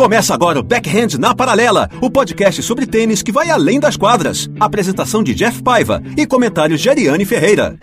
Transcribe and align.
Começa 0.00 0.32
agora 0.32 0.58
o 0.58 0.62
Backhand 0.62 1.18
na 1.18 1.34
Paralela, 1.34 1.86
o 2.00 2.10
podcast 2.10 2.62
sobre 2.62 2.86
tênis 2.86 3.22
que 3.22 3.30
vai 3.30 3.50
além 3.50 3.78
das 3.78 3.98
quadras. 3.98 4.48
Apresentação 4.58 5.22
de 5.22 5.34
Jeff 5.34 5.62
Paiva 5.62 6.02
e 6.16 6.26
comentários 6.26 6.80
de 6.80 6.88
Ariane 6.88 7.26
Ferreira. 7.26 7.76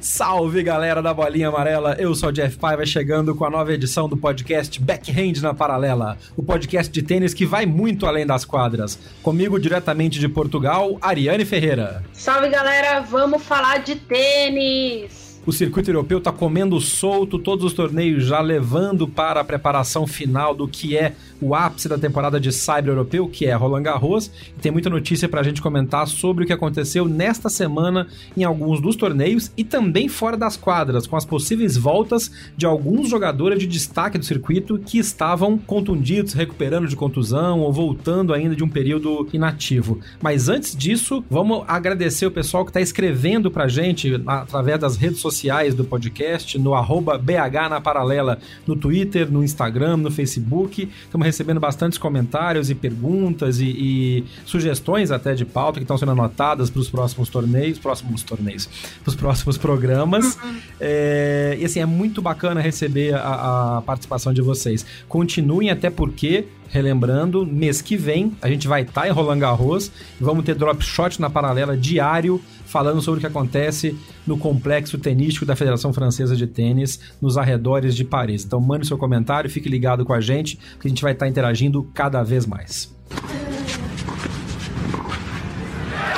Salve 0.00 0.60
galera 0.64 1.00
da 1.00 1.14
Bolinha 1.14 1.50
Amarela, 1.50 1.94
eu 2.00 2.16
sou 2.16 2.30
o 2.30 2.32
Jeff 2.32 2.58
Paiva 2.58 2.84
chegando 2.84 3.32
com 3.32 3.44
a 3.44 3.50
nova 3.50 3.72
edição 3.72 4.08
do 4.08 4.16
podcast 4.16 4.80
Backhand 4.80 5.40
na 5.40 5.54
Paralela, 5.54 6.18
o 6.36 6.42
podcast 6.42 6.92
de 6.92 7.02
tênis 7.02 7.32
que 7.32 7.46
vai 7.46 7.64
muito 7.64 8.06
além 8.06 8.26
das 8.26 8.44
quadras. 8.44 8.98
Comigo 9.22 9.56
diretamente 9.56 10.18
de 10.18 10.28
Portugal, 10.28 10.98
Ariane 11.00 11.44
Ferreira. 11.44 12.02
Salve 12.12 12.48
galera, 12.48 12.98
vamos 13.02 13.40
falar 13.40 13.78
de 13.78 13.94
tênis! 13.94 15.27
O 15.48 15.52
circuito 15.52 15.88
europeu 15.90 16.18
está 16.18 16.30
comendo 16.30 16.78
solto, 16.78 17.38
todos 17.38 17.64
os 17.64 17.72
torneios 17.72 18.22
já 18.22 18.38
levando 18.38 19.08
para 19.08 19.40
a 19.40 19.44
preparação 19.44 20.06
final 20.06 20.54
do 20.54 20.68
que 20.68 20.94
é 20.94 21.14
o 21.40 21.54
ápice 21.54 21.88
da 21.88 21.96
temporada 21.96 22.38
de 22.38 22.52
Cyber 22.52 22.90
Europeu, 22.90 23.26
que 23.26 23.46
é 23.46 23.54
Roland 23.54 23.84
Garros. 23.84 24.30
E 24.58 24.60
tem 24.60 24.70
muita 24.70 24.90
notícia 24.90 25.26
para 25.26 25.40
a 25.40 25.42
gente 25.42 25.62
comentar 25.62 26.06
sobre 26.06 26.44
o 26.44 26.46
que 26.46 26.52
aconteceu 26.52 27.08
nesta 27.08 27.48
semana 27.48 28.08
em 28.36 28.44
alguns 28.44 28.78
dos 28.78 28.94
torneios 28.94 29.50
e 29.56 29.64
também 29.64 30.06
fora 30.06 30.36
das 30.36 30.54
quadras, 30.54 31.06
com 31.06 31.16
as 31.16 31.24
possíveis 31.24 31.78
voltas 31.78 32.30
de 32.54 32.66
alguns 32.66 33.08
jogadores 33.08 33.58
de 33.58 33.66
destaque 33.66 34.18
do 34.18 34.26
circuito 34.26 34.78
que 34.78 34.98
estavam 34.98 35.56
contundidos, 35.56 36.34
recuperando 36.34 36.86
de 36.86 36.94
contusão 36.94 37.60
ou 37.60 37.72
voltando 37.72 38.34
ainda 38.34 38.54
de 38.54 38.62
um 38.62 38.68
período 38.68 39.26
inativo. 39.32 39.98
Mas 40.20 40.50
antes 40.50 40.76
disso, 40.76 41.24
vamos 41.30 41.64
agradecer 41.66 42.26
o 42.26 42.30
pessoal 42.30 42.66
que 42.66 42.70
está 42.70 42.82
escrevendo 42.82 43.50
para 43.50 43.64
a 43.64 43.68
gente 43.68 44.22
através 44.26 44.78
das 44.78 44.96
redes 44.98 45.20
sociais 45.20 45.37
sociais 45.38 45.74
do 45.74 45.84
podcast, 45.84 46.58
no 46.58 46.74
arroba 46.74 47.16
BH 47.16 47.70
na 47.70 47.80
Paralela, 47.80 48.38
no 48.66 48.74
Twitter, 48.74 49.30
no 49.30 49.44
Instagram, 49.44 49.98
no 49.98 50.10
Facebook. 50.10 50.88
Estamos 51.04 51.24
recebendo 51.24 51.60
bastantes 51.60 51.96
comentários 51.96 52.70
e 52.70 52.74
perguntas 52.74 53.60
e, 53.60 53.66
e 53.66 54.24
sugestões 54.44 55.12
até 55.12 55.34
de 55.34 55.44
pauta 55.44 55.78
que 55.78 55.84
estão 55.84 55.96
sendo 55.96 56.12
anotadas 56.12 56.70
para 56.70 56.80
os 56.80 56.90
próximos 56.90 57.28
torneios, 57.28 57.78
próximos 57.78 58.22
torneios, 58.22 58.68
para 59.02 59.10
os 59.10 59.14
próximos 59.14 59.56
programas. 59.56 60.36
É, 60.80 61.56
e 61.58 61.64
assim, 61.64 61.80
é 61.80 61.86
muito 61.86 62.20
bacana 62.20 62.60
receber 62.60 63.14
a, 63.14 63.78
a 63.78 63.82
participação 63.82 64.32
de 64.32 64.42
vocês. 64.42 64.84
Continuem 65.08 65.70
até 65.70 65.88
porque 65.88 66.46
relembrando, 66.70 67.46
mês 67.46 67.80
que 67.80 67.96
vem 67.96 68.36
a 68.42 68.48
gente 68.48 68.68
vai 68.68 68.82
estar 68.82 69.02
tá 69.02 69.08
em 69.08 69.10
Roland 69.10 69.38
Garros 69.38 69.90
vamos 70.20 70.44
ter 70.44 70.54
drop 70.54 70.84
shot 70.84 71.18
na 71.20 71.30
paralela 71.30 71.76
diário 71.76 72.40
falando 72.68 73.00
sobre 73.00 73.18
o 73.18 73.20
que 73.20 73.26
acontece 73.26 73.96
no 74.26 74.38
complexo 74.38 74.98
tenístico 74.98 75.46
da 75.46 75.56
Federação 75.56 75.92
Francesa 75.92 76.36
de 76.36 76.46
Tênis 76.46 77.00
nos 77.20 77.36
arredores 77.36 77.96
de 77.96 78.04
Paris. 78.04 78.44
Então 78.44 78.60
mande 78.60 78.86
seu 78.86 78.98
comentário, 78.98 79.50
fique 79.50 79.68
ligado 79.68 80.04
com 80.04 80.12
a 80.12 80.20
gente, 80.20 80.56
que 80.80 80.86
a 80.86 80.88
gente 80.88 81.02
vai 81.02 81.12
estar 81.12 81.26
interagindo 81.26 81.82
cada 81.94 82.22
vez 82.22 82.46
mais. 82.46 82.94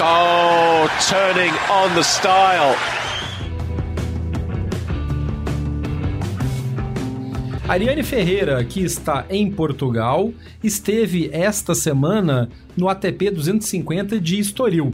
Oh, 0.03 0.89
turning 1.09 1.53
on 1.71 1.94
the 1.94 2.03
style. 2.03 2.75
Ariane 7.69 8.03
Ferreira, 8.03 8.65
que 8.65 8.81
está 8.81 9.25
em 9.31 9.49
Portugal, 9.49 10.33
esteve 10.65 11.31
esta 11.33 11.72
semana 11.72 12.49
no 12.77 12.89
ATP 12.89 13.31
250 13.31 14.19
de 14.19 14.41
Estoril. 14.41 14.93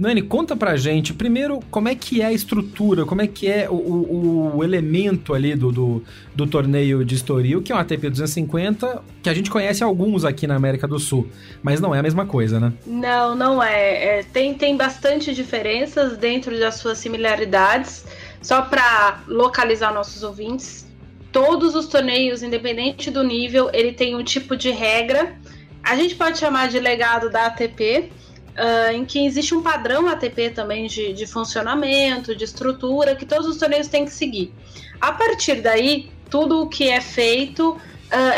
Nani, 0.00 0.22
conta 0.22 0.56
pra 0.56 0.78
gente, 0.78 1.12
primeiro, 1.12 1.60
como 1.70 1.86
é 1.86 1.94
que 1.94 2.22
é 2.22 2.24
a 2.24 2.32
estrutura, 2.32 3.04
como 3.04 3.20
é 3.20 3.26
que 3.26 3.46
é 3.46 3.68
o, 3.68 3.74
o, 3.74 4.56
o 4.56 4.64
elemento 4.64 5.34
ali 5.34 5.54
do, 5.54 5.70
do, 5.70 6.02
do, 6.34 6.46
torneio 6.46 7.04
de 7.04 7.16
Estoril, 7.16 7.60
que 7.60 7.70
é 7.70 7.74
um 7.74 7.78
ATP 7.78 8.08
250, 8.08 9.02
que 9.22 9.28
a 9.28 9.34
gente 9.34 9.50
conhece 9.50 9.84
alguns 9.84 10.24
aqui 10.24 10.46
na 10.46 10.56
América 10.56 10.88
do 10.88 10.98
Sul, 10.98 11.28
mas 11.62 11.82
não 11.82 11.94
é 11.94 11.98
a 11.98 12.02
mesma 12.02 12.24
coisa, 12.24 12.58
né? 12.58 12.72
Não, 12.86 13.34
não 13.34 13.62
é. 13.62 14.20
é 14.20 14.22
tem, 14.22 14.54
tem 14.54 14.74
bastante 14.74 15.34
diferenças 15.34 16.16
dentro 16.16 16.58
das 16.58 16.76
suas 16.76 16.96
similaridades. 16.96 18.06
Só 18.40 18.62
para 18.62 19.20
localizar 19.28 19.92
nossos 19.92 20.22
ouvintes, 20.22 20.86
todos 21.30 21.74
os 21.74 21.86
torneios, 21.86 22.42
independente 22.42 23.10
do 23.10 23.22
nível, 23.22 23.68
ele 23.74 23.92
tem 23.92 24.16
um 24.16 24.24
tipo 24.24 24.56
de 24.56 24.70
regra. 24.70 25.36
A 25.82 25.94
gente 25.94 26.14
pode 26.14 26.38
chamar 26.38 26.68
de 26.68 26.80
legado 26.80 27.28
da 27.28 27.48
ATP, 27.48 28.10
uh, 28.60 28.92
em 28.92 29.04
que 29.04 29.24
existe 29.24 29.54
um 29.54 29.62
padrão 29.62 30.06
ATP 30.06 30.50
também 30.50 30.86
de, 30.86 31.12
de 31.12 31.26
funcionamento, 31.26 32.36
de 32.36 32.44
estrutura, 32.44 33.16
que 33.16 33.24
todos 33.24 33.46
os 33.46 33.56
torneios 33.56 33.88
têm 33.88 34.04
que 34.04 34.12
seguir. 34.12 34.52
A 35.00 35.12
partir 35.12 35.62
daí, 35.62 36.10
tudo 36.28 36.62
o 36.62 36.68
que 36.68 36.88
é 36.88 37.00
feito 37.00 37.70
uh, 37.70 37.80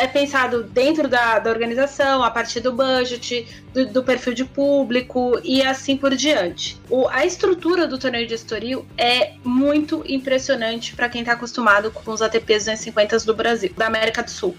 é 0.01 0.07
pensado 0.07 0.63
dentro 0.63 1.09
da, 1.09 1.41
da, 1.41 1.51
organização, 1.51 2.23
a 2.23 2.31
partir 2.31 2.61
do 2.61 2.73
budget, 2.73 3.47
do, 3.75 3.87
do, 3.87 4.03
perfil 4.05 4.33
de 4.33 4.45
público 4.45 5.41
e 5.43 5.61
assim 5.61 5.97
por 5.97 6.15
diante. 6.15 6.81
O, 6.89 7.09
a 7.09 7.27
estrutura 7.27 7.89
do 7.89 7.99
torneio 7.99 8.27
de 8.27 8.35
Estoril 8.35 8.87
é 8.97 9.33
muito 9.43 10.05
impressionante 10.07 10.95
para 10.95 11.09
quem 11.09 11.23
está 11.23 11.33
acostumado 11.33 11.91
com 11.91 12.13
os 12.13 12.23
ATPs 12.23 12.67
250 12.67 13.19
do 13.21 13.35
Brasil, 13.35 13.73
da 13.77 13.89
América 13.89 14.23
do 14.23 14.31
Sul. 14.31 14.51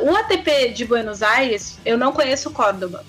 Uh, 0.00 0.10
o 0.10 0.16
ATP 0.16 0.68
de 0.68 0.84
Buenos 0.84 1.22
Aires, 1.22 1.78
eu 1.84 1.96
não 1.96 2.12
conheço 2.12 2.50
Córdoba 2.50 3.04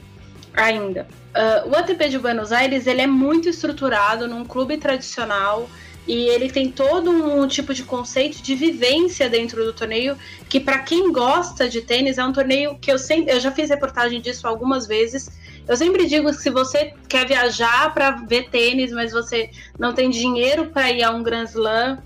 ainda. 0.56 1.08
Uh, 1.34 1.70
o 1.70 1.76
ATP 1.76 2.10
de 2.10 2.20
Buenos 2.20 2.52
Aires 2.52 2.86
ele 2.86 3.02
é 3.02 3.08
muito 3.08 3.50
estruturado 3.50 4.28
num 4.28 4.46
clube 4.46 4.78
tradicional 4.78 5.68
e 6.08 6.28
ele 6.28 6.48
tem 6.52 6.70
todo 6.70 7.10
um 7.10 7.48
tipo 7.48 7.74
de 7.74 7.84
conceito 7.84 8.42
de 8.42 8.54
vivência 8.54 9.28
dentro 9.28 9.66
do 9.66 9.74
torneio 9.74 10.16
que 10.48 10.60
para 10.60 10.80
quem 10.80 11.12
gosta 11.12 11.68
de 11.68 11.82
tênis 11.82 12.20
é 12.20 12.24
um 12.24 12.34
torneio 12.34 12.78
que 12.78 12.92
eu 12.92 13.00
sempre 13.00 13.34
eu 13.34 13.40
já 13.40 13.52
fiz 13.52 13.70
reportagem 13.70 14.22
disso 14.22 14.48
algumas 14.48 14.86
vezes. 14.86 15.32
Eu 15.68 15.78
sempre 15.78 16.06
digo 16.06 16.30
que 16.30 16.42
se 16.42 16.50
você 16.52 16.94
quer 17.08 17.26
viajar 17.26 17.92
para 17.96 18.12
ver 18.12 18.50
tênis 18.50 18.92
mas 18.92 19.12
você 19.12 19.50
não 19.80 19.92
tem 19.92 20.12
dinheiro 20.12 20.68
para 20.68 20.92
ir 20.92 21.02
a 21.02 21.10
um 21.10 21.24
Grand 21.24 21.46
Slam 21.46 21.98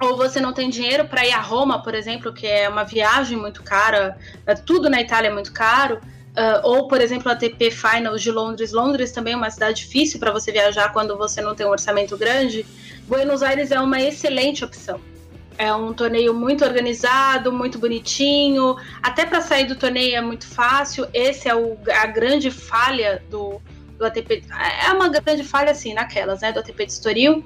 ou 0.00 0.16
você 0.16 0.38
não 0.38 0.52
tem 0.52 0.70
dinheiro 0.70 1.08
para 1.08 1.26
ir 1.26 1.32
a 1.32 1.40
Roma 1.40 1.82
por 1.82 1.94
exemplo 1.96 2.32
que 2.32 2.46
é 2.46 2.68
uma 2.68 2.84
viagem 2.84 3.36
muito 3.36 3.62
cara 3.64 4.16
é, 4.46 4.54
tudo 4.54 4.88
na 4.88 5.00
Itália 5.00 5.30
é 5.30 5.32
muito 5.32 5.52
caro 5.52 5.98
Uh, 6.36 6.60
ou, 6.64 6.86
por 6.86 7.00
exemplo, 7.00 7.30
a 7.30 7.32
ATP 7.32 7.70
Finals 7.70 8.20
de 8.20 8.30
Londres. 8.30 8.70
Londres 8.70 9.10
também 9.10 9.32
é 9.32 9.36
uma 9.36 9.48
cidade 9.48 9.84
difícil 9.84 10.20
para 10.20 10.30
você 10.30 10.52
viajar 10.52 10.92
quando 10.92 11.16
você 11.16 11.40
não 11.40 11.54
tem 11.54 11.64
um 11.64 11.70
orçamento 11.70 12.14
grande. 12.14 12.66
Buenos 13.08 13.42
Aires 13.42 13.70
é 13.70 13.80
uma 13.80 13.98
excelente 14.00 14.62
opção. 14.62 15.00
É 15.56 15.72
um 15.72 15.94
torneio 15.94 16.34
muito 16.34 16.62
organizado, 16.62 17.50
muito 17.50 17.78
bonitinho. 17.78 18.76
Até 19.02 19.24
para 19.24 19.40
sair 19.40 19.64
do 19.64 19.76
torneio 19.76 20.14
é 20.14 20.20
muito 20.20 20.46
fácil. 20.46 21.08
Esse 21.14 21.48
é 21.48 21.54
o, 21.54 21.78
a 21.90 22.06
grande 22.06 22.50
falha 22.50 23.22
do, 23.30 23.58
do 23.98 24.04
ATP. 24.04 24.44
É 24.86 24.92
uma 24.92 25.08
grande 25.08 25.42
falha, 25.42 25.70
assim, 25.70 25.94
naquelas, 25.94 26.42
né? 26.42 26.52
Do 26.52 26.60
ATP 26.60 26.84
de 26.84 26.92
Estoril. 26.92 27.42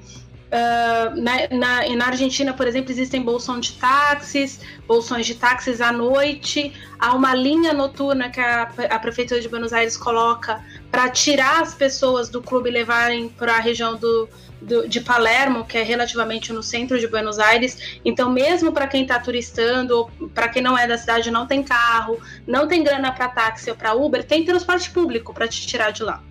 Uh, 0.51 1.15
na, 1.15 1.47
na, 1.49 1.95
na, 1.95 2.07
Argentina, 2.07 2.53
por 2.53 2.67
exemplo, 2.67 2.91
existem 2.91 3.21
bolsões 3.21 3.67
de 3.67 3.73
táxis, 3.79 4.59
bolsões 4.85 5.25
de 5.25 5.35
táxis 5.35 5.79
à 5.79 5.93
noite. 5.93 6.73
Há 6.99 7.15
uma 7.15 7.33
linha 7.33 7.71
noturna 7.71 8.29
que 8.29 8.41
a, 8.41 8.63
a 8.89 8.99
Prefeitura 8.99 9.39
de 9.39 9.47
Buenos 9.47 9.71
Aires 9.71 9.95
coloca 9.95 10.61
para 10.91 11.09
tirar 11.09 11.61
as 11.61 11.73
pessoas 11.73 12.27
do 12.27 12.41
clube 12.41 12.69
e 12.69 12.73
levarem 12.73 13.29
para 13.29 13.55
a 13.55 13.59
região 13.61 13.95
do, 13.95 14.27
do, 14.61 14.89
de 14.89 14.99
Palermo, 14.99 15.63
que 15.63 15.77
é 15.77 15.83
relativamente 15.83 16.51
no 16.51 16.61
centro 16.61 16.99
de 16.99 17.07
Buenos 17.07 17.39
Aires. 17.39 17.99
Então, 18.03 18.29
mesmo 18.29 18.73
para 18.73 18.87
quem 18.87 19.03
está 19.03 19.19
turistando, 19.19 20.11
para 20.33 20.49
quem 20.49 20.61
não 20.61 20.77
é 20.77 20.85
da 20.85 20.97
cidade, 20.97 21.31
não 21.31 21.47
tem 21.47 21.63
carro, 21.63 22.19
não 22.45 22.67
tem 22.67 22.83
grana 22.83 23.09
para 23.13 23.29
táxi 23.29 23.69
ou 23.69 23.75
para 23.77 23.93
Uber, 23.93 24.21
tem 24.21 24.43
transporte 24.43 24.91
público 24.91 25.33
para 25.33 25.47
te 25.47 25.65
tirar 25.65 25.91
de 25.91 26.03
lá. 26.03 26.21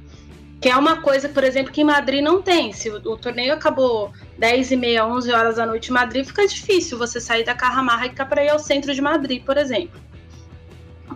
Que 0.61 0.69
é 0.69 0.77
uma 0.77 1.01
coisa, 1.01 1.29
por 1.29 1.43
exemplo, 1.43 1.73
que 1.73 1.81
em 1.81 1.85
Madrid 1.85 2.23
não 2.23 2.43
tem. 2.43 2.73
Se 2.73 2.91
o, 2.91 2.97
o 2.97 3.17
torneio 3.17 3.55
acabou 3.55 4.12
10 4.39 4.73
e 4.73 4.77
meia, 4.77 5.07
11 5.07 5.33
horas 5.33 5.57
da 5.57 5.65
noite 5.65 5.89
em 5.89 5.93
Madrid, 5.93 6.27
fica 6.27 6.47
difícil 6.47 6.99
você 6.99 7.21
sair 7.21 7.45
da 7.45 7.55
Carramarra 7.55 8.07
e 8.07 8.11
ir 8.11 8.15
para 8.15 8.45
ir 8.45 8.51
ao 8.51 8.59
centro 8.59 8.95
de 8.95 9.01
Madrid, 9.01 9.43
por 9.43 9.57
exemplo. 9.57 9.99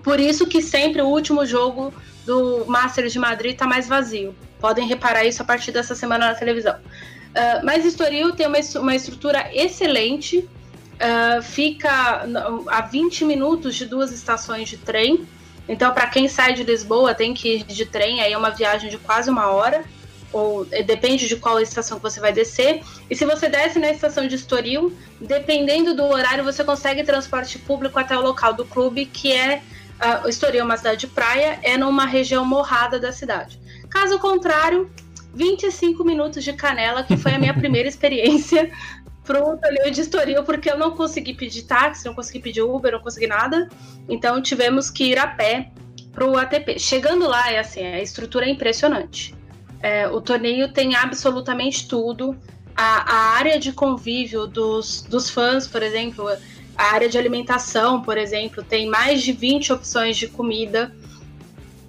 Por 0.02 0.19
isso 0.19 0.46
que 0.46 0.61
sempre 0.62 1.02
o 1.02 1.06
último 1.06 1.44
jogo 1.46 1.93
do 2.25 2.64
Masters 2.67 3.12
de 3.12 3.19
Madrid 3.19 3.52
está 3.52 3.67
mais 3.67 3.87
vazio. 3.87 4.35
Podem 4.58 4.87
reparar 4.87 5.25
isso 5.25 5.43
a 5.43 5.44
partir 5.44 5.73
dessa 5.73 5.94
semana 5.94 6.29
na 6.29 6.35
televisão. 6.35 6.76
Uh, 6.76 7.64
mas 7.64 7.85
Estoril 7.85 8.32
tem 8.32 8.46
uma, 8.46 8.58
uma 8.76 8.94
estrutura 8.94 9.50
excelente, 9.52 10.38
uh, 10.38 11.43
fica 11.43 12.26
a 12.69 12.81
20 12.82 13.25
minutos 13.25 13.75
de 13.75 13.87
duas 13.87 14.12
estações 14.12 14.69
de 14.69 14.76
trem. 14.76 15.26
Então, 15.69 15.93
para 15.93 16.06
quem 16.06 16.28
sai 16.28 16.52
de 16.52 16.62
Lisboa, 16.62 17.14
tem 17.14 17.32
que 17.32 17.56
ir 17.56 17.64
de 17.64 17.87
trem, 17.87 18.20
aí 18.20 18.32
é 18.32 18.38
uma 18.38 18.50
viagem 18.50 18.90
de 18.90 18.99
quase 18.99 19.31
uma 19.31 19.49
hora, 19.49 19.84
ou 20.32 20.66
eh, 20.70 20.82
depende 20.82 21.26
de 21.28 21.37
qual 21.37 21.61
estação 21.61 21.96
que 21.96 22.02
você 22.02 22.20
vai 22.20 22.32
descer. 22.32 22.82
E 23.08 23.16
se 23.16 23.25
você 23.25 23.49
desce 23.49 23.78
na 23.78 23.90
estação 23.90 24.26
de 24.26 24.34
Estoril, 24.34 24.93
dependendo 25.20 25.94
do 25.94 26.05
horário, 26.05 26.44
você 26.44 26.62
consegue 26.62 27.05
transporte 27.05 27.58
público 27.58 27.99
até 27.99 28.16
o 28.16 28.20
local 28.20 28.52
do 28.52 28.64
clube, 28.64 29.06
que 29.06 29.32
é 29.32 29.62
uh, 30.25 30.28
Estoril 30.28 30.61
é 30.61 30.64
uma 30.64 30.76
cidade 30.76 31.00
de 31.00 31.06
praia, 31.06 31.58
é 31.62 31.78
numa 31.78 32.05
região 32.05 32.44
morrada 32.44 32.99
da 32.99 33.12
cidade. 33.12 33.60
Caso 33.88 34.19
contrário, 34.19 34.90
25 35.32 36.05
minutos 36.05 36.43
de 36.44 36.52
canela, 36.52 37.05
que 37.05 37.17
foi 37.17 37.32
a 37.32 37.38
minha 37.38 37.55
primeira 37.55 37.88
experiência 37.88 38.70
pro 39.25 39.56
torneio 39.56 39.91
de 39.91 40.03
Estoril, 40.03 40.44
porque 40.44 40.71
eu 40.71 40.79
não 40.79 40.93
consegui 40.93 41.35
pedir 41.35 41.62
táxi, 41.62 42.05
não 42.05 42.15
consegui 42.15 42.41
pedir 42.41 42.62
Uber, 42.62 42.93
não 42.93 43.00
consegui 43.00 43.26
nada. 43.26 43.69
Então 44.09 44.41
tivemos 44.41 44.91
que 44.91 45.05
ir 45.05 45.19
a 45.19 45.26
pé 45.26 45.73
pro 46.12 46.37
ATP. 46.37 46.79
Chegando 46.79 47.26
lá, 47.26 47.50
é 47.50 47.59
assim, 47.59 47.85
a 47.85 48.00
estrutura 48.00 48.47
é 48.47 48.50
impressionante. 48.50 49.35
É, 49.81 50.06
o 50.09 50.21
torneio 50.21 50.73
tem 50.73 50.94
absolutamente 50.94 51.88
tudo. 51.88 52.37
A, 52.76 53.12
a 53.12 53.17
área 53.37 53.59
de 53.59 53.73
convívio 53.73 54.47
dos, 54.47 55.03
dos 55.03 55.31
fãs, 55.31 55.67
por 55.67 55.82
exemplo, 55.82 56.29
a 56.77 56.85
área 56.93 57.09
de 57.09 57.17
alimentação, 57.19 58.03
por 58.03 58.19
exemplo, 58.19 58.62
tem 58.62 58.88
mais 58.88 59.23
de 59.23 59.32
20 59.32 59.73
opções 59.73 60.17
de 60.17 60.29
comida. 60.29 60.94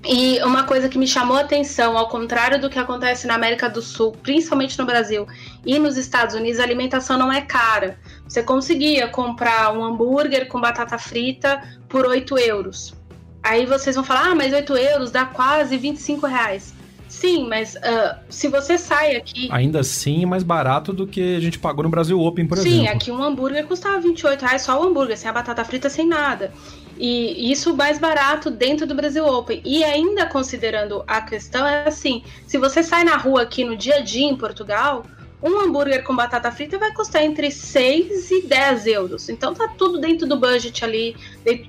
E 0.07 0.39
uma 0.43 0.63
coisa 0.63 0.87
que 0.87 0.97
me 0.99 1.07
chamou 1.07 1.35
a 1.35 1.41
atenção, 1.41 1.97
ao 1.97 2.07
contrário 2.07 2.61
do 2.61 2.69
que 2.69 2.77
acontece 2.77 3.25
na 3.25 3.33
América 3.33 3.67
do 3.67 3.81
Sul, 3.81 4.11
principalmente 4.11 4.77
no 4.77 4.85
Brasil 4.85 5.27
e 5.65 5.79
nos 5.79 5.97
Estados 5.97 6.35
Unidos, 6.35 6.59
a 6.59 6.63
alimentação 6.63 7.17
não 7.17 7.33
é 7.33 7.41
cara. 7.41 7.97
Você 8.27 8.43
conseguia 8.43 9.07
comprar 9.07 9.75
um 9.75 9.83
hambúrguer 9.83 10.47
com 10.47 10.61
batata 10.61 10.97
frita 10.99 11.61
por 11.89 12.05
8 12.05 12.37
euros. 12.37 12.93
Aí 13.41 13.65
vocês 13.65 13.95
vão 13.95 14.03
falar, 14.03 14.31
ah, 14.31 14.35
mas 14.35 14.53
8 14.53 14.75
euros 14.77 15.11
dá 15.11 15.25
quase 15.25 15.75
25 15.77 16.27
reais. 16.27 16.73
Sim, 17.07 17.47
mas 17.47 17.75
uh, 17.75 18.15
se 18.29 18.47
você 18.47 18.77
sai 18.77 19.15
aqui. 19.15 19.47
Ainda 19.51 19.79
assim 19.79 20.23
é 20.23 20.25
mais 20.25 20.43
barato 20.43 20.91
do 20.91 21.07
que 21.07 21.35
a 21.35 21.39
gente 21.39 21.57
pagou 21.57 21.83
no 21.83 21.89
Brasil 21.89 22.19
Open, 22.19 22.45
por 22.45 22.57
Sim, 22.57 22.67
exemplo. 22.67 22.85
Sim, 22.85 22.87
aqui 22.89 23.11
um 23.11 23.23
hambúrguer 23.23 23.65
custava 23.65 23.99
28 23.99 24.41
reais 24.41 24.61
só 24.63 24.79
o 24.79 24.85
hambúrguer, 24.85 25.17
sem 25.17 25.29
a 25.29 25.33
batata 25.33 25.63
frita, 25.63 25.89
sem 25.89 26.07
nada. 26.07 26.51
E 26.97 27.51
isso 27.51 27.75
mais 27.75 27.99
barato 27.99 28.49
dentro 28.49 28.87
do 28.87 28.95
Brasil 28.95 29.25
Open. 29.25 29.61
E 29.65 29.83
ainda 29.83 30.25
considerando 30.25 31.03
a 31.05 31.21
questão, 31.21 31.67
é 31.67 31.87
assim: 31.87 32.23
se 32.47 32.57
você 32.57 32.81
sai 32.81 33.03
na 33.03 33.17
rua 33.17 33.41
aqui 33.41 33.63
no 33.63 33.75
dia 33.75 33.95
a 33.95 34.01
dia 34.01 34.25
em 34.25 34.35
Portugal, 34.37 35.03
um 35.43 35.59
hambúrguer 35.59 36.03
com 36.03 36.15
batata 36.15 36.51
frita 36.51 36.77
vai 36.77 36.91
custar 36.93 37.23
entre 37.23 37.51
6 37.51 38.31
e 38.31 38.41
10 38.43 38.87
euros. 38.87 39.29
Então 39.29 39.53
tá 39.53 39.67
tudo 39.67 39.99
dentro 39.99 40.25
do 40.25 40.37
budget 40.37 40.83
ali, 40.83 41.15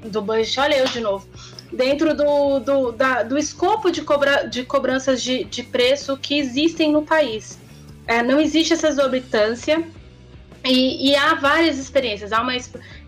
do 0.05 0.23
budget, 0.23 0.59
olha 0.61 0.79
eu 0.79 0.87
de 0.87 1.01
novo, 1.01 1.29
dentro 1.73 2.17
do, 2.17 2.61
do, 2.61 2.93
da, 2.93 3.23
do 3.23 3.37
escopo 3.37 3.91
de, 3.91 4.03
cobra, 4.03 4.45
de 4.45 4.65
cobranças 4.65 5.23
de, 5.23 5.45
de 5.45 5.63
preço 5.63 6.17
que 6.17 6.39
existem 6.39 6.93
no 6.93 7.03
país. 7.03 7.59
É, 8.07 8.23
não 8.23 8.41
existe 8.41 8.73
essa 8.73 8.89
exorbitância. 8.89 9.87
E, 10.67 11.11
e, 11.11 11.17
há 11.17 11.35
várias 11.35 11.79
experiências. 11.79 12.33
Há 12.33 12.43
uma, 12.43 12.53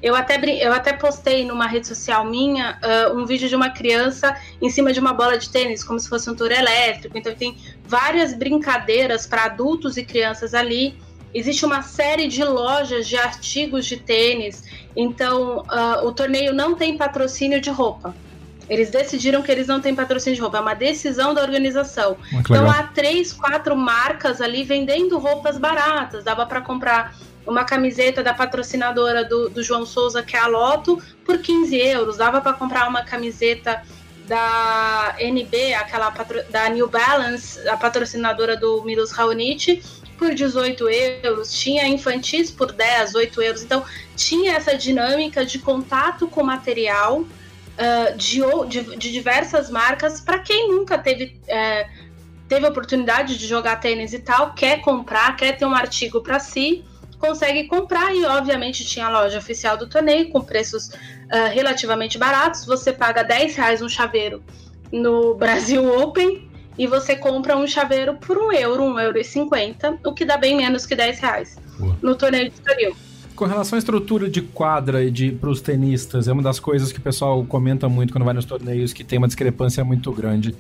eu, 0.03 0.15
até, 0.15 0.39
eu 0.65 0.73
até 0.73 0.93
postei 0.93 1.45
numa 1.45 1.67
rede 1.67 1.87
social 1.87 2.25
minha 2.25 2.79
uh, 2.83 3.19
um 3.19 3.27
vídeo 3.27 3.49
de 3.49 3.57
uma 3.57 3.71
criança 3.71 4.37
em 4.63 4.71
cima 4.71 4.93
de 4.93 5.01
uma 5.01 5.13
bola 5.13 5.37
de 5.37 5.51
tênis, 5.51 5.83
como 5.83 5.99
se 5.99 6.09
fosse 6.09 6.31
um 6.31 6.35
tour 6.35 6.53
elétrico. 6.53 7.19
Então, 7.19 7.35
tem 7.35 7.57
várias 7.85 8.33
brincadeiras 8.33 9.27
para 9.27 9.45
adultos 9.45 9.97
e 9.97 10.05
crianças 10.05 10.55
ali. 10.55 10.97
Existe 11.35 11.65
uma 11.65 11.83
série 11.83 12.29
de 12.29 12.45
lojas 12.45 13.07
de 13.07 13.17
artigos 13.17 13.87
de 13.87 13.97
tênis. 13.97 14.65
Então, 14.97 15.59
uh, 15.63 16.07
o 16.07 16.13
torneio 16.13 16.55
não 16.55 16.75
tem 16.75 16.97
patrocínio 16.97 17.61
de 17.61 17.71
roupa. 17.71 18.15
Eles 18.69 18.91
decidiram 18.91 19.43
que 19.43 19.51
eles 19.51 19.67
não 19.67 19.81
têm 19.81 19.95
patrocínio 19.95 20.37
de 20.37 20.43
roupa, 20.43 20.59
é 20.59 20.61
uma 20.61 20.75
decisão 20.75 21.33
da 21.33 21.41
organização. 21.41 22.19
Então 22.33 22.71
há 22.71 22.83
três, 22.83 23.33
quatro 23.33 23.75
marcas 23.75 24.41
ali 24.41 24.63
vendendo 24.63 25.19
roupas 25.19 25.57
baratas. 25.57 26.23
Dava 26.23 26.45
para 26.45 26.61
comprar 26.61 27.17
uma 27.49 27.65
camiseta 27.65 28.23
da 28.23 28.35
patrocinadora 28.35 29.25
do, 29.25 29.49
do, 29.49 29.63
João 29.63 29.87
Souza, 29.87 30.23
que 30.23 30.37
é 30.37 30.39
a 30.39 30.47
Loto, 30.47 31.03
por 31.25 31.39
15 31.39 31.77
euros. 31.77 32.17
Dava 32.19 32.41
para 32.41 32.53
comprar 32.53 32.87
uma 32.87 33.03
camiseta 33.03 33.83
da 34.27 35.17
NB, 35.19 35.75
aquela 35.75 36.11
da 36.51 36.69
New 36.69 36.89
Balance, 36.89 37.67
a 37.67 37.77
patrocinadora 37.77 38.57
do 38.57 38.83
Milos 38.83 39.11
Raonic, 39.11 39.83
por 40.19 40.35
18 40.35 40.89
euros. 40.89 41.53
Tinha 41.59 41.89
infantis 41.89 42.51
por 42.51 42.71
10, 42.71 43.15
8 43.15 43.43
euros. 43.43 43.63
Então, 43.63 43.83
tinha 44.15 44.53
essa 44.53 44.77
dinâmica 44.77 45.45
de 45.45 45.59
contato 45.59 46.29
com 46.29 46.43
material 46.43 47.21
uh, 47.21 48.17
de, 48.17 48.43
de, 48.69 48.97
de, 48.97 49.11
diversas 49.11 49.71
marcas. 49.71 50.21
Para 50.21 50.39
quem 50.41 50.69
nunca 50.69 50.99
teve. 50.99 51.41
Uh, 51.49 52.09
teve 52.49 52.67
oportunidade 52.67 53.37
de 53.37 53.47
jogar 53.47 53.77
tênis 53.77 54.15
e 54.15 54.19
tal, 54.19 54.55
quer 54.55 54.81
comprar, 54.81 55.37
quer 55.37 55.59
ter 55.59 55.67
um 55.67 55.75
artigo 55.75 56.23
para 56.23 56.41
si, 56.41 56.83
consegue 57.19 57.65
comprar 57.65 58.15
e 58.15 58.25
obviamente 58.25 58.85
tinha 58.85 59.07
a 59.07 59.11
loja 59.11 59.39
oficial 59.39 59.77
do 59.77 59.89
torneio 59.89 60.31
com 60.31 60.41
preços 60.41 60.89
uh, 60.89 61.53
relativamente 61.53 62.17
baratos. 62.17 62.65
Você 62.65 62.93
paga 62.93 63.23
10 63.23 63.57
reais 63.57 63.83
um 63.83 63.89
chaveiro 63.89 64.43
no 64.93 65.35
Brasil 65.39 65.85
Open 66.01 66.49
e 66.79 66.87
você 66.87 67.17
compra 67.17 67.57
um 67.57 67.67
chaveiro 67.67 68.15
por 68.15 68.39
um 68.39 68.53
euro, 68.53 68.85
um 68.85 68.99
euro 68.99 69.19
e 69.19 69.25
cinquenta, 69.25 69.99
o 70.05 70.15
que 70.15 70.25
dá 70.25 70.37
bem 70.37 70.57
menos 70.57 70.87
que 70.87 70.95
10 70.95 71.19
reais 71.19 71.57
Boa. 71.79 71.99
no 72.01 72.15
torneio 72.15 72.49
de 72.49 72.55
Estoril. 72.55 72.97
Com 73.35 73.45
relação 73.45 73.77
à 73.77 73.79
estrutura 73.79 74.29
de 74.29 74.43
quadra 74.43 75.03
e 75.03 75.11
de 75.11 75.31
para 75.31 75.49
os 75.49 75.61
tenistas, 75.61 76.27
é 76.27 76.33
uma 76.33 76.43
das 76.43 76.59
coisas 76.59 76.91
que 76.91 76.99
o 76.99 77.03
pessoal 77.03 77.45
comenta 77.45 77.89
muito 77.89 78.13
quando 78.13 78.25
vai 78.25 78.35
nos 78.35 78.45
torneios 78.45 78.93
que 78.93 79.05
tem 79.05 79.19
uma 79.19 79.29
discrepância 79.29 79.85
muito 79.85 80.11
grande. 80.11 80.57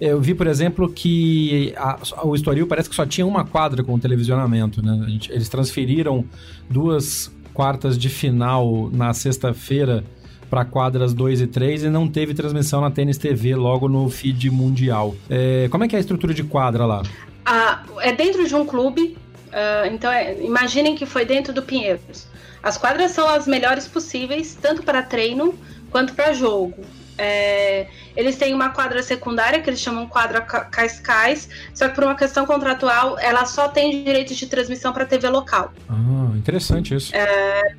Eu 0.00 0.20
vi, 0.20 0.34
por 0.34 0.46
exemplo, 0.46 0.88
que 0.90 1.72
a, 1.76 1.98
o 2.24 2.34
Estoril 2.34 2.66
parece 2.66 2.88
que 2.88 2.94
só 2.94 3.06
tinha 3.06 3.26
uma 3.26 3.44
quadra 3.44 3.82
com 3.82 3.98
televisionamento, 3.98 4.84
né? 4.84 5.04
Gente, 5.08 5.32
eles 5.32 5.48
transferiram 5.48 6.24
duas 6.68 7.32
quartas 7.54 7.96
de 7.96 8.10
final 8.10 8.90
na 8.92 9.14
sexta-feira 9.14 10.04
para 10.50 10.64
quadras 10.64 11.14
2 11.14 11.40
e 11.40 11.46
3 11.46 11.84
e 11.84 11.88
não 11.88 12.06
teve 12.06 12.34
transmissão 12.34 12.80
na 12.80 12.90
Tênis 12.90 13.18
TV 13.18 13.56
logo 13.56 13.88
no 13.88 14.08
feed 14.10 14.50
mundial. 14.50 15.14
É, 15.28 15.66
como 15.70 15.84
é 15.84 15.88
que 15.88 15.96
é 15.96 15.98
a 15.98 16.00
estrutura 16.00 16.34
de 16.34 16.44
quadra 16.44 16.84
lá? 16.84 17.02
Ah, 17.44 17.82
é 18.00 18.12
dentro 18.12 18.46
de 18.46 18.54
um 18.54 18.66
clube, 18.66 19.16
uh, 19.48 19.86
então 19.90 20.10
é, 20.10 20.42
imaginem 20.42 20.94
que 20.94 21.06
foi 21.06 21.24
dentro 21.24 21.52
do 21.52 21.62
Pinheiros. 21.62 22.26
As 22.62 22.76
quadras 22.76 23.12
são 23.12 23.28
as 23.28 23.46
melhores 23.46 23.88
possíveis, 23.88 24.56
tanto 24.60 24.82
para 24.82 25.02
treino 25.02 25.54
quanto 25.90 26.12
para 26.14 26.32
jogo. 26.32 26.74
É, 27.18 27.86
eles 28.14 28.36
têm 28.36 28.54
uma 28.54 28.70
quadra 28.70 29.02
secundária, 29.02 29.60
que 29.60 29.70
eles 29.70 29.80
chamam 29.80 30.06
quadra 30.06 30.40
Cascais, 30.40 31.48
só 31.74 31.88
que 31.88 31.94
por 31.94 32.04
uma 32.04 32.14
questão 32.14 32.44
contratual, 32.46 33.18
ela 33.18 33.44
só 33.46 33.68
tem 33.68 34.04
direito 34.04 34.34
de 34.34 34.46
transmissão 34.46 34.92
para 34.92 35.04
TV 35.04 35.28
local. 35.28 35.72
Ah, 35.88 36.30
interessante 36.36 36.94
isso. 36.94 37.14
É, 37.14 37.74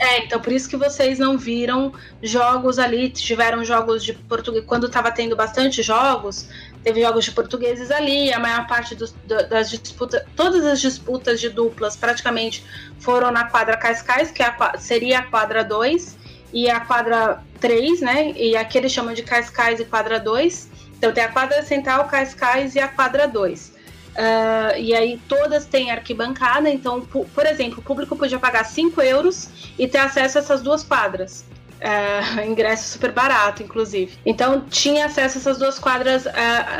é, 0.00 0.24
então 0.24 0.40
por 0.40 0.52
isso 0.52 0.68
que 0.68 0.76
vocês 0.76 1.18
não 1.18 1.36
viram 1.38 1.92
jogos 2.22 2.78
ali, 2.78 3.08
tiveram 3.10 3.64
jogos 3.64 4.04
de 4.04 4.12
português, 4.12 4.64
quando 4.66 4.86
estava 4.86 5.10
tendo 5.10 5.34
bastante 5.34 5.82
jogos, 5.82 6.48
teve 6.82 7.00
jogos 7.00 7.24
de 7.24 7.32
portugueses 7.32 7.90
ali, 7.90 8.32
a 8.32 8.38
maior 8.38 8.66
parte 8.66 8.94
dos, 8.94 9.14
das 9.26 9.70
disputas, 9.70 10.22
todas 10.36 10.64
as 10.64 10.80
disputas 10.80 11.40
de 11.40 11.48
duplas 11.48 11.96
praticamente 11.96 12.64
foram 12.98 13.30
na 13.30 13.44
quadra 13.44 13.76
Cascais, 13.76 14.30
que 14.30 14.42
é 14.42 14.46
a, 14.46 14.78
seria 14.78 15.20
a 15.20 15.22
quadra 15.22 15.64
2, 15.64 16.23
e 16.54 16.70
a 16.70 16.78
quadra 16.78 17.42
3, 17.60 18.00
né? 18.00 18.30
E 18.36 18.56
aqui 18.56 18.78
eles 18.78 18.92
chamam 18.92 19.12
de 19.12 19.24
Cascais 19.24 19.80
e 19.80 19.84
quadra 19.84 20.20
2. 20.20 20.70
Então 20.96 21.12
tem 21.12 21.24
a 21.24 21.28
quadra 21.28 21.62
central, 21.64 22.06
Cascais 22.06 22.76
e 22.76 22.78
a 22.78 22.86
quadra 22.86 23.26
2. 23.26 23.68
Uh, 23.68 23.74
ah, 24.16 24.78
e 24.78 24.94
aí 24.94 25.20
todas 25.28 25.66
têm 25.66 25.90
arquibancada, 25.90 26.70
então, 26.70 27.00
por 27.00 27.44
exemplo, 27.44 27.80
o 27.80 27.82
público 27.82 28.14
podia 28.14 28.38
pagar 28.38 28.64
5 28.64 29.02
euros 29.02 29.50
e 29.76 29.88
ter 29.88 29.98
acesso 29.98 30.38
a 30.38 30.40
essas 30.40 30.62
duas 30.62 30.84
quadras. 30.84 31.44
Uh, 31.80 32.40
ingresso 32.46 32.88
super 32.88 33.10
barato, 33.10 33.60
inclusive. 33.64 34.16
Então 34.24 34.60
tinha 34.70 35.06
acesso 35.06 35.38
a 35.38 35.40
essas 35.40 35.58
duas 35.58 35.80
quadras 35.80 36.24
uh, 36.24 36.30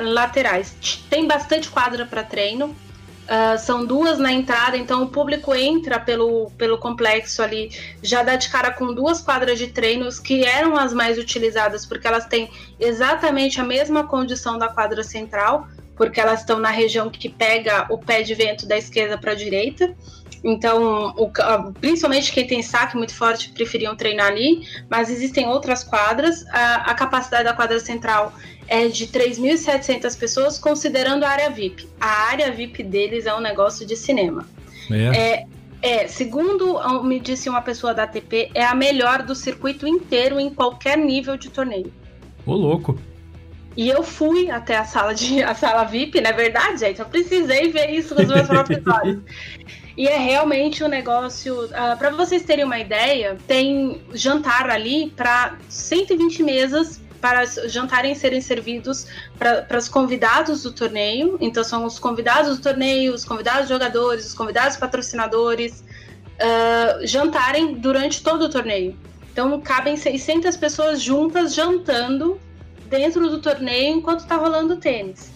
laterais. 0.02 0.76
Tem 1.10 1.26
bastante 1.26 1.68
quadra 1.68 2.06
para 2.06 2.22
treino. 2.22 2.74
Uh, 3.24 3.58
são 3.58 3.86
duas 3.86 4.18
na 4.18 4.30
entrada, 4.30 4.76
então 4.76 5.02
o 5.02 5.08
público 5.08 5.54
entra 5.54 5.98
pelo, 5.98 6.50
pelo 6.58 6.76
complexo 6.76 7.42
ali, 7.42 7.70
já 8.02 8.22
dá 8.22 8.36
de 8.36 8.50
cara 8.50 8.70
com 8.70 8.92
duas 8.92 9.22
quadras 9.22 9.58
de 9.58 9.68
treinos 9.68 10.20
que 10.20 10.44
eram 10.44 10.76
as 10.76 10.92
mais 10.92 11.16
utilizadas, 11.16 11.86
porque 11.86 12.06
elas 12.06 12.26
têm 12.26 12.50
exatamente 12.78 13.58
a 13.58 13.64
mesma 13.64 14.04
condição 14.06 14.58
da 14.58 14.68
quadra 14.68 15.02
central, 15.02 15.66
porque 15.96 16.20
elas 16.20 16.40
estão 16.40 16.58
na 16.58 16.68
região 16.68 17.08
que 17.08 17.30
pega 17.30 17.86
o 17.88 17.96
pé 17.96 18.22
de 18.22 18.34
vento 18.34 18.66
da 18.66 18.76
esquerda 18.76 19.16
para 19.16 19.32
a 19.32 19.34
direita. 19.34 19.94
Então, 20.42 21.14
o, 21.16 21.30
principalmente 21.80 22.30
quem 22.30 22.46
tem 22.46 22.62
saque 22.62 22.94
muito 22.96 23.14
forte 23.14 23.48
preferiam 23.50 23.96
treinar 23.96 24.26
ali, 24.26 24.68
mas 24.90 25.08
existem 25.08 25.48
outras 25.48 25.82
quadras. 25.82 26.44
A, 26.48 26.90
a 26.90 26.94
capacidade 26.94 27.44
da 27.44 27.54
quadra 27.54 27.80
central 27.80 28.34
é 28.68 28.88
de 28.88 29.06
3.700 29.06 30.18
pessoas, 30.18 30.58
considerando 30.58 31.24
a 31.24 31.28
área 31.28 31.50
VIP. 31.50 31.88
A 32.00 32.30
área 32.30 32.50
VIP 32.50 32.82
deles 32.82 33.26
é 33.26 33.34
um 33.34 33.40
negócio 33.40 33.86
de 33.86 33.96
cinema. 33.96 34.46
É. 34.90 35.16
é 35.16 35.46
é, 35.84 36.08
segundo 36.08 36.80
me 37.02 37.20
disse 37.20 37.46
uma 37.46 37.60
pessoa 37.60 37.92
da 37.92 38.04
ATP, 38.04 38.50
é 38.54 38.64
a 38.64 38.74
melhor 38.74 39.22
do 39.22 39.34
circuito 39.34 39.86
inteiro 39.86 40.40
em 40.40 40.48
qualquer 40.48 40.96
nível 40.96 41.36
de 41.36 41.50
torneio. 41.50 41.92
Ô, 42.46 42.54
louco. 42.54 42.98
E 43.76 43.90
eu 43.90 44.02
fui 44.02 44.50
até 44.50 44.78
a 44.78 44.84
sala 44.86 45.14
de 45.14 45.42
a 45.44 45.54
sala 45.54 45.84
VIP, 45.84 46.22
não 46.22 46.30
é 46.30 46.32
verdade, 46.32 46.80
gente? 46.80 47.00
Eu 47.00 47.06
precisei 47.06 47.70
ver 47.70 47.90
isso 47.90 48.14
com 48.14 48.22
os 48.22 48.28
meus 48.28 48.46
próprios 48.46 48.80
olhos. 48.88 49.18
E 49.94 50.08
é 50.08 50.16
realmente 50.16 50.82
um 50.82 50.88
negócio. 50.88 51.66
Uh, 51.66 51.70
ah, 51.74 51.96
para 51.98 52.08
vocês 52.10 52.42
terem 52.42 52.64
uma 52.64 52.78
ideia, 52.78 53.36
tem 53.46 54.00
jantar 54.14 54.70
ali 54.70 55.12
para 55.14 55.58
120 55.68 56.42
mesas 56.42 56.98
para 57.24 57.46
jantarem 57.46 58.14
serem 58.14 58.42
servidos 58.42 59.06
para 59.38 59.78
os 59.78 59.88
convidados 59.88 60.62
do 60.62 60.72
torneio. 60.72 61.38
Então, 61.40 61.64
são 61.64 61.86
os 61.86 61.98
convidados 61.98 62.58
do 62.58 62.62
torneio, 62.62 63.14
os 63.14 63.24
convidados 63.24 63.66
jogadores, 63.66 64.26
os 64.26 64.34
convidados 64.34 64.76
patrocinadores, 64.76 65.82
uh, 66.36 67.06
jantarem 67.06 67.76
durante 67.76 68.22
todo 68.22 68.42
o 68.42 68.50
torneio. 68.50 68.94
Então, 69.32 69.58
cabem 69.62 69.96
600 69.96 70.54
pessoas 70.58 71.00
juntas 71.00 71.54
jantando 71.54 72.38
dentro 72.90 73.30
do 73.30 73.40
torneio 73.40 73.96
enquanto 73.96 74.20
está 74.20 74.36
rolando 74.36 74.76
tênis 74.76 75.33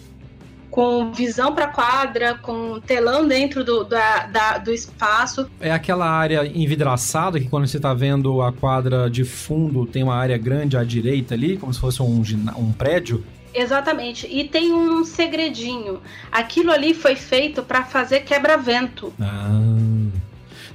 com 0.69 1.11
visão 1.11 1.53
para 1.53 1.67
quadra, 1.67 2.35
com 2.35 2.79
telão 2.79 3.27
dentro 3.27 3.63
do, 3.63 3.83
da, 3.83 4.27
da, 4.27 4.57
do 4.57 4.71
espaço. 4.71 5.49
É 5.59 5.71
aquela 5.71 6.09
área 6.09 6.45
envidraçada 6.45 7.39
que 7.39 7.47
quando 7.47 7.67
você 7.67 7.77
está 7.77 7.93
vendo 7.93 8.41
a 8.41 8.51
quadra 8.51 9.09
de 9.09 9.23
fundo 9.23 9.85
tem 9.85 10.03
uma 10.03 10.15
área 10.15 10.37
grande 10.37 10.77
à 10.77 10.83
direita 10.83 11.33
ali, 11.33 11.57
como 11.57 11.73
se 11.73 11.79
fosse 11.79 12.01
um, 12.01 12.23
um 12.57 12.71
prédio? 12.71 13.23
Exatamente. 13.53 14.27
E 14.27 14.43
tem 14.43 14.71
um 14.71 15.03
segredinho. 15.03 15.99
Aquilo 16.31 16.71
ali 16.71 16.93
foi 16.93 17.15
feito 17.15 17.63
para 17.63 17.83
fazer 17.83 18.21
quebra-vento. 18.21 19.11
Ah. 19.19 19.61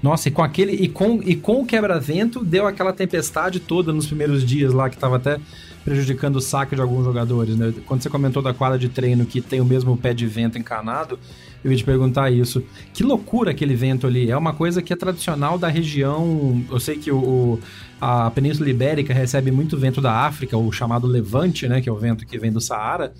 Nossa, 0.02 0.28
e 0.28 0.30
com 0.30 0.42
aquele 0.42 0.72
e 0.72 0.86
com, 0.86 1.22
e 1.24 1.34
com 1.34 1.62
o 1.62 1.66
quebra-vento 1.66 2.44
deu 2.44 2.66
aquela 2.66 2.92
tempestade 2.92 3.58
toda 3.58 3.90
nos 3.90 4.06
primeiros 4.06 4.44
dias 4.44 4.74
lá 4.74 4.90
que 4.90 4.98
tava 4.98 5.16
até 5.16 5.38
prejudicando 5.84 6.36
o 6.36 6.40
saque 6.40 6.74
de 6.74 6.80
alguns 6.80 7.04
jogadores, 7.04 7.56
né? 7.56 7.72
Quando 7.86 8.02
você 8.02 8.08
comentou 8.08 8.42
da 8.42 8.54
quadra 8.54 8.78
de 8.78 8.88
treino 8.88 9.26
que 9.26 9.40
tem 9.40 9.60
o 9.60 9.64
mesmo 9.64 9.96
pé 9.96 10.14
de 10.14 10.26
vento 10.26 10.58
encanado, 10.58 11.18
eu 11.62 11.70
ia 11.70 11.76
te 11.76 11.84
perguntar 11.84 12.30
isso. 12.30 12.64
Que 12.92 13.02
loucura 13.02 13.50
aquele 13.50 13.74
vento 13.74 14.06
ali. 14.06 14.30
É 14.30 14.36
uma 14.36 14.54
coisa 14.54 14.80
que 14.80 14.92
é 14.92 14.96
tradicional 14.96 15.58
da 15.58 15.68
região. 15.68 16.64
Eu 16.70 16.80
sei 16.80 16.96
que 16.96 17.10
o, 17.10 17.58
a 18.00 18.30
Península 18.30 18.68
Ibérica 18.68 19.12
recebe 19.12 19.50
muito 19.50 19.76
vento 19.76 20.00
da 20.00 20.12
África, 20.12 20.56
o 20.56 20.72
chamado 20.72 21.06
Levante, 21.06 21.68
né? 21.68 21.80
Que 21.80 21.88
é 21.88 21.92
o 21.92 21.96
vento 21.96 22.26
que 22.26 22.38
vem 22.38 22.50
do 22.50 22.60
Saara. 22.60 23.12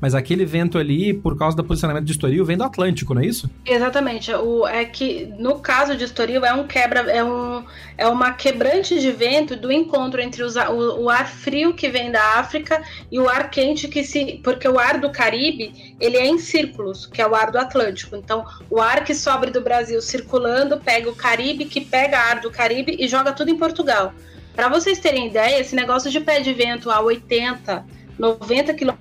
Mas 0.00 0.14
aquele 0.14 0.44
vento 0.44 0.78
ali, 0.78 1.12
por 1.12 1.36
causa 1.36 1.56
do 1.56 1.64
posicionamento 1.64 2.04
de 2.04 2.12
Estoril, 2.12 2.44
vem 2.44 2.56
do 2.56 2.64
Atlântico, 2.64 3.14
não 3.14 3.22
é 3.22 3.26
isso? 3.26 3.50
Exatamente. 3.64 4.32
O, 4.32 4.66
é 4.66 4.84
que 4.84 5.32
no 5.38 5.58
caso 5.58 5.96
de 5.96 6.04
Estoril 6.04 6.44
é 6.44 6.52
um 6.52 6.66
quebra, 6.66 7.00
é, 7.10 7.22
um, 7.24 7.64
é 7.96 8.06
uma 8.06 8.32
quebrante 8.32 8.98
de 9.00 9.10
vento 9.10 9.56
do 9.56 9.72
encontro 9.72 10.20
entre 10.20 10.42
os, 10.42 10.56
o, 10.56 11.02
o, 11.02 11.10
ar 11.10 11.28
frio 11.28 11.74
que 11.74 11.88
vem 11.88 12.10
da 12.10 12.38
África 12.38 12.82
e 13.10 13.18
o 13.18 13.28
ar 13.28 13.50
quente 13.50 13.88
que 13.88 14.04
se. 14.04 14.40
Porque 14.42 14.68
o 14.68 14.78
ar 14.78 14.98
do 15.00 15.10
Caribe 15.10 15.96
ele 16.00 16.16
é 16.16 16.26
em 16.26 16.38
círculos, 16.38 17.06
que 17.06 17.20
é 17.20 17.26
o 17.26 17.34
ar 17.34 17.50
do 17.50 17.58
Atlântico. 17.58 18.16
Então, 18.16 18.44
o 18.70 18.80
ar 18.80 19.04
que 19.04 19.14
sobe 19.14 19.50
do 19.50 19.60
Brasil 19.60 20.00
circulando 20.00 20.78
pega 20.78 21.10
o 21.10 21.14
Caribe, 21.14 21.64
que 21.64 21.80
pega 21.80 22.18
ar 22.18 22.40
do 22.40 22.50
Caribe 22.50 22.96
e 22.98 23.08
joga 23.08 23.32
tudo 23.32 23.50
em 23.50 23.56
Portugal. 23.56 24.12
Para 24.54 24.68
vocês 24.68 24.98
terem 24.98 25.28
ideia, 25.28 25.60
esse 25.60 25.74
negócio 25.76 26.10
de 26.10 26.18
pé 26.18 26.40
de 26.40 26.52
vento 26.52 26.90
a 26.90 27.00
80 27.00 27.97
90 28.18 28.74
km 28.74 28.96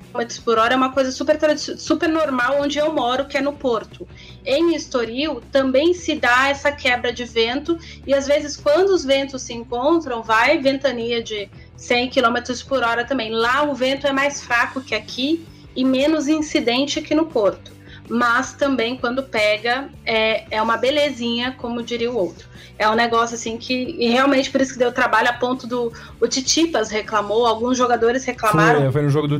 por 0.45 0.59
hora 0.59 0.73
é 0.73 0.77
uma 0.77 0.91
coisa 0.91 1.11
super, 1.11 1.37
super 1.57 2.07
normal 2.07 2.61
onde 2.61 2.77
eu 2.77 2.93
moro, 2.93 3.25
que 3.25 3.37
é 3.37 3.41
no 3.41 3.53
Porto. 3.53 4.07
Em 4.45 4.75
Estoril 4.75 5.41
também 5.51 5.93
se 5.93 6.15
dá 6.15 6.49
essa 6.49 6.71
quebra 6.71 7.11
de 7.11 7.25
vento 7.25 7.77
e 8.05 8.13
às 8.13 8.27
vezes 8.27 8.55
quando 8.55 8.89
os 8.89 9.03
ventos 9.03 9.41
se 9.41 9.53
encontram, 9.53 10.21
vai 10.21 10.59
ventania 10.59 11.21
de 11.21 11.49
100 11.75 12.09
km 12.09 12.35
por 12.67 12.83
hora 12.83 13.03
também. 13.03 13.31
Lá 13.31 13.63
o 13.63 13.73
vento 13.73 14.05
é 14.05 14.11
mais 14.11 14.41
fraco 14.41 14.81
que 14.81 14.93
aqui 14.93 15.45
e 15.75 15.83
menos 15.83 16.27
incidente 16.27 17.01
que 17.01 17.15
no 17.15 17.25
Porto. 17.25 17.76
Mas 18.09 18.53
também 18.53 18.95
quando 18.97 19.23
pega 19.23 19.89
é, 20.05 20.45
é 20.55 20.61
uma 20.61 20.77
belezinha, 20.77 21.53
como 21.57 21.83
diria 21.83 22.11
o 22.11 22.15
outro. 22.15 22.47
É 22.79 22.87
um 22.87 22.95
negócio 22.95 23.35
assim 23.35 23.57
que. 23.57 23.73
E 23.73 24.09
realmente 24.09 24.51
por 24.51 24.61
isso 24.61 24.73
que 24.73 24.79
deu 24.79 24.91
trabalho 24.91 25.29
a 25.29 25.33
ponto 25.33 25.65
do. 25.65 25.91
O 26.21 26.27
Titipas 26.27 26.89
reclamou, 26.89 27.45
alguns 27.45 27.77
jogadores 27.77 28.23
reclamaram. 28.23 28.81
Foi, 28.81 28.91
foi 28.91 29.01
no 29.01 29.09
jogo 29.09 29.27
do. 29.27 29.39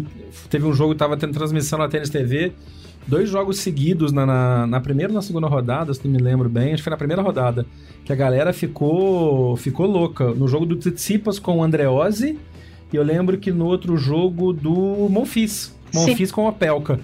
Teve 0.50 0.66
um 0.66 0.74
jogo 0.74 0.96
tava 0.96 1.16
tendo 1.16 1.34
transmissão 1.34 1.78
na 1.78 1.88
Tênis 1.88 2.10
TV. 2.10 2.54
Dois 3.06 3.30
jogos 3.30 3.60
seguidos 3.60 4.12
na, 4.12 4.26
na, 4.26 4.68
na 4.68 4.82
primeira 4.82 5.14
e 5.14 5.16
na 5.16 5.22
segunda 5.22 5.48
rodada, 5.48 5.94
se 5.94 6.06
não 6.06 6.12
me 6.12 6.22
lembro 6.22 6.50
bem, 6.50 6.74
acho 6.74 6.78
que 6.78 6.84
foi 6.84 6.92
na 6.92 6.98
primeira 6.98 7.22
rodada. 7.22 7.66
Que 8.04 8.12
a 8.12 8.16
galera 8.16 8.52
ficou 8.52 9.56
ficou 9.56 9.86
louca. 9.86 10.34
No 10.34 10.48
jogo 10.48 10.66
do 10.66 10.76
Tsitsipas 10.76 11.40
com 11.40 11.60
o 11.60 11.64
Andreozzi, 11.64 12.38
e 12.92 12.96
eu 12.96 13.04
lembro 13.04 13.38
que 13.38 13.52
no 13.52 13.66
outro 13.66 13.98
jogo 13.98 14.52
do 14.52 15.08
Monfis. 15.10 15.74
Monfis 15.94 16.30
Sim. 16.30 16.36
com 16.36 16.48
a 16.48 16.52
Pelka. 16.52 17.00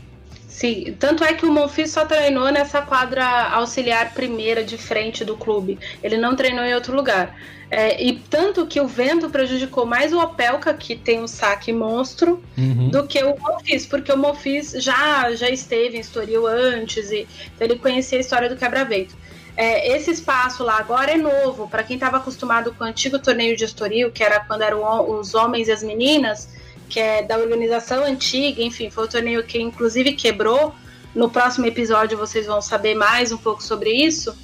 Sim, 0.54 0.96
tanto 1.00 1.24
é 1.24 1.34
que 1.34 1.48
o 1.48 1.52
Monfils 1.52 1.90
só 1.90 2.06
treinou 2.06 2.52
nessa 2.52 2.80
quadra 2.80 3.26
auxiliar 3.26 4.14
primeira 4.14 4.64
de 4.64 4.78
frente 4.78 5.26
do 5.26 5.36
clube. 5.36 5.80
Ele 6.04 6.16
não 6.16 6.36
treinou 6.36 6.64
em 6.64 6.76
outro 6.76 6.96
lugar. 6.96 7.36
É, 7.72 8.00
e 8.00 8.20
tanto 8.30 8.68
que 8.68 8.80
o 8.80 8.88
vento 8.88 9.32
prejudicou 9.32 9.84
mais 9.84 10.14
o 10.14 10.20
Opelka, 10.20 10.72
que 10.72 10.96
tem 10.96 11.20
um 11.20 11.28
saque 11.28 11.74
monstro, 11.74 12.44
uhum. 12.56 12.90
do 12.90 13.08
que 13.08 13.24
o 13.24 13.36
Monfils, 13.36 13.88
porque 13.88 14.14
o 14.14 14.18
Monfils 14.18 14.74
já, 14.74 15.34
já 15.34 15.50
esteve 15.50 15.98
em 15.98 16.02
Estoril 16.02 16.46
antes, 16.46 17.10
e 17.10 17.28
então 17.56 17.68
ele 17.68 17.80
conhecia 17.80 18.20
a 18.20 18.22
história 18.22 18.48
do 18.48 18.56
quebra-vento. 18.56 19.18
É, 19.58 19.96
esse 19.98 20.12
espaço 20.12 20.64
lá 20.64 20.78
agora 20.78 21.14
é 21.14 21.18
novo, 21.18 21.68
para 21.68 21.82
quem 21.82 21.96
estava 21.96 22.18
acostumado 22.18 22.76
com 22.76 22.84
o 22.84 22.88
antigo 22.88 23.18
torneio 23.18 23.58
de 23.58 23.64
Estoril, 23.64 24.12
que 24.12 24.24
era 24.24 24.40
quando 24.42 24.62
eram 24.62 25.10
os 25.20 25.34
homens 25.34 25.68
e 25.68 25.72
as 25.72 25.82
meninas, 25.82 26.48
que 26.94 27.00
é 27.00 27.24
da 27.24 27.40
organização 27.40 28.06
antiga, 28.06 28.62
enfim, 28.62 28.92
foi 28.92 29.06
o 29.06 29.08
torneio 29.08 29.44
que 29.44 29.60
inclusive 29.60 30.14
quebrou. 30.14 30.76
No 31.16 31.28
próximo 31.28 31.66
episódio 31.66 32.16
vocês 32.16 32.46
vão 32.46 32.62
saber 32.62 32.94
mais 32.94 33.32
um 33.32 33.38
pouco 33.38 33.64
sobre 33.64 33.90
isso. 33.90 34.38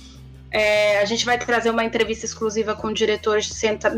É, 0.49 0.99
a 0.99 1.05
gente 1.05 1.27
vai 1.27 1.37
trazer 1.37 1.69
uma 1.69 1.83
entrevista 1.83 2.25
exclusiva 2.25 2.73
com 2.73 2.87
o 2.87 2.93
diretor 2.93 3.39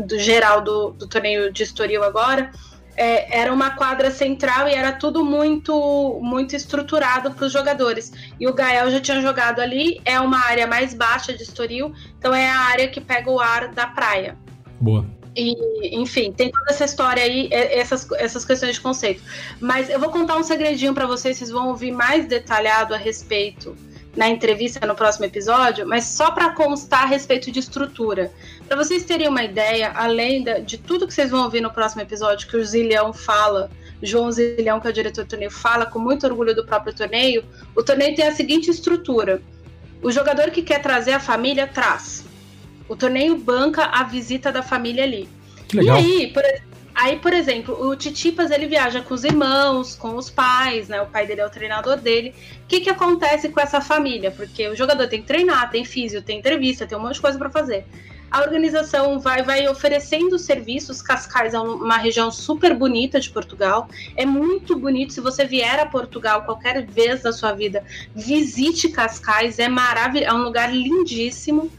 do 0.06 0.18
geral 0.18 0.60
do, 0.60 0.90
do 0.90 1.08
torneio 1.08 1.50
de 1.50 1.62
Estoril 1.62 2.04
agora. 2.04 2.52
É, 2.94 3.40
era 3.40 3.50
uma 3.50 3.70
quadra 3.70 4.10
central 4.10 4.68
e 4.68 4.74
era 4.74 4.92
tudo 4.92 5.24
muito 5.24 6.20
muito 6.20 6.54
estruturado 6.54 7.30
para 7.30 7.46
os 7.46 7.52
jogadores. 7.54 8.12
E 8.38 8.46
o 8.46 8.52
Gael 8.52 8.90
já 8.90 9.00
tinha 9.00 9.22
jogado 9.22 9.60
ali, 9.60 9.98
é 10.04 10.20
uma 10.20 10.44
área 10.44 10.66
mais 10.66 10.92
baixa 10.92 11.32
de 11.32 11.42
Estoril, 11.42 11.94
então 12.18 12.34
é 12.34 12.50
a 12.50 12.58
área 12.58 12.88
que 12.88 13.00
pega 13.00 13.30
o 13.30 13.40
ar 13.40 13.68
da 13.68 13.86
praia. 13.86 14.36
Boa. 14.78 15.06
E, 15.34 15.96
enfim, 15.96 16.32
tem 16.32 16.50
toda 16.50 16.70
essa 16.70 16.84
história 16.84 17.22
aí, 17.22 17.48
essas, 17.50 18.10
essas 18.12 18.44
questões 18.44 18.74
de 18.74 18.80
conceito. 18.80 19.22
Mas 19.60 19.88
eu 19.88 19.98
vou 19.98 20.10
contar 20.10 20.36
um 20.36 20.42
segredinho 20.42 20.92
para 20.92 21.06
vocês, 21.06 21.38
vocês 21.38 21.50
vão 21.50 21.68
ouvir 21.68 21.90
mais 21.90 22.26
detalhado 22.26 22.94
a 22.94 22.98
respeito 22.98 23.76
na 24.16 24.28
entrevista 24.28 24.86
no 24.86 24.94
próximo 24.94 25.24
episódio, 25.24 25.86
mas 25.86 26.04
só 26.04 26.30
para 26.30 26.50
constar 26.50 27.04
a 27.04 27.06
respeito 27.06 27.50
de 27.50 27.60
estrutura. 27.60 28.30
Para 28.68 28.76
vocês 28.76 29.04
terem 29.04 29.28
uma 29.28 29.42
ideia, 29.42 29.90
além 29.94 30.44
de 30.64 30.76
tudo 30.76 31.06
que 31.06 31.14
vocês 31.14 31.30
vão 31.30 31.44
ouvir 31.44 31.60
no 31.60 31.70
próximo 31.70 32.02
episódio, 32.02 32.48
que 32.48 32.56
o 32.56 32.64
Zilhão 32.64 33.12
fala, 33.12 33.70
João 34.02 34.30
Zilhão, 34.30 34.80
que 34.80 34.86
é 34.86 34.90
o 34.90 34.92
diretor 34.92 35.24
do 35.24 35.28
torneio, 35.28 35.50
fala 35.50 35.86
com 35.86 35.98
muito 35.98 36.26
orgulho 36.26 36.54
do 36.54 36.64
próprio 36.64 36.94
torneio, 36.94 37.44
o 37.74 37.82
torneio 37.82 38.14
tem 38.14 38.26
a 38.26 38.34
seguinte 38.34 38.70
estrutura. 38.70 39.40
O 40.02 40.10
jogador 40.10 40.50
que 40.50 40.62
quer 40.62 40.82
trazer 40.82 41.12
a 41.12 41.20
família 41.20 41.66
traz. 41.66 42.24
O 42.92 42.96
torneio 42.96 43.38
banca 43.38 43.86
a 43.86 44.04
visita 44.04 44.52
da 44.52 44.62
família 44.62 45.02
ali. 45.02 45.26
Que 45.66 45.78
legal. 45.78 45.96
E 45.96 46.24
aí, 46.24 46.26
por, 46.30 46.42
aí, 46.94 47.18
por 47.18 47.32
exemplo, 47.32 47.88
o 47.88 47.96
Titipas 47.96 48.50
ele 48.50 48.66
viaja 48.66 49.00
com 49.00 49.14
os 49.14 49.24
irmãos, 49.24 49.94
com 49.94 50.14
os 50.14 50.28
pais, 50.28 50.90
né? 50.90 51.00
O 51.00 51.06
pai 51.06 51.26
dele 51.26 51.40
é 51.40 51.46
o 51.46 51.48
treinador 51.48 51.96
dele. 51.96 52.34
O 52.64 52.66
que, 52.68 52.82
que 52.82 52.90
acontece 52.90 53.48
com 53.48 53.58
essa 53.58 53.80
família? 53.80 54.30
Porque 54.30 54.68
o 54.68 54.76
jogador 54.76 55.08
tem 55.08 55.22
que 55.22 55.26
treinar, 55.26 55.70
tem 55.70 55.86
físio, 55.86 56.20
tem 56.20 56.38
entrevista, 56.38 56.86
tem 56.86 56.98
um 56.98 57.00
monte 57.00 57.14
de 57.14 57.22
coisa 57.22 57.38
para 57.38 57.48
fazer. 57.48 57.86
A 58.30 58.42
organização 58.42 59.18
vai, 59.18 59.42
vai 59.42 59.66
oferecendo 59.66 60.38
serviços. 60.38 61.00
Cascais 61.00 61.54
é 61.54 61.60
uma 61.60 61.96
região 61.96 62.30
super 62.30 62.74
bonita 62.74 63.18
de 63.18 63.30
Portugal. 63.30 63.88
É 64.18 64.26
muito 64.26 64.78
bonito. 64.78 65.14
Se 65.14 65.20
você 65.22 65.46
vier 65.46 65.80
a 65.80 65.86
Portugal 65.86 66.42
qualquer 66.42 66.84
vez 66.84 67.22
da 67.22 67.32
sua 67.32 67.52
vida, 67.52 67.82
visite 68.14 68.90
Cascais. 68.90 69.58
É 69.58 69.66
maravilhoso. 69.66 70.30
É 70.30 70.34
um 70.34 70.42
lugar 70.42 70.70
lindíssimo. 70.74 71.72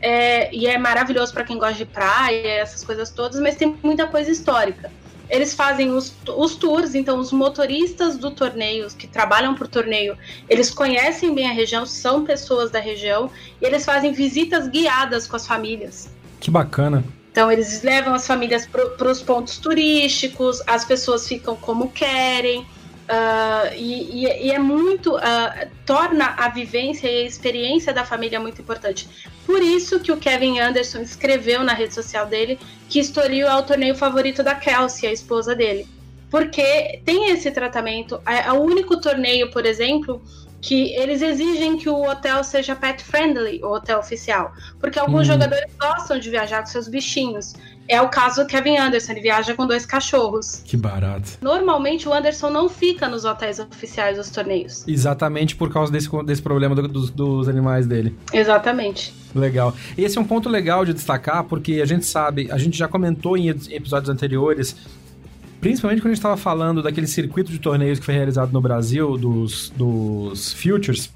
É, 0.00 0.54
e 0.54 0.66
é 0.66 0.78
maravilhoso 0.78 1.32
para 1.32 1.44
quem 1.44 1.58
gosta 1.58 1.74
de 1.74 1.84
praia, 1.84 2.60
essas 2.60 2.82
coisas 2.84 3.10
todas, 3.10 3.38
mas 3.40 3.56
tem 3.56 3.76
muita 3.82 4.06
coisa 4.06 4.30
histórica. 4.30 4.90
eles 5.28 5.54
fazem 5.54 5.90
os, 5.90 6.12
os 6.26 6.56
tours, 6.56 6.94
então 6.94 7.18
os 7.18 7.30
motoristas 7.32 8.16
do 8.16 8.30
torneio, 8.30 8.88
que 8.88 9.06
trabalham 9.06 9.54
por 9.54 9.68
torneio, 9.68 10.18
eles 10.48 10.70
conhecem 10.70 11.32
bem 11.34 11.48
a 11.48 11.52
região, 11.52 11.86
são 11.86 12.24
pessoas 12.24 12.70
da 12.70 12.80
região, 12.80 13.30
e 13.62 13.64
eles 13.64 13.84
fazem 13.84 14.12
visitas 14.12 14.66
guiadas 14.68 15.26
com 15.26 15.36
as 15.36 15.46
famílias. 15.46 16.10
Que 16.40 16.50
bacana. 16.50 17.04
Então 17.30 17.50
eles 17.50 17.82
levam 17.82 18.12
as 18.12 18.26
famílias 18.26 18.66
para 18.66 19.08
os 19.08 19.22
pontos 19.22 19.58
turísticos, 19.58 20.60
as 20.66 20.84
pessoas 20.84 21.28
ficam 21.28 21.54
como 21.54 21.90
querem. 21.90 22.66
Uh, 23.10 23.74
e, 23.74 24.24
e, 24.24 24.46
e, 24.46 24.52
é 24.52 24.58
muito. 24.58 25.16
Uh, 25.16 25.68
torna 25.84 26.26
a 26.36 26.48
vivência 26.48 27.08
e 27.08 27.22
a 27.22 27.26
experiência 27.26 27.92
da 27.92 28.04
família 28.04 28.38
muito 28.38 28.62
importante. 28.62 29.08
Por 29.44 29.60
isso 29.60 29.98
que 29.98 30.12
o 30.12 30.16
Kevin 30.16 30.60
Anderson 30.60 31.00
escreveu 31.00 31.64
na 31.64 31.72
rede 31.72 31.92
social 31.92 32.26
dele 32.26 32.56
que 32.88 33.00
Estoril 33.00 33.48
é 33.48 33.56
o 33.56 33.64
torneio 33.64 33.96
favorito 33.96 34.44
da 34.44 34.54
Kelsey, 34.54 35.08
a 35.08 35.12
esposa 35.12 35.56
dele. 35.56 35.88
Porque 36.30 37.02
tem 37.04 37.30
esse 37.30 37.50
tratamento. 37.50 38.22
É, 38.24 38.46
é 38.46 38.52
o 38.52 38.60
único 38.60 39.00
torneio, 39.00 39.50
por 39.50 39.66
exemplo, 39.66 40.22
que 40.60 40.94
eles 40.94 41.20
exigem 41.20 41.76
que 41.76 41.88
o 41.88 42.02
hotel 42.02 42.44
seja 42.44 42.76
pet 42.76 43.02
friendly, 43.02 43.60
o 43.64 43.72
hotel 43.72 43.98
oficial, 43.98 44.52
porque 44.78 44.98
alguns 44.98 45.22
hum. 45.22 45.32
jogadores 45.32 45.72
gostam 45.80 46.18
de 46.18 46.30
viajar 46.30 46.60
com 46.60 46.66
seus 46.66 46.86
bichinhos. 46.86 47.54
É 47.88 48.00
o 48.00 48.08
caso 48.08 48.42
do 48.42 48.46
Kevin 48.46 48.76
Anderson, 48.76 49.12
ele 49.12 49.20
viaja 49.20 49.54
com 49.54 49.66
dois 49.66 49.84
cachorros. 49.84 50.62
Que 50.64 50.76
barato. 50.76 51.38
Normalmente 51.40 52.08
o 52.08 52.12
Anderson 52.12 52.50
não 52.50 52.68
fica 52.68 53.08
nos 53.08 53.24
hotéis 53.24 53.58
oficiais 53.58 54.16
dos 54.16 54.30
torneios. 54.30 54.86
Exatamente 54.86 55.56
por 55.56 55.72
causa 55.72 55.90
desse, 55.90 56.08
desse 56.24 56.42
problema 56.42 56.74
do, 56.74 56.86
dos, 56.86 57.10
dos 57.10 57.48
animais 57.48 57.86
dele. 57.86 58.16
Exatamente. 58.32 59.12
Legal. 59.34 59.74
Esse 59.98 60.18
é 60.18 60.20
um 60.20 60.24
ponto 60.24 60.48
legal 60.48 60.84
de 60.84 60.92
destacar, 60.92 61.44
porque 61.44 61.80
a 61.80 61.86
gente 61.86 62.06
sabe, 62.06 62.50
a 62.50 62.58
gente 62.58 62.78
já 62.78 62.86
comentou 62.86 63.36
em 63.36 63.48
episódios 63.48 64.08
anteriores 64.08 64.76
Principalmente 65.60 66.00
quando 66.00 66.06
a 66.06 66.14
gente 66.14 66.18
estava 66.18 66.36
falando 66.38 66.82
daquele 66.82 67.06
circuito 67.06 67.52
de 67.52 67.58
torneios 67.58 67.98
que 67.98 68.04
foi 68.04 68.14
realizado 68.14 68.50
no 68.50 68.62
Brasil, 68.62 69.18
dos, 69.18 69.70
dos 69.76 70.54
Futures, 70.54 71.12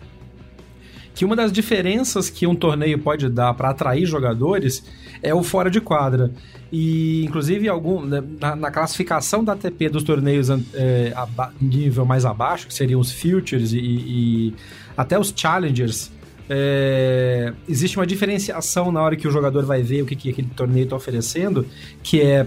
que 1.15 1.25
uma 1.25 1.37
das 1.37 1.53
diferenças 1.53 2.29
que 2.29 2.47
um 2.47 2.55
torneio 2.55 2.99
pode 2.99 3.29
dar 3.29 3.55
para 3.55 3.71
atrair 3.71 4.05
jogadores 4.05 4.85
é 5.23 5.33
o 5.35 5.43
fora 5.43 5.71
de 5.71 5.81
quadra. 5.81 6.33
E, 6.73 7.25
inclusive, 7.25 7.69
algum, 7.69 8.05
né, 8.05 8.23
na, 8.41 8.57
na 8.57 8.71
classificação 8.71 9.45
da 9.45 9.53
ATP 9.53 9.89
dos 9.91 10.03
torneios 10.03 10.49
é, 10.75 11.15
nível 11.61 12.05
mais 12.05 12.25
abaixo, 12.25 12.67
que 12.67 12.75
seriam 12.75 13.01
os 13.01 13.13
Futures 13.13 13.73
e, 13.73 13.79
e 13.79 14.55
até 14.97 15.17
os 15.19 15.33
Challengers, 15.35 16.11
é, 16.49 17.53
existe 17.69 17.97
uma 17.97 18.07
diferenciação 18.07 18.91
na 18.91 19.01
hora 19.01 19.17
que 19.17 19.27
o 19.27 19.31
jogador 19.31 19.65
vai 19.65 19.83
ver 19.83 20.03
o 20.03 20.07
que, 20.07 20.17
que 20.17 20.31
aquele 20.31 20.49
torneio 20.49 20.85
está 20.85 20.97
oferecendo, 20.97 21.65
que 22.03 22.21
é 22.21 22.47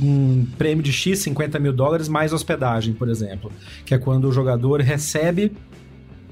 um 0.00 0.46
prêmio 0.58 0.82
de 0.82 0.92
X, 0.92 1.20
50 1.20 1.58
mil 1.58 1.72
dólares, 1.72 2.08
mais 2.08 2.32
hospedagem, 2.32 2.92
por 2.92 3.08
exemplo. 3.08 3.50
Que 3.84 3.94
é 3.94 3.98
quando 3.98 4.28
o 4.28 4.32
jogador 4.32 4.80
recebe 4.80 5.52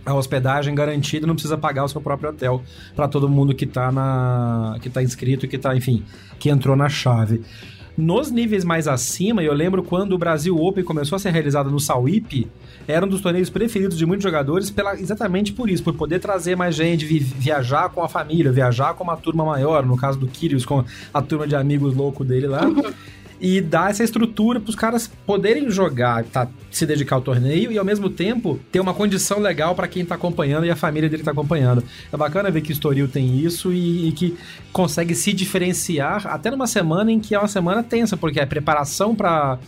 a 0.05 0.15
hospedagem 0.15 0.75
garantida, 0.75 1.27
não 1.27 1.35
precisa 1.35 1.57
pagar 1.57 1.85
o 1.85 1.89
seu 1.89 2.01
próprio 2.01 2.31
hotel 2.31 2.63
para 2.95 3.09
todo 3.09 3.29
mundo 3.29 3.55
que 3.55 3.65
está 3.65 3.91
na 3.91 4.77
que 4.81 4.91
tá 4.91 5.03
inscrito, 5.03 5.49
que 5.49 5.59
tá, 5.59 5.77
enfim, 5.77 6.05
que 6.39 6.51
entrou 6.51 6.77
na 6.77 6.89
chave. 6.89 7.43
Nos 7.97 8.29
níveis 8.29 8.65
mais 8.65 8.89
acima, 8.89 9.41
eu 9.41 9.55
lembro 9.55 9.81
quando 9.81 10.15
o 10.15 10.19
Brasil 10.19 10.57
Open 10.57 10.83
começou 10.83 11.15
a 11.15 11.19
ser 11.19 11.31
realizado 11.31 11.71
no 11.71 11.79
Sauípe, 11.79 12.51
era 12.89 13.07
um 13.07 13.09
dos 13.09 13.21
torneios 13.21 13.49
preferidos 13.49 13.97
de 13.97 14.05
muitos 14.05 14.25
jogadores 14.25 14.69
pela, 14.69 14.99
exatamente 14.99 15.53
por 15.53 15.71
isso, 15.71 15.85
por 15.85 15.95
poder 15.95 16.19
trazer 16.19 16.57
mais 16.57 16.75
gente, 16.75 17.05
vi, 17.05 17.21
viajar 17.21 17.89
com 17.91 18.03
a 18.03 18.09
família, 18.09 18.51
viajar 18.51 18.95
com 18.95 19.05
uma 19.05 19.17
turma 19.17 19.45
maior, 19.45 19.87
no 19.87 19.97
caso 19.97 20.19
do 20.19 20.27
Kyrgios, 20.27 20.67
com 20.67 20.85
a 21.13 21.23
turma 21.23 21.47
de 21.47 21.55
amigos 21.55 21.95
louco 21.95 22.25
dele 22.25 22.49
lá. 22.49 22.63
e 23.41 23.61
dar 23.61 23.91
essa 23.91 24.05
estrutura 24.05 24.61
para 24.61 24.71
os 24.71 24.77
caras 24.77 25.11
poderem 25.27 25.71
jogar, 25.71 26.25
tá, 26.25 26.49
se 26.71 26.87
dedicar 26.87 27.17
ao 27.17 27.23
torneio 27.23 27.71
e 27.73 27.79
ao 27.79 27.85
mesmo 27.85 28.09
tempo 28.09 28.59
ter 28.71 28.81
uma 28.81 28.95
condição 28.95 29.39
legal 29.39 29.75
para 29.75 29.89
quem 29.89 30.03
está 30.03 30.15
acompanhando 30.15 30.67
e 30.67 30.71
a 30.71 30.77
família 30.77 31.09
dele 31.09 31.23
está 31.23 31.33
acompanhando. 31.33 31.83
É 32.13 32.17
bacana 32.17 32.51
ver 32.51 32.61
que 32.61 32.71
o 32.71 32.73
Estoril 32.73 33.09
tem 33.09 33.39
isso 33.39 33.73
e, 33.73 34.09
e, 34.09 34.13
que 34.13 34.37
consegue 34.73 35.15
se 35.15 35.33
diferenciar 35.33 36.27
até 36.27 36.51
numa 36.51 36.67
semana 36.67 37.13
em 37.13 37.21
que 37.21 37.35
é 37.35 37.39
uma 37.39 37.49
semana 37.49 37.83
tensa, 37.83 38.17
porque 38.17 38.41
é 38.41 38.47
preparação 38.47 39.15
para 39.15 39.59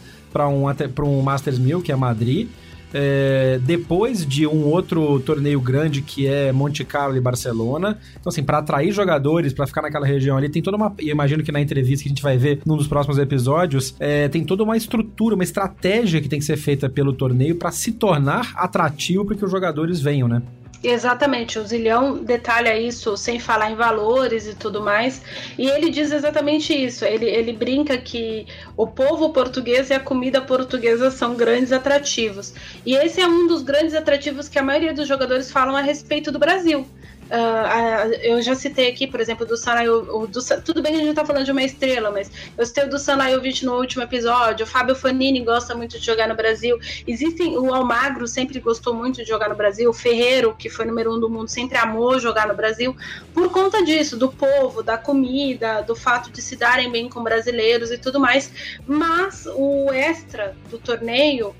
um, 0.49 0.65
um 1.05 1.23
Masters 1.23 1.59
1000, 1.59 1.83
que 1.83 1.93
é 1.93 1.97
Madrid 1.97 2.49
é, 2.93 3.59
depois 3.63 4.27
de 4.27 4.47
um 4.47 4.65
outro 4.65 5.21
torneio 5.21 5.61
grande 5.61 6.03
que 6.03 6.27
é 6.27 6.53
Monte 6.53 6.85
Carlo 6.85 7.17
e 7.17 7.21
Barcelona. 7.21 7.99
Então, 8.19 8.31
assim, 8.31 8.43
para 8.43 8.59
atrair 8.59 8.93
jogadores, 8.93 9.53
para 9.53 9.67
ficar 9.67 9.83
naquela 9.83 10.07
região 10.07 10.37
ali, 10.37 10.49
tem 10.49 10.63
toda 10.63 10.77
uma. 10.77 10.95
Eu 10.99 11.09
imagino 11.09 11.43
que 11.43 11.53
na 11.53 11.61
entrevista 11.61 12.05
que 12.05 12.09
a 12.09 12.13
gente 12.13 12.23
vai 12.23 12.37
ver 12.37 12.61
num 12.65 12.77
dos 12.77 12.87
próximos 12.87 13.19
episódios, 13.19 13.95
é, 13.99 14.29
tem 14.29 14.45
toda 14.45 14.63
uma 14.63 14.77
estrutura, 14.77 15.35
uma 15.35 15.45
estratégia 15.45 16.21
que 16.21 16.29
tem 16.29 16.39
que 16.39 16.45
ser 16.45 16.57
feita 16.57 16.89
pelo 16.89 17.13
torneio 17.13 17.57
para 17.57 17.71
se 17.71 17.93
tornar 17.93 18.53
atrativo 18.57 19.25
para 19.25 19.37
que 19.37 19.45
os 19.45 19.51
jogadores 19.51 20.01
venham, 20.01 20.29
né? 20.29 20.43
Exatamente, 20.89 21.59
o 21.59 21.67
Zilhão 21.67 22.23
detalha 22.23 22.79
isso 22.79 23.17
sem 23.17 23.41
falar 23.41 23.73
em 23.73 23.75
valores 23.75 24.47
e 24.47 24.55
tudo 24.55 24.81
mais. 24.81 25.21
E 25.59 25.67
ele 25.69 25.91
diz 25.91 26.13
exatamente 26.13 26.73
isso. 26.73 27.05
Ele, 27.05 27.27
ele 27.27 27.53
brinca 27.53 27.99
que 27.99 28.47
o 28.77 28.87
povo 28.87 29.31
português 29.31 29.91
e 29.91 29.95
a 29.95 29.99
comida 29.99 30.41
portuguesa 30.41 31.11
são 31.11 31.35
grandes 31.35 31.73
atrativos. 31.73 32.55
E 32.87 32.95
esse 32.95 33.21
é 33.21 33.27
um 33.27 33.49
dos 33.49 33.63
grandes 33.63 33.95
atrativos 33.95 34.49
que 34.49 34.61
a 34.61 34.63
maioria 34.63 34.95
dos 34.95 35.09
jogadores 35.09 35.51
falam 35.51 35.75
a 35.75 35.81
respeito 35.81 36.31
do 36.31 36.39
Brasil. 36.39 36.87
Uh, 37.27 38.13
eu 38.23 38.41
já 38.41 38.55
citei 38.55 38.89
aqui, 38.89 39.07
por 39.07 39.21
exemplo, 39.21 39.45
do 39.45 39.57
Sanayovic. 39.57 40.31
Do, 40.31 40.41
tudo 40.63 40.81
bem 40.81 40.93
que 40.93 41.01
a 41.01 41.05
gente 41.05 41.15
tá 41.15 41.25
falando 41.25 41.45
de 41.45 41.51
uma 41.51 41.63
estrela, 41.63 42.11
mas 42.11 42.31
eu 42.57 42.65
citei 42.65 42.85
o 42.85 42.91
do 42.91 42.99
Sanayovic 42.99 43.65
no 43.65 43.77
último 43.77 44.03
episódio. 44.03 44.65
O 44.65 44.69
Fábio 44.69 44.95
Fanini 44.95 45.41
gosta 45.41 45.75
muito 45.75 45.99
de 45.99 46.07
jogar 46.07 46.29
no 46.29 46.37
Brasil. 46.37 46.79
Existem. 47.07 47.57
O 47.59 47.75
Almagro 47.75 48.27
sempre 48.29 48.61
gostou 48.61 48.95
muito 48.95 49.23
de 49.23 49.29
jogar 49.29 49.49
no 49.49 49.57
Brasil. 49.57 49.91
O 49.91 49.93
Ferreiro, 49.93 50.55
que 50.55 50.71
foi 50.71 50.85
número 50.85 51.15
um 51.15 51.21
do 51.21 51.29
mundo, 51.29 51.49
sempre 51.49 51.77
amou 51.77 52.19
jogar 52.21 52.47
no 52.47 52.55
Brasil. 52.55 52.97
Por 53.35 53.51
conta 53.51 53.85
disso, 53.85 54.17
do 54.17 54.31
povo, 54.31 54.83
da 54.83 54.97
comida, 54.97 55.83
do 55.83 55.97
fato 55.97 56.31
de 56.31 56.41
se 56.41 56.55
darem 56.55 56.91
bem 56.91 57.09
com 57.09 57.23
brasileiros 57.23 57.91
e 57.91 57.99
tudo 57.99 58.21
mais. 58.21 58.53
Mas 58.87 59.47
o 59.53 59.93
extra 59.93 60.57
do 60.71 60.79
torneio 60.79 61.55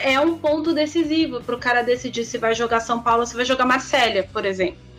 é 0.00 0.18
um 0.20 0.38
ponto 0.38 0.72
decisivo 0.72 1.42
para 1.42 1.56
o 1.56 1.58
cara 1.58 1.82
decidir 1.82 2.24
se 2.24 2.38
vai 2.38 2.54
jogar 2.54 2.80
São 2.80 3.02
Paulo 3.02 3.20
ou 3.20 3.26
se 3.26 3.34
vai 3.34 3.44
jogar 3.44 3.66
Marsella, 3.66 4.22
por 4.32 4.44
exemplo. 4.44 4.91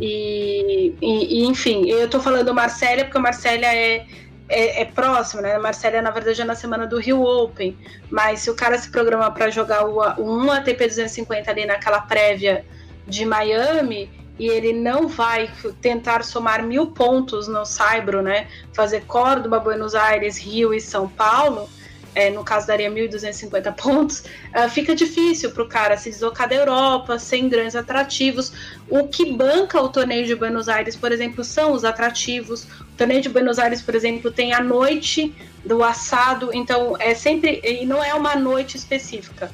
E, 0.00 0.94
e, 1.00 1.40
e, 1.40 1.44
enfim, 1.46 1.88
eu 1.88 2.08
tô 2.08 2.20
falando 2.20 2.52
Marsella 2.54 3.04
porque 3.04 3.18
a 3.18 3.20
Marsella 3.20 3.66
é, 3.66 4.06
é, 4.48 4.82
é 4.82 4.84
próximo, 4.84 5.42
né? 5.42 5.54
A 5.54 5.58
Marsella, 5.58 6.02
na 6.02 6.10
verdade, 6.10 6.40
é 6.40 6.44
na 6.44 6.54
semana 6.54 6.86
do 6.86 6.98
Rio 6.98 7.22
Open. 7.22 7.76
Mas 8.10 8.40
se 8.40 8.50
o 8.50 8.54
cara 8.54 8.76
se 8.78 8.90
programa 8.90 9.30
para 9.30 9.50
jogar 9.50 9.86
o, 9.86 10.00
o 10.20 10.44
1 10.44 10.52
ATP 10.52 10.86
250 10.86 11.50
ali 11.50 11.66
naquela 11.66 12.00
prévia 12.00 12.64
de 13.06 13.24
Miami, 13.24 14.10
e 14.38 14.48
ele 14.48 14.72
não 14.72 15.06
vai 15.06 15.50
tentar 15.80 16.24
somar 16.24 16.62
mil 16.62 16.88
pontos 16.88 17.46
no 17.46 17.64
Saibro, 17.64 18.20
né? 18.20 18.48
Fazer 18.72 19.04
Córdoba, 19.06 19.60
Buenos 19.60 19.94
Aires, 19.94 20.36
Rio 20.36 20.74
e 20.74 20.80
São 20.80 21.08
Paulo 21.08 21.68
é, 22.14 22.30
no 22.30 22.44
caso 22.44 22.66
daria 22.66 22.90
1.250 22.90 23.74
pontos, 23.74 24.20
uh, 24.54 24.68
fica 24.68 24.94
difícil 24.94 25.50
para 25.50 25.62
o 25.62 25.68
cara 25.68 25.96
se 25.96 26.10
deslocar 26.10 26.48
da 26.48 26.54
Europa 26.54 27.18
sem 27.18 27.48
grandes 27.48 27.74
atrativos. 27.74 28.52
O 28.88 29.08
que 29.08 29.32
banca 29.32 29.80
o 29.80 29.88
torneio 29.88 30.26
de 30.26 30.34
Buenos 30.34 30.68
Aires, 30.68 30.94
por 30.94 31.10
exemplo, 31.10 31.42
são 31.42 31.72
os 31.72 31.84
atrativos. 31.84 32.64
O 32.64 32.96
torneio 32.96 33.20
de 33.20 33.28
Buenos 33.28 33.58
Aires, 33.58 33.82
por 33.82 33.94
exemplo, 33.94 34.30
tem 34.30 34.54
a 34.54 34.60
noite 34.60 35.34
do 35.64 35.82
assado, 35.82 36.50
então 36.52 36.96
é 36.98 37.14
sempre. 37.14 37.60
E 37.64 37.84
não 37.84 38.02
é 38.02 38.14
uma 38.14 38.36
noite 38.36 38.76
específica. 38.76 39.50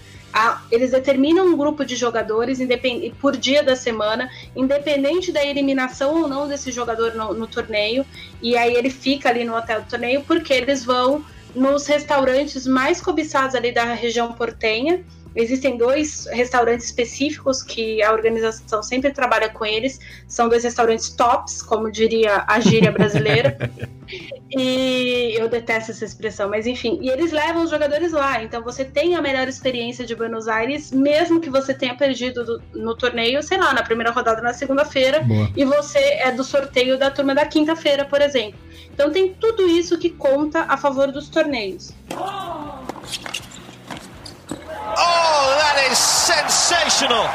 eles 0.70 0.90
determinam 0.90 1.46
um 1.46 1.56
grupo 1.56 1.84
de 1.84 1.96
jogadores 1.96 2.58
por 3.20 3.36
dia 3.36 3.62
da 3.62 3.74
semana, 3.74 4.28
independente 4.54 5.32
da 5.32 5.44
eliminação 5.44 6.22
ou 6.22 6.28
não 6.28 6.46
desse 6.46 6.70
jogador 6.70 7.14
no, 7.14 7.32
no 7.32 7.46
torneio, 7.46 8.04
e 8.42 8.56
aí 8.56 8.74
ele 8.74 8.90
fica 8.90 9.28
ali 9.28 9.44
no 9.44 9.56
hotel 9.56 9.80
do 9.80 9.88
torneio 9.88 10.22
porque 10.26 10.52
eles 10.52 10.84
vão 10.84 11.24
nos 11.54 11.86
restaurantes 11.86 12.66
mais 12.66 13.00
cobiçados 13.00 13.54
ali 13.54 13.72
da 13.72 13.94
região 13.94 14.32
portenha. 14.32 15.04
Existem 15.34 15.76
dois 15.76 16.26
restaurantes 16.30 16.86
específicos 16.86 17.62
que 17.62 18.02
a 18.02 18.12
organização 18.12 18.82
sempre 18.82 19.12
trabalha 19.12 19.48
com 19.48 19.64
eles. 19.64 20.00
São 20.26 20.48
dois 20.48 20.64
restaurantes 20.64 21.10
tops, 21.10 21.62
como 21.62 21.90
diria 21.90 22.44
a 22.46 22.58
gíria 22.58 22.90
brasileira. 22.90 23.56
e 24.50 25.34
eu 25.38 25.48
detesto 25.48 25.92
essa 25.92 26.04
expressão, 26.04 26.50
mas 26.50 26.66
enfim. 26.66 26.98
E 27.00 27.08
eles 27.08 27.30
levam 27.30 27.62
os 27.62 27.70
jogadores 27.70 28.12
lá. 28.12 28.42
Então 28.42 28.62
você 28.62 28.84
tem 28.84 29.14
a 29.14 29.22
melhor 29.22 29.46
experiência 29.46 30.04
de 30.04 30.14
Buenos 30.14 30.48
Aires, 30.48 30.90
mesmo 30.90 31.40
que 31.40 31.48
você 31.48 31.72
tenha 31.72 31.94
perdido 31.94 32.44
do, 32.44 32.62
no 32.74 32.96
torneio, 32.96 33.42
sei 33.42 33.58
lá, 33.58 33.72
na 33.72 33.82
primeira 33.82 34.10
rodada 34.10 34.42
na 34.42 34.52
segunda-feira. 34.52 35.22
E 35.56 35.64
você 35.64 35.98
é 35.98 36.32
do 36.32 36.42
sorteio 36.42 36.98
da 36.98 37.10
turma 37.10 37.34
da 37.34 37.46
quinta-feira, 37.46 38.04
por 38.04 38.20
exemplo. 38.20 38.58
Então 38.92 39.12
tem 39.12 39.32
tudo 39.32 39.66
isso 39.66 39.96
que 39.96 40.10
conta 40.10 40.66
a 40.68 40.76
favor 40.76 41.12
dos 41.12 41.28
torneios. 41.28 41.92
Oh, 42.12 42.80
that 45.00 45.90
is 45.90 45.98
sensational! 45.98 47.28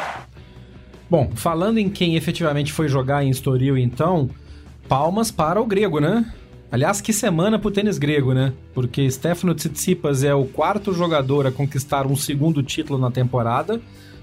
Bom, 1.10 1.32
falando 1.36 1.78
em 1.78 1.90
quem 1.90 2.16
efetivamente 2.16 2.74
foi 2.74 2.88
jogar 2.88 3.24
em 3.24 3.30
Estoril, 3.30 3.78
então, 3.78 4.30
palmas 4.88 5.32
para 5.32 5.62
o 5.62 5.66
grego, 5.66 6.00
né? 6.00 6.26
Aliás, 6.72 7.00
que 7.00 7.14
semana 7.14 7.60
pro 7.60 7.72
tênis 7.72 7.98
grego, 7.98 8.34
né? 8.34 8.52
Porque 8.74 9.10
Stefano 9.10 9.54
Tsitsipas 9.54 10.24
é 10.24 10.34
o 10.34 10.46
quarto 10.46 10.92
jogador 10.94 11.46
a 11.46 11.52
conquistar 11.52 12.08
um 12.08 12.16
segundo 12.16 12.64
título 12.64 13.00
na 13.00 13.12
temporada, 13.12 13.80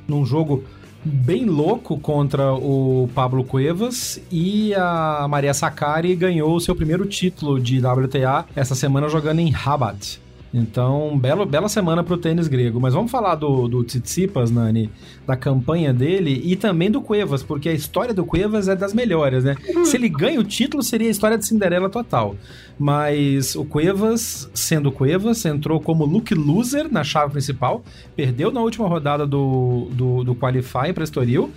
num 0.08 0.24
jogo 0.26 0.64
bem 1.04 1.44
louco 1.44 1.98
contra 1.98 2.52
o 2.52 3.08
Pablo 3.14 3.42
Cuevas 3.42 4.20
e 4.30 4.72
a 4.74 5.26
Maria 5.28 5.52
Sakkari 5.52 6.14
ganhou 6.14 6.58
seu 6.60 6.76
primeiro 6.76 7.06
título 7.06 7.58
de 7.60 7.78
WTA 7.78 8.44
essa 8.54 8.74
semana 8.74 9.08
jogando 9.08 9.40
em 9.40 9.50
Rabat. 9.50 10.20
Então, 10.54 11.18
belo, 11.18 11.46
bela 11.46 11.68
semana 11.68 12.04
para 12.04 12.14
o 12.14 12.18
tênis 12.18 12.46
grego. 12.46 12.78
Mas 12.78 12.92
vamos 12.92 13.10
falar 13.10 13.36
do, 13.36 13.66
do 13.66 13.82
Tsitsipas, 13.82 14.50
Nani, 14.50 14.90
da 15.26 15.34
campanha 15.34 15.94
dele 15.94 16.42
e 16.44 16.56
também 16.56 16.90
do 16.90 17.00
Cuevas, 17.00 17.42
porque 17.42 17.70
a 17.70 17.72
história 17.72 18.12
do 18.12 18.24
Cuevas 18.24 18.68
é 18.68 18.76
das 18.76 18.92
melhores, 18.92 19.44
né? 19.44 19.56
Se 19.84 19.96
ele 19.96 20.10
ganha 20.10 20.38
o 20.38 20.44
título, 20.44 20.82
seria 20.82 21.08
a 21.08 21.10
história 21.10 21.38
de 21.38 21.46
Cinderela 21.46 21.88
total. 21.88 22.36
Mas 22.78 23.54
o 23.54 23.64
Cuevas, 23.64 24.50
sendo 24.52 24.92
Cuevas, 24.92 25.44
entrou 25.46 25.80
como 25.80 26.04
look 26.04 26.34
loser 26.34 26.92
na 26.92 27.02
chave 27.02 27.32
principal, 27.32 27.82
perdeu 28.14 28.50
na 28.50 28.60
última 28.60 28.86
rodada 28.86 29.26
do, 29.26 29.88
do, 29.92 30.24
do 30.24 30.34
Qualify 30.34 30.92
para 30.92 31.04
Estoril 31.04 31.50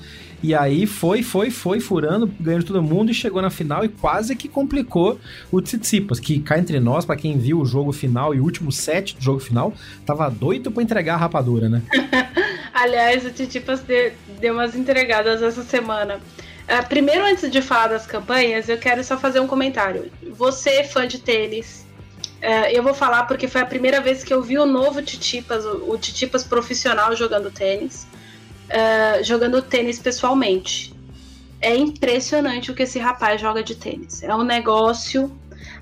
e 0.46 0.54
aí 0.54 0.86
foi, 0.86 1.24
foi, 1.24 1.50
foi 1.50 1.80
furando, 1.80 2.32
ganhando 2.40 2.66
todo 2.66 2.80
mundo 2.80 3.10
e 3.10 3.16
chegou 3.16 3.42
na 3.42 3.50
final 3.50 3.84
e 3.84 3.90
quase 3.90 4.36
que 4.36 4.48
complicou 4.48 5.20
o 5.52 5.60
Tsitsipas, 5.60 6.20
que 6.20 6.40
cá 6.40 6.60
entre 6.60 6.80
nós, 6.80 7.04
para 7.04 7.16
quem 7.16 7.36
viu 7.36 7.60
o 7.60 7.66
jogo 7.66 7.92
final 7.92 8.32
e 8.32 8.40
o 8.40 8.44
último 8.44 8.72
set 8.72 9.16
do 9.16 9.24
jogo 9.24 9.40
final, 9.40 9.74
tava 10.06 10.30
doido 10.30 10.70
para 10.70 10.84
entregar 10.84 11.16
a 11.16 11.18
rapadura, 11.18 11.68
né? 11.68 11.82
Aliás, 12.72 13.26
o 13.26 13.32
Tsitsipas 13.32 13.84
deu 14.40 14.54
umas 14.54 14.76
entregadas 14.76 15.42
essa 15.42 15.64
semana. 15.64 16.18
Uh, 16.18 16.88
primeiro, 16.88 17.26
antes 17.26 17.50
de 17.50 17.60
falar 17.60 17.88
das 17.88 18.06
campanhas, 18.06 18.70
eu 18.70 18.78
quero 18.78 19.04
só 19.04 19.18
fazer 19.18 19.40
um 19.40 19.48
comentário. 19.48 20.12
Você, 20.30 20.84
fã 20.84 21.08
de 21.08 21.18
tênis, 21.18 21.88
uh, 22.40 22.70
eu 22.72 22.84
vou 22.84 22.94
falar 22.94 23.24
porque 23.24 23.48
foi 23.48 23.62
a 23.62 23.66
primeira 23.66 24.00
vez 24.00 24.24
que 24.24 24.32
eu 24.32 24.44
vi 24.44 24.60
o 24.60 24.66
novo 24.68 25.02
Titipas, 25.02 25.66
o, 25.66 25.90
o 25.92 25.98
Titipas 25.98 26.44
profissional 26.44 27.16
jogando 27.16 27.50
tênis 27.50 28.06
uh, 28.70 29.24
jogando 29.24 29.62
tênis 29.62 30.00
pessoalmente. 30.00 30.94
É 31.62 31.76
impressionante 31.76 32.72
o 32.72 32.76
que 32.76 32.84
esse 32.84 33.00
rapaz 33.00 33.42
joga 33.42 33.64
de 33.64 33.76
tênis. 33.76 34.24
É 34.24 34.36
um 34.36 34.44
negócio 34.44 35.32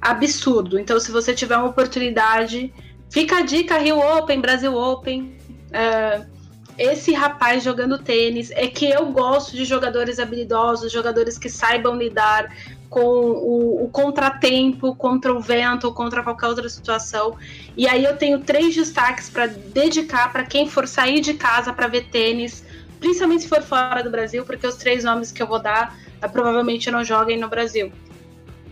absurdo. 0.02 0.80
Então, 0.80 1.00
se 1.00 1.12
você 1.12 1.34
tiver 1.34 1.58
uma 1.58 1.69
oportunidade, 1.69 2.74
fica 3.10 3.38
a 3.38 3.41
dica: 3.41 3.78
Rio 3.78 4.00
Open, 4.00 4.39
Brasil 4.39 4.76
Open. 4.76 5.38
Uh, 5.69 6.34
esse 6.78 7.13
rapaz 7.13 7.63
jogando 7.63 8.00
tênis 8.00 8.50
é 8.52 8.67
que 8.67 8.89
eu 8.89 9.06
gosto 9.12 9.56
de 9.56 9.63
jogadores 9.63 10.17
habilidosos, 10.19 10.91
jogadores 10.91 11.38
que 11.38 11.48
saibam 11.48 11.96
lidar 11.96 12.52
com 12.89 13.02
o, 13.02 13.84
o, 13.84 13.89
contratempo, 13.89 14.96
contra 14.96 15.34
o 15.34 15.39
vento, 15.39 15.91
contra 15.93 16.24
qualquer 16.24 16.48
outra 16.48 16.69
situação. 16.69 17.36
E 17.76 17.88
aí 17.88 18.04
eu 18.04 18.17
tenho 18.17 18.39
três 18.39 18.76
destaques 18.76 19.30
para 19.30 19.48
dedicar 19.48 20.32
para 20.32 20.43
quem 20.43 20.67
for 20.67 20.88
sair 20.88 21.19
de 21.19 21.34
casa 21.34 21.74
para 21.74 21.88
ver 21.88 22.06
tênis 22.10 22.63
principalmente 23.04 23.44
se 23.44 23.50
for 23.50 23.62
fora 23.62 24.02
do 24.02 24.10
Brasil, 24.10 24.46
porque 24.46 24.66
os 24.66 24.76
três 24.76 25.04
nomes 25.04 25.30
que 25.30 25.44
eu 25.44 25.48
vou 25.48 25.62
dar 25.62 26.00
uh, 26.24 26.32
provavelmente 26.32 26.89
não 26.89 27.04
joguem 27.04 27.38
no 27.38 27.50
Brasil. 27.50 27.92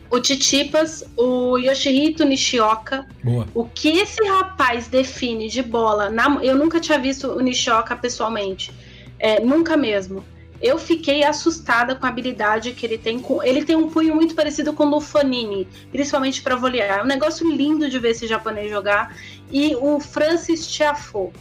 O 0.09 0.19
Titipas, 0.21 1.03
o 1.17 1.57
Yoshihito 1.57 2.23
Nishioka. 2.23 3.05
Boa. 3.21 3.45
O 3.53 3.65
que 3.65 3.89
esse 3.89 4.23
rapaz 4.25 4.87
define 4.87 5.49
de 5.49 5.61
bola, 5.61 6.09
na, 6.09 6.39
eu 6.41 6.55
nunca 6.55 6.79
tinha 6.79 6.97
visto 6.97 7.27
o 7.27 7.41
Nishioka 7.41 7.93
pessoalmente, 7.93 8.73
é, 9.19 9.41
nunca 9.41 9.75
mesmo. 9.75 10.23
Eu 10.61 10.77
fiquei 10.77 11.23
assustada 11.23 11.95
com 11.95 12.05
a 12.05 12.09
habilidade 12.09 12.71
que 12.71 12.85
ele 12.85 12.97
tem. 12.97 13.19
Com, 13.19 13.43
ele 13.43 13.65
tem 13.65 13.75
um 13.75 13.89
punho 13.89 14.15
muito 14.15 14.33
parecido 14.33 14.71
com 14.73 14.85
o 14.85 14.89
Lufanini, 14.89 15.67
principalmente 15.91 16.41
para 16.41 16.55
volear. 16.55 16.99
É 16.99 17.03
um 17.03 17.07
negócio 17.07 17.49
lindo 17.49 17.89
de 17.89 17.99
ver 17.99 18.11
esse 18.11 18.27
japonês 18.27 18.69
jogar. 18.69 19.15
E 19.51 19.75
o 19.75 19.99
Francis 19.99 20.67
Tiafoe 20.67 21.31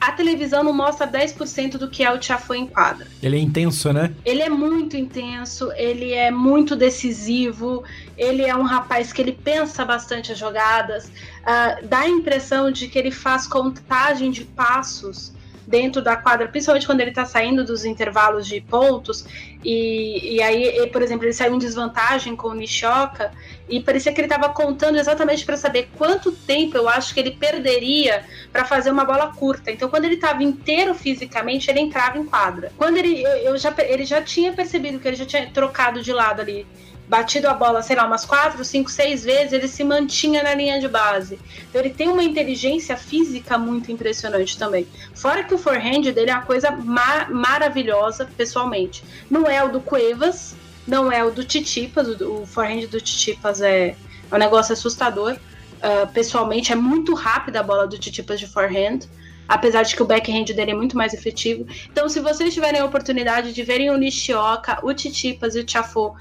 a 0.00 0.12
televisão 0.12 0.62
não 0.62 0.72
mostra 0.72 1.06
10% 1.06 1.72
do 1.72 1.88
que 1.88 2.04
é 2.04 2.12
o 2.12 2.18
Tiafoe 2.18 2.58
em 2.58 2.66
quadra. 2.66 3.06
Ele 3.22 3.36
é 3.36 3.40
intenso, 3.40 3.92
né? 3.92 4.14
Ele 4.24 4.42
é 4.42 4.48
muito 4.48 4.96
intenso, 4.96 5.72
ele 5.72 6.12
é 6.12 6.30
muito 6.30 6.76
decisivo, 6.76 7.82
ele 8.16 8.42
é 8.42 8.54
um 8.54 8.62
rapaz 8.62 9.12
que 9.12 9.20
ele 9.20 9.32
pensa 9.32 9.84
bastante 9.84 10.32
as 10.32 10.38
jogadas, 10.38 11.06
uh, 11.06 11.86
dá 11.86 12.00
a 12.00 12.08
impressão 12.08 12.70
de 12.70 12.88
que 12.88 12.98
ele 12.98 13.10
faz 13.10 13.46
contagem 13.46 14.30
de 14.30 14.44
passos 14.44 15.32
dentro 15.68 16.00
da 16.00 16.16
quadra, 16.16 16.48
principalmente 16.48 16.86
quando 16.86 17.00
ele 17.00 17.10
está 17.10 17.26
saindo 17.26 17.62
dos 17.62 17.84
intervalos 17.84 18.46
de 18.46 18.58
pontos, 18.60 19.26
e, 19.62 20.36
e 20.36 20.42
aí, 20.42 20.88
por 20.90 21.02
exemplo, 21.02 21.26
ele 21.26 21.32
saiu 21.34 21.54
em 21.54 21.58
desvantagem 21.58 22.34
com 22.34 22.48
o 22.48 22.54
Nishoka, 22.54 23.30
e 23.68 23.78
parecia 23.80 24.12
que 24.12 24.20
ele 24.20 24.26
estava 24.26 24.48
contando 24.52 24.96
exatamente 24.96 25.44
para 25.44 25.56
saber 25.56 25.90
quanto 25.98 26.32
tempo 26.32 26.76
eu 26.76 26.88
acho 26.88 27.12
que 27.12 27.20
ele 27.20 27.32
perderia 27.32 28.24
para 28.50 28.64
fazer 28.64 28.90
uma 28.90 29.04
bola 29.04 29.30
curta. 29.34 29.70
Então, 29.70 29.90
quando 29.90 30.06
ele 30.06 30.14
estava 30.14 30.42
inteiro 30.42 30.94
fisicamente, 30.94 31.70
ele 31.70 31.80
entrava 31.80 32.16
em 32.16 32.24
quadra. 32.24 32.72
Quando 32.78 32.96
ele, 32.96 33.22
eu, 33.22 33.30
eu 33.30 33.58
já, 33.58 33.74
ele 33.78 34.06
já 34.06 34.22
tinha 34.22 34.54
percebido 34.54 34.98
que 34.98 35.06
ele 35.06 35.16
já 35.16 35.26
tinha 35.26 35.50
trocado 35.50 36.02
de 36.02 36.12
lado 36.14 36.40
ali 36.40 36.66
batido 37.08 37.48
a 37.48 37.54
bola, 37.54 37.82
sei 37.82 37.96
lá, 37.96 38.06
umas 38.06 38.24
quatro, 38.24 38.62
cinco, 38.64 38.90
seis 38.90 39.24
vezes, 39.24 39.52
ele 39.52 39.66
se 39.66 39.82
mantinha 39.82 40.42
na 40.42 40.54
linha 40.54 40.78
de 40.78 40.86
base. 40.86 41.38
Então 41.68 41.80
ele 41.80 41.90
tem 41.90 42.08
uma 42.08 42.22
inteligência 42.22 42.96
física 42.96 43.56
muito 43.56 43.90
impressionante 43.90 44.58
também. 44.58 44.86
Fora 45.14 45.42
que 45.42 45.54
o 45.54 45.58
forehand 45.58 46.02
dele 46.12 46.30
é 46.30 46.34
uma 46.34 46.42
coisa 46.42 46.70
ma 46.70 47.26
maravilhosa, 47.30 48.28
pessoalmente. 48.36 49.02
Não 49.30 49.46
é 49.46 49.64
o 49.64 49.70
do 49.70 49.80
Cuevas, 49.80 50.54
não 50.86 51.10
é 51.10 51.24
o 51.24 51.30
do 51.30 51.44
Titipas, 51.44 52.08
o, 52.20 52.44
forehand 52.46 52.86
do 52.88 53.00
Titipas 53.00 53.62
é, 53.62 53.96
é 54.30 54.34
um 54.34 54.38
negócio 54.38 54.74
assustador. 54.74 55.36
Uh, 55.78 56.12
pessoalmente, 56.12 56.72
é 56.72 56.76
muito 56.76 57.14
rápida 57.14 57.60
a 57.60 57.62
bola 57.62 57.86
do 57.86 57.96
Titipas 57.96 58.40
de 58.40 58.48
forehand 58.48 59.00
apesar 59.48 59.82
de 59.82 59.96
que 59.96 60.02
o 60.02 60.06
backhand 60.06 60.44
dele 60.44 60.72
é 60.72 60.74
muito 60.74 60.94
mais 60.94 61.14
efetivo. 61.14 61.66
Então, 61.90 62.06
se 62.06 62.20
vocês 62.20 62.52
tiverem 62.52 62.80
a 62.80 62.84
oportunidade 62.84 63.54
de 63.54 63.62
verem 63.62 63.90
o 63.90 63.96
Nishioka, 63.96 64.78
o 64.82 64.92
Titipas 64.92 65.56
e 65.56 65.60
o 65.60 65.64
Tiafoe 65.64 66.12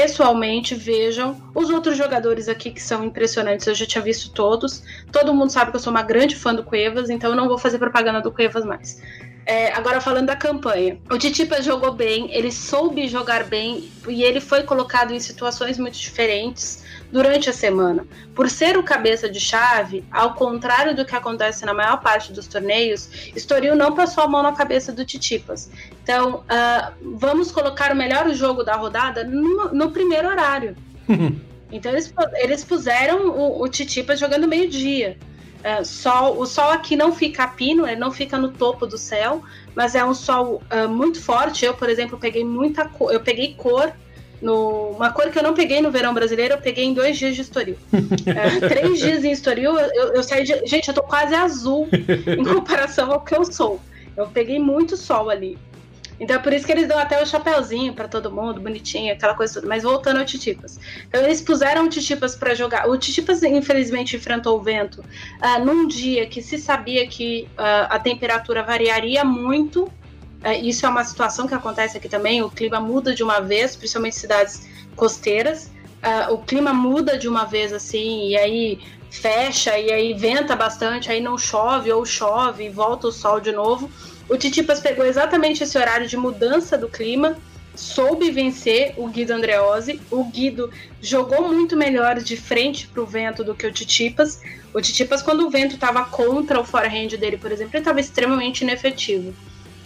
pessoalmente, 0.00 0.76
vejam 0.76 1.36
os 1.52 1.70
outros 1.70 1.96
jogadores 1.96 2.48
aqui 2.48 2.70
que 2.70 2.80
são 2.80 3.02
impressionantes. 3.02 3.66
Eu 3.66 3.74
já 3.74 3.84
tinha 3.84 4.00
visto 4.00 4.30
todos. 4.30 4.84
Todo 5.10 5.34
mundo 5.34 5.50
sabe 5.50 5.72
que 5.72 5.76
eu 5.76 5.80
sou 5.80 5.90
uma 5.90 6.02
grande 6.02 6.36
fã 6.36 6.54
do 6.54 6.62
Cuevas, 6.62 7.10
então 7.10 7.30
eu 7.30 7.36
não 7.36 7.48
vou 7.48 7.58
fazer 7.58 7.78
propaganda 7.78 8.20
do 8.20 8.30
Cuevas 8.30 8.64
mais. 8.64 9.02
É, 9.44 9.72
agora 9.72 10.00
falando 10.00 10.26
da 10.26 10.36
campanha. 10.36 11.00
O 11.10 11.18
Titipa 11.18 11.60
jogou 11.60 11.92
bem, 11.92 12.32
ele 12.32 12.52
soube 12.52 13.08
jogar 13.08 13.42
bem 13.44 13.90
e 14.06 14.22
ele 14.22 14.40
foi 14.40 14.62
colocado 14.62 15.12
em 15.12 15.18
situações 15.18 15.78
muito 15.78 15.98
diferentes 15.98 16.84
durante 17.10 17.48
a 17.48 17.52
semana. 17.52 18.06
Por 18.34 18.48
ser 18.50 18.76
o 18.76 18.82
cabeça 18.82 19.28
de 19.28 19.40
chave, 19.40 20.04
ao 20.10 20.34
contrário 20.34 20.94
do 20.94 21.04
que 21.04 21.14
acontece 21.14 21.64
na 21.64 21.74
maior 21.74 22.00
parte 22.00 22.32
dos 22.32 22.46
torneios, 22.46 23.30
Estoril 23.34 23.74
não 23.74 23.94
passou 23.94 24.24
a 24.24 24.28
mão 24.28 24.42
na 24.42 24.52
cabeça 24.52 24.92
do 24.92 25.04
Titipas. 25.04 25.70
Então, 26.02 26.44
uh, 26.44 27.16
vamos 27.16 27.50
colocar 27.50 27.92
o 27.92 27.96
melhor 27.96 28.28
jogo 28.34 28.62
da 28.62 28.76
rodada 28.76 29.24
no, 29.24 29.72
no 29.72 29.90
primeiro 29.90 30.28
horário. 30.28 30.76
então, 31.72 31.92
eles, 31.92 32.12
eles 32.36 32.64
puseram 32.64 33.28
o, 33.30 33.62
o 33.62 33.68
Titipas 33.68 34.20
jogando 34.20 34.46
meio-dia. 34.46 35.16
Uh, 35.58 35.84
sol, 35.84 36.38
o 36.38 36.46
sol 36.46 36.70
aqui 36.70 36.94
não 36.94 37.12
fica 37.12 37.42
a 37.42 37.48
pino, 37.48 37.86
ele 37.86 37.98
não 37.98 38.12
fica 38.12 38.38
no 38.38 38.52
topo 38.52 38.86
do 38.86 38.96
céu, 38.96 39.42
mas 39.74 39.94
é 39.94 40.04
um 40.04 40.14
sol 40.14 40.62
uh, 40.70 40.88
muito 40.88 41.20
forte. 41.20 41.64
Eu, 41.64 41.74
por 41.74 41.88
exemplo, 41.88 42.18
peguei 42.18 42.44
muita 42.44 42.86
cor, 42.88 43.12
eu 43.12 43.20
peguei 43.20 43.54
cor 43.54 43.92
no, 44.40 44.90
uma 44.90 45.12
cor 45.12 45.30
que 45.30 45.38
eu 45.38 45.42
não 45.42 45.54
peguei 45.54 45.80
no 45.80 45.90
verão 45.90 46.14
brasileiro, 46.14 46.54
eu 46.54 46.58
peguei 46.58 46.84
em 46.84 46.94
dois 46.94 47.16
dias 47.18 47.34
de 47.34 47.42
Estoril. 47.42 47.76
é, 48.26 48.60
três 48.68 48.98
dias 48.98 49.24
em 49.24 49.32
Estoril, 49.32 49.78
eu, 49.78 50.14
eu 50.14 50.22
saí 50.22 50.44
de. 50.44 50.66
Gente, 50.66 50.88
eu 50.88 50.94
tô 50.94 51.02
quase 51.02 51.34
azul 51.34 51.88
em 51.92 52.44
comparação 52.44 53.12
ao 53.12 53.20
que 53.20 53.36
eu 53.36 53.44
sou. 53.44 53.80
Eu 54.16 54.26
peguei 54.28 54.58
muito 54.58 54.96
sol 54.96 55.30
ali. 55.30 55.58
Então 56.20 56.36
é 56.36 56.38
por 56.38 56.52
isso 56.52 56.66
que 56.66 56.72
eles 56.72 56.88
dão 56.88 56.98
até 56.98 57.22
o 57.22 57.26
chapéuzinho 57.26 57.92
para 57.92 58.08
todo 58.08 58.30
mundo, 58.30 58.60
bonitinho, 58.60 59.12
aquela 59.12 59.34
coisa 59.34 59.54
toda. 59.54 59.66
Mas 59.66 59.82
voltando 59.82 60.18
ao 60.18 60.24
Titipas. 60.24 60.78
Então 61.06 61.22
eles 61.22 61.40
puseram 61.40 61.86
o 61.86 61.88
Titipas 61.88 62.34
para 62.34 62.54
jogar. 62.54 62.88
O 62.88 62.98
Titipas, 62.98 63.42
infelizmente, 63.42 64.16
enfrentou 64.16 64.58
o 64.58 64.62
vento 64.62 65.00
uh, 65.00 65.64
num 65.64 65.86
dia 65.86 66.26
que 66.26 66.42
se 66.42 66.58
sabia 66.58 67.06
que 67.06 67.48
uh, 67.52 67.86
a 67.88 67.98
temperatura 67.98 68.62
variaria 68.62 69.24
muito 69.24 69.90
isso 70.56 70.86
é 70.86 70.88
uma 70.88 71.04
situação 71.04 71.46
que 71.46 71.54
acontece 71.54 71.96
aqui 71.96 72.08
também. 72.08 72.42
O 72.42 72.50
clima 72.50 72.80
muda 72.80 73.14
de 73.14 73.22
uma 73.22 73.40
vez, 73.40 73.74
principalmente 73.74 74.16
em 74.16 74.20
cidades 74.20 74.68
costeiras. 74.94 75.70
Uh, 75.98 76.34
o 76.34 76.38
clima 76.38 76.72
muda 76.72 77.18
de 77.18 77.28
uma 77.28 77.44
vez 77.44 77.72
assim, 77.72 78.28
e 78.28 78.36
aí 78.36 78.80
fecha, 79.10 79.76
e 79.78 79.90
aí 79.90 80.14
venta 80.14 80.54
bastante, 80.54 81.10
aí 81.10 81.20
não 81.20 81.36
chove, 81.36 81.90
ou 81.90 82.04
chove, 82.04 82.66
e 82.66 82.68
volta 82.68 83.08
o 83.08 83.12
sol 83.12 83.40
de 83.40 83.52
novo. 83.52 83.90
O 84.28 84.36
Titipas 84.36 84.80
pegou 84.80 85.04
exatamente 85.04 85.62
esse 85.64 85.76
horário 85.76 86.06
de 86.06 86.16
mudança 86.16 86.76
do 86.78 86.88
clima, 86.88 87.36
soube 87.74 88.30
vencer 88.30 88.94
o 88.96 89.08
Guido 89.08 89.32
Andreozzi. 89.32 90.00
O 90.10 90.24
Guido 90.24 90.70
jogou 91.00 91.48
muito 91.48 91.76
melhor 91.76 92.16
de 92.16 92.36
frente 92.36 92.86
para 92.86 93.02
o 93.02 93.06
vento 93.06 93.42
do 93.42 93.54
que 93.54 93.66
o 93.66 93.72
Titipas. 93.72 94.40
O 94.74 94.80
Titipas, 94.80 95.22
quando 95.22 95.46
o 95.46 95.50
vento 95.50 95.74
estava 95.74 96.04
contra 96.04 96.60
o 96.60 96.64
forehand 96.64 97.08
dele, 97.18 97.38
por 97.38 97.50
exemplo, 97.50 97.72
ele 97.74 97.80
estava 97.80 98.00
extremamente 98.00 98.62
inefetivo 98.62 99.34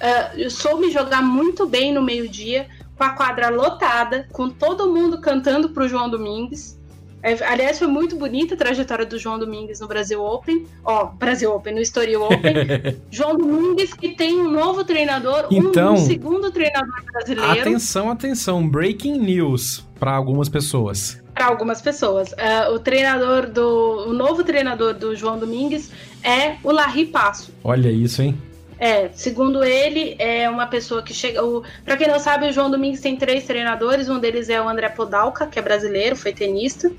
uh, 0.03 0.51
soube 0.51 0.91
jogar 0.91 1.23
muito 1.23 1.67
bem 1.67 1.93
no 1.93 2.03
meio-dia, 2.03 2.67
com 2.97 3.05
a 3.05 3.11
quadra 3.11 3.49
lotada, 3.49 4.29
com 4.33 4.51
todo 4.51 4.93
mundo 4.93 5.21
cantando 5.21 5.71
pro 5.71 5.89
João 5.89 6.11
Domingues. 6.11 6.81
É, 7.23 7.33
aliás, 7.45 7.79
foi 7.79 7.87
muito 7.87 8.17
bonita 8.17 8.55
a 8.55 8.57
trajetória 8.57 9.07
do 9.07 9.17
João 9.17 9.39
Domingues 9.39 9.79
no 9.79 9.87
Brasil 9.87 10.21
Open. 10.21 10.67
Ó, 10.85 11.07
Brasil 11.07 11.55
Open, 11.55 11.75
no 11.75 11.81
Estoril 11.81 12.23
Open. 12.25 12.53
João 13.11 13.37
Domingues 13.37 13.95
que 13.95 14.17
tem 14.17 14.41
um 14.41 14.51
novo 14.51 14.85
treinador, 14.85 15.47
então, 15.49 15.93
um, 15.93 15.95
um 15.95 15.97
segundo 15.97 16.51
treinador 16.51 17.05
brasileiro. 17.13 17.61
Atenção, 17.61 18.11
atenção, 18.11 18.69
breaking 18.69 19.19
news 19.19 19.87
para 20.01 20.13
algumas 20.13 20.49
pessoas. 20.49 21.23
Para 21.33 21.47
algumas 21.47 21.81
pessoas. 21.81 22.33
Uh, 22.33 22.75
o 22.75 22.81
treinador 22.81 23.49
do. 23.49 24.09
O 24.09 24.13
novo 24.13 24.43
treinador 24.43 24.93
do 24.93 25.15
João 25.15 25.39
Domingues 25.39 25.93
é 26.25 26.57
o 26.65 26.73
Larry 26.73 27.07
Passo. 27.07 27.53
Olha 27.63 27.89
isso, 27.89 28.21
hein? 28.21 28.37
É, 28.83 29.11
segundo 29.15 29.63
ele, 29.63 30.17
é 30.19 30.51
uma 30.51 30.67
pessoa 30.67 31.05
que 31.05 31.15
chega. 31.15 31.41
Para 31.85 31.97
quem 31.97 32.09
não 32.09 32.19
sabe, 32.19 32.49
o 32.49 32.53
João 32.53 32.69
Domingues 32.69 33.01
tem 33.01 33.15
três 33.17 33.45
treinadores. 33.45 34.09
Um 34.09 34.19
deles 34.19 34.49
é 34.49 34.61
o 34.61 34.69
André 34.69 34.89
Podalca, 34.89 35.47
que 35.47 35.57
é 35.57 35.63
brasileiro, 35.63 36.17
foi 36.17 36.33
tenista. 36.33 36.91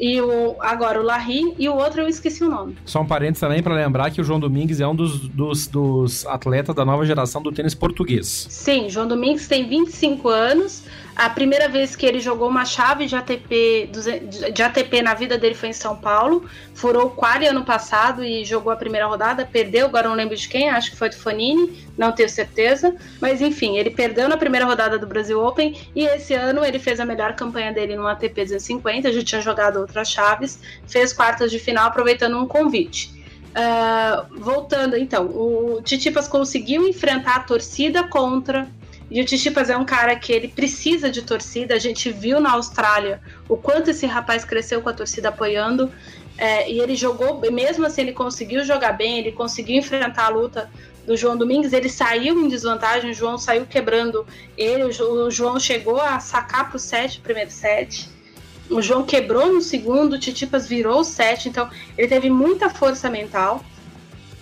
E 0.00 0.20
o, 0.20 0.56
agora 0.58 1.00
o 1.00 1.04
Larry, 1.04 1.54
e 1.56 1.68
o 1.68 1.76
outro 1.76 2.00
eu 2.00 2.08
esqueci 2.08 2.42
o 2.42 2.50
nome. 2.50 2.76
Só 2.84 3.02
um 3.02 3.06
parênteses 3.06 3.38
também 3.38 3.62
para 3.62 3.72
lembrar 3.72 4.10
que 4.10 4.20
o 4.20 4.24
João 4.24 4.40
Domingues 4.40 4.80
é 4.80 4.88
um 4.88 4.96
dos, 4.96 5.28
dos, 5.28 5.68
dos 5.68 6.26
atletas 6.26 6.74
da 6.74 6.84
nova 6.84 7.06
geração 7.06 7.40
do 7.40 7.52
tênis 7.52 7.72
português. 7.72 8.48
Sim, 8.50 8.88
João 8.88 9.06
Domingues 9.06 9.46
tem 9.46 9.68
25 9.68 10.28
anos. 10.28 10.82
A 11.18 11.28
primeira 11.28 11.68
vez 11.68 11.96
que 11.96 12.06
ele 12.06 12.20
jogou 12.20 12.48
uma 12.48 12.64
chave 12.64 13.06
de 13.06 13.16
ATP, 13.16 13.90
de 14.54 14.62
ATP 14.62 15.02
na 15.02 15.14
vida 15.14 15.36
dele 15.36 15.56
foi 15.56 15.70
em 15.70 15.72
São 15.72 15.96
Paulo. 15.96 16.48
Furou 16.76 17.06
o 17.06 17.10
quali 17.10 17.44
ano 17.44 17.64
passado 17.64 18.24
e 18.24 18.44
jogou 18.44 18.70
a 18.72 18.76
primeira 18.76 19.04
rodada, 19.04 19.44
perdeu, 19.44 19.86
agora 19.86 20.08
não 20.08 20.14
lembro 20.14 20.36
de 20.36 20.48
quem, 20.48 20.70
acho 20.70 20.92
que 20.92 20.96
foi 20.96 21.08
do 21.08 21.16
Fanini, 21.16 21.84
não 21.98 22.12
tenho 22.12 22.28
certeza. 22.28 22.94
Mas 23.20 23.40
enfim, 23.40 23.76
ele 23.76 23.90
perdeu 23.90 24.28
na 24.28 24.36
primeira 24.36 24.64
rodada 24.64 24.96
do 24.96 25.08
Brasil 25.08 25.44
Open 25.44 25.76
e 25.92 26.04
esse 26.04 26.34
ano 26.34 26.64
ele 26.64 26.78
fez 26.78 27.00
a 27.00 27.04
melhor 27.04 27.34
campanha 27.34 27.72
dele 27.72 27.96
no 27.96 28.06
ATP 28.06 28.44
250, 28.44 29.12
já 29.12 29.24
tinha 29.24 29.40
jogado 29.40 29.80
outras 29.80 30.08
chaves, 30.08 30.60
fez 30.86 31.12
quartas 31.12 31.50
de 31.50 31.58
final 31.58 31.88
aproveitando 31.88 32.38
um 32.38 32.46
convite. 32.46 33.18
Uh, 33.48 34.38
voltando 34.38 34.96
então, 34.96 35.26
o 35.26 35.82
Titipas 35.82 36.28
conseguiu 36.28 36.86
enfrentar 36.86 37.36
a 37.36 37.40
torcida 37.40 38.04
contra 38.04 38.68
e 39.10 39.20
o 39.22 39.24
Tichipas 39.24 39.70
é 39.70 39.76
um 39.76 39.84
cara 39.84 40.14
que 40.16 40.32
ele 40.32 40.48
precisa 40.48 41.10
de 41.10 41.22
torcida. 41.22 41.74
A 41.74 41.78
gente 41.78 42.10
viu 42.10 42.40
na 42.40 42.52
Austrália 42.52 43.20
o 43.48 43.56
quanto 43.56 43.90
esse 43.90 44.04
rapaz 44.04 44.44
cresceu 44.44 44.82
com 44.82 44.88
a 44.88 44.92
torcida 44.92 45.30
apoiando. 45.30 45.90
É, 46.36 46.70
e 46.70 46.78
ele 46.78 46.94
jogou, 46.94 47.40
mesmo 47.50 47.86
assim, 47.86 48.02
ele 48.02 48.12
conseguiu 48.12 48.64
jogar 48.64 48.92
bem, 48.92 49.18
ele 49.18 49.32
conseguiu 49.32 49.76
enfrentar 49.76 50.26
a 50.26 50.28
luta 50.28 50.70
do 51.06 51.16
João 51.16 51.36
Domingues. 51.36 51.72
Ele 51.72 51.88
saiu 51.88 52.38
em 52.38 52.48
desvantagem, 52.48 53.10
o 53.10 53.14
João 53.14 53.38
saiu 53.38 53.64
quebrando 53.64 54.26
ele. 54.56 54.84
O 54.84 55.30
João 55.30 55.58
chegou 55.58 56.00
a 56.00 56.20
sacar 56.20 56.68
para 56.68 56.76
o 56.76 56.80
set, 56.80 57.20
primeiro 57.20 57.50
set. 57.50 58.10
O 58.70 58.82
João 58.82 59.04
quebrou 59.04 59.50
no 59.50 59.62
segundo, 59.62 60.12
o 60.12 60.18
Titipas 60.18 60.66
virou 60.66 61.00
o 61.00 61.04
set. 61.04 61.48
Então, 61.48 61.70
ele 61.96 62.08
teve 62.08 62.28
muita 62.28 62.68
força 62.68 63.08
mental 63.08 63.64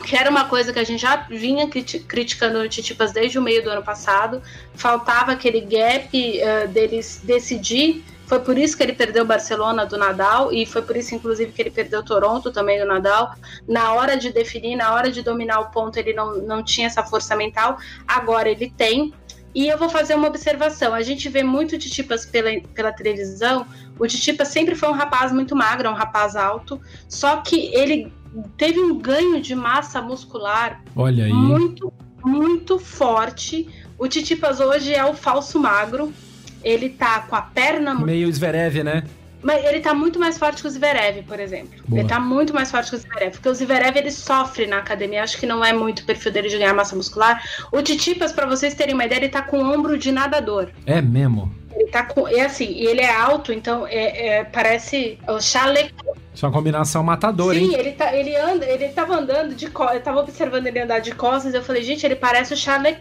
que 0.05 0.17
era 0.17 0.31
uma 0.31 0.45
coisa 0.45 0.73
que 0.73 0.79
a 0.79 0.85
gente 0.85 1.01
já 1.01 1.17
vinha 1.17 1.69
criticando 1.69 2.59
o 2.59 2.69
Titipas 2.69 3.13
desde 3.13 3.39
o 3.39 3.43
meio 3.43 3.63
do 3.63 3.71
ano 3.71 3.83
passado. 3.83 4.43
Faltava 4.75 5.33
aquele 5.33 5.61
gap 5.61 6.09
uh, 6.13 6.69
deles 6.69 7.21
decidir. 7.25 8.05
Foi 8.27 8.41
por 8.41 8.59
isso 8.59 8.77
que 8.77 8.83
ele 8.83 8.93
perdeu 8.93 9.23
o 9.23 9.27
Barcelona 9.27 9.87
do 9.87 9.97
Nadal 9.97 10.53
e 10.53 10.67
foi 10.67 10.83
por 10.83 10.97
isso, 10.97 11.15
inclusive, 11.15 11.53
que 11.53 11.63
ele 11.63 11.71
perdeu 11.71 12.03
Toronto 12.03 12.51
também 12.51 12.79
do 12.79 12.85
Nadal. 12.85 13.33
Na 13.69 13.93
hora 13.95 14.17
de 14.17 14.33
definir, 14.33 14.77
na 14.77 14.93
hora 14.93 15.11
de 15.11 15.23
dominar 15.23 15.61
o 15.61 15.71
ponto, 15.71 15.97
ele 15.97 16.13
não, 16.13 16.37
não 16.39 16.63
tinha 16.63 16.89
essa 16.89 17.05
força 17.05 17.37
mental. 17.37 17.79
Agora 18.07 18.49
ele 18.49 18.73
tem. 18.77 19.15
E 19.55 19.69
eu 19.69 19.79
vou 19.79 19.89
fazer 19.89 20.15
uma 20.17 20.27
observação. 20.27 20.93
A 20.93 21.03
gente 21.03 21.29
vê 21.29 21.43
muito 21.43 21.79
Titipas 21.79 22.27
pela, 22.27 22.51
pela 22.75 22.93
televisão. 22.93 23.65
O 23.99 24.07
Titipas 24.07 24.49
sempre 24.49 24.75
foi 24.75 24.89
um 24.89 24.93
rapaz 24.93 25.33
muito 25.33 25.55
magro, 25.55 25.89
um 25.89 25.95
rapaz 25.95 26.35
alto. 26.35 26.81
Só 27.09 27.39
que 27.39 27.73
ele 27.75 28.13
teve 28.57 28.81
um 28.81 28.99
ganho 28.99 29.41
de 29.41 29.55
massa 29.55 30.01
muscular 30.01 30.83
Olha 30.95 31.25
aí. 31.25 31.33
muito, 31.33 31.93
muito 32.25 32.79
forte. 32.79 33.69
O 33.99 34.09
Titipas 34.09 34.61
hoje 34.61 34.95
é 34.95 35.05
o 35.05 35.15
falso 35.15 35.59
magro. 35.59 36.13
Ele 36.63 36.89
tá 36.89 37.21
com 37.21 37.37
a 37.37 37.43
perna. 37.43 37.95
Meio 37.95 38.31
Zverev, 38.33 38.83
né? 38.83 39.05
Mas 39.43 39.65
ele 39.65 39.79
tá 39.81 39.95
muito 39.95 40.19
mais 40.19 40.37
forte 40.39 40.61
que 40.61 40.67
o 40.67 40.71
Zverev, 40.71 41.23
por 41.23 41.39
exemplo. 41.39 41.81
Boa. 41.87 42.01
Ele 42.01 42.09
tá 42.09 42.19
muito 42.19 42.53
mais 42.53 42.71
forte 42.71 42.91
que 42.91 42.97
o 42.97 42.99
Zverev. 42.99 43.33
Porque 43.33 43.49
o 43.49 43.55
Zverev, 43.55 43.97
ele 43.97 44.11
sofre 44.11 44.67
na 44.67 44.79
academia. 44.79 45.23
Acho 45.23 45.39
que 45.39 45.47
não 45.47 45.65
é 45.65 45.73
muito 45.73 46.01
o 46.01 46.05
perfil 46.05 46.33
dele 46.33 46.49
de 46.49 46.59
ganhar 46.59 46.75
massa 46.75 46.97
muscular. 46.97 47.41
O 47.71 47.81
Titipas, 47.81 48.33
para 48.33 48.47
vocês 48.47 48.75
terem 48.75 48.95
uma 48.95 49.05
ideia, 49.05 49.21
ele 49.21 49.29
tá 49.29 49.43
com 49.43 49.59
ombro 49.63 49.97
de 49.97 50.11
nadador. 50.11 50.71
É 50.85 51.01
mesmo? 51.01 51.55
Ele 51.77 51.91
tá 51.91 52.05
com... 52.05 52.27
É 52.27 52.41
assim, 52.41 52.67
e 52.73 52.87
ele 52.87 53.03
é 53.03 53.15
alto, 53.15 53.53
então 53.53 53.87
é, 53.87 54.27
é 54.27 54.45
parece 54.45 55.19
o 55.29 55.41
chaleco 55.41 56.17
isso 56.37 56.45
é 56.45 56.49
uma 56.51 56.55
combinação 56.55 57.03
matadora, 57.03 57.59
Sim, 57.59 57.65
hein? 57.65 57.75
Ele, 57.79 57.93
tá, 57.93 58.15
ele 58.15 58.37
anda, 58.37 58.67
ele 58.67 58.89
tava 58.89 59.17
andando 59.17 59.55
de 59.55 59.71
costas, 59.71 59.97
eu 59.97 60.03
tava 60.03 60.21
observando 60.21 60.67
ele 60.67 60.79
andar 60.81 60.99
de 60.99 61.13
costas, 61.13 61.55
eu 61.55 61.63
falei, 61.63 61.83
gente, 61.83 62.05
ele 62.05 62.15
parece 62.15 62.53
o. 62.53 62.57
Charles 62.59 62.95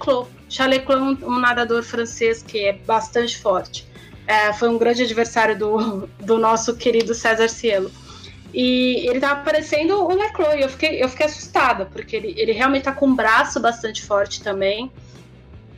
Leclerc 0.49 0.89
é 0.89 0.95
um, 0.95 1.17
um 1.35 1.39
nadador 1.39 1.83
francês 1.83 2.41
que 2.41 2.59
é 2.59 2.71
bastante 2.71 3.37
forte. 3.37 3.85
É, 4.25 4.53
foi 4.53 4.69
um 4.69 4.77
grande 4.77 5.03
adversário 5.03 5.59
do, 5.59 6.07
do 6.23 6.37
nosso 6.37 6.77
querido 6.77 7.13
César 7.13 7.49
Cielo. 7.49 7.91
E 8.53 9.05
ele 9.05 9.19
tava 9.19 9.41
parecendo 9.41 10.01
o 10.01 10.15
Leclerc, 10.15 10.57
e 10.57 10.61
eu 10.61 10.69
fiquei, 10.69 11.03
eu 11.03 11.09
fiquei 11.09 11.25
assustada, 11.25 11.85
porque 11.87 12.15
ele, 12.15 12.33
ele 12.37 12.53
realmente 12.53 12.83
tá 12.83 12.93
com 12.93 13.07
um 13.07 13.15
braço 13.15 13.59
bastante 13.59 14.01
forte 14.01 14.41
também. 14.41 14.89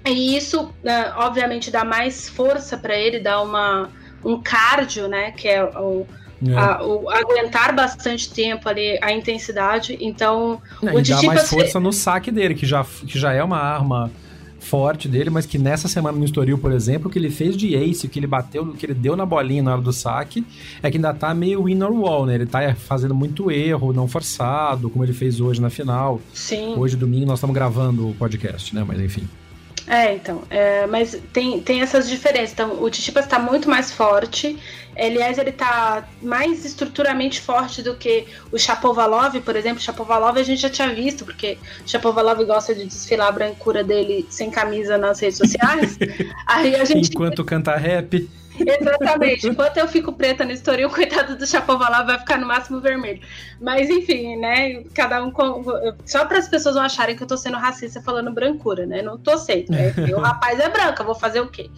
E 0.09 0.37
isso, 0.37 0.73
né, 0.83 1.13
obviamente, 1.17 1.71
dá 1.71 1.83
mais 1.83 2.29
força 2.29 2.77
para 2.77 2.95
ele, 2.95 3.19
dá 3.19 3.41
uma, 3.41 3.89
um 4.23 4.41
cardio, 4.41 5.07
né? 5.07 5.31
Que 5.31 5.47
é 5.47 5.63
o 5.63 6.05
é. 6.45 6.55
A, 6.55 6.83
o, 6.83 7.09
aguentar 7.09 7.75
bastante 7.75 8.29
tempo 8.29 8.69
ali 8.69 8.97
a 9.01 9.11
intensidade. 9.11 9.97
Então, 9.99 10.61
Não, 10.81 10.93
o 10.93 10.99
e 10.99 11.03
dá 11.03 11.21
mais 11.23 11.49
força 11.49 11.79
no 11.79 11.91
saque 11.91 12.31
dele, 12.31 12.53
que 12.53 12.65
já, 12.65 12.83
que 12.83 13.17
já 13.17 13.33
é 13.33 13.43
uma 13.43 13.57
arma 13.57 14.11
forte 14.59 15.07
dele, 15.07 15.29
mas 15.29 15.45
que 15.45 15.57
nessa 15.57 15.87
semana 15.87 16.17
no 16.17 16.25
Estoril, 16.25 16.57
por 16.57 16.71
exemplo, 16.71 17.07
o 17.07 17.11
que 17.11 17.17
ele 17.17 17.29
fez 17.29 17.55
de 17.55 17.73
ace, 17.75 18.05
o 18.05 18.09
que 18.09 18.19
ele 18.19 18.27
bateu, 18.27 18.63
o 18.63 18.73
que 18.73 18.85
ele 18.85 18.93
deu 18.93 19.15
na 19.15 19.25
bolinha 19.25 19.63
na 19.63 19.73
hora 19.73 19.81
do 19.81 19.93
saque, 19.93 20.45
é 20.83 20.91
que 20.91 20.97
ainda 20.97 21.13
tá 21.13 21.33
meio 21.33 21.63
winner 21.63 21.91
wall, 21.91 22.25
né? 22.25 22.35
Ele 22.35 22.45
tá 22.45 22.75
fazendo 22.75 23.15
muito 23.15 23.49
erro, 23.49 23.93
não 23.93 24.07
forçado, 24.07 24.89
como 24.89 25.03
ele 25.05 25.13
fez 25.13 25.39
hoje 25.39 25.61
na 25.61 25.69
final. 25.69 26.19
Sim. 26.33 26.75
Hoje, 26.77 26.95
domingo, 26.95 27.25
nós 27.25 27.39
estamos 27.39 27.53
gravando 27.53 28.09
o 28.09 28.13
podcast, 28.13 28.75
né? 28.75 28.83
Mas 28.85 28.99
enfim. 28.99 29.27
É, 29.87 30.13
então. 30.13 30.43
É, 30.49 30.85
mas 30.85 31.17
tem, 31.31 31.61
tem 31.61 31.81
essas 31.81 32.09
diferenças. 32.09 32.51
Então, 32.51 32.83
o 32.83 32.89
Titipas 32.89 33.23
está 33.23 33.39
muito 33.39 33.69
mais 33.69 33.91
forte. 33.91 34.57
Aliás, 34.97 35.37
ele 35.37 35.51
está 35.51 36.07
mais 36.21 36.65
estruturalmente 36.65 37.39
forte 37.39 37.81
do 37.81 37.95
que 37.95 38.25
o 38.51 38.57
Chapovalov, 38.57 39.39
por 39.41 39.55
exemplo. 39.55 39.79
O 39.79 39.81
Chapovalov 39.81 40.37
a 40.37 40.43
gente 40.43 40.61
já 40.61 40.69
tinha 40.69 40.93
visto, 40.93 41.23
porque 41.23 41.57
o 41.85 41.89
Chapovalov 41.89 42.43
gosta 42.45 42.75
de 42.75 42.85
desfilar 42.85 43.27
a 43.27 43.31
brancura 43.31 43.83
dele 43.83 44.25
sem 44.29 44.49
camisa 44.49 44.97
nas 44.97 45.19
redes 45.19 45.37
sociais. 45.37 45.97
Aí 46.45 46.75
a 46.75 46.83
gente... 46.83 47.11
Enquanto 47.11 47.45
canta 47.45 47.75
rap. 47.75 48.27
Exatamente. 48.59 49.47
Enquanto 49.47 49.77
eu 49.77 49.87
fico 49.87 50.13
preta 50.13 50.45
no 50.45 50.51
o 50.85 50.89
coitado 50.89 51.35
do 51.35 51.45
Chapovalov 51.45 52.05
vai 52.05 52.19
ficar 52.19 52.37
no 52.37 52.47
máximo 52.47 52.79
vermelho. 52.79 53.21
Mas 53.59 53.89
enfim, 53.89 54.35
né? 54.37 54.83
Cada 54.93 55.23
um 55.23 55.31
com... 55.31 55.63
Só 56.05 56.25
para 56.25 56.37
as 56.37 56.47
pessoas 56.47 56.75
não 56.75 56.83
acharem 56.83 57.15
que 57.15 57.23
eu 57.23 57.27
tô 57.27 57.37
sendo 57.37 57.57
racista 57.57 58.01
falando 58.01 58.31
brancura, 58.31 58.85
né? 58.85 59.01
Não 59.01 59.17
tô 59.17 59.37
sendo. 59.37 59.71
Né? 59.71 59.93
o 60.15 60.19
rapaz 60.19 60.59
é 60.59 60.69
branco, 60.69 61.01
eu 61.01 61.05
vou 61.05 61.15
fazer 61.15 61.41
o 61.41 61.47
quê? 61.47 61.69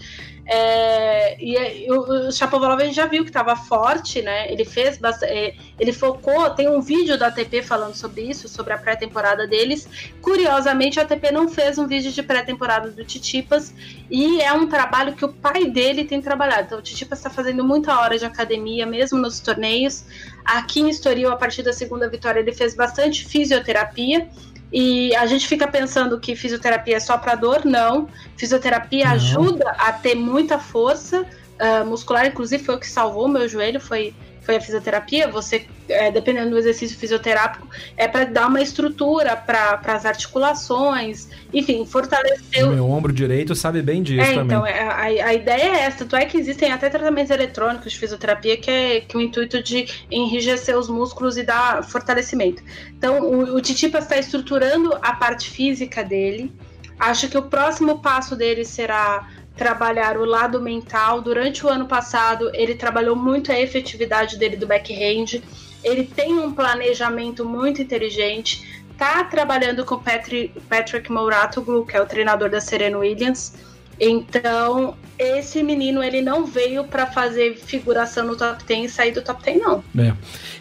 É, 0.52 1.38
e 1.40 1.92
o, 1.92 2.28
o 2.28 2.32
Chapovalov 2.32 2.82
a 2.82 2.86
gente 2.86 2.96
já 2.96 3.06
viu 3.06 3.24
que 3.24 3.30
estava 3.30 3.56
forte, 3.56 4.20
né? 4.20 4.52
Ele 4.52 4.66
fez 4.66 4.98
bastante, 4.98 5.32
é, 5.32 5.54
ele 5.80 5.94
focou, 5.94 6.50
tem 6.50 6.68
um 6.68 6.82
vídeo 6.82 7.20
da 7.20 7.28
ATP 7.28 7.62
falando 7.62 7.94
sobre 7.94 8.24
isso, 8.24 8.48
sobre 8.48 8.74
a 8.74 8.78
pré-temporada 8.80 9.46
deles. 9.46 9.88
Curiosamente, 10.24 11.00
a 11.00 11.04
ATP 11.04 11.32
não 11.32 11.48
fez 11.48 11.78
um 11.78 11.86
vídeo 11.86 12.12
de 12.12 12.24
pré-temporada 12.24 12.90
do 12.90 13.06
Titipas 13.06 13.72
e 14.10 14.42
é 14.42 14.52
um 14.52 14.68
trabalho 14.68 15.14
que 15.14 15.24
o 15.24 15.32
pai 15.32 15.66
dele 15.66 16.04
tem 16.04 16.20
trabalhado. 16.20 16.64
Então, 16.64 16.80
o 16.80 16.82
Titipas 16.82 17.20
está 17.20 17.30
fazendo 17.30 17.64
muita 17.64 18.00
hora 18.00 18.18
de 18.18 18.26
academia, 18.26 18.88
mesmo 18.88 19.20
nos 19.20 19.40
torneios. 19.40 20.04
Aqui 20.44 20.80
em 20.80 20.90
Estoril, 20.90 21.32
a 21.32 21.36
partir 21.36 21.62
da 21.62 21.74
segunda 21.74 22.10
vitória, 22.10 22.40
ele 22.40 22.54
fez 22.54 22.74
bastante 22.74 23.24
fisioterapia. 23.24 24.28
E 24.72 25.16
a 25.16 25.26
gente 25.26 25.48
fica 25.48 25.68
pensando 25.68 26.20
que 26.20 26.36
fisioterapia 26.36 26.98
é 26.98 27.00
só 27.00 27.18
para 27.18 27.36
dor, 27.36 27.66
não. 27.66 28.08
Fisioterapia 28.38 29.06
não. 29.06 29.14
ajuda 29.14 29.70
a 29.72 29.92
ter 29.92 30.16
muita 30.16 30.60
força 30.60 31.26
uh, 31.60 31.86
muscular, 31.86 32.26
inclusive 32.26 32.64
foi 32.64 32.76
o 32.76 32.80
que 32.80 32.88
salvou 32.88 33.28
meu 33.28 33.48
joelho, 33.48 33.80
foi 33.80 34.14
foi 34.50 34.56
a 34.56 34.62
fisioterapia, 34.62 35.28
você, 35.28 35.68
é, 35.88 36.10
dependendo 36.10 36.50
do 36.50 36.58
exercício 36.58 36.98
fisioterápico, 36.98 37.68
é 37.96 38.08
para 38.08 38.26
dar 38.26 38.48
uma 38.48 38.60
estrutura 38.60 39.38
para 39.38 39.80
as 39.86 40.08
articulações, 40.08 41.28
enfim, 41.54 41.86
fortalecer. 41.86 42.68
O 42.68 42.74
meu 42.74 42.90
ombro 42.90 43.14
direito 43.14 43.54
sabe 43.54 43.80
bem 43.84 44.02
disso 44.02 44.28
é, 44.28 44.34
também. 44.34 44.58
Então, 44.58 44.66
é, 44.66 44.82
a, 44.82 45.28
a 45.28 45.34
ideia 45.36 45.64
é 45.64 45.82
essa, 45.82 46.00
tanto 46.00 46.16
é 46.16 46.26
que 46.26 46.36
existem 46.36 46.72
até 46.72 46.90
tratamentos 46.90 47.30
eletrônicos 47.30 47.92
de 47.92 48.00
fisioterapia 48.00 48.58
que 48.58 48.72
é 48.72 49.02
que 49.02 49.16
o 49.16 49.22
intuito 49.22 49.62
de 49.62 49.86
enrijecer 50.10 50.76
os 50.76 50.90
músculos 50.90 51.38
e 51.38 51.44
dar 51.44 51.84
fortalecimento. 51.84 52.64
Então, 52.98 53.20
o, 53.20 53.56
o 53.56 53.62
Titipa 53.62 54.00
está 54.00 54.18
estruturando 54.18 54.98
a 55.00 55.14
parte 55.14 55.48
física 55.48 56.04
dele. 56.04 56.52
Acho 56.98 57.30
que 57.30 57.38
o 57.38 57.44
próximo 57.44 58.00
passo 58.02 58.36
dele 58.36 58.66
será 58.66 59.28
trabalhar 59.60 60.18
o 60.18 60.24
lado 60.24 60.62
mental. 60.62 61.22
Durante 61.22 61.66
o 61.66 61.70
ano 61.70 61.86
passado, 61.86 62.50
ele 62.54 62.76
trabalhou 62.76 63.14
muito 63.14 63.52
a 63.52 63.60
efetividade 63.60 64.38
dele 64.38 64.56
do 64.56 64.66
backhand. 64.66 65.42
Ele 65.84 66.06
tem 66.06 66.40
um 66.40 66.54
planejamento 66.54 67.44
muito 67.44 67.82
inteligente. 67.82 68.86
Tá 68.98 69.22
trabalhando 69.26 69.84
com 69.84 70.00
Patrick, 70.00 70.58
Patrick 70.70 71.12
Mouratoglou, 71.12 71.86
que 71.86 71.98
é 71.98 72.02
o 72.02 72.06
treinador 72.06 72.50
da 72.50 72.62
Serena 72.62 72.98
Williams. 72.98 73.54
Então, 74.00 74.96
esse 75.18 75.62
menino 75.62 76.02
ele 76.02 76.22
não 76.22 76.46
veio 76.46 76.86
para 76.86 77.06
fazer 77.06 77.58
figuração 77.58 78.26
no 78.26 78.38
top 78.38 78.64
10 78.64 78.90
e 78.90 78.94
sair 78.94 79.12
do 79.12 79.22
top 79.22 79.44
10 79.44 79.60
não. 79.60 79.84
É. 79.98 80.14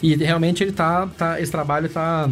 E 0.03 0.17
realmente 0.17 0.65
ele 0.65 0.73
tá, 0.73 1.09
tá 1.17 1.41
esse 1.41 1.53
trabalho 1.53 1.89
tá 1.89 2.29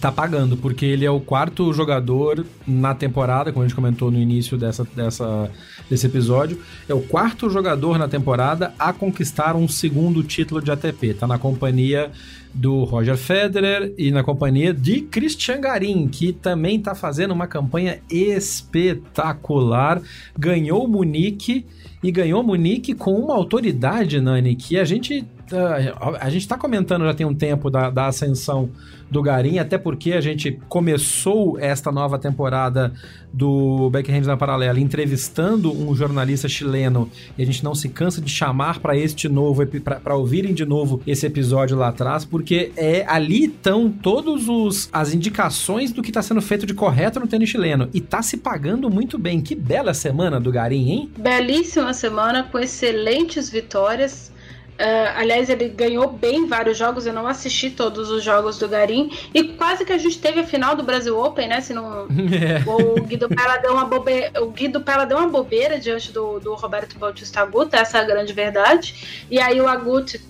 tá 0.00 0.10
pagando, 0.10 0.56
porque 0.56 0.84
ele 0.84 1.04
é 1.04 1.10
o 1.10 1.20
quarto 1.20 1.72
jogador 1.72 2.44
na 2.66 2.94
temporada, 2.94 3.52
como 3.52 3.64
a 3.64 3.68
gente 3.68 3.74
comentou 3.74 4.10
no 4.10 4.18
início 4.18 4.56
dessa, 4.56 4.84
dessa, 4.94 5.50
desse 5.88 6.06
episódio, 6.06 6.60
é 6.88 6.94
o 6.94 7.00
quarto 7.00 7.48
jogador 7.50 7.98
na 7.98 8.08
temporada 8.08 8.74
a 8.78 8.92
conquistar 8.92 9.56
um 9.56 9.68
segundo 9.68 10.22
título 10.22 10.62
de 10.62 10.70
ATP. 10.70 11.14
Tá 11.14 11.26
na 11.26 11.38
companhia 11.38 12.10
do 12.54 12.84
Roger 12.84 13.16
Federer 13.16 13.92
e 13.98 14.12
na 14.12 14.22
companhia 14.22 14.72
de 14.72 15.00
Christian 15.00 15.60
Garin, 15.60 16.06
que 16.06 16.32
também 16.32 16.78
tá 16.80 16.94
fazendo 16.94 17.32
uma 17.32 17.48
campanha 17.48 17.98
espetacular. 18.08 20.00
Ganhou 20.38 20.86
Munique 20.86 21.66
e 22.02 22.12
ganhou 22.12 22.42
Munique 22.42 22.94
com 22.94 23.14
uma 23.14 23.34
autoridade, 23.34 24.20
Nani, 24.20 24.54
que 24.54 24.78
a 24.78 24.84
gente 24.84 25.26
uh, 25.52 26.16
a 26.20 26.30
gente 26.30 26.42
está 26.42 26.56
comentando 26.56 27.04
já 27.04 27.14
tem 27.14 27.26
um 27.26 27.34
tempo 27.34 27.68
da, 27.68 27.90
da 27.90 28.06
ascensão 28.06 28.70
do 29.14 29.22
Garim, 29.22 29.60
até 29.60 29.78
porque 29.78 30.12
a 30.12 30.20
gente 30.20 30.58
começou 30.68 31.56
esta 31.60 31.92
nova 31.92 32.18
temporada 32.18 32.92
do 33.32 33.88
Backhand 33.88 34.22
na 34.22 34.36
Paralela 34.36 34.80
entrevistando 34.80 35.72
um 35.72 35.94
jornalista 35.94 36.48
chileno 36.48 37.08
e 37.38 37.42
a 37.42 37.46
gente 37.46 37.62
não 37.62 37.76
se 37.76 37.88
cansa 37.88 38.20
de 38.20 38.28
chamar 38.28 38.80
para 38.80 38.96
este 38.96 39.28
novo, 39.28 39.64
para 39.64 40.16
ouvirem 40.16 40.52
de 40.52 40.66
novo 40.66 41.00
esse 41.06 41.24
episódio 41.26 41.76
lá 41.76 41.88
atrás, 41.88 42.24
porque 42.24 42.72
é 42.76 43.04
ali 43.06 43.44
estão 43.44 43.88
todos 43.88 44.48
os 44.48 44.88
as 44.92 45.14
indicações 45.14 45.92
do 45.92 46.02
que 46.02 46.10
está 46.10 46.20
sendo 46.20 46.42
feito 46.42 46.66
de 46.66 46.74
correto 46.74 47.20
no 47.20 47.28
tênis 47.28 47.48
chileno 47.48 47.88
e 47.94 47.98
está 47.98 48.20
se 48.20 48.36
pagando 48.36 48.90
muito 48.90 49.16
bem. 49.16 49.40
Que 49.40 49.54
bela 49.54 49.94
semana 49.94 50.40
do 50.40 50.50
Garim, 50.50 50.90
hein? 50.90 51.10
Belíssima 51.16 51.94
semana 51.94 52.42
com 52.42 52.58
excelentes 52.58 53.48
vitórias 53.48 54.33
Uh, 54.74 55.16
aliás, 55.16 55.48
ele 55.48 55.68
ganhou 55.68 56.10
bem 56.10 56.48
vários 56.48 56.76
jogos. 56.76 57.06
Eu 57.06 57.12
não 57.12 57.26
assisti 57.26 57.70
todos 57.70 58.10
os 58.10 58.24
jogos 58.24 58.58
do 58.58 58.68
Garim. 58.68 59.10
E 59.32 59.44
quase 59.44 59.84
que 59.84 59.92
a 59.92 59.98
gente 59.98 60.18
teve 60.18 60.40
a 60.40 60.44
final 60.44 60.74
do 60.74 60.82
Brasil 60.82 61.18
Open, 61.18 61.48
né? 61.48 61.60
Se 61.60 61.72
não. 61.72 62.06
É. 62.34 62.68
O 62.68 63.00
Guido 63.02 63.28
Pella 63.28 63.58
deu 63.58 63.72
uma 63.72 63.84
bobeira. 63.84 64.42
O 64.42 64.50
Guido 64.50 64.80
Pella 64.80 65.06
deu 65.06 65.18
uma 65.18 65.28
bobeira 65.28 65.78
diante 65.78 66.10
do, 66.10 66.40
do 66.40 66.54
Roberto 66.54 66.98
Bautista 66.98 67.40
Agut, 67.40 67.74
essa 67.74 67.98
é 67.98 68.00
a 68.00 68.04
grande 68.04 68.32
verdade. 68.32 69.26
E 69.30 69.38
aí 69.38 69.60
o 69.60 69.68
Agut, 69.68 70.20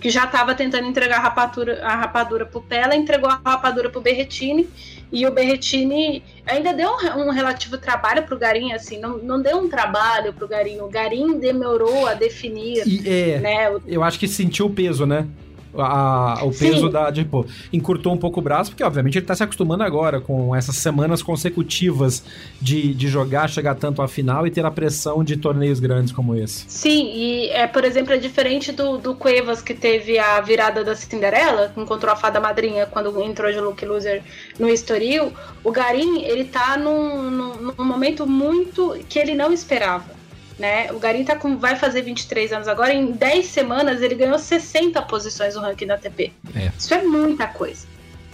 que 0.00 0.10
já 0.10 0.24
estava 0.24 0.54
tentando 0.54 0.86
entregar 0.86 1.16
a 1.16 1.20
rapadura, 1.20 1.82
a 1.84 1.94
rapadura 1.94 2.44
pro 2.44 2.60
Pella, 2.60 2.94
entregou 2.94 3.30
a 3.30 3.40
rapadura 3.44 3.88
pro 3.88 4.00
Berretini. 4.00 4.68
E 5.12 5.26
o 5.26 5.32
Berretini 5.32 6.22
ainda 6.46 6.72
deu 6.72 6.88
um, 6.90 7.28
um 7.28 7.30
relativo 7.30 7.76
trabalho 7.76 8.22
para 8.22 8.34
o 8.34 8.38
Garim, 8.38 8.72
assim, 8.72 8.98
não, 8.98 9.18
não 9.18 9.42
deu 9.42 9.58
um 9.58 9.68
trabalho 9.68 10.32
para 10.32 10.44
o 10.44 10.48
Garim. 10.48 10.80
O 10.80 10.88
Garim 10.88 11.38
demorou 11.38 12.06
a 12.06 12.14
definir. 12.14 12.86
E, 12.86 13.08
é, 13.08 13.38
né, 13.40 13.70
o... 13.70 13.80
Eu 13.86 14.02
acho 14.02 14.18
que 14.18 14.28
sentiu 14.28 14.66
o 14.66 14.70
peso, 14.70 15.04
né? 15.06 15.26
A, 15.76 16.40
o 16.42 16.50
peso 16.50 16.86
Sim. 16.86 16.90
da. 16.90 17.12
Tipo, 17.12 17.46
encurtou 17.72 18.12
um 18.12 18.16
pouco 18.16 18.40
o 18.40 18.42
braço, 18.42 18.70
porque 18.70 18.82
obviamente 18.82 19.18
ele 19.18 19.26
tá 19.26 19.34
se 19.34 19.42
acostumando 19.42 19.82
agora 19.82 20.20
com 20.20 20.54
essas 20.54 20.76
semanas 20.76 21.22
consecutivas 21.22 22.22
de, 22.60 22.94
de 22.94 23.08
jogar, 23.08 23.48
chegar 23.48 23.74
tanto 23.74 24.02
à 24.02 24.08
final 24.08 24.46
e 24.46 24.50
ter 24.50 24.64
a 24.64 24.70
pressão 24.70 25.22
de 25.22 25.36
torneios 25.36 25.80
grandes 25.80 26.12
como 26.12 26.34
esse. 26.34 26.64
Sim, 26.68 27.12
e 27.14 27.48
é, 27.50 27.66
por 27.66 27.84
exemplo, 27.84 28.12
é 28.12 28.18
diferente 28.18 28.72
do, 28.72 28.98
do 28.98 29.14
Cuevas 29.14 29.62
que 29.62 29.74
teve 29.74 30.18
a 30.18 30.40
virada 30.40 30.84
da 30.84 30.94
Cinderela, 30.94 31.70
que 31.74 31.80
encontrou 31.80 32.12
a 32.12 32.16
fada 32.16 32.40
madrinha 32.40 32.86
quando 32.86 33.20
entrou 33.22 33.50
de 33.50 33.60
Luke 33.60 33.84
Loser 33.84 34.22
no 34.58 34.68
Estoril. 34.68 35.32
O 35.62 35.70
Garim, 35.70 36.22
ele 36.22 36.44
tá 36.44 36.76
num, 36.76 37.30
num, 37.30 37.72
num 37.76 37.84
momento 37.84 38.26
muito 38.26 38.98
que 39.08 39.18
ele 39.18 39.34
não 39.34 39.52
esperava 39.52 40.19
né? 40.60 40.92
O 40.92 40.98
Garim 40.98 41.24
tá 41.24 41.34
com, 41.34 41.56
vai 41.56 41.74
fazer 41.74 42.02
23 42.02 42.52
anos 42.52 42.68
agora, 42.68 42.92
em 42.92 43.12
10 43.12 43.46
semanas 43.46 44.02
ele 44.02 44.14
ganhou 44.14 44.38
60 44.38 45.00
posições 45.02 45.54
no 45.56 45.62
ranking 45.62 45.86
da 45.86 45.94
ATP. 45.94 46.32
É. 46.54 46.70
Isso 46.78 46.92
é 46.92 47.02
muita 47.02 47.46
coisa. 47.46 47.86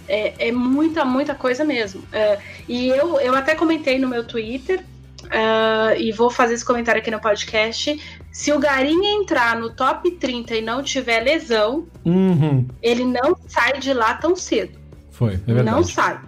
É, 0.08 0.48
é 0.48 0.52
muita, 0.52 1.04
muita 1.04 1.34
coisa 1.34 1.64
mesmo. 1.64 2.02
É, 2.12 2.38
e 2.68 2.88
eu, 2.88 3.20
eu 3.20 3.34
até 3.34 3.54
comentei 3.54 3.98
no 3.98 4.08
meu 4.08 4.24
Twitter, 4.24 4.82
uh, 5.26 5.98
e 5.98 6.12
vou 6.12 6.30
fazer 6.30 6.54
esse 6.54 6.64
comentário 6.64 7.00
aqui 7.00 7.10
no 7.10 7.20
podcast. 7.20 8.00
Se 8.32 8.52
o 8.52 8.58
Garim 8.58 9.04
entrar 9.04 9.58
no 9.58 9.70
top 9.70 10.10
30 10.10 10.56
e 10.56 10.62
não 10.62 10.82
tiver 10.82 11.20
lesão, 11.20 11.86
uhum. 12.04 12.66
ele 12.82 13.04
não 13.04 13.36
sai 13.46 13.78
de 13.78 13.92
lá 13.92 14.14
tão 14.14 14.36
cedo. 14.36 14.78
Foi, 15.10 15.34
é 15.34 15.36
verdade. 15.36 15.70
Não 15.70 15.82
sai. 15.82 16.18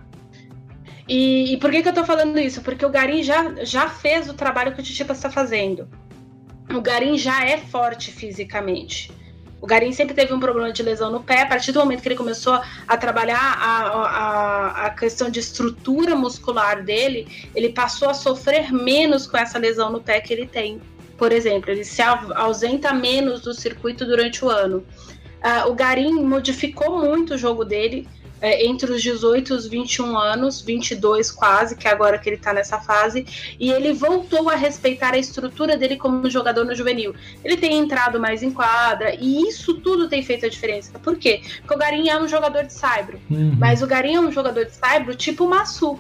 E, 1.09 1.55
e, 1.55 1.57
por 1.57 1.71
que, 1.71 1.83
que 1.83 1.89
eu 1.89 1.95
tô 1.95 2.05
falando 2.05 2.39
isso? 2.39 2.61
Porque 2.61 2.85
o 2.85 2.91
Garim 2.91 3.23
já, 3.23 3.65
já 3.65 3.89
fez 3.89 4.29
o 4.29 4.35
trabalho 4.35 4.75
que 4.75 4.81
o 4.81 4.85
Titipa 4.85 5.15
está 5.15 5.31
fazendo. 5.31 5.89
O 6.71 6.83
Garim 6.83 7.17
já 7.17 7.47
é 7.47 7.57
forte 7.57 8.13
fisicamente. 8.13 9.11
O 9.61 9.67
Garim 9.67 9.91
sempre 9.91 10.15
teve 10.15 10.33
um 10.35 10.39
problema 10.39 10.71
de 10.71 10.83
lesão 10.83 11.11
no 11.11 11.23
pé. 11.23 11.43
A 11.43 11.47
partir 11.47 11.73
do 11.73 11.81
momento 11.81 12.03
que 12.03 12.09
ele 12.09 12.15
começou 12.15 12.61
a 12.87 12.97
trabalhar 12.97 13.41
a, 13.41 13.87
a, 13.89 14.87
a 14.87 14.91
questão 14.91 15.31
de 15.31 15.41
estrutura 15.41 16.15
muscular 16.15 16.85
dele, 16.85 17.27
ele 17.55 17.71
passou 17.71 18.11
a 18.11 18.15
sofrer 18.15 18.71
menos 18.71 19.27
com 19.27 19.39
essa 19.39 19.59
lesão 19.59 19.91
no 19.91 20.01
pé 20.01 20.21
que 20.21 20.33
ele 20.33 20.47
tem. 20.47 20.81
Por 21.17 21.33
exemplo, 21.33 21.71
ele 21.71 21.85
se 21.85 22.03
ausenta 22.03 22.93
menos 22.93 23.41
do 23.41 23.55
circuito 23.55 24.05
durante 24.05 24.45
o 24.45 24.51
ano. 24.51 24.85
Uh, 25.39 25.71
o 25.71 25.75
Garim 25.75 26.23
modificou 26.23 26.99
muito 26.99 27.35
o 27.35 27.39
jogo 27.39 27.65
dele 27.65 28.07
é, 28.41 28.67
entre 28.67 28.91
os 28.91 29.03
18 29.03 29.53
e 29.53 29.57
os 29.57 29.67
21 29.67 30.17
anos, 30.17 30.61
22 30.61 31.31
quase, 31.31 31.77
que 31.77 31.87
é 31.87 31.91
agora 31.91 32.19
que 32.19 32.29
ele 32.29 32.37
tá 32.37 32.53
nessa 32.53 32.81
fase, 32.81 33.27
e 33.59 33.71
ele 33.71 33.93
voltou 33.93 34.49
a 34.49 34.55
respeitar 34.55 35.15
a 35.15 35.19
estrutura 35.19 35.77
dele 35.77 35.97
como 35.97 36.29
jogador 36.31 36.65
no 36.65 36.75
juvenil. 36.75 37.15
Ele 37.45 37.57
tem 37.57 37.79
entrado 37.79 38.21
mais 38.21 38.43
em 38.43 38.51
quadra, 38.51 39.15
e 39.15 39.49
isso 39.49 39.75
tudo 39.75 40.09
tem 40.09 40.23
feito 40.23 40.47
a 40.47 40.49
diferença. 40.49 40.99
Por 40.99 41.17
quê? 41.17 41.43
Porque 41.61 41.75
o 41.75 41.79
Garim 41.79 42.09
é 42.09 42.21
um 42.21 42.29
jogador 42.29 42.65
de 42.65 42.73
saibro, 42.73 43.21
uhum. 43.31 43.55
mas 43.59 43.83
o 43.83 43.87
Garim 43.87 44.15
é 44.15 44.21
um 44.21 44.33
jogador 44.33 44.65
de 44.65 44.73
saibro 44.73 45.15
tipo 45.15 45.47
Massu. 45.47 45.99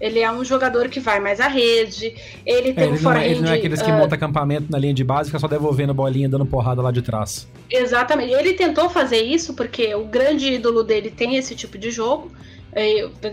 Ele 0.00 0.20
é 0.20 0.30
um 0.30 0.44
jogador 0.44 0.88
que 0.88 1.00
vai 1.00 1.20
mais 1.20 1.40
à 1.40 1.48
rede. 1.48 2.14
Ele 2.46 2.72
tem 2.72 2.84
é, 2.84 2.86
ele 2.86 2.96
um 2.96 2.98
forehand... 2.98 3.20
Não 3.20 3.20
é, 3.20 3.30
ele 3.30 3.40
não 3.40 3.52
é 3.52 3.56
aqueles 3.56 3.82
que 3.82 3.90
uh, 3.90 3.94
monta 3.94 4.14
acampamento 4.14 4.70
na 4.70 4.78
linha 4.78 4.94
de 4.94 5.04
base 5.04 5.28
e 5.28 5.30
fica 5.30 5.38
só 5.38 5.48
devolvendo 5.48 5.92
bolinha, 5.92 6.28
dando 6.28 6.46
porrada 6.46 6.80
lá 6.80 6.90
de 6.90 7.02
trás. 7.02 7.48
Exatamente. 7.70 8.32
Ele 8.32 8.54
tentou 8.54 8.88
fazer 8.88 9.20
isso 9.20 9.54
porque 9.54 9.94
o 9.94 10.04
grande 10.04 10.52
ídolo 10.52 10.82
dele 10.82 11.10
tem 11.10 11.36
esse 11.36 11.54
tipo 11.54 11.76
de 11.76 11.90
jogo. 11.90 12.30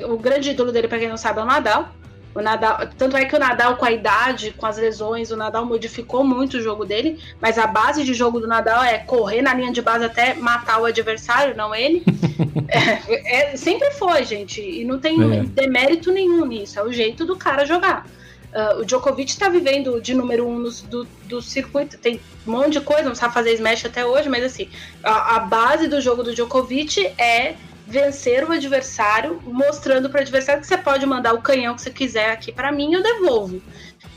O 0.10 0.18
grande 0.18 0.50
ídolo 0.50 0.72
dele, 0.72 0.88
para 0.88 0.98
quem 0.98 1.10
não 1.10 1.18
sabe, 1.18 1.40
é 1.40 1.44
o 1.44 1.46
Nadal. 1.46 1.90
O 2.36 2.42
Nadal, 2.42 2.90
tanto 2.98 3.16
é 3.16 3.24
que 3.24 3.34
o 3.34 3.40
Nadal, 3.40 3.78
com 3.78 3.86
a 3.86 3.92
idade, 3.92 4.54
com 4.58 4.66
as 4.66 4.78
lesões, 4.78 5.32
o 5.32 5.38
Nadal 5.38 5.66
modificou 5.66 6.22
muito 6.22 6.58
o 6.58 6.62
jogo 6.62 6.84
dele, 6.84 7.18
mas 7.40 7.58
a 7.58 7.66
base 7.66 8.04
de 8.04 8.14
jogo 8.14 8.42
do 8.42 8.48
Nadal 8.48 8.84
é 8.84 8.98
correr 8.98 9.42
na 9.42 9.54
linha 9.54 9.72
de 9.72 9.82
base 9.82 10.04
até 10.04 10.34
matar 10.34 10.82
o 10.82 10.86
adversário, 10.86 11.56
não 11.56 11.74
ele. 11.74 12.04
é, 12.68 13.54
é, 13.54 13.56
sempre 13.56 13.90
foi, 13.92 14.26
gente, 14.26 14.60
e 14.60 14.84
não 14.84 15.00
tem 15.00 15.16
é. 15.34 15.44
demérito 15.44 16.12
nenhum 16.12 16.46
nisso, 16.46 16.78
é 16.78 16.84
o 16.84 16.92
jeito 16.92 17.26
do 17.26 17.38
cara 17.38 17.66
jogar. 17.66 18.06
Uh, 18.54 18.82
o 18.82 18.86
Djokovic 18.86 19.32
está 19.32 19.48
vivendo 19.48 20.02
de 20.02 20.14
número 20.14 20.46
um 20.46 20.60
no, 20.60 20.72
do, 20.72 21.08
do 21.24 21.42
circuito, 21.42 21.98
tem 21.98 22.20
um 22.46 22.52
monte 22.52 22.74
de 22.74 22.82
coisa, 22.82 23.04
não 23.04 23.16
sabe 23.16 23.34
fazer 23.34 23.54
smash 23.54 23.86
até 23.86 24.06
hoje, 24.06 24.28
mas 24.28 24.44
assim, 24.44 24.70
a, 25.02 25.38
a 25.38 25.40
base 25.40 25.88
do 25.88 26.02
jogo 26.02 26.22
do 26.22 26.34
Djokovic 26.34 27.06
é 27.18 27.56
vencer 27.88 28.44
o 28.44 28.52
adversário, 28.52 29.42
mostrando 29.46 30.10
para 30.10 30.20
o 30.20 30.22
adversário 30.22 30.62
que 30.62 30.68
você 30.68 30.78
pode 30.78 31.06
mandar 31.06 31.34
o 31.34 31.42
canhão 31.42 31.76
que 31.76 31.82
você 31.82 31.92
quiser 31.92 32.32
aqui 32.32 32.52
para 32.52 32.72
mim, 32.72 32.94
eu 32.94 33.04
devolvo. 33.04 33.62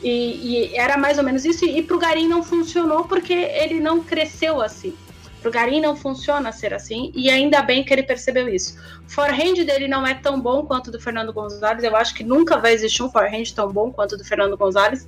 E, 0.03 0.11
e, 0.11 0.77
era 0.77 0.97
mais 0.97 1.19
ou 1.19 1.25
menos 1.25 1.45
isso. 1.45 1.65
E, 1.65 1.83
para 1.83 1.97
o 1.97 1.99
Garim 1.99 2.29
não 2.29 2.43
funcionou 2.43 3.05
porque 3.05 3.33
ele 3.33 3.81
não 3.81 4.03
cresceu 4.03 4.61
assim. 4.61 4.97
Para 5.41 5.49
o 5.49 5.53
Garim 5.53 5.81
não 5.81 5.95
funciona 5.95 6.51
ser 6.51 6.73
assim. 6.73 7.13
E 7.15 7.31
ainda 7.31 7.63
bem 7.63 7.85
que 7.85 7.93
ele 7.93 8.03
percebeu 8.03 8.49
isso. 8.49 8.79
O 9.07 9.11
forehand 9.11 9.55
dele 9.65 9.87
não 9.87 10.07
é 10.07 10.15
tão 10.15 10.41
bom 10.41 10.65
quanto 10.65 10.89
o 10.89 10.91
do 10.91 11.01
Fernando 11.01 11.33
Gonzalez. 11.33 11.85
Eu 11.85 11.95
acho 11.95 12.15
que 12.15 12.25
nunca 12.25 12.57
vai 12.57 12.73
existir 12.73 13.03
um 13.03 13.11
forehand 13.11 13.45
tão 13.55 13.71
bom 13.71 13.93
quanto 13.93 14.13
o 14.13 14.19
do 14.19 14.25
Fernando 14.25 14.57
Gonzalez. 14.57 15.07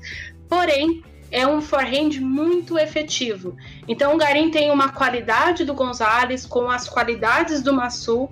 Porém, 0.49 1.03
é 1.31 1.47
um 1.47 1.61
forehand 1.63 2.21
muito 2.21 2.79
efetivo. 2.79 3.57
Então 3.87 4.15
o 4.15 4.19
Garim 4.19 4.51
tem 4.51 4.71
uma 4.71 4.91
qualidade 4.91 5.65
do 5.65 5.75
Gonzalez 5.75 6.45
com 6.45 6.69
as 6.71 6.89
qualidades 6.89 7.63
do 7.63 7.73
Massu 7.73 8.29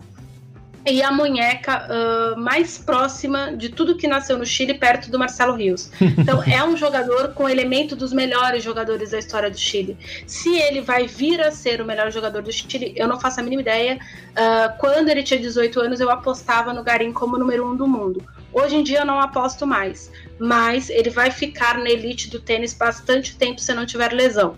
e 0.90 1.02
a 1.02 1.12
munheca 1.12 1.86
uh, 1.86 2.40
mais 2.40 2.78
próxima 2.78 3.56
de 3.56 3.68
tudo 3.68 3.96
que 3.96 4.06
nasceu 4.06 4.38
no 4.38 4.46
Chile, 4.46 4.74
perto 4.74 5.10
do 5.10 5.18
Marcelo 5.18 5.54
Rios. 5.54 5.90
Então, 6.00 6.42
é 6.42 6.62
um 6.64 6.76
jogador 6.76 7.34
com 7.34 7.48
elemento 7.48 7.94
dos 7.94 8.12
melhores 8.12 8.62
jogadores 8.62 9.10
da 9.10 9.18
história 9.18 9.50
do 9.50 9.58
Chile. 9.58 9.96
Se 10.26 10.56
ele 10.56 10.80
vai 10.80 11.06
vir 11.06 11.40
a 11.40 11.50
ser 11.50 11.80
o 11.80 11.84
melhor 11.84 12.10
jogador 12.10 12.42
do 12.42 12.52
Chile, 12.52 12.92
eu 12.96 13.06
não 13.06 13.20
faço 13.20 13.40
a 13.40 13.42
mínima 13.42 13.62
ideia. 13.62 13.98
Uh, 14.30 14.78
quando 14.78 15.08
ele 15.08 15.22
tinha 15.22 15.38
18 15.38 15.80
anos, 15.80 16.00
eu 16.00 16.10
apostava 16.10 16.72
no 16.72 16.82
Garim 16.82 17.12
como 17.12 17.38
número 17.38 17.70
um 17.70 17.76
do 17.76 17.86
mundo. 17.86 18.24
Hoje 18.52 18.76
em 18.76 18.82
dia 18.82 19.00
eu 19.00 19.06
não 19.06 19.20
aposto 19.20 19.66
mais, 19.66 20.10
mas 20.38 20.88
ele 20.88 21.10
vai 21.10 21.30
ficar 21.30 21.78
na 21.78 21.90
elite 21.90 22.30
do 22.30 22.40
tênis 22.40 22.72
bastante 22.72 23.36
tempo 23.36 23.60
se 23.60 23.74
não 23.74 23.84
tiver 23.84 24.12
lesão. 24.12 24.56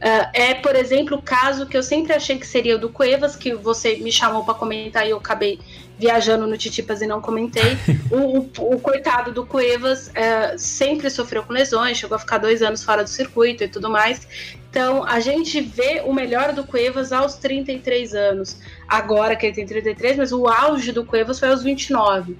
Uh, 0.00 0.30
é, 0.32 0.54
por 0.54 0.74
exemplo, 0.74 1.18
o 1.18 1.22
caso 1.22 1.66
que 1.66 1.76
eu 1.76 1.82
sempre 1.82 2.14
achei 2.14 2.38
que 2.38 2.46
seria 2.46 2.76
o 2.76 2.78
do 2.78 2.88
Cuevas, 2.88 3.36
que 3.36 3.54
você 3.54 3.96
me 3.96 4.10
chamou 4.10 4.42
para 4.42 4.54
comentar 4.54 5.06
e 5.06 5.10
eu 5.10 5.18
acabei 5.18 5.60
viajando 5.98 6.46
no 6.46 6.56
Titipas 6.56 7.02
e 7.02 7.06
não 7.06 7.20
comentei. 7.20 7.76
o, 8.10 8.38
o, 8.38 8.74
o, 8.76 8.80
coitado 8.80 9.30
do 9.30 9.44
Cuevas 9.44 10.08
uh, 10.08 10.58
sempre 10.58 11.10
sofreu 11.10 11.42
com 11.42 11.52
lesões, 11.52 11.98
chegou 11.98 12.16
a 12.16 12.18
ficar 12.18 12.38
dois 12.38 12.62
anos 12.62 12.82
fora 12.82 13.04
do 13.04 13.10
circuito 13.10 13.62
e 13.62 13.68
tudo 13.68 13.90
mais. 13.90 14.26
Então, 14.70 15.04
a 15.04 15.20
gente 15.20 15.60
vê 15.60 16.00
o 16.06 16.14
melhor 16.14 16.54
do 16.54 16.64
Cuevas 16.64 17.12
aos 17.12 17.34
33 17.34 18.14
anos. 18.14 18.58
Agora 18.88 19.36
que 19.36 19.44
ele 19.44 19.54
tem 19.54 19.66
33, 19.66 20.16
mas 20.16 20.32
o 20.32 20.48
auge 20.48 20.92
do 20.92 21.04
Cuevas 21.04 21.38
foi 21.38 21.50
aos 21.50 21.62
29. 21.62 22.38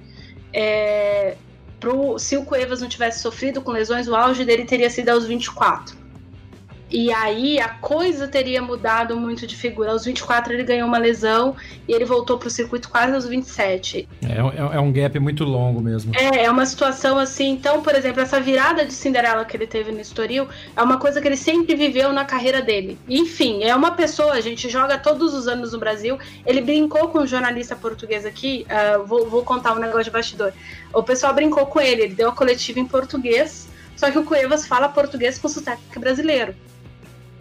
É, 0.51 1.35
pro, 1.79 2.17
se 2.17 2.35
o 2.37 2.43
Cuevas 2.43 2.81
não 2.81 2.89
tivesse 2.89 3.21
sofrido 3.21 3.61
com 3.61 3.69
lesões, 3.69 4.07
o 4.07 4.15
auge 4.15 4.43
dele 4.43 4.65
teria 4.65 4.89
sido 4.89 5.09
aos 5.09 5.27
24. 5.27 6.00
E 6.91 7.09
aí 7.13 7.57
a 7.57 7.69
coisa 7.69 8.27
teria 8.27 8.61
mudado 8.61 9.15
muito 9.15 9.47
de 9.47 9.55
figura. 9.55 9.91
Aos 9.91 10.03
24 10.03 10.53
ele 10.53 10.63
ganhou 10.63 10.87
uma 10.87 10.97
lesão 10.97 11.55
e 11.87 11.93
ele 11.93 12.03
voltou 12.03 12.37
para 12.37 12.47
o 12.47 12.51
circuito 12.51 12.89
quase 12.89 13.13
aos 13.13 13.25
27. 13.25 14.09
É, 14.21 14.27
é, 14.27 14.75
é, 14.75 14.79
um 14.79 14.91
gap 14.91 15.17
muito 15.17 15.45
longo 15.45 15.81
mesmo. 15.81 16.11
É, 16.13 16.43
é 16.43 16.51
uma 16.51 16.65
situação 16.65 17.17
assim. 17.17 17.49
Então, 17.51 17.81
por 17.81 17.95
exemplo, 17.95 18.21
essa 18.21 18.41
virada 18.41 18.85
de 18.85 18.91
Cinderela 18.91 19.45
que 19.45 19.55
ele 19.55 19.65
teve 19.65 19.91
no 19.91 20.01
Estoril 20.01 20.49
é 20.75 20.81
uma 20.81 20.97
coisa 20.97 21.21
que 21.21 21.27
ele 21.27 21.37
sempre 21.37 21.75
viveu 21.75 22.11
na 22.11 22.25
carreira 22.25 22.61
dele. 22.61 22.99
Enfim, 23.07 23.63
é 23.63 23.73
uma 23.73 23.91
pessoa, 23.91 24.33
a 24.33 24.41
gente 24.41 24.67
joga 24.67 24.97
todos 24.97 25.33
os 25.33 25.47
anos 25.47 25.71
no 25.71 25.79
Brasil. 25.79 26.19
Ele 26.45 26.59
brincou 26.59 27.07
com 27.07 27.19
um 27.19 27.27
jornalista 27.27 27.73
português 27.73 28.25
aqui. 28.25 28.65
Uh, 28.67 29.05
vou, 29.05 29.29
vou 29.29 29.43
contar 29.43 29.73
um 29.73 29.79
negócio 29.79 30.05
de 30.05 30.11
bastidor. 30.11 30.51
O 30.93 31.01
pessoal 31.01 31.33
brincou 31.33 31.65
com 31.67 31.79
ele, 31.79 32.01
ele 32.03 32.15
deu 32.15 32.29
a 32.29 32.33
coletiva 32.33 32.81
em 32.81 32.85
português. 32.85 33.69
Só 33.95 34.11
que 34.11 34.17
o 34.17 34.23
Cuevas 34.23 34.67
fala 34.67 34.89
português 34.89 35.37
com 35.37 35.47
sotaque 35.47 35.81
brasileiro. 35.97 36.53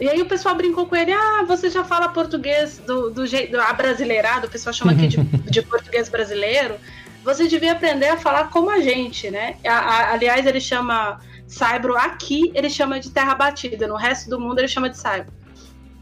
E 0.01 0.09
aí 0.09 0.23
o 0.23 0.27
pessoal 0.27 0.55
brincou 0.55 0.87
com 0.87 0.97
ele, 0.97 1.13
ah, 1.13 1.45
você 1.47 1.69
já 1.69 1.85
fala 1.85 2.09
português 2.09 2.79
do, 2.79 3.11
do 3.11 3.27
jeito 3.27 3.61
abrasileirado, 3.61 4.47
o 4.47 4.51
pessoal 4.51 4.73
chama 4.73 4.93
aqui 4.93 5.09
de, 5.09 5.19
de 5.51 5.63
português 5.63 6.09
brasileiro. 6.09 6.77
Você 7.23 7.47
devia 7.47 7.73
aprender 7.73 8.09
a 8.09 8.17
falar 8.17 8.49
como 8.49 8.71
a 8.71 8.81
gente, 8.81 9.31
né? 9.31 9.57
A, 9.67 9.73
a, 9.73 10.13
aliás, 10.15 10.47
ele 10.47 10.61
chama 10.61 11.21
Saibro 11.47 11.97
aqui, 11.97 12.51
ele 12.55 12.71
chama 12.71 12.99
de 12.99 13.11
terra 13.11 13.35
batida, 13.35 13.87
no 13.87 13.97
resto 13.97 14.31
do 14.31 14.41
mundo 14.41 14.59
ele 14.59 14.69
chama 14.69 14.89
de 14.89 14.97
Saibro. 14.97 15.33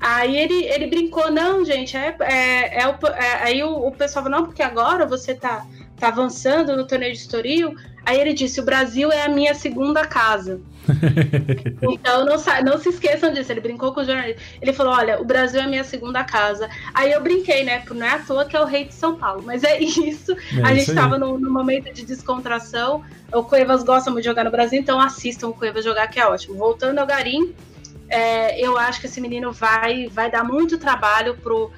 Aí 0.01 0.37
ele, 0.37 0.65
ele 0.67 0.87
brincou, 0.87 1.29
não, 1.29 1.65
gente, 1.65 1.97
é, 1.97 2.15
é, 2.21 2.83
é, 2.83 2.87
o, 2.87 3.07
é 3.09 3.43
aí 3.43 3.63
o, 3.65 3.89
o, 3.89 3.91
pessoal 3.91 4.25
falou, 4.25 4.39
não, 4.39 4.47
porque 4.47 4.63
agora 4.63 5.05
você 5.05 5.35
tá, 5.35 5.67
tá 5.99 6.07
avançando 6.07 6.77
no 6.77 6.87
torneio 6.87 7.13
de 7.13 7.19
Estoril. 7.19 7.75
Aí 8.09 8.19
ele 8.19 8.33
disse, 8.33 8.59
o 8.59 8.63
Brasil 8.63 9.13
é 9.13 9.27
a 9.27 9.29
minha 9.29 9.53
segunda 9.53 10.07
casa. 10.07 10.59
então 11.93 12.25
não, 12.25 12.37
não 12.65 12.79
se 12.79 12.89
esqueçam 12.89 13.31
disso. 13.35 13.53
Ele 13.53 13.61
brincou 13.61 13.93
com 13.93 14.01
o 14.01 14.05
jornalista. 14.05 14.41
Ele 14.63 14.73
falou: 14.73 14.95
Olha, 14.95 15.21
o 15.21 15.27
Brasil 15.27 15.61
é 15.61 15.67
minha 15.67 15.85
segunda 15.85 16.25
casa. 16.25 16.71
Aí 16.95 17.13
eu 17.13 17.23
brinquei, 17.23 17.65
né? 17.65 17.85
Não 17.91 18.07
é 18.07 18.15
à 18.15 18.19
toa 18.19 18.47
que 18.47 18.57
é 18.57 18.61
o 18.63 18.65
rei 18.65 18.87
de 18.87 18.95
São 18.95 19.15
Paulo. 19.15 19.43
Mas 19.45 19.63
é 19.63 19.77
isso. 19.85 20.33
É 20.33 20.63
a 20.63 20.75
gente 20.75 20.89
estava 20.89 21.19
num, 21.19 21.39
momento 21.39 21.93
de 21.93 22.03
descontração. 22.03 23.05
O 23.31 23.43
Cuevas 23.43 23.83
gosta 23.83 24.11
muito 24.11 24.23
de 24.23 24.31
jogar 24.31 24.45
no 24.45 24.51
Brasil, 24.51 24.81
então 24.81 24.99
assistam 24.99 25.49
o 25.49 25.53
Cuevas 25.53 25.85
jogar, 25.85 26.07
que 26.07 26.19
é 26.19 26.27
ótimo. 26.27 26.57
Voltando 26.57 27.01
ao 27.01 27.07
Garim, 27.07 27.55
é, 28.09 28.59
eu 28.59 28.79
acho 28.79 29.03
que 29.03 29.07
esse 29.07 29.21
menino 29.21 29.53
vai, 29.53 30.09
vai 30.09 30.31
dar 30.31 30.43
muito 30.43 30.79
trabalho 30.79 31.37
pro 31.37 31.71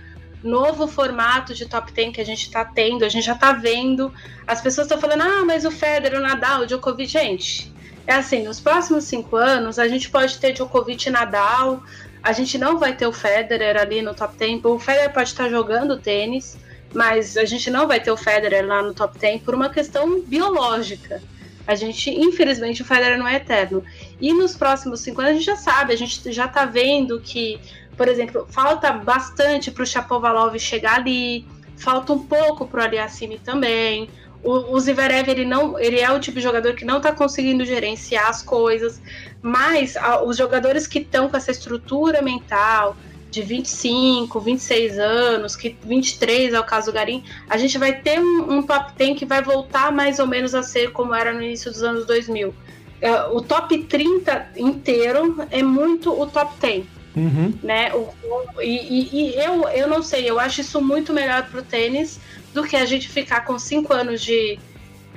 novo 0.43 0.87
formato 0.87 1.55
de 1.55 1.67
top 1.67 1.93
10 1.93 2.15
que 2.15 2.21
a 2.21 2.25
gente 2.25 2.43
está 2.43 2.65
tendo, 2.65 3.05
a 3.05 3.09
gente 3.09 3.25
já 3.25 3.35
está 3.35 3.53
vendo. 3.53 4.13
As 4.47 4.61
pessoas 4.61 4.87
estão 4.87 5.01
falando, 5.01 5.23
ah, 5.23 5.45
mas 5.45 5.65
o 5.65 5.71
Federer, 5.71 6.19
o 6.19 6.23
Nadal, 6.23 6.63
o 6.63 6.67
Djokovic, 6.67 7.11
gente, 7.11 7.73
é 8.07 8.15
assim, 8.15 8.43
nos 8.43 8.59
próximos 8.61 9.05
cinco 9.05 9.37
anos 9.37 9.79
a 9.79 9.87
gente 9.87 10.11
pode 10.11 10.39
ter 10.39 10.53
Djokovic 10.53 11.09
e 11.09 11.11
Nadal, 11.11 11.83
a 12.23 12.33
gente 12.33 12.59
não 12.59 12.79
vai 12.79 12.95
ter 12.95 13.07
o 13.07 13.13
Federer 13.13 13.77
ali 13.77 14.03
no 14.03 14.15
top 14.15 14.37
10. 14.37 14.65
O 14.65 14.79
Federer 14.79 15.13
pode 15.13 15.29
estar 15.29 15.49
jogando 15.49 15.99
tênis, 15.99 16.59
mas 16.95 17.37
a 17.37 17.45
gente 17.45 17.71
não 17.71 17.87
vai 17.87 18.01
ter 18.01 18.11
o 18.11 18.17
Federer 18.17 18.67
lá 18.67 18.83
no 18.83 18.93
top 18.93 19.19
10 19.19 19.43
por 19.43 19.55
uma 19.55 19.71
questão 19.71 20.21
biológica. 20.21 21.23
A 21.67 21.75
gente, 21.75 22.11
infelizmente, 22.11 22.83
o 22.83 22.85
Federer 22.85 23.19
não 23.19 23.29
é 23.29 23.37
eterno. 23.37 23.83
E 24.21 24.33
nos 24.33 24.57
próximos 24.57 25.01
cinco 25.01 25.21
anos 25.21 25.33
a 25.33 25.35
gente 25.35 25.47
já 25.47 25.57
sabe, 25.57 25.93
a 25.93 25.97
gente 25.97 26.33
já 26.33 26.49
tá 26.49 26.65
vendo 26.65 27.21
que, 27.21 27.61
por 28.01 28.09
exemplo, 28.09 28.47
falta 28.49 28.93
bastante 28.93 29.71
para 29.71 29.83
o 29.83 29.87
Chapovalov 29.87 30.59
chegar 30.59 30.95
ali, 30.95 31.45
falta 31.77 32.15
um 32.15 32.19
pouco 32.21 32.67
para 32.67 32.81
o 32.81 32.83
Aliassime 32.83 33.39
também. 33.39 34.09
O, 34.43 34.75
o 34.75 34.81
Zverev, 34.81 35.29
ele, 35.29 35.45
não, 35.45 35.79
ele 35.79 36.01
é 36.01 36.11
o 36.11 36.19
tipo 36.19 36.39
de 36.39 36.43
jogador 36.43 36.73
que 36.73 36.83
não 36.83 36.97
está 36.97 37.13
conseguindo 37.13 37.63
gerenciar 37.63 38.31
as 38.31 38.43
coisas, 38.43 39.03
mas 39.43 39.99
a, 39.99 40.23
os 40.23 40.39
jogadores 40.39 40.87
que 40.87 41.01
estão 41.01 41.29
com 41.29 41.37
essa 41.37 41.51
estrutura 41.51 42.23
mental 42.23 42.97
de 43.31 43.43
25, 43.43 44.41
26 44.41 44.99
anos, 44.99 45.55
que 45.55 45.77
23 45.85 46.55
é 46.55 46.59
o 46.59 46.65
caso 46.65 46.87
do 46.87 46.95
Garim, 46.95 47.23
a 47.51 47.59
gente 47.59 47.77
vai 47.77 48.01
ter 48.01 48.19
um, 48.19 48.51
um 48.51 48.63
top 48.63 48.93
10 48.97 49.19
que 49.19 49.27
vai 49.27 49.43
voltar 49.43 49.93
mais 49.93 50.19
ou 50.19 50.27
menos 50.27 50.55
a 50.55 50.63
ser 50.63 50.91
como 50.93 51.15
era 51.15 51.35
no 51.35 51.43
início 51.43 51.71
dos 51.71 51.83
anos 51.83 52.07
2000. 52.07 52.55
É, 53.03 53.25
o 53.25 53.43
top 53.43 53.77
30 53.77 54.53
inteiro 54.57 55.37
é 55.51 55.63
muito 55.63 56.19
o 56.19 56.27
top 56.27 56.55
10. 56.59 57.00
Uhum. 57.17 57.53
Né? 57.63 57.93
O, 57.93 58.09
o, 58.23 58.63
e, 58.63 59.09
e, 59.13 59.35
eu, 59.37 59.69
eu 59.69 59.89
não 59.89 60.03
sei, 60.03 60.29
eu 60.29 60.39
acho 60.39 60.61
isso 60.61 60.81
muito 60.81 61.13
melhor 61.13 61.45
pro 61.51 61.63
tênis 61.63 62.21
do 62.55 62.63
que 62.65 62.77
a 62.77 62.85
gente 62.85 63.09
ficar 63.09 63.45
com 63.45 63.59
cinco 63.59 63.93
anos 63.93 64.21
de 64.23 64.59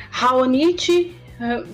Raonic, 0.09 1.15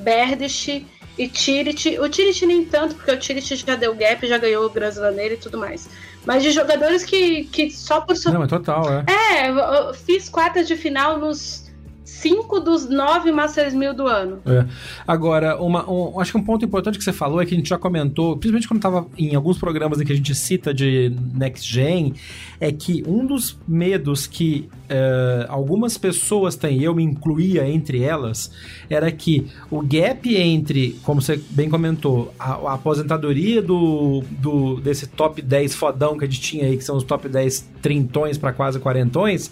Berdych 0.01 0.85
e 1.17 1.27
Tirit. 1.27 1.99
O 1.99 2.09
Tirit 2.09 2.45
nem 2.45 2.65
tanto, 2.65 2.95
porque 2.95 3.11
o 3.11 3.19
Tirit 3.19 3.55
já 3.55 3.75
deu 3.75 3.93
gap, 3.95 4.25
já 4.25 4.37
ganhou 4.37 4.65
o 4.65 4.69
Grand 4.69 4.89
Slam 4.89 5.15
e 5.21 5.37
tudo 5.37 5.57
mais. 5.57 5.89
Mas 6.25 6.43
de 6.43 6.51
jogadores 6.51 7.03
que, 7.03 7.45
que 7.45 7.71
só 7.71 8.01
por... 8.01 8.15
Não, 8.25 8.43
é 8.43 8.47
total, 8.47 8.83
é. 8.91 9.05
É, 9.07 9.49
eu 9.49 9.93
fiz 9.93 10.29
quartas 10.29 10.67
de 10.67 10.75
final 10.75 11.17
nos 11.17 11.68
cinco 12.09 12.59
dos 12.59 12.89
nove 12.89 13.31
Masters 13.31 13.73
1000 13.73 13.93
do 13.93 14.07
ano. 14.07 14.39
É. 14.45 14.65
Agora, 15.07 15.61
uma, 15.61 15.89
um, 15.89 16.19
acho 16.19 16.31
que 16.31 16.37
um 16.37 16.43
ponto 16.43 16.65
importante 16.65 16.97
que 16.97 17.03
você 17.03 17.13
falou 17.13 17.41
é 17.41 17.45
que 17.45 17.53
a 17.53 17.57
gente 17.57 17.69
já 17.69 17.77
comentou, 17.77 18.35
principalmente 18.35 18.67
quando 18.67 18.77
estava 18.77 19.07
em 19.17 19.35
alguns 19.35 19.57
programas 19.57 20.01
em 20.01 20.05
que 20.05 20.11
a 20.11 20.15
gente 20.15 20.33
cita 20.35 20.73
de 20.73 21.15
Next 21.33 21.71
Gen, 21.71 22.13
é 22.59 22.71
que 22.71 23.03
um 23.07 23.25
dos 23.25 23.57
medos 23.67 24.27
que 24.27 24.69
uh, 24.89 25.45
algumas 25.47 25.97
pessoas 25.97 26.55
têm, 26.55 26.81
eu 26.81 26.93
me 26.93 27.03
incluía 27.03 27.67
entre 27.67 28.03
elas, 28.03 28.51
era 28.89 29.11
que 29.11 29.47
o 29.69 29.81
gap 29.81 30.35
entre, 30.35 30.99
como 31.03 31.21
você 31.21 31.39
bem 31.51 31.69
comentou, 31.69 32.33
a, 32.37 32.53
a 32.53 32.73
aposentadoria 32.73 33.61
do, 33.61 34.23
do, 34.31 34.79
desse 34.81 35.07
top 35.07 35.41
10 35.41 35.75
fodão 35.75 36.17
que 36.17 36.25
a 36.25 36.27
gente 36.27 36.41
tinha 36.41 36.65
aí, 36.65 36.75
que 36.75 36.83
são 36.83 36.97
os 36.97 37.03
top 37.03 37.29
10 37.29 37.69
trintões 37.81 38.37
para 38.37 38.51
quase 38.51 38.79
quarentões, 38.79 39.51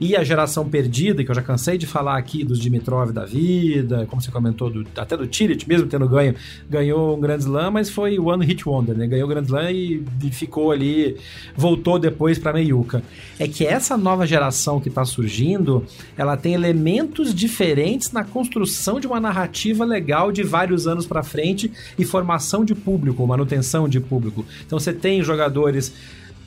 e 0.00 0.16
a 0.16 0.24
geração 0.24 0.68
perdida, 0.68 1.24
que 1.24 1.30
eu 1.30 1.34
já 1.34 1.42
cansei 1.42 1.78
de 1.78 1.86
falar 1.86 2.16
aqui 2.16 2.44
dos 2.44 2.58
Dimitrov 2.58 3.12
da 3.12 3.24
vida, 3.24 4.06
como 4.08 4.20
você 4.20 4.30
comentou, 4.30 4.70
do, 4.70 4.86
até 4.96 5.16
do 5.16 5.26
Tirit, 5.26 5.68
mesmo 5.68 5.86
tendo 5.86 6.08
ganho, 6.08 6.34
ganhou 6.68 7.16
um 7.16 7.20
Grand 7.20 7.38
Slam, 7.38 7.70
mas 7.70 7.90
foi 7.90 8.18
o 8.18 8.26
One 8.26 8.44
Hit 8.44 8.68
Wonder, 8.68 8.96
né? 8.96 9.06
Ganhou 9.06 9.26
o 9.26 9.28
Grand 9.28 9.44
Slam 9.44 9.70
e, 9.70 10.04
e 10.22 10.30
ficou 10.30 10.70
ali, 10.70 11.16
voltou 11.56 11.98
depois 11.98 12.38
para 12.38 12.52
meiuca. 12.52 13.02
É 13.38 13.46
que 13.46 13.66
essa 13.66 13.96
nova 13.96 14.26
geração 14.26 14.80
que 14.80 14.88
está 14.88 15.04
surgindo, 15.04 15.84
ela 16.16 16.36
tem 16.36 16.54
elementos 16.54 17.34
diferentes 17.34 18.12
na 18.12 18.24
construção 18.24 18.98
de 18.98 19.06
uma 19.06 19.20
narrativa 19.20 19.84
legal 19.84 20.32
de 20.32 20.42
vários 20.42 20.86
anos 20.86 21.06
para 21.06 21.22
frente 21.22 21.70
e 21.98 22.04
formação 22.04 22.64
de 22.64 22.74
público, 22.74 23.26
manutenção 23.26 23.88
de 23.88 24.00
público. 24.00 24.44
Então 24.66 24.78
você 24.78 24.92
tem 24.92 25.22
jogadores 25.22 25.92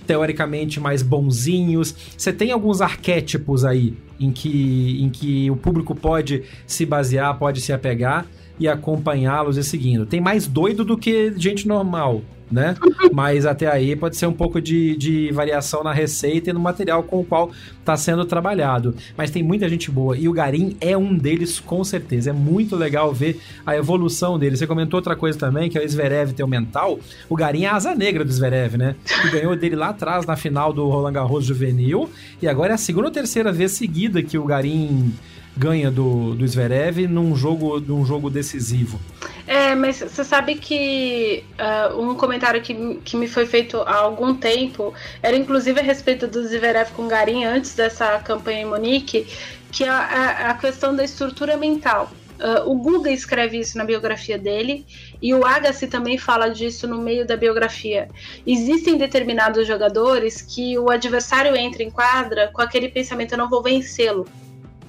teoricamente 0.08 0.80
mais 0.80 1.04
bonzinhos. 1.04 1.94
Você 2.18 2.32
tem 2.32 2.52
alguns 2.52 2.82
arquétipos 2.82 3.66
aí 3.66 3.94
em 4.20 4.32
que, 4.32 5.04
em 5.04 5.10
que 5.10 5.52
o 5.52 5.56
público 5.58 5.94
pode 5.94 6.44
se 6.66 6.86
basear, 6.86 7.38
pode 7.38 7.62
se 7.62 7.74
apegar 7.74 8.26
e 8.60 8.68
acompanhá-los 8.68 9.58
e 9.58 9.64
seguindo. 9.64 10.06
Tem 10.06 10.20
mais 10.20 10.48
doido 10.48 10.84
do 10.84 10.98
que 10.98 11.34
gente 11.38 11.68
normal 11.68 12.22
né? 12.52 12.76
Mas 13.14 13.46
até 13.46 13.68
aí 13.68 13.96
pode 13.96 14.18
ser 14.18 14.26
um 14.26 14.34
pouco 14.34 14.62
de, 14.62 14.96
de 14.96 15.32
variação 15.32 15.84
na 15.84 15.92
receita 15.92 16.50
e 16.50 16.54
no 16.54 16.60
material 16.60 17.04
com 17.04 17.20
o 17.20 17.26
qual 17.26 17.52
está 17.80 17.96
sendo 17.96 18.26
trabalhado. 18.26 18.96
Mas 19.16 19.32
tem 19.32 19.44
muita 19.44 19.68
gente 19.68 19.92
boa 19.92 20.18
e 20.18 20.28
o 20.28 20.34
Garim 20.34 20.76
é 20.80 20.98
um 20.98 21.16
deles 21.16 21.60
com 21.60 21.84
certeza. 21.84 22.30
É 22.30 22.34
muito 22.34 22.76
legal 22.76 23.14
ver 23.14 23.40
a 23.66 23.76
evolução 23.76 24.40
dele. 24.40 24.58
Você 24.58 24.68
comentou 24.68 24.98
outra 24.98 25.16
coisa 25.16 25.38
também, 25.38 25.70
que 25.70 25.78
é 25.78 25.84
o 25.84 25.90
Zverev 25.90 26.34
ter 26.34 26.44
o 26.44 26.48
mental. 26.48 27.00
O 27.30 27.36
Garim 27.36 27.64
é 27.64 27.68
a 27.68 27.76
asa 27.76 27.94
negra 27.94 28.24
do 28.24 28.32
Zverev, 28.32 28.78
né? 28.78 28.96
Que 29.22 29.30
ganhou 29.30 29.56
dele 29.56 29.76
lá 29.76 29.90
atrás 29.90 30.26
na 30.26 30.36
final 30.36 30.72
do 30.72 30.88
Roland 30.88 31.14
Garros 31.14 31.46
juvenil 31.46 32.10
e 32.42 32.48
agora 32.48 32.74
é 32.74 32.76
a 32.76 32.78
segunda 32.78 33.08
ou 33.08 33.14
terceira 33.14 33.52
vez 33.52 33.72
seguida 33.72 34.22
que 34.22 34.38
o 34.38 34.46
Garim 34.46 35.14
ganha 35.58 35.90
do, 35.90 36.36
do 36.36 36.48
Zverev 36.48 37.08
num 37.08 37.36
jogo, 37.36 37.80
num 37.80 38.06
jogo 38.06 38.30
decisivo. 38.30 39.00
É, 39.48 39.74
mas 39.76 40.00
você 40.00 40.24
sabe 40.24 40.56
que 40.56 41.44
uh, 41.58 42.00
um 42.00 42.16
comentário 42.16 42.62
que, 42.62 43.00
que 43.04 43.16
me 43.16 43.28
foi 43.28 43.46
feito 43.46 43.78
há 43.78 43.96
algum 43.96 44.36
tempo 44.36 44.94
era 45.24 45.36
inclusive 45.36 45.80
a 45.80 45.84
respeito 45.84 46.28
do 46.28 46.46
Zverev 46.46 46.92
com 46.92 47.08
Garim 47.08 47.46
antes 47.46 47.74
dessa 47.74 48.20
campanha 48.20 48.62
em 48.62 48.66
Monique, 48.66 49.26
que 49.72 49.84
é 49.84 49.90
a, 49.90 50.52
a 50.52 50.54
questão 50.54 50.96
da 50.96 51.04
estrutura 51.04 51.58
mental. 51.58 52.12
Uh, 52.38 52.70
o 52.70 52.76
Guga 52.76 53.10
escreve 53.10 53.58
isso 53.58 53.80
na 53.80 53.84
biografia 53.84 54.38
dele 54.38 54.86
e 55.20 55.34
o 55.34 55.44
Agassi 55.44 55.88
também 55.88 56.20
fala 56.20 56.50
disso 56.50 56.88
no 56.88 57.02
meio 57.02 57.26
da 57.26 57.36
biografia. 57.36 58.10
Existem 58.46 58.96
determinados 58.96 59.66
jogadores 59.66 60.40
que 60.40 60.78
o 60.78 60.92
adversário 60.92 61.56
entra 61.56 61.82
em 61.82 61.90
quadra 61.90 62.52
com 62.54 62.62
aquele 62.62 62.90
pensamento: 62.90 63.32
eu 63.32 63.40
não 63.40 63.50
vou 63.50 63.64
vencê-lo. 63.64 64.28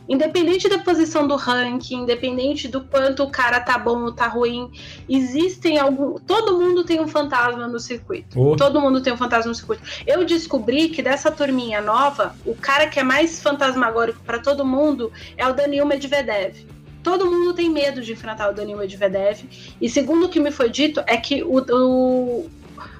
Independente 0.08 0.68
da 0.68 0.78
posição 0.78 1.26
do 1.26 1.36
ranking, 1.36 2.02
independente 2.02 2.66
do 2.66 2.80
quanto 2.82 3.22
o 3.22 3.30
cara 3.30 3.60
tá 3.60 3.76
bom 3.76 4.04
ou 4.04 4.12
tá 4.12 4.26
ruim, 4.26 4.70
existem 5.08 5.78
algum. 5.78 6.18
Todo 6.18 6.58
mundo 6.58 6.84
tem 6.84 7.00
um 7.00 7.06
fantasma 7.06 7.68
no 7.68 7.78
circuito. 7.78 8.40
Oh. 8.40 8.56
Todo 8.56 8.80
mundo 8.80 9.02
tem 9.02 9.12
um 9.12 9.16
fantasma 9.16 9.50
no 9.50 9.54
circuito. 9.54 9.82
Eu 10.06 10.24
descobri 10.24 10.88
que 10.88 11.02
dessa 11.02 11.30
turminha 11.30 11.80
nova, 11.80 12.34
o 12.46 12.54
cara 12.54 12.86
que 12.86 12.98
é 12.98 13.02
mais 13.02 13.42
fantasmagórico 13.42 14.20
para 14.24 14.38
todo 14.38 14.64
mundo 14.64 15.12
é 15.36 15.46
o 15.46 15.52
Daniel 15.52 15.86
Medvedev 15.86 16.66
todo 17.00 17.24
mundo 17.24 17.54
tem 17.54 17.70
medo 17.70 18.02
de 18.02 18.12
enfrentar 18.12 18.50
o 18.50 18.52
Daniel 18.52 18.76
Medvedev. 18.76 19.48
E 19.80 19.88
segundo 19.88 20.26
o 20.26 20.28
que 20.28 20.38
me 20.38 20.50
foi 20.50 20.68
dito, 20.68 21.02
é 21.06 21.16
que 21.16 21.42
o, 21.42 21.58
o 21.70 22.50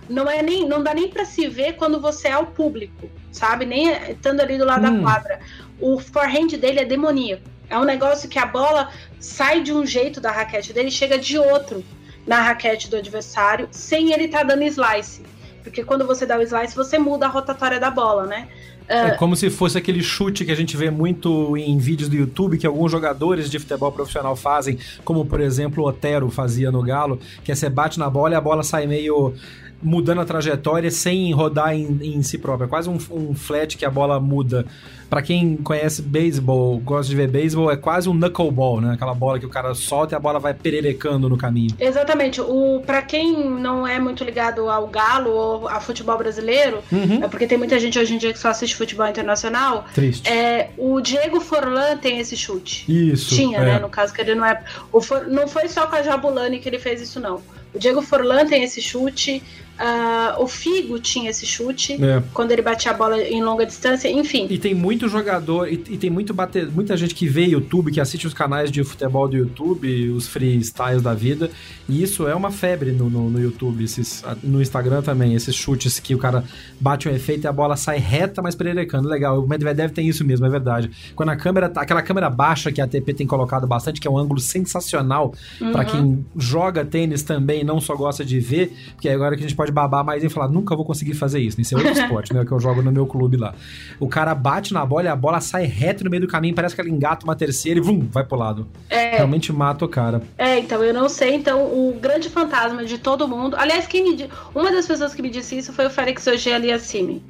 não 0.08 0.28
é 0.30 0.42
nem 0.42 0.66
não 0.66 0.82
dá 0.82 0.94
nem 0.94 1.08
para 1.08 1.24
se 1.24 1.46
ver 1.46 1.74
quando 1.74 2.00
você 2.00 2.28
é 2.28 2.38
o 2.38 2.46
público, 2.46 3.08
sabe? 3.30 3.66
Nem 3.66 3.90
estando 4.10 4.40
ali 4.40 4.56
do 4.56 4.64
lado 4.64 4.86
hum. 4.86 4.96
da 4.96 5.02
quadra 5.02 5.40
o 5.80 5.98
forehand 5.98 6.48
dele 6.58 6.80
é 6.80 6.84
demoníaco. 6.84 7.42
É 7.70 7.78
um 7.78 7.84
negócio 7.84 8.28
que 8.28 8.38
a 8.38 8.46
bola 8.46 8.90
sai 9.20 9.62
de 9.62 9.72
um 9.72 9.84
jeito 9.84 10.20
da 10.20 10.30
raquete 10.30 10.72
dele 10.72 10.88
e 10.88 10.92
chega 10.92 11.18
de 11.18 11.38
outro 11.38 11.84
na 12.26 12.40
raquete 12.40 12.90
do 12.90 12.96
adversário, 12.96 13.68
sem 13.70 14.12
ele 14.12 14.24
estar 14.24 14.38
tá 14.38 14.44
dando 14.44 14.62
slice. 14.64 15.22
Porque 15.62 15.84
quando 15.84 16.06
você 16.06 16.24
dá 16.24 16.38
o 16.38 16.42
slice, 16.42 16.74
você 16.74 16.98
muda 16.98 17.26
a 17.26 17.28
rotatória 17.28 17.78
da 17.78 17.90
bola, 17.90 18.26
né? 18.26 18.48
É 18.88 19.10
como 19.10 19.36
se 19.36 19.50
fosse 19.50 19.76
aquele 19.76 20.02
chute 20.02 20.46
que 20.46 20.50
a 20.50 20.54
gente 20.54 20.74
vê 20.74 20.90
muito 20.90 21.54
em 21.58 21.76
vídeos 21.76 22.08
do 22.08 22.16
YouTube 22.16 22.56
que 22.56 22.66
alguns 22.66 22.90
jogadores 22.90 23.50
de 23.50 23.58
futebol 23.58 23.92
profissional 23.92 24.34
fazem, 24.34 24.78
como 25.04 25.26
por 25.26 25.42
exemplo 25.42 25.84
o 25.84 25.86
Otero 25.86 26.30
fazia 26.30 26.72
no 26.72 26.82
Galo, 26.82 27.20
que 27.44 27.52
é 27.52 27.54
você 27.54 27.68
bate 27.68 27.98
na 27.98 28.08
bola 28.08 28.32
e 28.32 28.36
a 28.36 28.40
bola 28.40 28.62
sai 28.62 28.86
meio 28.86 29.34
mudando 29.82 30.20
a 30.20 30.24
trajetória 30.24 30.90
sem 30.90 31.32
rodar 31.32 31.74
em, 31.74 31.98
em 32.02 32.22
si 32.22 32.38
própria. 32.38 32.66
É 32.66 32.68
quase 32.68 32.88
um, 32.88 32.98
um 33.10 33.34
flat 33.34 33.76
que 33.76 33.84
a 33.84 33.90
bola 33.90 34.18
muda. 34.18 34.66
Para 35.08 35.22
quem 35.22 35.56
conhece 35.56 36.02
beisebol, 36.02 36.78
gosta 36.80 37.08
de 37.08 37.16
ver 37.16 37.28
beisebol, 37.28 37.70
é 37.70 37.76
quase 37.76 38.10
um 38.10 38.12
knuckleball, 38.12 38.78
né? 38.78 38.92
Aquela 38.92 39.14
bola 39.14 39.38
que 39.38 39.46
o 39.46 39.48
cara 39.48 39.74
solta 39.74 40.14
e 40.14 40.16
a 40.16 40.20
bola 40.20 40.38
vai 40.38 40.52
pererecando 40.52 41.30
no 41.30 41.36
caminho. 41.38 41.74
Exatamente. 41.80 42.42
O 42.42 42.82
para 42.84 43.00
quem 43.00 43.48
não 43.48 43.86
é 43.86 43.98
muito 43.98 44.22
ligado 44.22 44.68
ao 44.68 44.86
galo 44.86 45.30
ou 45.30 45.68
a 45.68 45.80
futebol 45.80 46.18
brasileiro, 46.18 46.80
uhum. 46.92 47.24
é 47.24 47.28
porque 47.28 47.46
tem 47.46 47.56
muita 47.56 47.80
gente 47.80 47.98
hoje 47.98 48.14
em 48.14 48.18
dia 48.18 48.34
que 48.34 48.38
só 48.38 48.48
assiste 48.48 48.76
futebol 48.76 49.06
internacional. 49.06 49.86
Triste. 49.94 50.28
É, 50.28 50.70
o 50.76 51.00
Diego 51.00 51.40
Forlan 51.40 51.96
tem 51.96 52.18
esse 52.18 52.36
chute. 52.36 52.84
Isso. 52.86 53.34
Tinha, 53.34 53.58
é. 53.58 53.64
né? 53.64 53.78
No 53.78 53.88
caso 53.88 54.12
que 54.12 54.20
ele 54.20 54.34
não 54.34 54.44
é. 54.44 54.62
O 54.92 55.00
For, 55.00 55.26
não 55.26 55.48
foi 55.48 55.68
só 55.68 55.86
com 55.86 55.96
a 55.96 56.02
Jabulani 56.02 56.58
que 56.58 56.68
ele 56.68 56.78
fez 56.78 57.00
isso, 57.00 57.18
não. 57.18 57.40
O 57.74 57.78
Diego 57.78 58.02
Forlan 58.02 58.46
tem 58.46 58.62
esse 58.62 58.82
chute. 58.82 59.42
Uh, 59.78 60.42
o 60.42 60.48
Figo 60.48 60.98
tinha 60.98 61.30
esse 61.30 61.46
chute 61.46 61.92
é. 62.02 62.20
quando 62.34 62.50
ele 62.50 62.62
batia 62.62 62.90
a 62.90 62.94
bola 62.94 63.16
em 63.22 63.40
longa 63.40 63.64
distância, 63.64 64.10
enfim. 64.10 64.48
E 64.50 64.58
tem 64.58 64.74
muito 64.74 65.08
jogador, 65.08 65.68
e, 65.68 65.74
e, 65.74 65.96
tem 65.96 66.10
muito 66.10 66.34
bater, 66.34 66.68
muita 66.68 66.96
gente 66.96 67.14
que 67.14 67.28
vê 67.28 67.44
YouTube, 67.44 67.92
que 67.92 68.00
assiste 68.00 68.26
os 68.26 68.34
canais 68.34 68.72
de 68.72 68.82
futebol 68.82 69.28
do 69.28 69.36
YouTube, 69.36 70.10
os 70.10 70.26
freestyles 70.26 71.00
da 71.00 71.14
vida, 71.14 71.48
e 71.88 72.02
isso 72.02 72.26
é 72.26 72.34
uma 72.34 72.50
febre 72.50 72.90
no, 72.90 73.08
no, 73.08 73.30
no, 73.30 73.40
YouTube, 73.40 73.84
esses, 73.84 74.24
no 74.42 74.60
Instagram 74.60 75.00
também, 75.00 75.34
esses 75.34 75.54
chutes 75.54 76.00
que 76.00 76.12
o 76.12 76.18
cara 76.18 76.42
bate 76.80 77.08
um 77.08 77.12
efeito 77.12 77.44
e 77.44 77.46
a 77.46 77.52
bola 77.52 77.76
sai 77.76 77.98
reta, 77.98 78.42
mas 78.42 78.56
pererecando. 78.56 79.08
Legal, 79.08 79.42
o 79.42 79.48
Medvedev 79.48 79.92
tem 79.92 80.08
isso 80.08 80.24
mesmo, 80.24 80.44
é 80.44 80.50
verdade. 80.50 80.90
Quando 81.14 81.30
a 81.30 81.36
câmera, 81.36 81.68
tá, 81.68 81.82
aquela 81.82 82.02
câmera 82.02 82.28
baixa 82.28 82.72
que 82.72 82.80
a 82.80 82.84
ATP 82.84 83.14
tem 83.14 83.26
colocado 83.26 83.66
bastante, 83.66 84.00
que 84.00 84.08
é 84.08 84.10
um 84.10 84.18
ângulo 84.18 84.40
sensacional 84.40 85.32
uhum. 85.60 85.70
para 85.70 85.84
quem 85.84 86.26
joga 86.36 86.84
tênis 86.84 87.22
também, 87.22 87.62
não 87.62 87.80
só 87.80 87.94
gosta 87.94 88.24
de 88.24 88.40
ver, 88.40 88.72
porque 88.94 89.08
agora 89.08 89.36
que 89.36 89.44
a 89.44 89.46
gente 89.48 89.56
pode 89.56 89.67
pode 89.68 89.72
babar 89.72 90.04
mais 90.04 90.24
e 90.24 90.28
falar, 90.28 90.48
nunca 90.48 90.74
vou 90.74 90.84
conseguir 90.84 91.14
fazer 91.14 91.40
isso. 91.40 91.60
Isso 91.60 91.74
é 91.74 91.78
outro 91.78 91.92
esporte, 91.92 92.32
né? 92.32 92.44
Que 92.44 92.52
eu 92.52 92.60
jogo 92.60 92.82
no 92.82 92.90
meu 92.90 93.06
clube 93.06 93.36
lá. 93.36 93.54
O 94.00 94.08
cara 94.08 94.34
bate 94.34 94.72
na 94.72 94.84
bola 94.84 95.04
e 95.04 95.08
a 95.08 95.16
bola 95.16 95.40
sai 95.40 95.64
reto 95.64 96.04
no 96.04 96.10
meio 96.10 96.22
do 96.22 96.28
caminho, 96.28 96.54
parece 96.54 96.74
que 96.74 96.80
ela 96.80 96.90
engata 96.90 97.24
uma 97.24 97.36
terceira 97.36 97.78
e 97.78 97.82
vum, 97.82 98.06
vai 98.10 98.24
pro 98.24 98.36
lado. 98.36 98.66
É, 98.88 99.16
Realmente 99.16 99.52
mata 99.52 99.84
o 99.84 99.88
cara. 99.88 100.22
É, 100.36 100.58
então, 100.58 100.82
eu 100.82 100.92
não 100.92 101.08
sei. 101.08 101.34
Então, 101.34 101.62
o 101.64 101.98
grande 102.00 102.28
fantasma 102.28 102.84
de 102.84 102.98
todo 102.98 103.28
mundo. 103.28 103.56
Aliás, 103.56 103.86
quem 103.86 104.02
me 104.02 104.28
uma 104.54 104.72
das 104.72 104.86
pessoas 104.86 105.14
que 105.14 105.22
me 105.22 105.30
disse 105.30 105.56
isso 105.56 105.72
foi 105.72 105.86
o 105.86 105.90
Félix 105.90 106.26
Auger 106.26 106.54
Aliassime. 106.54 107.22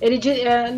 Ele, 0.00 0.18
é, 0.28 0.74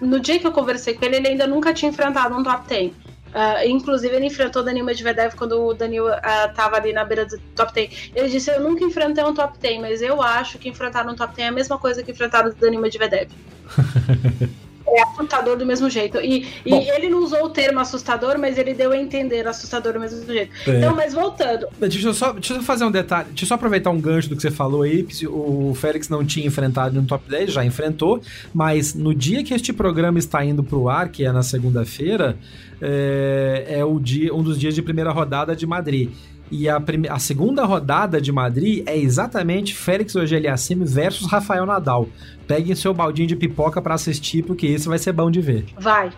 no 0.00 0.18
dia 0.18 0.38
que 0.38 0.46
eu 0.46 0.52
conversei 0.52 0.94
com 0.94 1.04
ele, 1.04 1.16
ele 1.16 1.28
ainda 1.28 1.46
nunca 1.46 1.74
tinha 1.74 1.90
enfrentado 1.90 2.34
um 2.34 2.42
top 2.42 2.66
10. 2.66 2.92
Uh, 3.28 3.68
inclusive, 3.68 4.14
ele 4.14 4.26
enfrentou 4.26 4.62
o 4.62 4.64
Danil 4.64 4.84
Medvedev 4.84 5.34
quando 5.36 5.60
o 5.60 5.74
Danil 5.74 6.08
uh, 6.08 6.74
ali 6.74 6.92
na 6.92 7.04
beira 7.04 7.26
do 7.26 7.38
top 7.54 7.72
10. 7.72 8.12
Ele 8.14 8.28
disse: 8.28 8.50
Eu 8.50 8.60
nunca 8.60 8.84
enfrentei 8.84 9.22
um 9.24 9.34
top 9.34 9.58
10, 9.58 9.80
mas 9.80 10.02
eu 10.02 10.22
acho 10.22 10.58
que 10.58 10.68
enfrentar 10.68 11.06
um 11.06 11.14
top 11.14 11.34
10 11.34 11.46
é 11.46 11.48
a 11.48 11.52
mesma 11.52 11.78
coisa 11.78 12.02
que 12.02 12.10
enfrentar 12.10 12.46
o 12.46 12.54
Danil 12.54 12.80
Medvedev. 12.80 13.30
é 14.96 15.02
assustador 15.02 15.56
do 15.56 15.66
mesmo 15.66 15.88
jeito. 15.90 16.18
E, 16.18 16.46
e 16.64 16.72
ele 16.90 17.08
não 17.08 17.22
usou 17.22 17.44
o 17.44 17.50
termo 17.50 17.80
assustador, 17.80 18.38
mas 18.38 18.58
ele 18.58 18.74
deu 18.74 18.92
a 18.92 18.96
entender 18.96 19.46
assustador 19.46 19.92
do 19.92 20.00
mesmo 20.00 20.24
jeito. 20.26 20.52
É. 20.66 20.78
Então, 20.78 20.94
mas 20.94 21.14
voltando. 21.14 21.66
Deixa 21.78 22.06
eu, 22.06 22.14
só, 22.14 22.32
deixa 22.32 22.54
eu 22.54 22.62
fazer 22.62 22.84
um 22.84 22.90
detalhe. 22.90 23.28
Deixa 23.28 23.44
eu 23.44 23.48
só 23.48 23.54
aproveitar 23.54 23.90
um 23.90 24.00
gancho 24.00 24.28
do 24.28 24.36
que 24.36 24.42
você 24.42 24.50
falou 24.50 24.82
aí. 24.82 25.06
O 25.26 25.74
Félix 25.74 26.08
não 26.08 26.24
tinha 26.24 26.46
enfrentado 26.46 27.00
no 27.00 27.06
top 27.06 27.28
10, 27.28 27.52
já 27.52 27.64
enfrentou. 27.64 28.20
Mas 28.52 28.94
no 28.94 29.14
dia 29.14 29.42
que 29.42 29.54
este 29.54 29.72
programa 29.72 30.18
está 30.18 30.44
indo 30.44 30.62
pro 30.62 30.88
ar, 30.88 31.08
que 31.08 31.24
é 31.24 31.32
na 31.32 31.42
segunda-feira, 31.42 32.36
é, 32.80 33.66
é 33.68 33.84
o 33.84 33.98
dia, 33.98 34.34
um 34.34 34.42
dos 34.42 34.58
dias 34.58 34.74
de 34.74 34.82
primeira 34.82 35.10
rodada 35.10 35.54
de 35.54 35.66
Madrid. 35.66 36.10
E 36.50 36.68
a, 36.68 36.82
a 37.10 37.18
segunda 37.18 37.64
rodada 37.64 38.20
de 38.20 38.32
Madrid 38.32 38.82
é 38.86 38.96
exatamente 38.96 39.74
Félix 39.74 40.16
Auger-Aliassime 40.16 40.84
versus 40.84 41.26
Rafael 41.26 41.66
Nadal. 41.66 42.08
Peguem 42.46 42.74
seu 42.74 42.94
baldinho 42.94 43.28
de 43.28 43.36
pipoca 43.36 43.82
para 43.82 43.94
assistir, 43.94 44.42
porque 44.42 44.66
isso 44.66 44.88
vai 44.88 44.98
ser 44.98 45.12
bom 45.12 45.30
de 45.30 45.40
ver. 45.40 45.66
Vai. 45.78 46.10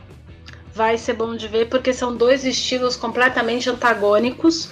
Vai 0.74 0.96
ser 0.96 1.14
bom 1.14 1.34
de 1.34 1.48
ver, 1.48 1.68
porque 1.68 1.92
são 1.92 2.16
dois 2.16 2.44
estilos 2.44 2.96
completamente 2.96 3.68
antagônicos, 3.68 4.70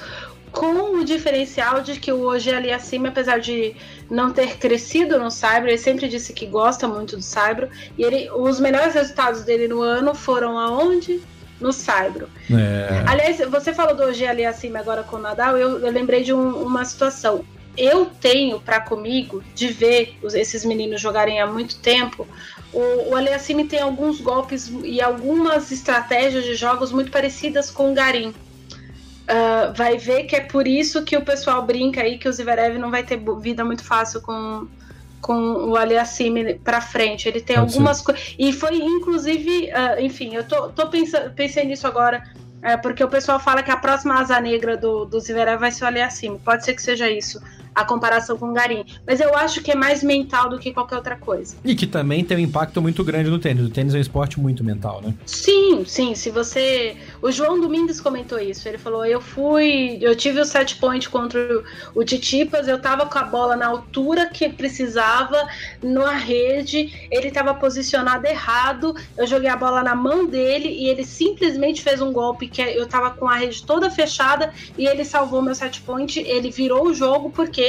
com 0.52 0.98
o 0.98 1.04
diferencial 1.04 1.82
de 1.82 1.98
que 1.98 2.12
o 2.12 2.30
Aliassime, 2.30 3.08
apesar 3.08 3.38
de 3.38 3.74
não 4.10 4.32
ter 4.32 4.56
crescido 4.56 5.18
no 5.18 5.30
Cyber, 5.30 5.68
ele 5.68 5.78
sempre 5.78 6.08
disse 6.08 6.32
que 6.32 6.46
gosta 6.46 6.88
muito 6.88 7.16
do 7.16 7.22
Cyber, 7.22 7.68
e 7.96 8.02
ele, 8.02 8.30
os 8.30 8.58
melhores 8.60 8.94
resultados 8.94 9.42
dele 9.42 9.68
no 9.68 9.82
ano 9.82 10.14
foram 10.14 10.58
aonde? 10.58 11.20
No 11.60 11.72
Saibro. 11.72 12.28
É. 12.50 13.04
Aliás, 13.06 13.38
você 13.50 13.72
falou 13.72 13.94
do 13.94 14.12
G 14.12 14.26
ali 14.26 14.44
acima 14.44 14.78
agora 14.78 15.02
com 15.02 15.16
o 15.16 15.20
Nadal, 15.20 15.56
eu, 15.56 15.78
eu 15.78 15.92
lembrei 15.92 16.22
de 16.22 16.32
um, 16.32 16.62
uma 16.62 16.84
situação. 16.84 17.44
Eu 17.76 18.06
tenho 18.06 18.58
para 18.60 18.80
comigo 18.80 19.42
de 19.54 19.68
ver 19.68 20.18
esses 20.34 20.64
meninos 20.64 21.00
jogarem 21.00 21.40
há 21.40 21.46
muito 21.46 21.78
tempo. 21.78 22.26
O, 22.72 23.10
o 23.10 23.14
Aliassime 23.14 23.64
tem 23.64 23.80
alguns 23.80 24.20
golpes 24.20 24.70
e 24.82 25.00
algumas 25.00 25.70
estratégias 25.70 26.44
de 26.44 26.54
jogos 26.54 26.90
muito 26.90 27.10
parecidas 27.10 27.70
com 27.70 27.92
o 27.92 27.94
Garim. 27.94 28.28
Uh, 28.30 29.74
vai 29.76 29.98
ver 29.98 30.24
que 30.24 30.34
é 30.34 30.40
por 30.40 30.66
isso 30.66 31.04
que 31.04 31.16
o 31.16 31.22
pessoal 31.22 31.62
brinca 31.62 32.00
aí 32.00 32.18
que 32.18 32.28
o 32.28 32.32
Zverev 32.32 32.78
não 32.78 32.90
vai 32.90 33.02
ter 33.02 33.20
vida 33.40 33.62
muito 33.62 33.84
fácil 33.84 34.22
com, 34.22 34.66
com 35.20 35.34
o 35.34 35.76
Aliassime 35.76 36.54
para 36.54 36.80
frente. 36.80 37.28
Ele 37.28 37.40
tem 37.40 37.56
Pode 37.56 37.72
algumas 37.72 38.00
coisas. 38.00 38.34
E 38.38 38.52
foi, 38.52 38.76
inclusive, 38.76 39.70
uh, 39.70 40.00
enfim, 40.00 40.34
eu 40.34 40.44
tô, 40.44 40.68
tô 40.68 40.88
pensando, 40.88 41.30
pensei 41.32 41.64
nisso 41.64 41.86
agora, 41.86 42.22
uh, 42.58 42.80
porque 42.82 43.02
o 43.02 43.08
pessoal 43.08 43.38
fala 43.38 43.62
que 43.62 43.70
a 43.70 43.76
próxima 43.76 44.20
asa 44.20 44.40
negra 44.40 44.76
do, 44.76 45.04
do 45.04 45.20
Zverev 45.20 45.58
vai 45.58 45.70
ser 45.70 45.84
o 45.84 45.86
Aliassime. 45.86 46.38
Pode 46.38 46.64
ser 46.64 46.74
que 46.74 46.82
seja 46.82 47.10
isso 47.10 47.40
a 47.78 47.84
comparação 47.84 48.36
com 48.36 48.50
o 48.50 48.52
Garim. 48.52 48.84
Mas 49.06 49.20
eu 49.20 49.34
acho 49.36 49.62
que 49.62 49.70
é 49.70 49.74
mais 49.74 50.02
mental 50.02 50.48
do 50.48 50.58
que 50.58 50.72
qualquer 50.72 50.96
outra 50.96 51.16
coisa. 51.16 51.56
E 51.64 51.74
que 51.74 51.86
também 51.86 52.24
tem 52.24 52.36
um 52.36 52.40
impacto 52.40 52.82
muito 52.82 53.04
grande 53.04 53.30
no 53.30 53.38
tênis. 53.38 53.64
O 53.64 53.70
tênis 53.70 53.94
é 53.94 53.98
um 53.98 54.00
esporte 54.00 54.40
muito 54.40 54.64
mental, 54.64 55.00
né? 55.00 55.14
Sim, 55.24 55.84
sim. 55.86 56.14
Se 56.14 56.30
você. 56.30 56.96
O 57.22 57.30
João 57.30 57.60
Domingues 57.60 58.00
comentou 58.00 58.38
isso. 58.38 58.68
Ele 58.68 58.78
falou: 58.78 59.04
eu 59.06 59.20
fui. 59.20 59.98
Eu 60.00 60.16
tive 60.16 60.40
o 60.40 60.44
set 60.44 60.76
point 60.76 61.08
contra 61.08 61.38
o 61.94 62.04
Titipas, 62.04 62.66
eu 62.66 62.80
tava 62.80 63.06
com 63.06 63.18
a 63.18 63.24
bola 63.24 63.56
na 63.56 63.66
altura 63.66 64.26
que 64.26 64.48
precisava, 64.48 65.46
na 65.82 66.12
rede, 66.12 67.08
ele 67.10 67.30
tava 67.30 67.54
posicionado 67.54 68.26
errado, 68.26 68.94
eu 69.16 69.26
joguei 69.26 69.48
a 69.48 69.56
bola 69.56 69.82
na 69.82 69.94
mão 69.94 70.26
dele 70.26 70.68
e 70.68 70.88
ele 70.88 71.04
simplesmente 71.04 71.82
fez 71.82 72.00
um 72.00 72.12
golpe 72.12 72.48
que 72.48 72.60
eu 72.60 72.86
tava 72.86 73.10
com 73.10 73.28
a 73.28 73.36
rede 73.36 73.62
toda 73.64 73.90
fechada 73.90 74.52
e 74.76 74.86
ele 74.86 75.04
salvou 75.04 75.42
meu 75.42 75.54
set 75.54 75.80
point. 75.82 76.18
Ele 76.18 76.50
virou 76.50 76.86
o 76.88 76.94
jogo 76.94 77.30
porque 77.30 77.67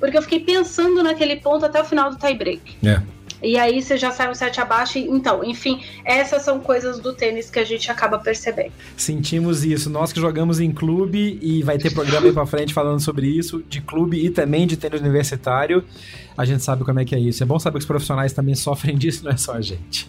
porque 0.00 0.16
eu 0.16 0.22
fiquei 0.22 0.40
pensando 0.40 1.02
naquele 1.02 1.36
ponto 1.36 1.64
até 1.66 1.80
o 1.80 1.84
final 1.84 2.10
do 2.10 2.16
tie 2.16 2.34
break. 2.34 2.62
É. 2.84 3.00
e 3.42 3.58
aí 3.58 3.82
você 3.82 3.96
já 3.96 4.10
sai 4.10 4.30
um 4.30 4.34
set 4.34 4.58
abaixo. 4.60 4.98
Então, 4.98 5.44
enfim, 5.44 5.82
essas 6.04 6.42
são 6.42 6.58
coisas 6.58 6.98
do 6.98 7.12
tênis 7.12 7.50
que 7.50 7.58
a 7.58 7.64
gente 7.64 7.90
acaba 7.90 8.18
percebendo. 8.18 8.72
Sentimos 8.96 9.64
isso. 9.64 9.90
Nós 9.90 10.12
que 10.12 10.20
jogamos 10.20 10.58
em 10.58 10.72
clube 10.72 11.38
e 11.40 11.62
vai 11.62 11.78
ter 11.78 11.92
programa 11.92 12.26
aí 12.26 12.32
pra 12.32 12.46
frente 12.46 12.72
falando 12.72 13.00
sobre 13.00 13.26
isso, 13.26 13.62
de 13.68 13.80
clube 13.80 14.24
e 14.24 14.30
também 14.30 14.66
de 14.66 14.76
tênis 14.76 15.00
universitário. 15.00 15.84
A 16.36 16.44
gente 16.46 16.62
sabe 16.62 16.84
como 16.84 16.98
é 16.98 17.04
que 17.04 17.14
é 17.14 17.18
isso. 17.18 17.42
É 17.42 17.46
bom 17.46 17.58
saber 17.58 17.74
que 17.74 17.80
os 17.80 17.86
profissionais 17.86 18.32
também 18.32 18.54
sofrem 18.54 18.96
disso, 18.96 19.24
não 19.24 19.32
é 19.32 19.36
só 19.36 19.52
a 19.52 19.60
gente. 19.60 20.08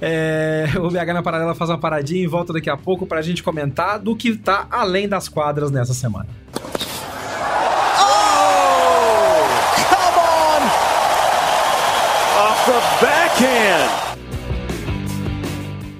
É, 0.00 0.66
o 0.80 0.88
BH 0.88 1.12
na 1.12 1.22
Paralela 1.22 1.54
faz 1.54 1.68
uma 1.68 1.78
paradinha 1.78 2.22
e 2.22 2.26
volta 2.26 2.52
daqui 2.54 2.70
a 2.70 2.76
pouco 2.76 3.06
pra 3.06 3.20
gente 3.20 3.42
comentar 3.42 3.98
do 3.98 4.16
que 4.16 4.34
tá 4.34 4.66
além 4.70 5.06
das 5.06 5.28
quadras 5.28 5.70
nessa 5.70 5.92
semana. 5.92 6.28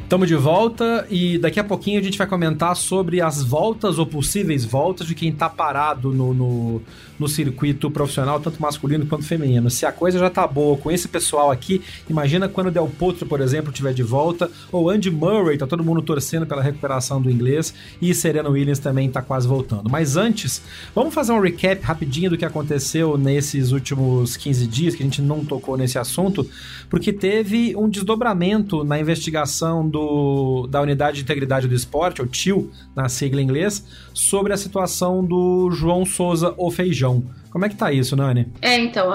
Estamos 0.07 0.28
de 0.28 0.36
volta 0.36 1.04
e 1.11 1.36
daqui 1.36 1.59
a 1.59 1.64
pouquinho 1.64 1.98
a 1.98 2.02
gente 2.02 2.16
vai 2.16 2.28
comentar 2.28 2.76
sobre 2.76 3.20
as 3.20 3.42
voltas 3.42 3.98
ou 3.98 4.07
possíveis 4.07 4.64
voltas 4.64 5.04
de 5.04 5.16
quem 5.16 5.30
está 5.30 5.48
parado 5.48 6.12
no, 6.12 6.32
no, 6.32 6.82
no, 7.19 7.29
circuito 7.29 7.91
profissional, 7.91 8.41
tanto 8.41 8.61
masculino 8.61 9.07
quanto 9.07 9.25
feminino. 9.25 9.71
Se 9.71 9.87
a 9.87 9.93
coisa 9.93 10.19
já 10.19 10.31
tá 10.31 10.47
boa 10.47 10.77
com 10.77 10.91
esse 10.91 11.09
pessoal 11.09 11.51
aqui, 11.51 11.83
imagina 12.09 12.49
quando 12.49 12.69
o 12.69 12.71
Del 12.71 12.89
Potro, 12.89 13.27
por 13.27 13.41
exemplo, 13.41 13.71
estiver 13.71 13.93
de 13.93 14.03
volta, 14.03 14.51
ou 14.71 14.91
Andy 14.91 15.11
Murray, 15.11 15.59
tá 15.59 15.67
todo 15.67 15.85
mundo 15.85 16.03
torcendo 16.03 16.47
pela 16.47 16.62
recuperação 16.62 17.21
do 17.21 17.31
inglês, 17.31 17.75
e 18.01 18.14
Serena 18.14 18.49
Williams 18.49 18.79
também 18.79 19.11
tá 19.11 19.23
quase 19.23 19.47
voltando. 19.47 19.91
Mas 19.91 20.17
antes, 20.17 20.62
vamos 20.95 21.14
fazer 21.14 21.33
um 21.33 21.41
recap 21.41 21.83
rapidinho 21.83 22.31
do 22.31 22.39
que 22.39 22.45
aconteceu 22.45 23.17
nesses 23.17 23.73
últimos 23.73 24.37
15 24.37 24.67
dias, 24.67 24.95
que 24.95 25.03
a 25.03 25.07
gente 25.07 25.23
não 25.23 25.45
tocou 25.45 25.77
nesse 25.77 25.99
assunto, 25.99 26.49
porque 26.89 27.12
teve 27.12 27.75
um 27.77 27.89
desdobramento 27.89 28.85
na 28.85 28.99
investigação 28.99 29.89
do, 29.89 30.67
da 30.69 30.81
Unidade 30.81 31.19
de 31.19 31.23
Integridade 31.23 31.69
do 31.69 31.75
Esporte, 31.75 32.21
ou 32.21 32.27
TIL, 32.27 32.71
na 32.95 33.09
sigla 33.09 33.41
em 33.41 33.45
inglês, 33.45 33.85
sobre 34.12 34.53
a 34.53 34.57
situação 34.57 35.25
do 35.25 35.71
João 35.71 36.05
Souza, 36.05 36.55
o 36.57 36.71
Feijão. 37.07 37.24
Como 37.50 37.64
é 37.64 37.68
que 37.68 37.76
tá 37.76 37.92
isso, 37.92 38.16
Nani? 38.16 38.48
É, 38.61 38.76
então, 38.76 39.11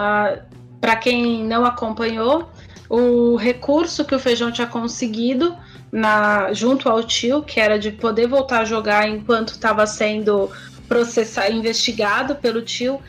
para 0.79 0.95
quem 0.95 1.43
não 1.43 1.65
acompanhou, 1.65 2.49
o 2.89 3.35
recurso 3.35 4.05
que 4.05 4.15
o 4.15 4.19
Feijão 4.19 4.51
tinha 4.51 4.67
conseguido 4.67 5.55
na, 5.91 6.51
junto 6.53 6.89
ao 6.89 7.03
tio, 7.03 7.43
que 7.43 7.59
era 7.59 7.77
de 7.77 7.91
poder 7.91 8.27
voltar 8.27 8.61
a 8.61 8.65
jogar 8.65 9.07
enquanto 9.07 9.49
estava 9.49 9.85
sendo 9.85 10.49
processado, 10.87 11.53
investigado 11.53 12.35
pelo 12.35 12.61
tio, 12.61 12.99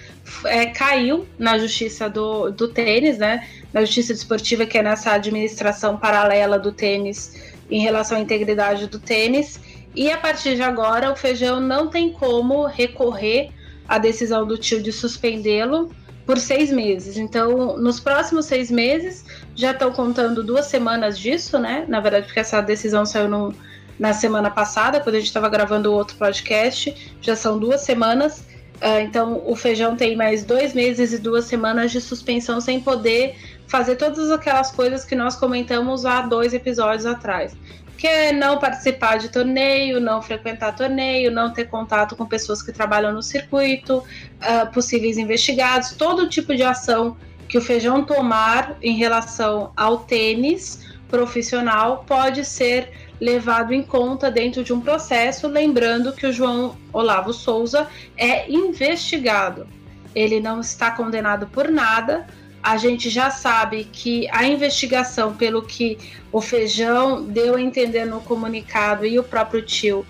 é, 0.45 0.67
caiu 0.67 1.27
na 1.39 1.59
justiça 1.59 2.09
do, 2.09 2.51
do 2.51 2.69
tênis, 2.69 3.19
né? 3.19 3.47
Na 3.73 3.81
justiça 3.81 4.13
desportiva, 4.13 4.67
que 4.67 4.79
é 4.79 4.83
nessa 4.83 5.13
administração 5.13 5.97
paralela 5.97 6.59
do 6.59 6.73
tênis 6.73 7.53
em 7.71 7.81
relação 7.81 8.19
à 8.19 8.21
integridade 8.21 8.87
do 8.87 8.99
tênis. 8.99 9.59
E 9.95 10.11
a 10.11 10.19
partir 10.19 10.57
de 10.57 10.63
agora, 10.63 11.11
o 11.11 11.17
Feijão 11.17 11.59
não 11.59 11.89
tem 11.89 12.13
como 12.13 12.67
recorrer 12.67 13.51
à 13.89 13.99
decisão 13.99 14.47
do 14.47 14.57
tio 14.57 14.83
de 14.83 14.93
suspendê-lo 14.93 15.91
por 16.27 16.39
seis 16.39 16.71
meses. 16.71 17.17
Então, 17.17 17.77
nos 17.77 17.99
próximos 17.99 18.47
seis 18.47 18.71
meses, 18.71 19.25
já 19.55 19.73
estão 19.73 19.91
contando 19.93 20.43
duas 20.43 20.67
semanas 20.67 21.19
disso, 21.19 21.59
né? 21.59 21.85
Na 21.89 22.01
verdade, 22.01 22.27
porque 22.27 22.41
essa 22.41 22.61
decisão 22.61 23.05
saiu 23.05 23.29
no, 23.29 23.55
na 23.99 24.13
semana 24.13 24.51
passada, 24.51 25.01
quando 25.01 25.17
a 25.17 25.19
gente 25.19 25.29
estava 25.29 25.49
gravando 25.49 25.91
o 25.91 25.95
outro 25.95 26.17
podcast, 26.17 27.17
já 27.21 27.37
são 27.37 27.59
duas 27.59 27.83
semanas. 27.83 28.41
Uh, 28.81 29.01
então, 29.03 29.43
o 29.47 29.55
Feijão 29.55 29.97
tem 29.97 30.17
mais 30.17 30.45
dois 30.45 30.75
meses 30.75 31.13
e 31.13 31.19
duas 31.19 31.45
semanas 31.45 31.93
de 31.93 32.01
suspensão 32.01 32.61
sem 32.61 32.81
poder 32.81 33.37
fazer 33.69 33.97
todas 33.97 34.31
aquelas 34.31 34.73
coisas 34.73 35.05
que 35.05 35.15
nós 35.15 35.37
comentamos 35.37 36.05
há 36.05 36.23
dois 36.23 36.53
episódios 36.53 37.07
atrás. 37.07 37.55
Que 38.03 38.09
é 38.09 38.33
não 38.33 38.59
participar 38.59 39.17
de 39.17 39.29
torneio, 39.29 40.01
não 40.01 40.21
frequentar 40.21 40.75
torneio, 40.75 41.31
não 41.31 41.53
ter 41.53 41.67
contato 41.67 42.17
com 42.17 42.27
pessoas 42.27 42.61
que 42.61 42.73
trabalham 42.73 43.13
no 43.13 43.23
circuito, 43.23 43.99
uh, 43.99 44.73
possíveis 44.73 45.19
investigados, 45.19 45.93
todo 45.93 46.29
tipo 46.29 46.53
de 46.57 46.65
ação 46.65 47.17
que 47.49 47.57
o 47.57 47.61
feijão 47.61 48.05
tomar 48.05 48.77
em 48.83 48.97
relação 48.97 49.73
ao 49.77 49.99
tênis 49.99 50.85
profissional 51.07 52.05
pode 52.05 52.45
ser 52.45 52.91
levado 53.21 53.73
em 53.73 53.85
conta 53.85 54.33
dentro 54.33 54.65
de 54.65 54.73
um 54.73 54.81
processo, 54.81 55.47
lembrando 55.47 56.13
que 56.13 56.27
o 56.27 56.33
João 56.33 56.77
Olavo 56.93 57.33
Souza 57.33 57.87
é 58.17 58.51
investigado. 58.51 59.69
Ele 60.13 60.41
não 60.41 60.59
está 60.59 60.91
condenado 60.91 61.47
por 61.47 61.71
nada, 61.71 62.27
a 62.63 62.77
gente 62.77 63.11
já 63.11 63.31
sabe 63.31 63.85
que 63.93 64.29
a 64.31 64.47
investigação, 64.47 65.35
pelo 65.35 65.63
que 65.63 65.99
o 66.31 66.41
Feijão 66.41 67.25
deu 67.25 67.57
a 67.57 67.61
entender 67.61 68.05
no 68.05 68.21
comunicado 68.21 69.05
e 69.05 69.19
o 69.19 69.25
próprio 69.25 69.63
tio, 69.63 70.07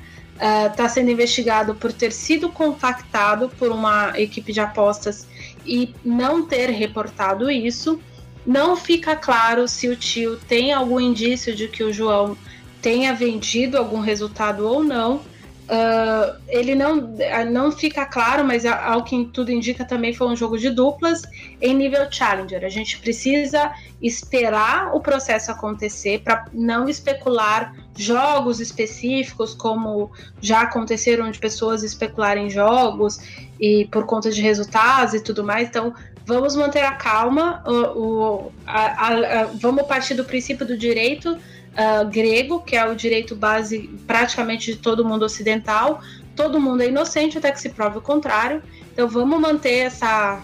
está 0.70 0.86
uh, 0.86 0.88
sendo 0.88 1.10
investigado 1.10 1.74
por 1.74 1.92
ter 1.92 2.12
sido 2.12 2.48
contactado 2.50 3.48
por 3.58 3.70
uma 3.70 4.12
equipe 4.16 4.52
de 4.52 4.60
apostas 4.60 5.26
e 5.64 5.94
não 6.04 6.44
ter 6.44 6.68
reportado 6.70 7.50
isso. 7.50 8.00
Não 8.44 8.76
fica 8.76 9.14
claro 9.14 9.68
se 9.68 9.88
o 9.88 9.96
tio 9.96 10.36
tem 10.36 10.72
algum 10.72 11.00
indício 11.00 11.54
de 11.54 11.68
que 11.68 11.84
o 11.84 11.92
João 11.92 12.36
tenha 12.82 13.14
vendido 13.14 13.78
algum 13.78 14.00
resultado 14.00 14.66
ou 14.66 14.82
não. 14.82 15.22
Uh, 15.62 16.36
ele 16.48 16.74
não, 16.74 17.14
não 17.50 17.70
fica 17.70 18.04
claro, 18.04 18.44
mas 18.44 18.66
ao 18.66 19.04
que 19.04 19.24
tudo 19.26 19.50
indica 19.50 19.84
também 19.84 20.12
foi 20.12 20.26
um 20.26 20.36
jogo 20.36 20.58
de 20.58 20.68
duplas 20.68 21.22
em 21.60 21.74
nível 21.74 22.10
Challenger. 22.10 22.64
A 22.64 22.68
gente 22.68 22.98
precisa 22.98 23.72
esperar 24.00 24.94
o 24.94 25.00
processo 25.00 25.52
acontecer 25.52 26.20
para 26.20 26.46
não 26.52 26.88
especular 26.88 27.74
jogos 27.96 28.60
específicos, 28.60 29.54
como 29.54 30.10
já 30.40 30.62
aconteceram 30.62 31.30
de 31.30 31.38
pessoas 31.38 31.82
especularem 31.82 32.50
jogos 32.50 33.20
e 33.60 33.86
por 33.86 34.04
conta 34.04 34.30
de 34.30 34.42
resultados 34.42 35.14
e 35.14 35.20
tudo 35.20 35.44
mais. 35.44 35.68
Então, 35.68 35.94
vamos 36.26 36.56
manter 36.56 36.84
a 36.84 36.92
calma, 36.92 37.62
o, 37.64 37.72
o 37.72 38.52
a, 38.66 39.08
a, 39.08 39.44
vamos 39.54 39.86
partir 39.86 40.14
do 40.14 40.24
princípio 40.24 40.66
do 40.66 40.76
direito 40.76 41.38
uh, 41.72 42.08
grego, 42.08 42.60
que 42.60 42.76
é 42.76 42.86
o 42.86 42.94
direito 42.94 43.34
base 43.34 43.90
praticamente 44.06 44.72
de 44.72 44.78
todo 44.78 45.04
mundo 45.04 45.24
ocidental. 45.24 46.00
Todo 46.34 46.60
mundo 46.60 46.82
é 46.82 46.88
inocente 46.88 47.38
até 47.38 47.52
que 47.52 47.60
se 47.60 47.70
prove 47.70 47.98
o 47.98 48.00
contrário. 48.00 48.62
Então 48.92 49.08
vamos 49.08 49.40
manter 49.40 49.78
essa, 49.78 50.42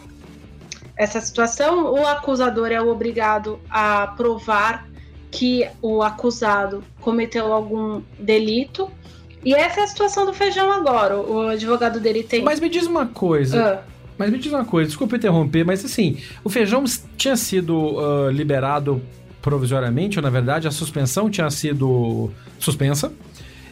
essa 0.97 1.21
situação. 1.21 1.93
O 1.93 2.07
acusador 2.07 2.69
é 2.69 2.81
obrigado 2.81 3.59
a 3.71 4.09
provar 4.09 4.89
que 5.31 5.69
o 5.83 6.03
acusado 6.03 6.83
cometeu 7.01 7.53
algum 7.53 8.03
delito. 8.19 8.91
E 9.45 9.55
essa 9.55 9.81
é 9.81 9.85
a 9.85 9.87
situação 9.87 10.27
do 10.27 10.35
feijão 10.35 10.71
agora. 10.71 11.17
O 11.17 11.49
advogado 11.49 12.01
dele 12.01 12.23
tem. 12.23 12.43
Mas 12.43 12.61
me 12.61 12.69
diz 12.69 12.87
uma 12.87 13.07
coisa. 13.07 13.85
Uh. 13.85 13.99
Mas 14.19 14.31
me 14.33 14.39
diz 14.39 14.53
uma 14.53 14.65
coisa, 14.65 14.89
desculpa 14.89 15.15
interromper, 15.15 15.65
mas 15.65 15.85
assim, 15.85 16.19
o 16.43 16.51
feijão 16.51 16.83
tinha 17.17 17.37
sido 17.37 17.77
uh, 17.79 18.29
liberado 18.31 19.01
provisoriamente, 19.41 20.19
ou 20.19 20.23
na 20.23 20.31
verdade 20.31 20.67
a 20.67 20.71
suspensão 20.71 21.31
tinha 21.31 21.49
sido 21.51 22.31
suspensa. 22.59 23.13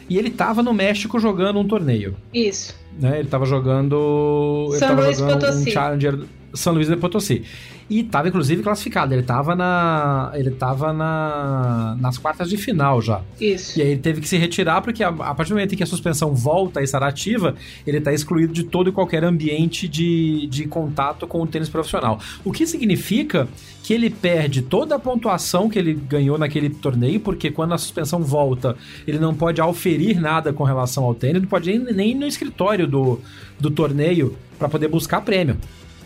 E 0.09 0.17
ele 0.17 0.29
estava 0.29 0.63
no 0.63 0.73
México 0.73 1.19
jogando 1.19 1.59
um 1.59 1.67
torneio. 1.67 2.15
Isso. 2.33 2.73
Né? 2.97 3.19
Ele 3.19 3.27
estava 3.27 3.45
jogando. 3.45 4.69
São 4.77 4.89
ele 4.89 4.97
tava 4.97 5.13
jogando 5.13 5.41
Potosí. 5.41 5.69
um 5.69 5.73
Challenger 5.73 6.19
São 6.53 6.73
Luís 6.73 6.87
de 6.87 6.95
Potosí. 6.95 7.43
E 7.89 8.01
estava 8.01 8.27
inclusive 8.27 8.61
classificado. 8.61 9.13
Ele 9.13 9.21
estava 9.21 9.55
na. 9.55 10.31
Ele 10.33 10.51
tava 10.51 10.91
na. 10.91 11.97
nas 11.99 12.17
quartas 12.17 12.49
de 12.49 12.57
final 12.57 13.01
já. 13.01 13.21
Isso. 13.39 13.79
E 13.79 13.81
aí 13.81 13.89
ele 13.89 14.01
teve 14.01 14.19
que 14.21 14.27
se 14.27 14.37
retirar, 14.37 14.81
porque 14.81 15.03
a, 15.03 15.09
a 15.09 15.33
partir 15.33 15.49
do 15.49 15.55
momento 15.55 15.73
em 15.73 15.77
que 15.77 15.83
a 15.83 15.87
suspensão 15.87 16.33
volta 16.33 16.79
a 16.81 16.83
estar 16.83 17.01
ativa, 17.01 17.55
ele 17.85 17.99
está 17.99 18.11
excluído 18.11 18.51
de 18.51 18.63
todo 18.63 18.89
e 18.89 18.91
qualquer 18.91 19.23
ambiente 19.23 19.87
de, 19.87 20.47
de 20.47 20.67
contato 20.67 21.25
com 21.25 21.41
o 21.41 21.47
tênis 21.47 21.69
profissional. 21.69 22.19
O 22.43 22.51
que 22.51 22.67
significa 22.67 23.47
que 23.83 23.93
ele 23.93 24.09
perde 24.09 24.61
toda 24.61 24.95
a 24.95 24.99
pontuação 24.99 25.69
que 25.69 25.79
ele 25.79 25.93
ganhou 25.93 26.37
naquele 26.37 26.69
torneio, 26.69 27.21
porque 27.21 27.49
quando 27.49 27.73
a 27.73 27.77
suspensão 27.77 28.21
volta, 28.21 28.75
ele 29.07 29.17
não 29.17 29.33
pode 29.33 29.61
auferir 29.61 30.19
nada 30.19 30.51
com 30.51 30.65
relação 30.65 31.05
ao 31.05 31.15
tênis, 31.15 31.41
não 31.41 31.47
pode 31.47 31.69
nem, 31.69 31.93
nem 31.93 32.11
ir 32.11 32.15
no 32.15 32.27
escritório 32.27 32.85
do, 32.85 33.21
do 33.57 33.71
torneio 33.71 34.35
para 34.59 34.67
poder 34.67 34.89
buscar 34.89 35.21
prêmio. 35.21 35.57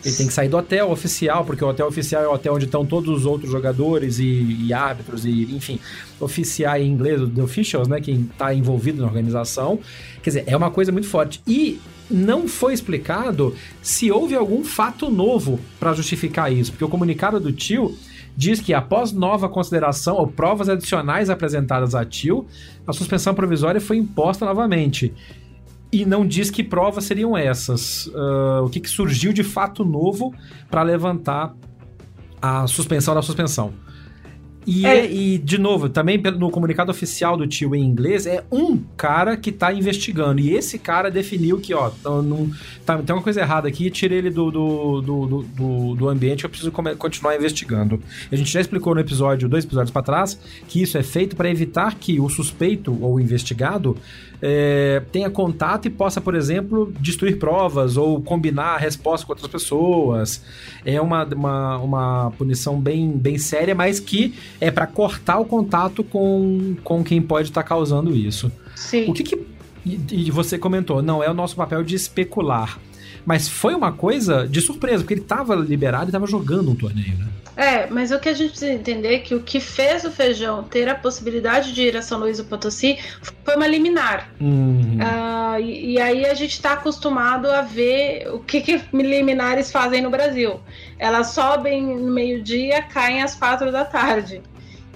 Ele 0.04 0.16
tem 0.16 0.28
que 0.28 0.34
sair 0.34 0.50
do 0.50 0.58
hotel 0.58 0.90
oficial, 0.90 1.46
porque 1.46 1.64
o 1.64 1.68
hotel 1.68 1.88
oficial 1.88 2.24
é 2.24 2.28
o 2.28 2.34
hotel 2.34 2.56
onde 2.56 2.66
estão 2.66 2.86
todos 2.86 3.10
os 3.10 3.26
outros 3.26 3.52
jogadores 3.52 4.20
e, 4.20 4.66
e 4.66 4.74
árbitros 4.74 5.26
e, 5.26 5.44
enfim, 5.56 5.80
oficial 6.20 6.78
em 6.78 6.88
inglês, 6.88 7.22
the 7.34 7.42
officials, 7.42 7.88
né, 7.88 8.02
quem 8.02 8.22
está 8.32 8.54
envolvido 8.54 9.02
na 9.02 9.08
organização. 9.08 9.80
Quer 10.24 10.30
dizer, 10.30 10.44
é 10.48 10.58
uma 10.58 10.72
coisa 10.72 10.92
muito 10.92 11.08
forte. 11.08 11.42
E 11.46 11.80
não 12.10 12.48
foi 12.48 12.74
explicado 12.74 13.56
se 13.82 14.12
houve 14.12 14.36
algum 14.36 14.64
fato 14.64 15.10
novo 15.10 15.60
para 15.80 15.94
justificar 15.94 16.52
isso, 16.52 16.72
porque 16.72 16.84
o 16.84 16.90
comunicado 16.90 17.40
do 17.40 17.52
tio 17.52 17.96
diz 18.36 18.60
que 18.60 18.74
após 18.74 19.12
nova 19.12 19.50
consideração 19.50 20.16
ou 20.16 20.28
provas 20.28 20.70
adicionais 20.70 21.30
apresentadas 21.30 21.94
a 21.94 22.06
tio, 22.06 22.46
a 22.88 22.94
suspensão 22.94 23.34
provisória 23.34 23.80
foi 23.80 23.98
imposta 23.98 24.46
novamente 24.46 25.14
e 25.92 26.06
não 26.06 26.26
diz 26.26 26.50
que 26.50 26.64
provas 26.64 27.04
seriam 27.04 27.38
essas. 27.38 28.08
Uh, 28.08 28.64
o 28.64 28.70
que, 28.70 28.80
que, 28.80 28.90
surgiu 28.90 29.34
de 29.34 29.44
fato 29.44 29.84
novo 29.84 30.34
para 30.70 30.82
levantar 30.84 31.54
a 32.42 32.66
suspensão 32.66 33.14
da 33.14 33.22
suspensão. 33.22 33.74
E, 34.66 34.86
é. 34.86 35.12
e, 35.12 35.38
de 35.40 35.58
novo, 35.58 35.90
também 35.90 36.22
no 36.38 36.52
comunicado 36.52 36.92
oficial 36.92 37.36
do 37.36 37.48
tio 37.48 37.74
em 37.74 37.84
inglês, 37.84 38.28
é 38.28 38.44
um 38.52 38.78
cara 38.96 39.36
que 39.36 39.52
tá 39.52 39.74
investigando. 39.74 40.40
E 40.40 40.54
esse 40.54 40.78
cara 40.78 41.10
definiu 41.10 41.60
que, 41.60 41.74
ó, 41.74 41.92
não, 42.04 42.52
tá, 42.86 42.98
tem 43.00 43.16
uma 43.16 43.24
coisa 43.24 43.42
errada 43.42 43.68
aqui, 43.68 43.90
tira 43.90 44.14
ele 44.14 44.30
do, 44.30 44.52
do, 44.52 45.02
do, 45.02 45.26
do, 45.44 45.96
do 45.96 46.10
ambiente, 46.10 46.44
eu 46.44 46.50
preciso 46.50 46.72
continuar 46.72 47.36
investigando. 47.36 48.02
A 48.32 48.36
gente 48.36 48.52
já 48.52 48.62
explicou 48.62 48.94
no 48.94 49.02
episódio, 49.02 49.50
dois 49.50 49.66
episódios 49.66 49.92
para 49.92 50.04
trás, 50.04 50.40
que 50.68 50.82
isso 50.82 50.98
é 50.98 51.04
feito 51.04 51.36
para 51.36 51.50
evitar 51.50 51.96
que 51.96 52.20
o 52.20 52.30
suspeito 52.30 52.96
ou 53.02 53.16
o 53.16 53.20
investigado 53.20 53.98
é, 54.42 55.02
tenha 55.12 55.30
contato 55.30 55.86
e 55.86 55.90
possa, 55.90 56.20
por 56.20 56.34
exemplo, 56.34 56.92
destruir 57.00 57.38
provas 57.38 57.96
ou 57.96 58.20
combinar 58.22 58.76
a 58.76 58.78
resposta 58.78 59.26
com 59.26 59.34
outras 59.34 59.50
pessoas. 59.50 60.44
É 60.84 61.00
uma, 61.00 61.24
uma, 61.26 61.78
uma 61.78 62.32
punição 62.32 62.80
bem, 62.80 63.12
bem 63.12 63.38
séria, 63.38 63.76
mas 63.76 64.00
que 64.00 64.34
é 64.62 64.70
para 64.72 64.88
cortar 64.88 65.40
o 65.40 65.46
contato 65.46 66.04
com, 66.04 66.76
com 66.84 67.04
quem 67.04 67.22
pode 67.22 67.50
estar 67.50 67.64
tá 67.64 67.68
causando 67.68 68.16
isso. 68.16 68.52
Sim. 68.76 69.10
O 69.10 69.14
que, 69.14 69.24
que 69.24 69.36
e, 69.86 70.00
e 70.12 70.32
você 70.32 70.58
comentou, 70.58 71.02
não 71.02 71.24
é 71.24 71.30
o 71.30 71.34
nosso 71.34 71.56
papel 71.56 71.84
de 71.84 71.96
especular. 71.96 72.80
Mas 73.26 73.48
foi 73.48 73.74
uma 73.76 73.92
coisa 73.92 74.48
de 74.48 74.62
surpresa, 74.62 75.00
porque 75.00 75.16
ele 75.16 75.22
estava 75.22 75.56
liberado 75.56 76.06
e 76.06 76.10
estava 76.10 76.26
jogando 76.26 76.72
um 76.72 76.76
torneio, 76.76 77.18
né? 77.18 77.28
É, 77.56 77.86
mas 77.88 78.12
o 78.12 78.20
que 78.20 78.30
a 78.30 78.34
gente 78.34 78.52
precisa 78.52 78.72
entender 78.72 79.16
é 79.16 79.20
que 79.20 79.36
o 79.36 79.42
que 79.42 79.60
fez 79.60 80.06
o 80.06 80.12
Feijão 80.12 80.64
ter 80.64 80.88
a 80.88 80.96
possibilidade 80.96 81.74
de 81.74 81.82
ir 81.82 81.98
a 81.98 82.02
São 82.02 82.20
Luís 82.20 82.38
do 82.38 82.46
Potosí 82.46 82.98
foi 83.44 83.56
uma 83.56 83.68
liminar. 83.68 84.32
Uhum. 84.40 84.98
Uh, 84.98 85.60
e, 85.60 85.94
e, 85.94 86.00
aí 86.00 86.26
a 86.26 86.34
gente 86.34 86.54
está 86.54 86.74
acostumado 86.74 87.48
a 87.52 87.62
ver 87.62 88.30
o 88.34 88.40
que, 88.40 88.62
que 88.62 88.82
liminares 88.94 89.72
fazem 89.72 90.02
no 90.02 90.10
Brasil. 90.10 90.62
Elas 90.98 91.28
sobem 91.28 91.84
no 91.84 92.12
meio-dia, 92.12 92.82
caem 92.84 93.22
às 93.22 93.36
quatro 93.36 93.72
da 93.72 93.84
tarde. 93.84 94.42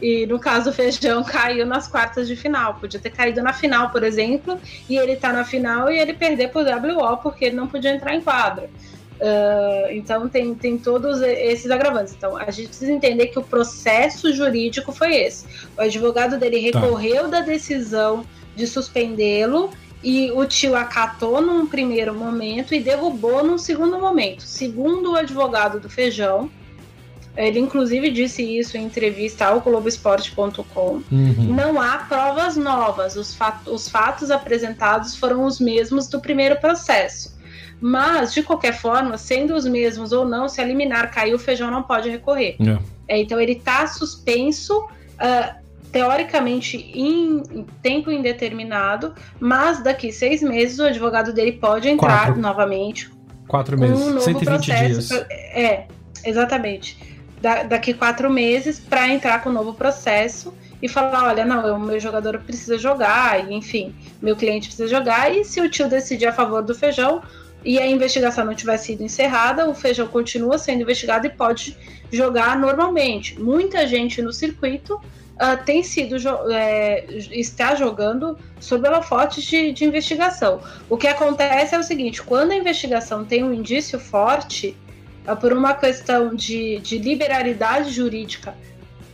E 0.02 0.26
no 0.26 0.40
caso, 0.40 0.70
o 0.70 0.74
Feijão 0.74 1.24
caiu 1.24 1.66
nas 1.66 1.88
quartas 1.88 2.28
de 2.28 2.36
final. 2.36 2.76
Podia 2.76 3.00
ter 3.00 3.10
caído 3.10 3.42
na 3.42 3.54
final, 3.54 3.90
por 3.90 4.04
exemplo, 4.04 4.60
e 4.90 4.98
ele 4.98 5.16
tá 5.16 5.32
na 5.32 5.44
final 5.44 5.90
e 5.90 5.98
ele 5.98 6.14
perder 6.14 6.50
pro 6.50 6.62
WO 6.62 7.18
porque 7.18 7.46
ele 7.46 7.56
não 7.56 7.68
podia 7.68 7.96
entrar 7.96 8.14
em 8.14 8.22
quadro. 8.22 8.70
Uh, 9.16 9.92
então 9.92 10.28
tem, 10.28 10.54
tem 10.54 10.78
todos 10.78 11.22
esses 11.22 11.72
agravantes. 11.72 12.14
Então 12.14 12.36
a 12.36 12.52
gente 12.52 12.68
precisa 12.68 12.92
entender 12.92 13.28
que 13.28 13.40
o 13.40 13.44
processo 13.44 14.34
jurídico 14.34 14.92
foi 14.92 15.16
esse. 15.16 15.46
O 15.78 15.82
advogado 15.82 16.38
dele 16.38 16.72
tá. 16.72 16.80
recorreu 16.80 17.24
tá. 17.24 17.40
da 17.40 17.42
decisão 17.42 18.26
de 18.56 18.68
suspendê-lo 18.68 19.72
e 20.04 20.32
o 20.32 20.46
tio 20.46 20.76
acatou 20.76 21.42
num 21.42 21.66
primeiro 21.66 22.14
momento 22.14 22.76
e 22.76 22.80
derrubou 22.80 23.44
num 23.44 23.58
segundo 23.58 23.98
momento. 23.98 24.44
Segundo 24.44 25.14
o 25.14 25.16
advogado 25.16 25.80
do 25.80 25.90
Feijão, 25.90 26.50
ele 27.38 27.60
inclusive 27.60 28.10
disse 28.12 28.42
isso 28.42 28.78
em 28.78 28.86
entrevista 28.86 29.46
ao 29.46 29.60
Globoesporte.com. 29.60 31.02
Uhum. 31.12 31.54
Não 31.54 31.82
há 31.82 31.98
provas 31.98 32.56
novas. 32.56 33.16
Os, 33.16 33.36
fat 33.36 33.68
os 33.68 33.90
fatos 33.90 34.32
apresentados 34.32 35.16
foram 35.16 35.44
os 35.44 35.60
mesmos 35.60 36.08
do 36.08 36.20
primeiro 36.20 36.56
processo. 36.60 37.36
Mas, 37.82 38.34
de 38.34 38.42
qualquer 38.42 38.74
forma, 38.74 39.18
sendo 39.18 39.54
os 39.54 39.66
mesmos 39.66 40.14
ou 40.14 40.26
não, 40.26 40.48
se 40.48 40.62
eliminar 40.62 41.12
caiu, 41.12 41.36
o 41.36 41.40
feijão 41.40 41.70
não 41.70 41.84
pode 41.84 42.10
recorrer. 42.10 42.56
É. 42.60 42.78
É, 43.08 43.20
então, 43.20 43.40
ele 43.40 43.52
está 43.52 43.86
suspenso, 43.86 44.80
uh, 44.80 45.56
teoricamente, 45.92 46.78
em 46.78 47.66
tempo 47.82 48.10
indeterminado, 48.10 49.14
mas 49.40 49.84
daqui 49.84 50.12
seis 50.12 50.42
meses 50.42 50.80
o 50.80 50.86
advogado 50.86 51.34
dele 51.34 51.52
pode 51.52 51.90
entrar 51.90 52.28
Quatro. 52.28 52.42
novamente. 52.42 53.12
Quatro 53.48 53.78
meses, 53.78 54.00
um 54.00 54.20
120 54.20 54.66
dias. 54.66 55.08
Pra, 55.10 55.18
é, 55.30 55.88
exatamente 56.24 57.15
da, 57.46 57.62
daqui 57.62 57.94
quatro 57.94 58.28
meses 58.28 58.80
para 58.80 59.08
entrar 59.08 59.44
com 59.44 59.52
um 59.52 59.54
novo 59.54 59.72
processo 59.76 60.52
e 60.82 60.90
falar, 60.90 61.26
olha, 61.26 61.46
não, 61.46 61.76
o 61.76 61.80
meu 61.80 62.00
jogador 62.00 62.40
precisa 62.40 62.76
jogar, 62.76 63.48
e, 63.48 63.54
enfim, 63.54 63.94
meu 64.20 64.36
cliente 64.36 64.68
precisa 64.68 64.88
jogar, 64.88 65.32
e 65.32 65.46
se 65.46 65.62
o 65.62 65.70
tio 65.70 65.88
decidir 65.88 66.26
a 66.26 66.34
favor 66.34 66.64
do 66.64 66.74
feijão 66.74 67.22
e 67.64 67.78
a 67.78 67.86
investigação 67.86 68.46
não 68.46 68.56
tiver 68.56 68.78
sido 68.78 69.04
encerrada, 69.04 69.70
o 69.70 69.76
feijão 69.76 70.08
continua 70.08 70.58
sendo 70.58 70.82
investigado 70.82 71.28
e 71.28 71.30
pode 71.30 71.78
jogar 72.12 72.58
normalmente. 72.58 73.40
Muita 73.40 73.86
gente 73.86 74.24
no 74.24 74.34
circuito 74.34 74.96
uh, 74.96 75.64
tem 75.66 75.84
sido 75.84 76.16
é, 76.52 77.06
está 77.30 77.76
jogando 77.76 78.40
sob 78.60 78.88
holofotes 78.88 79.44
de, 79.44 79.72
de 79.72 79.86
investigação. 79.86 80.62
O 80.90 80.98
que 80.98 81.08
acontece 81.08 81.76
é 81.76 81.80
o 81.80 81.84
seguinte: 81.84 82.24
quando 82.24 82.54
a 82.54 82.56
investigação 82.56 83.24
tem 83.24 83.44
um 83.44 83.54
indício 83.54 84.00
forte, 84.00 84.76
por 85.40 85.54
uma 85.54 85.74
questão 85.74 86.36
de, 86.36 86.80
de 86.80 86.98
liberalidade 86.98 87.92
jurídica, 87.92 88.54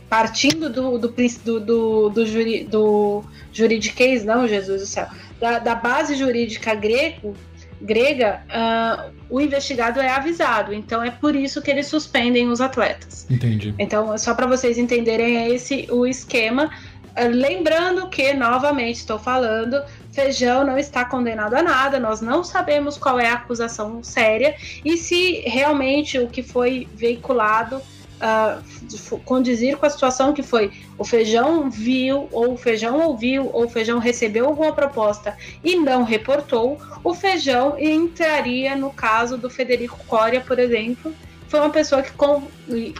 partindo 0.08 0.68
do, 0.68 0.98
do, 0.98 1.08
do, 1.08 1.60
do, 1.60 2.08
do, 2.10 2.26
juri, 2.26 2.64
do 2.64 3.24
juridiquês, 3.52 4.24
não, 4.24 4.46
Jesus 4.46 4.82
do 4.82 4.86
céu, 4.86 5.06
da, 5.40 5.58
da 5.58 5.74
base 5.74 6.14
jurídica 6.16 6.74
grego, 6.74 7.34
grega, 7.80 8.42
uh, 8.48 9.12
o 9.28 9.40
investigado 9.40 10.00
é 10.00 10.08
avisado. 10.08 10.72
Então 10.72 11.02
é 11.02 11.10
por 11.10 11.34
isso 11.34 11.60
que 11.62 11.70
eles 11.70 11.86
suspendem 11.86 12.48
os 12.48 12.60
atletas. 12.60 13.26
Entendi. 13.30 13.74
Então, 13.78 14.16
só 14.18 14.34
para 14.34 14.46
vocês 14.46 14.78
entenderem, 14.78 15.36
é 15.38 15.48
esse 15.48 15.86
o 15.90 16.06
esquema. 16.06 16.70
Uh, 17.16 17.28
lembrando 17.28 18.08
que, 18.08 18.32
novamente, 18.34 18.96
estou 18.96 19.18
falando, 19.18 19.82
Feijão 20.12 20.64
não 20.64 20.76
está 20.76 21.04
condenado 21.04 21.54
a 21.54 21.62
nada, 21.62 21.98
nós 21.98 22.20
não 22.20 22.44
sabemos 22.44 22.98
qual 22.98 23.18
é 23.18 23.28
a 23.28 23.34
acusação 23.34 24.02
séria 24.04 24.54
e 24.84 24.96
se 24.96 25.40
realmente 25.46 26.18
o 26.18 26.28
que 26.28 26.42
foi 26.42 26.86
veiculado 26.94 27.76
uh, 28.22 29.18
condizir 29.24 29.76
com 29.76 29.86
a 29.86 29.90
situação 29.90 30.32
que 30.32 30.42
foi 30.42 30.70
o 30.98 31.04
Feijão 31.04 31.70
viu, 31.70 32.28
ou 32.30 32.52
o 32.52 32.56
Feijão 32.58 33.00
ouviu, 33.00 33.48
ou 33.52 33.64
o 33.64 33.68
Feijão 33.68 33.98
recebeu 33.98 34.46
alguma 34.46 34.72
proposta 34.72 35.36
e 35.64 35.76
não 35.76 36.04
reportou, 36.04 36.78
o 37.02 37.14
Feijão 37.14 37.78
entraria 37.78 38.76
no 38.76 38.90
caso 38.90 39.38
do 39.38 39.48
Federico 39.48 39.98
Coria, 40.06 40.40
por 40.40 40.58
exemplo, 40.58 41.14
foi 41.48 41.60
uma 41.60 41.70
pessoa 41.70 42.02
que 42.02 42.12
com, 42.12 42.42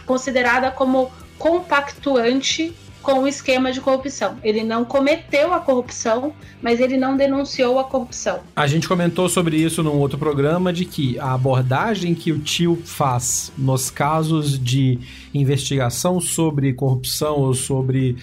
considerada 0.05 0.71
como 0.71 1.11
compactuante 1.37 2.75
com 3.03 3.19
o 3.19 3.27
esquema 3.27 3.71
de 3.71 3.81
corrupção. 3.81 4.37
Ele 4.41 4.63
não 4.63 4.85
cometeu 4.85 5.53
a 5.53 5.59
corrupção, 5.59 6.33
mas 6.61 6.79
ele 6.79 6.97
não 6.97 7.15
denunciou 7.15 7.77
a 7.77 7.83
corrupção. 7.83 8.39
A 8.55 8.65
gente 8.65 8.87
comentou 8.87 9.27
sobre 9.27 9.57
isso 9.57 9.83
num 9.83 9.99
outro 9.99 10.17
programa 10.17 10.71
de 10.71 10.85
que 10.85 11.19
a 11.19 11.33
abordagem 11.33 12.15
que 12.15 12.31
o 12.31 12.39
tio 12.39 12.81
faz 12.85 13.51
nos 13.57 13.91
casos 13.91 14.57
de 14.57 14.97
investigação 15.33 16.21
sobre 16.21 16.73
corrupção 16.73 17.35
ou 17.35 17.53
sobre 17.53 18.15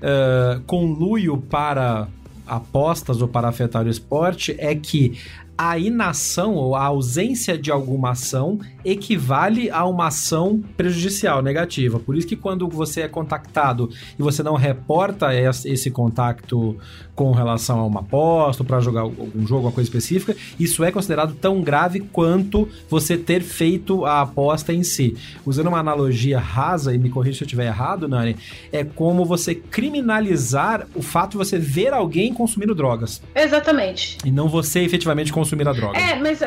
uh, 0.00 0.60
conluio 0.62 1.36
para 1.36 2.08
apostas 2.46 3.22
ou 3.22 3.28
para 3.28 3.48
afetar 3.48 3.86
o 3.86 3.88
esporte 3.88 4.54
é 4.58 4.74
que 4.74 5.18
a 5.64 5.78
inação 5.78 6.56
ou 6.56 6.74
a 6.74 6.82
ausência 6.82 7.56
de 7.56 7.70
alguma 7.70 8.10
ação 8.10 8.58
equivale 8.84 9.70
a 9.70 9.86
uma 9.86 10.08
ação 10.08 10.60
prejudicial, 10.76 11.40
negativa. 11.40 12.00
Por 12.00 12.16
isso 12.16 12.26
que 12.26 12.34
quando 12.34 12.68
você 12.68 13.02
é 13.02 13.08
contactado 13.08 13.88
e 14.18 14.22
você 14.22 14.42
não 14.42 14.56
reporta 14.56 15.28
esse 15.32 15.88
contato 15.88 16.76
com 17.14 17.30
relação 17.32 17.80
a 17.80 17.86
uma 17.86 18.00
aposta, 18.00 18.64
para 18.64 18.80
jogar 18.80 19.02
algum 19.02 19.46
jogo, 19.46 19.66
uma 19.66 19.72
coisa 19.72 19.88
específica, 19.88 20.36
isso 20.58 20.82
é 20.82 20.90
considerado 20.90 21.34
tão 21.34 21.60
grave 21.60 22.00
quanto 22.00 22.68
você 22.88 23.16
ter 23.16 23.42
feito 23.42 24.04
a 24.04 24.22
aposta 24.22 24.72
em 24.72 24.82
si. 24.82 25.16
Usando 25.44 25.66
uma 25.66 25.78
analogia 25.78 26.38
rasa, 26.38 26.94
e 26.94 26.98
me 26.98 27.10
corrija 27.10 27.38
se 27.38 27.44
eu 27.44 27.46
estiver 27.46 27.66
errado, 27.66 28.08
Nani, 28.08 28.36
é 28.72 28.82
como 28.82 29.24
você 29.24 29.54
criminalizar 29.54 30.86
o 30.94 31.02
fato 31.02 31.32
de 31.32 31.36
você 31.36 31.58
ver 31.58 31.92
alguém 31.92 32.32
consumindo 32.32 32.74
drogas. 32.74 33.22
Exatamente. 33.34 34.18
E 34.24 34.30
não 34.30 34.48
você 34.48 34.80
efetivamente 34.80 35.32
consumir 35.32 35.68
a 35.68 35.72
droga. 35.72 35.98
É, 35.98 36.14
mas 36.14 36.40
uh, 36.40 36.44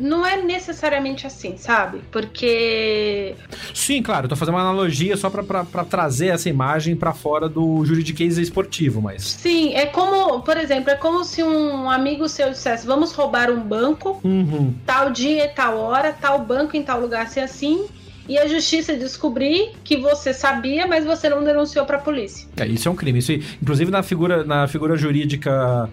não 0.00 0.26
é 0.26 0.42
necessariamente 0.42 1.26
assim, 1.26 1.56
sabe? 1.56 2.00
Porque. 2.10 3.34
Sim, 3.72 4.02
claro, 4.02 4.24
eu 4.26 4.28
tô 4.28 4.36
fazendo 4.36 4.54
uma 4.54 4.62
analogia 4.62 5.16
só 5.16 5.30
para 5.30 5.84
trazer 5.84 6.28
essa 6.28 6.48
imagem 6.48 6.96
para 6.96 7.12
fora 7.12 7.48
do 7.48 7.84
juridiquês 7.84 8.38
esportivo, 8.38 9.00
mas. 9.00 9.22
Sim, 9.22 9.74
é 9.74 9.83
como, 9.86 10.40
por 10.42 10.56
exemplo, 10.56 10.90
é 10.90 10.94
como 10.94 11.24
se 11.24 11.42
um 11.42 11.90
amigo 11.90 12.28
seu 12.28 12.50
dissesse: 12.50 12.86
vamos 12.86 13.12
roubar 13.12 13.50
um 13.50 13.60
banco, 13.60 14.20
uhum. 14.24 14.74
tal 14.86 15.10
dia 15.10 15.44
e 15.46 15.48
tal 15.48 15.78
hora, 15.78 16.12
tal 16.12 16.38
banco 16.40 16.76
em 16.76 16.82
tal 16.82 17.00
lugar, 17.00 17.22
assim 17.22 17.40
assim 17.40 17.86
e 18.28 18.38
a 18.38 18.46
justiça 18.48 18.96
descobrir 18.96 19.72
que 19.84 19.96
você 19.96 20.32
sabia, 20.32 20.86
mas 20.86 21.04
você 21.04 21.28
não 21.28 21.44
denunciou 21.44 21.84
para 21.84 21.98
a 21.98 22.00
polícia. 22.00 22.48
É, 22.56 22.66
isso 22.66 22.88
é 22.88 22.90
um 22.90 22.96
crime. 22.96 23.18
Isso, 23.18 23.32
inclusive 23.32 23.90
na 23.90 24.02
figura, 24.02 24.44
na 24.44 24.66
figura 24.66 24.96
jurídica 24.96 25.90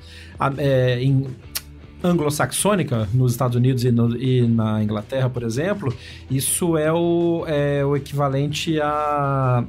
é, 0.57 0.99
em, 1.01 1.27
anglo-saxônica 2.03 3.07
nos 3.13 3.31
Estados 3.31 3.55
Unidos 3.55 3.83
e, 3.83 3.91
no, 3.91 4.15
e, 4.15 4.47
na 4.47 4.83
Inglaterra, 4.83 5.29
por 5.29 5.43
exemplo, 5.43 5.95
isso 6.29 6.77
é 6.77 6.91
o, 6.91 7.43
é 7.47 7.85
o 7.85 7.95
equivalente 7.95 8.79
a. 8.81 9.63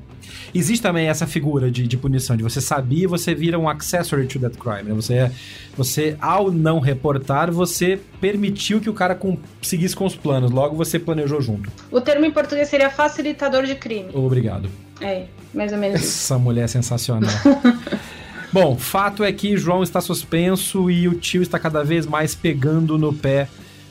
Existe 0.54 0.82
também 0.82 1.08
essa 1.08 1.26
figura 1.26 1.70
de, 1.70 1.86
de 1.86 1.96
punição, 1.96 2.36
de 2.36 2.42
você 2.42 2.60
sabia 2.60 3.04
e 3.04 3.06
você 3.06 3.34
vira 3.34 3.58
um 3.58 3.68
accessory 3.68 4.26
to 4.26 4.38
that 4.38 4.56
crime. 4.56 4.84
Né? 4.84 4.94
Você, 4.94 5.30
você, 5.76 6.16
ao 6.20 6.50
não 6.50 6.78
reportar, 6.78 7.50
você 7.50 7.98
permitiu 8.20 8.80
que 8.80 8.88
o 8.88 8.94
cara 8.94 9.14
com, 9.14 9.38
seguisse 9.60 9.96
com 9.96 10.04
os 10.04 10.14
planos, 10.14 10.50
logo 10.50 10.76
você 10.76 10.98
planejou 10.98 11.40
junto. 11.40 11.70
O 11.90 12.00
termo 12.00 12.24
em 12.24 12.30
português 12.30 12.68
seria 12.68 12.90
facilitador 12.90 13.64
de 13.64 13.74
crime. 13.74 14.10
Obrigado. 14.14 14.68
É, 15.00 15.26
mais 15.52 15.72
ou 15.72 15.78
menos. 15.78 16.00
Essa 16.00 16.38
mulher 16.38 16.64
é 16.64 16.68
sensacional. 16.68 17.30
Bom, 18.52 18.76
fato 18.76 19.24
é 19.24 19.32
que 19.32 19.56
João 19.56 19.82
está 19.82 20.00
suspenso 20.00 20.90
e 20.90 21.08
o 21.08 21.14
tio 21.14 21.40
está 21.40 21.58
cada 21.58 21.82
vez 21.82 22.04
mais 22.04 22.34
pegando 22.34 22.98
no 22.98 23.10
pé 23.10 23.48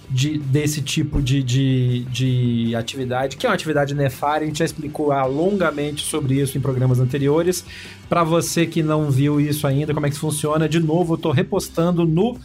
de, 0.07 0.38
desse 0.38 0.82
tipo 0.82 1.20
de, 1.20 1.41
de, 1.41 2.05
de 2.12 2.76
atividade, 2.76 3.38
que 3.38 3.45
é 3.47 3.49
uma 3.49 3.55
atividade 3.55 3.95
nefária. 3.95 4.43
A 4.43 4.47
gente 4.47 4.59
já 4.59 4.66
explicou 4.66 5.07
longamente 5.26 6.05
sobre 6.05 6.39
isso 6.39 6.57
em 6.57 6.62
programas 6.62 6.99
anteriores. 6.99 7.66
Para 8.07 8.24
você 8.24 8.68
que 8.68 8.84
não 8.84 9.09
viu 9.09 9.41
isso 9.41 9.66
ainda, 9.66 9.93
como 9.95 10.05
é 10.05 10.09
que 10.12 10.18
funciona, 10.18 10.70
de 10.70 10.80
novo, 10.80 11.14
eu 11.14 11.16
estou 11.16 11.32
repostando 11.32 12.05
no 12.05 12.38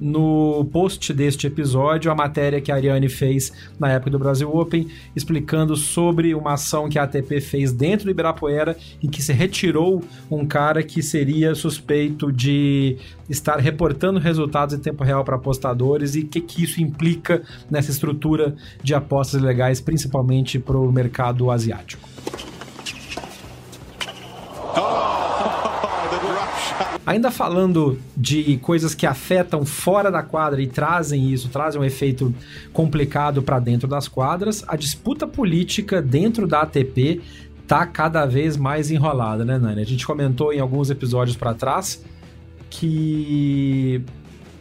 no 0.00 0.66
post 0.72 1.12
deste 1.12 1.46
episódio 1.46 2.10
a 2.10 2.14
matéria 2.14 2.60
que 2.60 2.70
a 2.70 2.74
Ariane 2.74 3.08
fez 3.08 3.52
na 3.78 3.90
época 3.90 4.10
do 4.10 4.18
Brasil 4.18 4.54
Open, 4.54 4.88
explicando 5.14 5.76
sobre 5.76 6.34
uma 6.34 6.54
ação 6.54 6.88
que 6.88 6.98
a 6.98 7.04
ATP 7.04 7.40
fez 7.40 7.72
dentro 7.72 8.06
do 8.06 8.10
Ibirapuera, 8.10 8.76
em 9.02 9.08
que 9.08 9.22
se 9.22 9.32
retirou 9.32 10.02
um 10.30 10.46
cara 10.46 10.82
que 10.82 11.02
seria 11.02 11.54
suspeito 11.54 12.30
de 12.30 12.96
estar 13.28 13.58
reportando 13.58 14.20
resultados 14.20 14.74
em 14.74 14.78
tempo 14.78 15.02
real 15.02 15.24
para 15.24 15.36
apostadores 15.36 16.14
e 16.14 16.20
o 16.20 16.26
que, 16.26 16.40
que 16.40 16.64
isso 16.64 16.80
implica 16.80 17.42
nessa 17.70 17.90
estrutura 17.90 18.54
de 18.82 18.94
apostas 18.94 19.40
legais, 19.42 19.80
principalmente 19.80 20.58
para 20.58 20.76
o 20.76 20.92
mercado 20.92 21.50
asiático. 21.50 22.06
Ainda 27.06 27.30
falando 27.30 27.96
de 28.16 28.56
coisas 28.56 28.92
que 28.92 29.06
afetam 29.06 29.64
fora 29.64 30.10
da 30.10 30.24
quadra 30.24 30.60
e 30.60 30.66
trazem 30.66 31.30
isso, 31.32 31.48
trazem 31.48 31.80
um 31.80 31.84
efeito 31.84 32.34
complicado 32.72 33.42
para 33.42 33.60
dentro 33.60 33.86
das 33.86 34.08
quadras, 34.08 34.64
a 34.66 34.74
disputa 34.74 35.24
política 35.24 36.02
dentro 36.02 36.48
da 36.48 36.62
ATP 36.62 37.20
tá 37.64 37.86
cada 37.86 38.26
vez 38.26 38.56
mais 38.56 38.90
enrolada, 38.90 39.44
né, 39.44 39.56
Nani? 39.56 39.82
A 39.82 39.86
gente 39.86 40.04
comentou 40.04 40.52
em 40.52 40.58
alguns 40.58 40.90
episódios 40.90 41.36
para 41.36 41.54
trás 41.54 42.04
que 42.68 44.02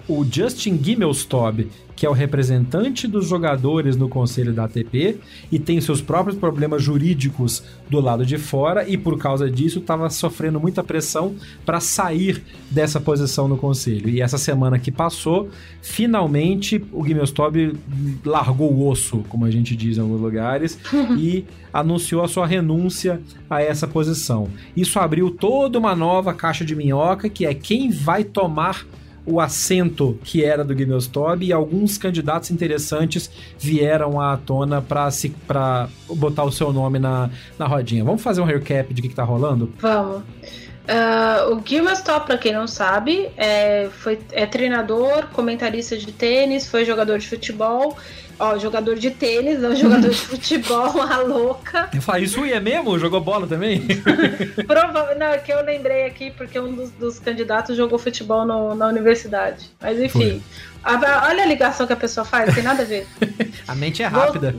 o 0.08 0.24
Justin 0.24 0.80
Gimelstob 0.82 1.68
que 1.96 2.06
é 2.06 2.10
o 2.10 2.14
representante 2.14 3.08
dos 3.08 3.28
jogadores 3.28 3.96
no 3.96 4.10
conselho 4.10 4.54
da 4.54 4.66
ATP 4.66 5.18
e 5.52 5.58
tem 5.58 5.80
seus 5.80 6.02
próprios 6.02 6.38
problemas 6.38 6.84
jurídicos 6.84 7.64
do 7.90 8.00
lado 8.00 8.26
de 8.26 8.38
fora 8.38 8.88
e 8.88 8.98
por 8.98 9.18
causa 9.18 9.50
disso 9.50 9.80
estava 9.80 10.10
sofrendo 10.10 10.60
muita 10.60 10.84
pressão 10.84 11.36
para 11.66 11.80
sair 11.80 12.44
dessa 12.70 13.00
posição 13.00 13.48
no 13.48 13.58
conselho. 13.58 14.10
E 14.10 14.22
essa 14.22 14.38
semana 14.38 14.78
que 14.78 14.92
passou, 14.92 15.50
finalmente 15.82 16.84
o 16.92 17.02
Guimelstorb 17.02 17.74
largou 18.26 18.72
o 18.74 18.90
osso, 18.90 19.24
como 19.30 19.46
a 19.46 19.52
gente 19.52 19.76
diz 19.76 19.98
em 19.98 20.02
alguns 20.02 20.22
lugares, 20.22 20.78
e 21.18 21.46
anunciou 21.72 22.24
a 22.24 22.28
sua 22.28 22.46
renúncia 22.46 23.22
a 23.50 23.62
essa 23.62 23.88
posição. 23.88 24.50
Isso 24.76 25.00
abriu 25.00 25.30
toda 25.30 25.78
uma 25.78 25.96
nova 25.96 26.34
caixa 26.34 26.66
de 26.66 26.76
minhoca, 26.76 27.30
que 27.30 27.46
é 27.46 27.54
quem 27.54 27.90
vai 27.90 28.24
tomar 28.24 28.86
o 29.26 29.40
assento 29.40 30.18
que 30.24 30.44
era 30.44 30.64
do 30.64 30.78
Gimelstob 30.78 31.46
e 31.46 31.52
alguns 31.52 31.98
candidatos 31.98 32.52
interessantes 32.52 33.30
vieram 33.58 34.22
à 34.22 34.38
tona 34.38 34.82
para 34.82 35.90
botar 36.10 36.44
o 36.44 36.52
seu 36.52 36.72
nome 36.72 37.00
na, 37.00 37.30
na 37.58 37.66
rodinha. 37.66 38.04
Vamos 38.04 38.22
fazer 38.22 38.42
um 38.42 38.46
recap 38.46 38.94
de 38.94 39.02
o 39.02 39.04
que, 39.04 39.10
está 39.10 39.24
rolando? 39.24 39.72
Vamos. 39.80 40.24
Uh, 40.86 41.56
o 41.56 41.64
Gilmestop, 41.66 42.28
para 42.28 42.38
quem 42.38 42.54
não 42.54 42.68
sabe, 42.68 43.32
é, 43.38 43.90
foi, 43.92 44.20
é 44.32 44.46
treinador, 44.46 45.28
comentarista 45.34 45.98
de 45.98 46.12
tênis, 46.12 46.68
foi 46.68 46.86
jogador 46.86 47.18
de 47.18 47.28
futebol 47.28 47.98
Ó, 48.38 48.58
jogador 48.58 48.96
de 48.96 49.12
tênis, 49.12 49.60
não 49.62 49.76
jogador 49.76 50.10
de 50.10 50.18
futebol, 50.20 51.02
a 51.02 51.18
louca. 51.18 51.90
Isso 52.22 52.44
é 52.44 52.60
mesmo? 52.60 53.00
Jogou 53.00 53.22
bola 53.22 53.48
também? 53.48 53.82
Provavelmente, 54.68 55.20
não, 55.20 55.28
é 55.28 55.38
que 55.38 55.54
eu 55.54 55.64
lembrei 55.64 56.06
aqui 56.06 56.32
porque 56.32 56.60
um 56.60 56.74
dos, 56.74 56.92
dos 56.92 57.20
candidatos 57.20 57.78
jogou 57.78 57.98
futebol 57.98 58.46
no, 58.46 58.76
na 58.76 58.88
universidade. 58.88 59.72
Mas 59.80 60.00
enfim, 60.00 60.44
a, 60.84 61.28
olha 61.28 61.44
a 61.44 61.46
ligação 61.46 61.88
que 61.88 61.94
a 61.94 61.98
pessoa 61.98 62.26
faz, 62.26 62.54
tem 62.54 62.64
nada 62.64 62.82
a 62.82 62.86
ver. 62.86 63.08
a 63.68 63.74
mente 63.74 64.04
é 64.04 64.08
rápida. 64.08 64.54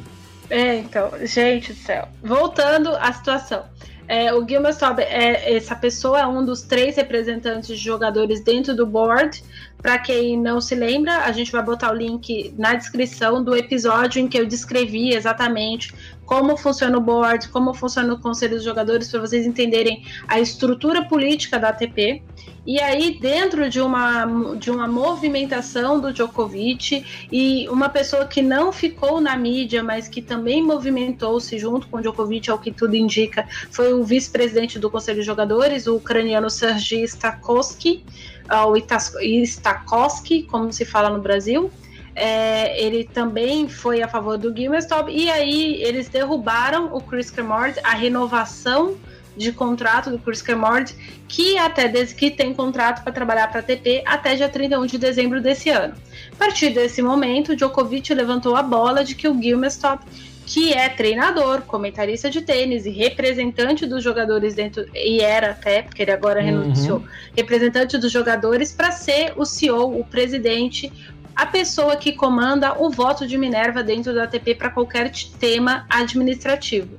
É, 0.48 0.76
então, 0.76 1.10
gente 1.22 1.72
do 1.72 1.78
céu. 1.78 2.08
Voltando 2.22 2.96
à 2.96 3.12
situação. 3.12 3.64
É, 4.08 4.32
o 4.32 4.46
Gilmer 4.46 4.72
Staub, 4.72 5.00
é, 5.00 5.56
essa 5.56 5.74
pessoa 5.74 6.20
é 6.20 6.26
um 6.26 6.44
dos 6.44 6.62
três 6.62 6.96
representantes 6.96 7.68
de 7.68 7.76
jogadores 7.76 8.40
dentro 8.40 8.74
do 8.74 8.86
board. 8.86 9.42
Para 9.80 9.98
quem 9.98 10.38
não 10.38 10.60
se 10.60 10.74
lembra, 10.74 11.24
a 11.24 11.32
gente 11.32 11.52
vai 11.52 11.62
botar 11.62 11.92
o 11.92 11.94
link 11.94 12.52
na 12.58 12.74
descrição 12.74 13.42
do 13.42 13.54
episódio 13.54 14.20
em 14.20 14.26
que 14.26 14.38
eu 14.38 14.46
descrevi 14.46 15.14
exatamente 15.14 15.94
como 16.26 16.56
funciona 16.56 16.98
o 16.98 17.00
board, 17.00 17.48
como 17.50 17.72
funciona 17.72 18.12
o 18.12 18.18
conselho 18.18 18.56
dos 18.56 18.64
jogadores, 18.64 19.08
para 19.08 19.20
vocês 19.20 19.46
entenderem 19.46 20.04
a 20.26 20.40
estrutura 20.40 21.04
política 21.04 21.58
da 21.58 21.68
ATP. 21.68 22.22
E 22.66 22.80
aí, 22.80 23.16
dentro 23.20 23.70
de 23.70 23.80
uma, 23.80 24.26
de 24.58 24.72
uma 24.72 24.88
movimentação 24.88 26.00
do 26.00 26.12
Djokovic 26.12 27.28
e 27.30 27.68
uma 27.68 27.88
pessoa 27.88 28.26
que 28.26 28.42
não 28.42 28.72
ficou 28.72 29.20
na 29.20 29.36
mídia, 29.36 29.84
mas 29.84 30.08
que 30.08 30.20
também 30.20 30.64
movimentou-se 30.64 31.56
junto 31.60 31.86
com 31.86 31.98
o 31.98 32.00
Djokovic, 32.00 32.50
ao 32.50 32.58
que 32.58 32.72
tudo 32.72 32.96
indica, 32.96 33.46
foi 33.70 33.92
o 33.92 34.02
vice-presidente 34.02 34.80
do 34.80 34.90
Conselho 34.90 35.20
de 35.20 35.26
Jogadores, 35.26 35.86
o 35.86 35.94
ucraniano 35.94 36.50
Sergei 36.50 37.04
Stakowski, 37.04 38.04
o 38.50 39.46
Stakowski, 39.46 40.42
como 40.44 40.72
se 40.72 40.84
fala 40.84 41.10
no 41.10 41.20
Brasil. 41.20 41.70
É, 42.14 42.82
ele 42.82 43.04
também 43.04 43.68
foi 43.68 44.02
a 44.02 44.08
favor 44.08 44.38
do 44.38 44.54
Gilmestop, 44.56 45.12
e 45.12 45.30
aí 45.30 45.82
eles 45.82 46.08
derrubaram 46.08 46.94
o 46.94 47.00
Chris 47.00 47.30
Cremord, 47.30 47.78
a 47.84 47.90
renovação 47.90 48.96
de 49.36 49.52
contrato 49.52 50.10
do 50.10 50.18
Chris 50.18 50.40
Cremord, 50.40 50.94
que 51.28 51.58
até 51.58 51.86
desde 51.88 52.14
que 52.14 52.30
tem 52.30 52.54
contrato 52.54 53.02
para 53.02 53.12
trabalhar 53.12 53.48
para 53.48 53.58
a 53.58 53.62
ATP 53.62 54.02
até 54.06 54.34
dia 54.34 54.48
31 54.48 54.86
de 54.86 54.96
dezembro 54.96 55.42
desse 55.42 55.68
ano. 55.68 55.94
A 56.32 56.36
partir 56.36 56.70
desse 56.70 57.02
momento, 57.02 57.54
Djokovic 57.54 58.14
levantou 58.14 58.56
a 58.56 58.62
bola 58.62 59.04
de 59.04 59.14
que 59.14 59.28
o 59.28 59.38
Gilmestop 59.40 60.02
que 60.46 60.72
é 60.72 60.88
treinador, 60.88 61.62
comentarista 61.62 62.30
de 62.30 62.40
tênis 62.40 62.86
e 62.86 62.90
representante 62.90 63.84
dos 63.84 64.02
jogadores 64.02 64.54
dentro, 64.54 64.86
e 64.94 65.20
era 65.20 65.50
até, 65.50 65.82
porque 65.82 66.02
ele 66.02 66.12
agora 66.12 66.38
uhum. 66.38 66.46
renunciou, 66.46 67.04
representante 67.36 67.98
dos 67.98 68.12
jogadores 68.12 68.72
para 68.72 68.92
ser 68.92 69.32
o 69.36 69.44
CEO, 69.44 69.98
o 69.98 70.04
presidente, 70.04 70.92
a 71.34 71.44
pessoa 71.44 71.96
que 71.96 72.12
comanda 72.12 72.80
o 72.80 72.88
voto 72.88 73.26
de 73.26 73.36
Minerva 73.36 73.82
dentro 73.82 74.14
da 74.14 74.22
ATP 74.22 74.54
para 74.54 74.70
qualquer 74.70 75.10
tema 75.40 75.84
administrativo. 75.90 76.94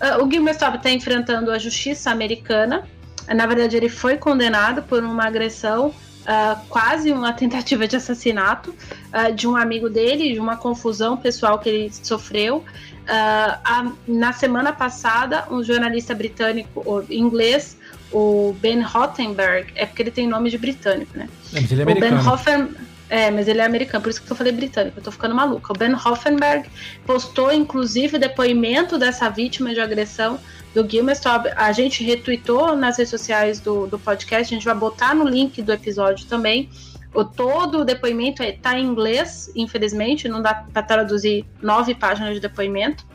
Uh, 0.00 0.24
o 0.24 0.30
Gilmer 0.30 0.54
Stop 0.54 0.78
está 0.78 0.90
enfrentando 0.90 1.50
a 1.50 1.58
justiça 1.58 2.10
americana. 2.10 2.82
Na 3.28 3.46
verdade, 3.46 3.76
ele 3.76 3.90
foi 3.90 4.16
condenado 4.16 4.82
por 4.82 5.04
uma 5.04 5.26
agressão, 5.26 5.94
uh, 6.26 6.60
quase 6.68 7.12
uma 7.12 7.32
tentativa 7.32 7.86
de 7.86 7.96
assassinato 7.96 8.74
uh, 9.12 9.32
de 9.32 9.46
um 9.46 9.56
amigo 9.56 9.88
dele, 9.88 10.34
de 10.34 10.40
uma 10.40 10.56
confusão 10.56 11.16
pessoal 11.16 11.58
que 11.58 11.68
ele 11.68 11.90
sofreu. 11.92 12.64
A, 13.08 13.92
na 14.08 14.32
semana 14.32 14.72
passada, 14.72 15.46
um 15.48 15.62
jornalista 15.62 16.12
britânico, 16.12 17.04
inglês, 17.08 17.76
o 18.12 18.52
Ben 18.60 18.80
Rottenberg, 18.80 19.72
é 19.76 19.86
porque 19.86 20.02
ele 20.02 20.10
tem 20.10 20.26
nome 20.26 20.50
de 20.50 20.58
britânico, 20.58 21.16
né? 21.16 21.28
É, 21.54 21.58
ele 21.58 21.80
é 21.80 21.82
americano. 21.84 22.16
O 22.16 22.24
Ben 22.24 22.32
Hoffen, 22.32 22.68
é, 23.08 23.30
mas 23.30 23.46
ele 23.46 23.60
é 23.60 23.64
americano, 23.64 24.02
por 24.02 24.10
isso 24.10 24.20
que 24.20 24.28
eu 24.28 24.36
falei 24.36 24.52
britânico, 24.52 24.98
eu 24.98 25.04
tô 25.04 25.12
ficando 25.12 25.36
maluca. 25.36 25.72
O 25.72 25.76
Ben 25.76 25.94
Hoffenberg 25.94 26.68
postou, 27.06 27.52
inclusive, 27.52 28.18
depoimento 28.18 28.98
dessa 28.98 29.28
vítima 29.28 29.72
de 29.72 29.80
agressão 29.80 30.40
do 30.76 30.88
Gilmestorp. 30.88 31.46
A 31.56 31.72
gente 31.72 32.04
retweetou 32.04 32.76
nas 32.76 32.98
redes 32.98 33.10
sociais 33.10 33.58
do, 33.58 33.86
do 33.86 33.98
podcast, 33.98 34.54
a 34.54 34.56
gente 34.56 34.66
vai 34.66 34.74
botar 34.74 35.14
no 35.14 35.26
link 35.26 35.62
do 35.62 35.72
episódio 35.72 36.26
também. 36.26 36.68
O, 37.14 37.24
todo 37.24 37.78
o 37.78 37.84
depoimento 37.84 38.42
está 38.42 38.76
é, 38.76 38.80
em 38.80 38.84
inglês, 38.84 39.50
infelizmente, 39.56 40.28
não 40.28 40.42
dá 40.42 40.66
para 40.70 40.82
traduzir 40.82 41.46
nove 41.62 41.94
páginas 41.94 42.34
de 42.34 42.40
depoimento. 42.40 43.06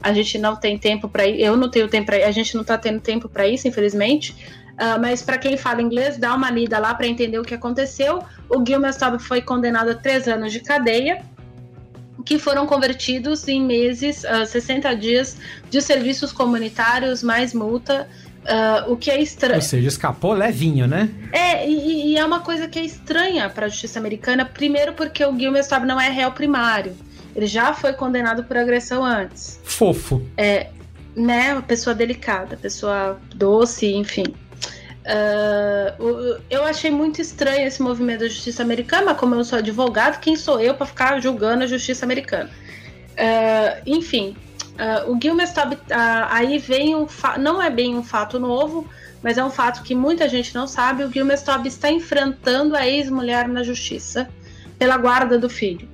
A 0.00 0.12
gente 0.12 0.38
não 0.38 0.54
tem 0.54 0.78
tempo 0.78 1.08
para 1.08 1.26
ir, 1.26 1.40
eu 1.42 1.56
não 1.56 1.68
tenho 1.68 1.88
tempo 1.88 2.06
para 2.06 2.24
a 2.24 2.30
gente 2.30 2.54
não 2.54 2.62
está 2.62 2.78
tendo 2.78 3.00
tempo 3.00 3.28
para 3.28 3.46
isso, 3.46 3.66
infelizmente. 3.66 4.32
Uh, 4.74 4.98
mas 4.98 5.20
para 5.20 5.36
quem 5.36 5.56
fala 5.56 5.82
inglês, 5.82 6.16
dá 6.16 6.32
uma 6.34 6.48
lida 6.48 6.78
lá 6.78 6.94
para 6.94 7.06
entender 7.06 7.38
o 7.38 7.42
que 7.42 7.52
aconteceu. 7.52 8.22
O 8.48 8.64
Gilmer 8.64 8.92
Staub 8.92 9.18
foi 9.18 9.42
condenado 9.42 9.90
a 9.90 9.94
três 9.94 10.28
anos 10.28 10.52
de 10.52 10.60
cadeia, 10.60 11.22
que 12.24 12.38
foram 12.38 12.66
convertidos 12.66 13.46
em 13.48 13.62
meses, 13.62 14.24
uh, 14.24 14.42
ah, 14.42 14.46
60 14.46 14.94
dias 14.96 15.36
de 15.68 15.80
serviços 15.80 16.32
comunitários 16.32 17.22
mais 17.22 17.54
multa. 17.54 18.08
Uh, 18.40 18.92
o 18.92 18.96
que 18.96 19.10
é 19.10 19.20
estranho. 19.20 19.56
Ou 19.56 19.60
seja, 19.60 19.86
escapou 19.86 20.32
levinho, 20.32 20.86
né? 20.86 21.10
É, 21.30 21.68
e, 21.68 22.12
e 22.12 22.16
é 22.16 22.24
uma 22.24 22.40
coisa 22.40 22.66
que 22.66 22.78
é 22.78 22.82
estranha 22.82 23.50
para 23.50 23.66
a 23.66 23.68
justiça 23.68 23.98
americana. 23.98 24.46
Primeiro, 24.46 24.94
porque 24.94 25.22
o 25.22 25.38
Gilmer 25.38 25.62
Staub 25.62 25.84
não 25.84 26.00
é 26.00 26.08
réu 26.08 26.32
primário. 26.32 26.96
Ele 27.36 27.46
já 27.46 27.74
foi 27.74 27.92
condenado 27.92 28.42
por 28.44 28.56
agressão 28.56 29.04
antes. 29.04 29.60
Fofo. 29.62 30.22
É, 30.38 30.68
né? 31.14 31.52
Uma 31.52 31.62
pessoa 31.62 31.94
delicada, 31.94 32.56
pessoa 32.56 33.20
doce, 33.34 33.92
enfim. 33.92 34.24
Uh, 35.00 36.40
eu 36.50 36.62
achei 36.64 36.90
muito 36.90 37.20
estranho 37.22 37.66
esse 37.66 37.80
movimento 37.80 38.20
da 38.20 38.28
justiça 38.28 38.62
americana, 38.62 39.06
mas 39.06 39.18
como 39.18 39.34
eu 39.34 39.44
sou 39.44 39.58
advogado, 39.58 40.20
quem 40.20 40.36
sou 40.36 40.60
eu 40.60 40.74
para 40.74 40.86
ficar 40.86 41.20
julgando 41.20 41.64
a 41.64 41.66
justiça 41.66 42.04
americana? 42.04 42.50
Uh, 43.12 43.82
enfim, 43.86 44.36
uh, 44.74 45.10
o 45.10 45.18
Gilmes 45.20 45.50
uh, 45.50 45.86
aí 46.28 46.58
vem 46.58 46.94
um 46.94 47.06
não 47.38 47.62
é 47.62 47.70
bem 47.70 47.96
um 47.96 48.02
fato 48.02 48.38
novo, 48.38 48.86
mas 49.22 49.38
é 49.38 49.44
um 49.44 49.50
fato 49.50 49.82
que 49.82 49.94
muita 49.94 50.28
gente 50.28 50.54
não 50.54 50.66
sabe. 50.66 51.04
O 51.04 51.10
Gilmes 51.10 51.42
Tob 51.42 51.66
está 51.66 51.90
enfrentando 51.90 52.76
a 52.76 52.86
ex-mulher 52.86 53.48
na 53.48 53.62
justiça 53.62 54.28
pela 54.78 54.96
guarda 54.96 55.38
do 55.38 55.48
filho. 55.48 55.88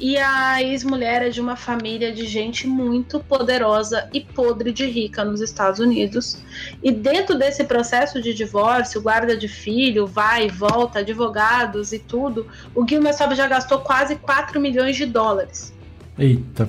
E 0.00 0.16
a 0.16 0.62
ex-mulher 0.62 1.20
é 1.20 1.28
de 1.28 1.42
uma 1.42 1.56
família 1.56 2.10
de 2.10 2.26
gente 2.26 2.66
muito 2.66 3.20
poderosa 3.20 4.08
e 4.14 4.20
podre 4.22 4.72
de 4.72 4.86
rica 4.86 5.22
nos 5.26 5.42
Estados 5.42 5.78
Unidos. 5.78 6.38
E 6.82 6.90
dentro 6.90 7.36
desse 7.36 7.64
processo 7.64 8.22
de 8.22 8.32
divórcio, 8.32 9.02
guarda 9.02 9.36
de 9.36 9.46
filho, 9.46 10.06
vai 10.06 10.46
e 10.46 10.48
volta, 10.48 11.00
advogados 11.00 11.92
e 11.92 11.98
tudo, 11.98 12.46
o 12.74 12.88
Gilmer 12.88 13.14
Sob 13.14 13.34
já 13.34 13.46
gastou 13.46 13.80
quase 13.80 14.16
4 14.16 14.58
milhões 14.58 14.96
de 14.96 15.04
dólares. 15.04 15.70
Eita. 16.18 16.66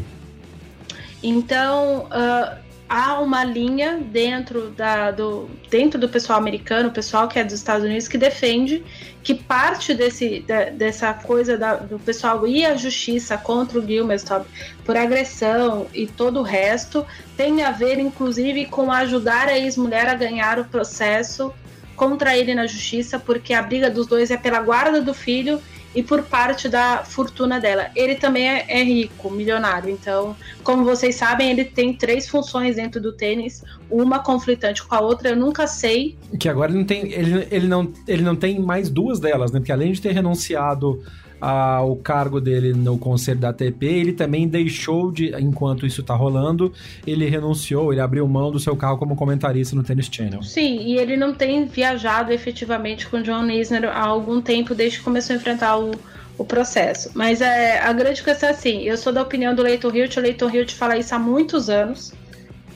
Então, 1.23 2.07
uh, 2.07 2.57
há 2.91 3.21
uma 3.21 3.45
linha 3.45 4.01
dentro, 4.03 4.69
da, 4.71 5.11
do, 5.11 5.49
dentro 5.69 5.97
do 5.97 6.09
pessoal 6.09 6.37
americano, 6.37 6.89
o 6.89 6.91
pessoal 6.91 7.25
que 7.29 7.39
é 7.39 7.43
dos 7.43 7.53
Estados 7.53 7.85
Unidos, 7.85 8.09
que 8.09 8.17
defende 8.17 8.83
que 9.23 9.33
parte 9.33 9.93
desse, 9.93 10.41
de, 10.41 10.71
dessa 10.71 11.13
coisa 11.13 11.57
da, 11.57 11.77
do 11.77 11.97
pessoal 11.97 12.45
ir 12.45 12.65
à 12.65 12.75
justiça 12.75 13.37
contra 13.37 13.79
o 13.79 13.87
Gilmestop 13.87 14.45
por 14.83 14.97
agressão 14.97 15.87
e 15.93 16.05
todo 16.05 16.41
o 16.41 16.43
resto 16.43 17.05
tem 17.37 17.63
a 17.63 17.71
ver, 17.71 17.97
inclusive, 17.97 18.65
com 18.65 18.91
ajudar 18.91 19.47
a 19.47 19.57
ex-mulher 19.57 20.09
a 20.09 20.13
ganhar 20.13 20.59
o 20.59 20.65
processo 20.65 21.53
contra 21.95 22.35
ele 22.35 22.53
na 22.53 22.67
justiça, 22.67 23.17
porque 23.17 23.53
a 23.53 23.61
briga 23.61 23.89
dos 23.89 24.05
dois 24.05 24.31
é 24.31 24.37
pela 24.37 24.59
guarda 24.59 25.01
do 25.01 25.13
filho 25.13 25.61
e 25.93 26.01
por 26.01 26.23
parte 26.23 26.69
da 26.69 27.03
fortuna 27.03 27.59
dela. 27.59 27.89
Ele 27.95 28.15
também 28.15 28.47
é, 28.47 28.65
é, 28.67 28.83
rico, 28.83 29.29
milionário. 29.29 29.89
Então, 29.89 30.35
como 30.63 30.83
vocês 30.83 31.15
sabem, 31.15 31.51
ele 31.51 31.65
tem 31.65 31.93
três 31.93 32.27
funções 32.27 32.75
dentro 32.75 33.01
do 33.01 33.11
tênis, 33.11 33.63
uma 33.89 34.19
conflitante 34.19 34.83
com 34.83 34.95
a 34.95 35.01
outra. 35.01 35.29
Eu 35.29 35.35
nunca 35.35 35.67
sei. 35.67 36.17
Que 36.39 36.47
agora 36.47 36.71
ele 36.71 36.79
não 36.79 36.85
tem, 36.85 37.11
ele, 37.11 37.47
ele 37.51 37.67
não, 37.67 37.91
ele 38.07 38.23
não 38.23 38.35
tem 38.35 38.59
mais 38.59 38.89
duas 38.89 39.19
delas, 39.19 39.51
né? 39.51 39.59
Porque 39.59 39.71
além 39.71 39.91
de 39.91 40.01
ter 40.01 40.11
renunciado 40.11 41.03
ao 41.41 41.95
cargo 41.95 42.39
dele 42.39 42.71
no 42.71 42.99
conselho 42.99 43.39
da 43.39 43.49
ATP, 43.49 43.85
ele 43.85 44.13
também 44.13 44.47
deixou 44.47 45.11
de, 45.11 45.33
enquanto 45.41 45.87
isso 45.87 46.03
tá 46.03 46.13
rolando, 46.13 46.71
ele 47.05 47.27
renunciou, 47.27 47.91
ele 47.91 47.99
abriu 47.99 48.27
mão 48.27 48.51
do 48.51 48.59
seu 48.59 48.75
cargo 48.75 48.99
como 48.99 49.15
comentarista 49.15 49.75
no 49.75 49.81
Tennis 49.81 50.07
Channel. 50.11 50.43
Sim, 50.43 50.77
e 50.81 50.97
ele 50.97 51.17
não 51.17 51.33
tem 51.33 51.65
viajado 51.65 52.31
efetivamente 52.31 53.07
com 53.07 53.17
o 53.17 53.23
John 53.23 53.49
Isner 53.49 53.85
há 53.85 54.05
algum 54.05 54.39
tempo, 54.39 54.75
desde 54.75 54.99
que 54.99 55.03
começou 55.03 55.33
a 55.33 55.37
enfrentar 55.37 55.79
o, 55.79 55.91
o 56.37 56.45
processo. 56.45 57.09
Mas 57.15 57.41
é, 57.41 57.79
a 57.79 57.91
grande 57.91 58.21
questão 58.21 58.49
é 58.49 58.51
assim, 58.51 58.83
eu 58.83 58.95
sou 58.95 59.11
da 59.11 59.23
opinião 59.23 59.55
do 59.55 59.63
Leighton 59.63 59.89
Hilt, 59.89 60.17
o 60.17 60.21
Leighton 60.21 60.49
Hilt 60.49 60.73
fala 60.73 60.95
isso 60.95 61.15
há 61.15 61.19
muitos 61.19 61.69
anos, 61.71 62.13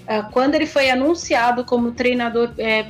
é, 0.07 0.23
quando 0.23 0.55
ele 0.55 0.65
foi 0.65 0.89
anunciado 0.89 1.63
como 1.63 1.91
treinador, 1.91 2.49
é, 2.57 2.87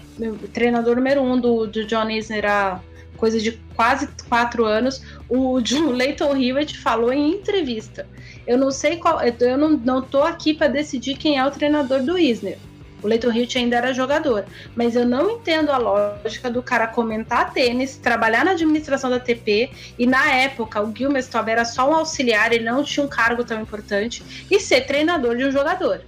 treinador 0.53 0.95
número 0.95 1.21
um 1.21 1.39
do, 1.39 1.67
do 1.67 1.85
John 1.85 2.09
Isner 2.09 2.45
há 2.45 2.79
coisa 3.15 3.39
de 3.39 3.53
quase 3.75 4.07
quatro 4.29 4.65
anos, 4.65 5.01
o 5.29 5.59
John 5.61 5.91
Leighton 5.93 6.35
Hewitt 6.35 6.77
falou 6.77 7.11
em 7.11 7.31
entrevista. 7.31 8.07
Eu 8.45 8.57
não 8.57 8.71
sei 8.71 8.97
qual. 8.97 9.19
Eu 9.21 9.57
não, 9.57 9.71
não 9.71 10.01
tô 10.01 10.21
aqui 10.21 10.53
para 10.53 10.67
decidir 10.67 11.15
quem 11.17 11.37
é 11.37 11.45
o 11.45 11.51
treinador 11.51 12.01
do 12.03 12.17
Isner. 12.17 12.57
O 13.01 13.07
Leighton 13.07 13.31
Hewitt 13.31 13.57
ainda 13.57 13.77
era 13.77 13.93
jogador. 13.93 14.45
Mas 14.75 14.95
eu 14.95 15.05
não 15.05 15.31
entendo 15.31 15.71
a 15.71 15.77
lógica 15.77 16.49
do 16.49 16.63
cara 16.63 16.87
comentar 16.87 17.53
tênis, 17.53 17.97
trabalhar 17.97 18.45
na 18.45 18.51
administração 18.51 19.09
da 19.09 19.19
TP, 19.19 19.69
e 19.97 20.07
na 20.07 20.31
época 20.31 20.81
o 20.81 20.95
Gilmer 20.95 21.21
Stobb 21.21 21.49
era 21.49 21.65
só 21.65 21.89
um 21.89 21.95
auxiliar, 21.95 22.51
ele 22.51 22.65
não 22.65 22.83
tinha 22.83 23.05
um 23.05 23.09
cargo 23.09 23.43
tão 23.43 23.61
importante, 23.61 24.23
e 24.49 24.59
ser 24.59 24.81
treinador 24.81 25.37
de 25.37 25.45
um 25.45 25.51
jogador 25.51 26.01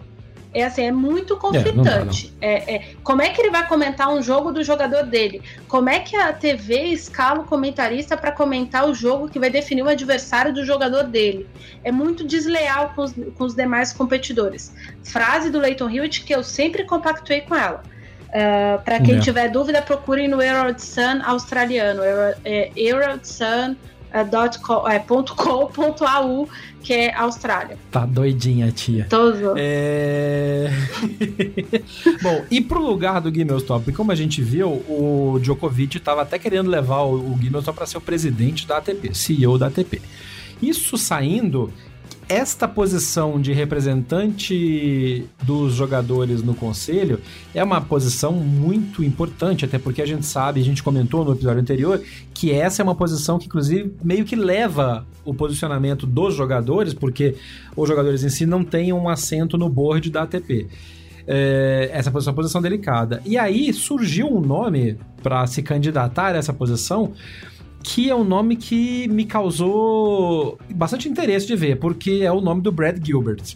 é 0.61 0.65
assim, 0.65 0.83
é 0.83 0.91
muito 0.91 1.33
é, 1.33 1.37
conflitante. 1.37 2.33
É, 2.41 2.53
é, 2.53 2.75
é, 2.75 2.85
como 3.03 3.21
é 3.21 3.29
que 3.29 3.41
ele 3.41 3.51
vai 3.51 3.67
comentar 3.67 4.09
um 4.09 4.21
jogo 4.21 4.51
do 4.51 4.63
jogador 4.63 5.03
dele? 5.03 5.41
Como 5.67 5.89
é 5.89 5.99
que 5.99 6.15
a 6.15 6.33
TV 6.33 6.85
escala 6.85 7.41
o 7.41 7.43
comentarista 7.43 8.17
para 8.17 8.31
comentar 8.31 8.87
o 8.87 8.93
jogo 8.93 9.29
que 9.29 9.39
vai 9.39 9.49
definir 9.49 9.83
o 9.83 9.89
adversário 9.89 10.53
do 10.53 10.65
jogador 10.65 11.03
dele? 11.03 11.47
É 11.83 11.91
muito 11.91 12.25
desleal 12.25 12.93
com 12.95 13.03
os, 13.03 13.13
com 13.13 13.43
os 13.43 13.55
demais 13.55 13.93
competidores. 13.93 14.73
Frase 15.03 15.49
do 15.49 15.59
Leighton 15.59 15.89
Hewitt 15.89 16.23
que 16.23 16.33
eu 16.33 16.43
sempre 16.43 16.83
compactuei 16.83 17.41
com 17.41 17.55
ela. 17.55 17.83
Uh, 18.27 18.31
é, 18.31 18.77
para 18.83 18.99
quem 18.99 19.17
é. 19.17 19.19
tiver 19.19 19.49
dúvida, 19.49 19.81
procurem 19.81 20.27
no 20.27 20.41
Herald 20.41 20.81
Sun 20.81 21.21
australiano. 21.23 22.01
Herald 22.03 23.27
Sun 23.27 23.43
é, 23.43 23.75
.com.au, 24.25 25.29
que 26.81 26.93
é 26.93 27.13
Austrália. 27.13 27.77
Tá 27.91 28.05
doidinha, 28.05 28.71
tia. 28.71 29.07
Todo. 29.09 29.53
É... 29.57 30.69
Bom, 32.21 32.45
e 32.49 32.61
pro 32.61 32.81
lugar 32.81 33.19
do 33.21 33.33
Gimelstop, 33.33 33.91
como 33.91 34.11
a 34.11 34.15
gente 34.15 34.41
viu, 34.41 34.69
o 34.87 35.39
Djokovic 35.41 35.99
tava 35.99 36.21
até 36.21 36.39
querendo 36.39 36.69
levar 36.69 37.01
o, 37.01 37.33
o 37.33 37.37
Gimelstop 37.41 37.77
para 37.77 37.85
ser 37.85 37.97
o 37.97 38.01
presidente 38.01 38.67
da 38.67 38.77
ATP, 38.77 39.13
CEO 39.13 39.57
da 39.57 39.67
ATP. 39.67 40.01
Isso 40.61 40.97
saindo, 40.97 41.71
esta 42.29 42.67
posição 42.67 43.39
de 43.39 43.53
representante 43.53 45.25
dos 45.43 45.73
jogadores 45.73 46.43
no 46.43 46.53
conselho 46.53 47.21
é 47.55 47.63
uma 47.63 47.79
posição 47.79 48.33
muito 48.33 49.03
importante, 49.03 49.63
até 49.63 49.79
porque 49.79 50.01
a 50.01 50.05
gente 50.05 50.25
sabe, 50.25 50.59
a 50.59 50.63
gente 50.63 50.83
comentou 50.83 51.23
no 51.23 51.31
episódio 51.31 51.61
anterior, 51.61 52.01
que 52.33 52.51
essa 52.51 52.81
é 52.81 52.83
uma 52.83 52.95
posição 52.95 53.39
que, 53.39 53.45
inclusive, 53.45 53.93
meio 54.03 54.25
que 54.25 54.35
leva 54.35 55.05
o 55.23 55.33
posicionamento 55.33 56.05
dos 56.05 56.35
jogadores, 56.35 56.93
porque 56.93 57.35
os 57.75 57.87
jogadores 57.87 58.23
em 58.23 58.29
si 58.29 58.45
não 58.45 58.63
têm 58.63 58.91
um 58.91 59.07
assento 59.07 59.57
no 59.57 59.69
board 59.69 60.09
da 60.09 60.23
ATP. 60.23 60.67
É, 61.25 61.89
essa 61.91 62.09
posição 62.09 62.31
é 62.31 62.33
uma 62.33 62.41
posição 62.41 62.61
delicada. 62.61 63.21
E 63.25 63.37
aí 63.37 63.73
surgiu 63.73 64.27
um 64.27 64.39
nome 64.39 64.97
para 65.21 65.45
se 65.47 65.61
candidatar 65.61 66.35
a 66.35 66.37
essa 66.37 66.53
posição 66.53 67.13
que 67.87 68.09
é 68.09 68.15
um 68.15 68.23
nome 68.23 68.57
que 68.57 69.07
me 69.07 69.23
causou 69.23 70.59
bastante 70.75 71.07
interesse 71.07 71.47
de 71.47 71.55
ver, 71.55 71.77
porque 71.77 72.19
é 72.21 72.31
o 72.31 72.41
nome 72.41 72.61
do 72.61 72.69
Brad 72.69 73.03
Gilbert. 73.03 73.55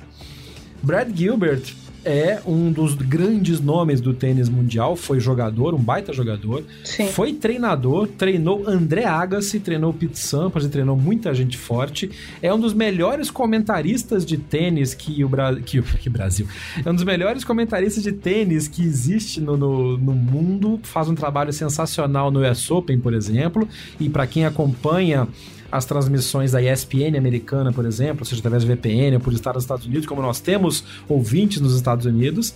Brad 0.82 1.14
Gilbert 1.14 1.76
é 2.04 2.40
um 2.46 2.72
dos 2.72 2.96
grandes 2.96 3.60
nomes 3.60 4.02
do 4.02 4.14
tênis 4.14 4.50
mundial, 4.50 4.96
foi 4.96 5.20
jogador, 5.20 5.74
um 5.74 5.80
baita 5.80 6.12
jogador, 6.14 6.64
Sim. 6.84 7.08
foi 7.08 7.34
treinador, 7.34 8.08
treinou 8.08 8.68
André 8.68 9.06
Agassi, 9.06 9.60
treinou 9.60 9.94
Pete 9.94 10.20
Sampras 10.20 10.66
e 10.66 10.70
treinou 10.70 10.96
muita 10.96 11.34
gente 11.34 11.58
forte, 11.58 12.10
é 12.42 12.54
um 12.54 12.60
dos 12.60 12.74
melhores 12.74 13.30
comentaristas 13.30 14.26
de 14.26 14.38
tênis 14.38 14.94
que 14.94 15.24
o, 15.24 15.30
Bra... 15.30 15.56
que, 15.56 15.82
que 15.82 16.10
Brasil, 16.10 16.48
é 16.84 16.90
um 16.90 16.96
dos 16.96 17.04
melhores 17.04 17.44
comentaristas 17.44 18.04
de 18.04 18.12
tênis 18.12 18.68
que 18.68 18.84
existe 18.84 19.40
no, 19.40 19.56
no, 19.56 19.98
no 19.98 20.14
mundo, 20.14 20.80
faz 20.84 21.08
um 21.08 21.16
trabalho 21.16 21.54
sensacional 21.54 22.32
no 22.32 22.42
US 22.50 22.70
Open, 22.72 23.00
por 23.00 23.14
exemplo, 23.14 23.68
e 24.00 24.10
para 24.10 24.26
quem 24.26 24.46
acompanha 24.46 25.28
as 25.72 25.86
transmissões 25.86 26.52
da 26.52 26.62
ESPN 26.62 27.18
americana, 27.18 27.72
por 27.72 27.86
exemplo, 27.86 28.26
seja 28.26 28.40
através 28.40 28.64
do 28.64 28.68
VPN 28.68 29.16
ou 29.16 29.22
por 29.22 29.34
estar 29.34 29.54
nos 29.54 29.64
Estados 29.64 29.86
Unidos, 29.86 30.06
como 30.06 30.22
nós 30.22 30.40
temos 30.40 30.84
ouvintes 31.08 31.62
nos 31.62 31.76
Estados 31.76 32.06
Unidos, 32.06 32.54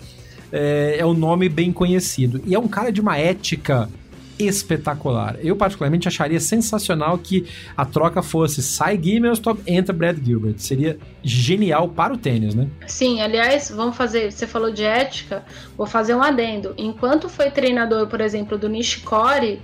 é, 0.52 0.98
é 1.00 1.06
um 1.06 1.14
nome 1.14 1.48
bem 1.48 1.72
conhecido. 1.72 2.42
E 2.46 2.54
é 2.54 2.60
um 2.60 2.68
cara 2.68 2.92
de 2.92 3.00
uma 3.00 3.18
ética 3.18 3.90
espetacular. 4.38 5.38
Eu, 5.42 5.56
particularmente, 5.56 6.08
acharia 6.08 6.40
sensacional 6.40 7.18
que 7.18 7.46
a 7.76 7.86
troca 7.86 8.22
fosse 8.22 8.62
sai 8.62 9.00
Gimelstob, 9.02 9.62
entra 9.66 9.94
Brad 9.94 10.18
Gilbert. 10.22 10.56
Seria 10.58 10.98
genial 11.24 11.88
para 11.88 12.14
o 12.14 12.18
tênis, 12.18 12.54
né? 12.54 12.68
Sim, 12.86 13.22
aliás, 13.22 13.72
vamos 13.74 13.96
fazer. 13.96 14.32
Você 14.32 14.46
falou 14.46 14.72
de 14.72 14.84
ética, 14.84 15.44
vou 15.78 15.88
fazer 15.88 16.14
um 16.16 16.22
adendo. 16.22 16.74
Enquanto 16.78 17.30
foi 17.30 17.50
treinador, 17.50 18.08
por 18.08 18.20
exemplo, 18.20 18.58
do 18.58 18.68
Nishikori, 18.68 19.62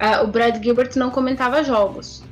uh, 0.00 0.24
o 0.24 0.28
Brad 0.28 0.62
Gilbert 0.62 0.92
não 0.96 1.10
comentava 1.10 1.64
jogos. 1.64 2.22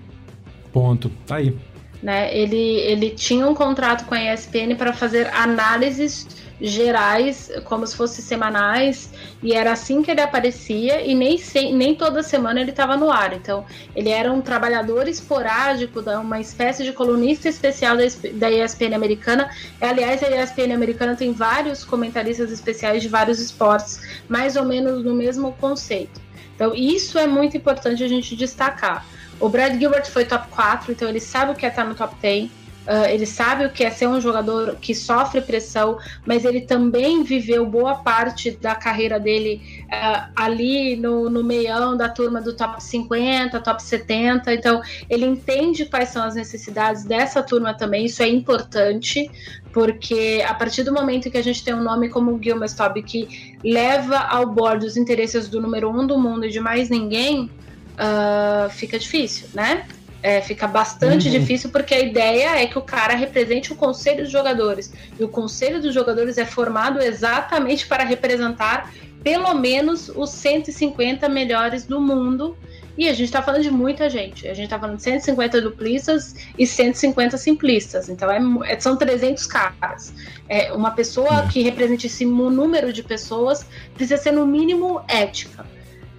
Ponto. 0.73 1.11
Tá 1.27 1.37
aí. 1.37 1.57
Né? 2.03 2.35
Ele, 2.37 2.57
ele 2.57 3.11
tinha 3.11 3.47
um 3.47 3.55
contrato 3.55 4.07
com 4.07 4.15
a 4.15 4.35
ESPN 4.35 4.75
para 4.77 4.93
fazer 4.93 5.27
análises 5.35 6.27
gerais, 6.61 7.51
como 7.65 7.87
se 7.87 7.97
fossem 7.97 8.23
semanais, 8.25 9.11
e 9.43 9.55
era 9.55 9.73
assim 9.73 10.03
que 10.03 10.11
ele 10.11 10.21
aparecia, 10.21 11.01
e 11.01 11.15
nem, 11.15 11.39
nem 11.75 11.95
toda 11.95 12.23
semana 12.23 12.61
ele 12.61 12.71
estava 12.71 12.97
no 12.97 13.11
ar. 13.11 13.33
Então, 13.33 13.65
ele 13.97 14.11
era 14.11 14.31
um 14.31 14.41
trabalhador 14.41 15.09
esporádico, 15.09 16.01
uma 16.01 16.41
espécie 16.41 16.85
de 16.85 16.93
colunista 16.93 17.49
especial 17.49 17.97
da, 17.97 18.05
da 18.35 18.51
ESPN 18.51 18.95
americana. 18.95 19.51
Aliás, 19.81 20.23
a 20.23 20.29
ESPN 20.29 20.75
americana 20.75 21.17
tem 21.17 21.33
vários 21.33 21.85
comentaristas 21.85 22.51
especiais 22.51 23.03
de 23.03 23.09
vários 23.09 23.41
esportes, 23.41 24.01
mais 24.29 24.57
ou 24.57 24.65
menos 24.65 25.03
no 25.03 25.15
mesmo 25.15 25.53
conceito. 25.53 26.21
Então, 26.55 26.75
isso 26.75 27.19
é 27.19 27.27
muito 27.27 27.57
importante 27.57 28.05
a 28.05 28.09
gente 28.09 28.37
destacar. 28.37 29.07
O 29.41 29.49
Brad 29.49 29.79
Gilbert 29.79 30.07
foi 30.07 30.27
top 30.27 30.49
4, 30.49 30.93
então 30.93 31.09
ele 31.09 31.21
sabe 31.21 31.53
o 31.53 31.55
que 31.55 31.65
é 31.65 31.71
estar 31.71 31.85
no 31.85 31.95
top 31.95 32.15
10. 32.21 32.61
Uh, 32.87 33.07
ele 33.11 33.27
sabe 33.27 33.67
o 33.67 33.71
que 33.71 33.85
é 33.85 33.91
ser 33.91 34.09
um 34.09 34.21
jogador 34.21 34.77
que 34.81 34.95
sofre 34.95 35.41
pressão, 35.41 35.99
mas 36.27 36.45
ele 36.45 36.63
também 36.63 37.23
viveu 37.23 37.65
boa 37.65 37.97
parte 37.97 38.51
da 38.51 38.75
carreira 38.75 39.21
dele 39.21 39.85
uh, 39.85 40.33
ali 40.35 40.97
no, 40.97 41.29
no 41.29 41.45
meião 41.45 41.97
da 41.97 42.09
turma 42.09 42.41
do 42.41 42.55
top 42.55 42.83
50, 42.83 43.61
top 43.61 43.83
70. 43.83 44.53
Então, 44.55 44.83
ele 45.09 45.27
entende 45.27 45.85
quais 45.85 46.09
são 46.09 46.25
as 46.25 46.35
necessidades 46.35 47.05
dessa 47.05 47.43
turma 47.43 47.75
também. 47.75 48.07
Isso 48.07 48.23
é 48.23 48.29
importante, 48.29 49.31
porque 49.73 50.43
a 50.47 50.55
partir 50.55 50.83
do 50.83 50.93
momento 50.93 51.31
que 51.31 51.39
a 51.39 51.45
gente 51.45 51.63
tem 51.63 51.75
um 51.75 51.83
nome 51.83 52.09
como 52.09 52.41
Stobb 52.65 53.03
que 53.03 53.57
leva 53.63 54.17
ao 54.17 54.47
board 54.47 54.85
os 54.85 54.97
interesses 54.97 55.49
do 55.49 55.61
número 55.61 55.91
um 55.91 56.07
do 56.07 56.19
mundo 56.19 56.47
e 56.47 56.51
de 56.51 56.61
mais 56.61 56.89
ninguém, 56.89 57.51
uh, 57.95 58.71
fica 58.71 58.99
difícil, 58.99 59.49
né? 59.55 59.87
É, 60.23 60.43
fica 60.43 60.67
bastante 60.67 61.29
uhum. 61.29 61.33
difícil 61.33 61.71
porque 61.71 61.95
a 61.95 62.01
ideia 62.01 62.61
é 62.61 62.67
que 62.67 62.79
o 62.79 62.83
cara 62.83 63.15
represente 63.15 63.73
o 63.73 63.77
conselho 63.77 64.23
dos 64.23 64.31
jogadores. 64.31 64.93
E 65.19 65.25
o 65.25 65.29
conselho 65.29 65.81
dos 65.81 65.95
jogadores 65.95 66.37
é 66.37 66.45
formado 66.45 67.01
exatamente 67.01 67.87
para 67.87 68.05
representar 68.05 68.93
pelo 69.23 69.55
menos 69.55 70.11
os 70.15 70.31
150 70.31 71.29
melhores 71.29 71.87
do 71.87 72.01
mundo. 72.01 72.57
E 72.99 73.09
a 73.09 73.13
gente 73.13 73.27
está 73.27 73.41
falando 73.41 73.63
de 73.63 73.71
muita 73.71 74.11
gente. 74.11 74.47
A 74.47 74.53
gente 74.53 74.65
está 74.65 74.79
falando 74.79 74.97
de 74.97 75.03
150 75.05 75.61
duplistas 75.63 76.35
e 76.59 76.67
150 76.67 77.39
simplistas. 77.39 78.11
Então 78.11 78.31
é, 78.31 78.73
é 78.73 78.79
são 78.79 78.97
300 78.97 79.47
caras. 79.47 80.13
É, 80.49 80.71
uma 80.73 80.91
pessoa 80.91 81.45
é. 81.45 81.49
que 81.49 81.63
represente 81.63 82.09
esse 82.09 82.27
número 82.27 82.93
de 82.93 83.03
pessoas 83.03 83.65
precisa 83.95 84.21
ser, 84.21 84.33
no 84.33 84.47
mínimo, 84.47 85.01
ética. 85.09 85.65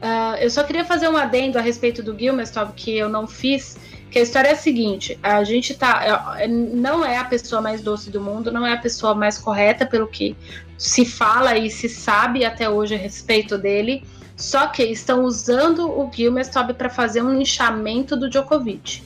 Uh, 0.01 0.35
eu 0.39 0.49
só 0.49 0.63
queria 0.63 0.83
fazer 0.83 1.07
um 1.07 1.15
adendo 1.15 1.59
a 1.59 1.61
respeito 1.61 2.01
do 2.01 2.17
Gilmestov 2.17 2.73
que 2.73 2.97
eu 2.97 3.07
não 3.07 3.27
fiz 3.27 3.77
que 4.11 4.19
a 4.19 4.21
história 4.21 4.49
é 4.49 4.51
a 4.51 4.57
seguinte: 4.57 5.17
a 5.23 5.43
gente 5.43 5.73
tá. 5.73 6.35
É, 6.37 6.47
não 6.47 7.03
é 7.03 7.17
a 7.17 7.23
pessoa 7.23 7.61
mais 7.61 7.81
doce 7.81 8.11
do 8.11 8.19
mundo, 8.19 8.51
não 8.51 8.67
é 8.67 8.73
a 8.73 8.77
pessoa 8.77 9.15
mais 9.15 9.37
correta 9.37 9.85
pelo 9.85 10.07
que 10.07 10.35
se 10.77 11.05
fala 11.05 11.57
e 11.57 11.71
se 11.71 11.87
sabe 11.87 12.43
até 12.43 12.69
hoje 12.69 12.93
a 12.93 12.97
respeito 12.97 13.57
dele. 13.57 14.03
Só 14.35 14.67
que 14.67 14.83
estão 14.83 15.23
usando 15.23 15.87
o 15.87 16.11
Gilmestov 16.11 16.73
para 16.73 16.89
fazer 16.89 17.21
um 17.21 17.33
linchamento 17.33 18.15
do 18.15 18.29
Djokovic. 18.29 19.03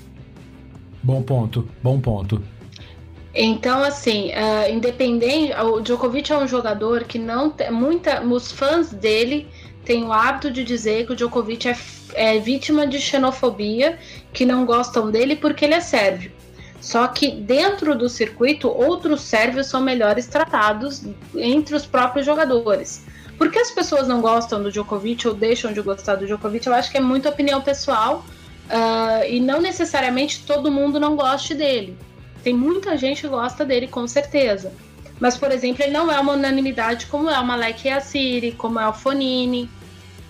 Bom 1.03 1.21
ponto, 1.21 1.67
bom 1.83 1.99
ponto. 1.99 2.41
Então, 3.33 3.83
assim, 3.83 4.29
uh, 4.29 4.71
independente, 4.71 5.53
o 5.59 5.81
Djokovic 5.81 6.31
é 6.31 6.37
um 6.37 6.47
jogador 6.47 7.03
que 7.03 7.19
não 7.19 7.49
tem 7.49 7.69
muita, 7.69 8.21
os 8.23 8.49
fãs 8.49 8.93
dele 8.93 9.45
têm 9.85 10.03
o 10.03 10.11
hábito 10.11 10.51
de 10.51 10.63
dizer 10.63 11.05
que 11.05 11.13
o 11.13 11.15
Djokovic 11.15 11.69
é 11.69 11.73
é 12.15 12.39
vítima 12.39 12.87
de 12.87 12.99
xenofobia, 12.99 13.99
que 14.33 14.45
não 14.45 14.65
gostam 14.65 15.11
dele 15.11 15.35
porque 15.35 15.65
ele 15.65 15.75
é 15.75 15.81
sérvio. 15.81 16.31
Só 16.81 17.07
que 17.07 17.31
dentro 17.31 17.95
do 17.95 18.07
circuito, 18.07 18.69
outros 18.69 19.21
sérvios 19.21 19.67
são 19.67 19.81
melhores 19.81 20.27
tratados 20.27 21.03
entre 21.35 21.75
os 21.75 21.85
próprios 21.85 22.25
jogadores. 22.25 23.03
Por 23.37 23.51
que 23.51 23.59
as 23.59 23.71
pessoas 23.71 24.07
não 24.07 24.21
gostam 24.21 24.63
do 24.63 24.71
Djokovic 24.71 25.27
ou 25.27 25.33
deixam 25.33 25.73
de 25.73 25.81
gostar 25.81 26.15
do 26.15 26.25
Djokovic? 26.25 26.65
Eu 26.65 26.73
acho 26.73 26.89
que 26.89 26.97
é 26.97 27.01
muita 27.01 27.29
opinião 27.29 27.61
pessoal 27.61 28.23
uh, 28.69 29.25
e 29.27 29.39
não 29.39 29.59
necessariamente 29.59 30.43
todo 30.45 30.71
mundo 30.71 30.99
não 30.99 31.15
goste 31.15 31.53
dele. 31.53 31.97
Tem 32.43 32.53
muita 32.53 32.95
gente 32.95 33.21
que 33.21 33.27
gosta 33.27 33.65
dele, 33.65 33.87
com 33.87 34.07
certeza. 34.07 34.71
Mas, 35.19 35.37
por 35.37 35.51
exemplo, 35.51 35.83
ele 35.83 35.91
não 35.91 36.11
é 36.11 36.19
uma 36.19 36.33
unanimidade 36.33 37.05
como 37.07 37.29
é 37.29 37.39
o 37.39 37.45
Malek 37.45 37.87
Yassiri, 37.87 38.51
como 38.53 38.79
é 38.79 38.87
o 38.87 38.93
Fonini, 38.93 39.69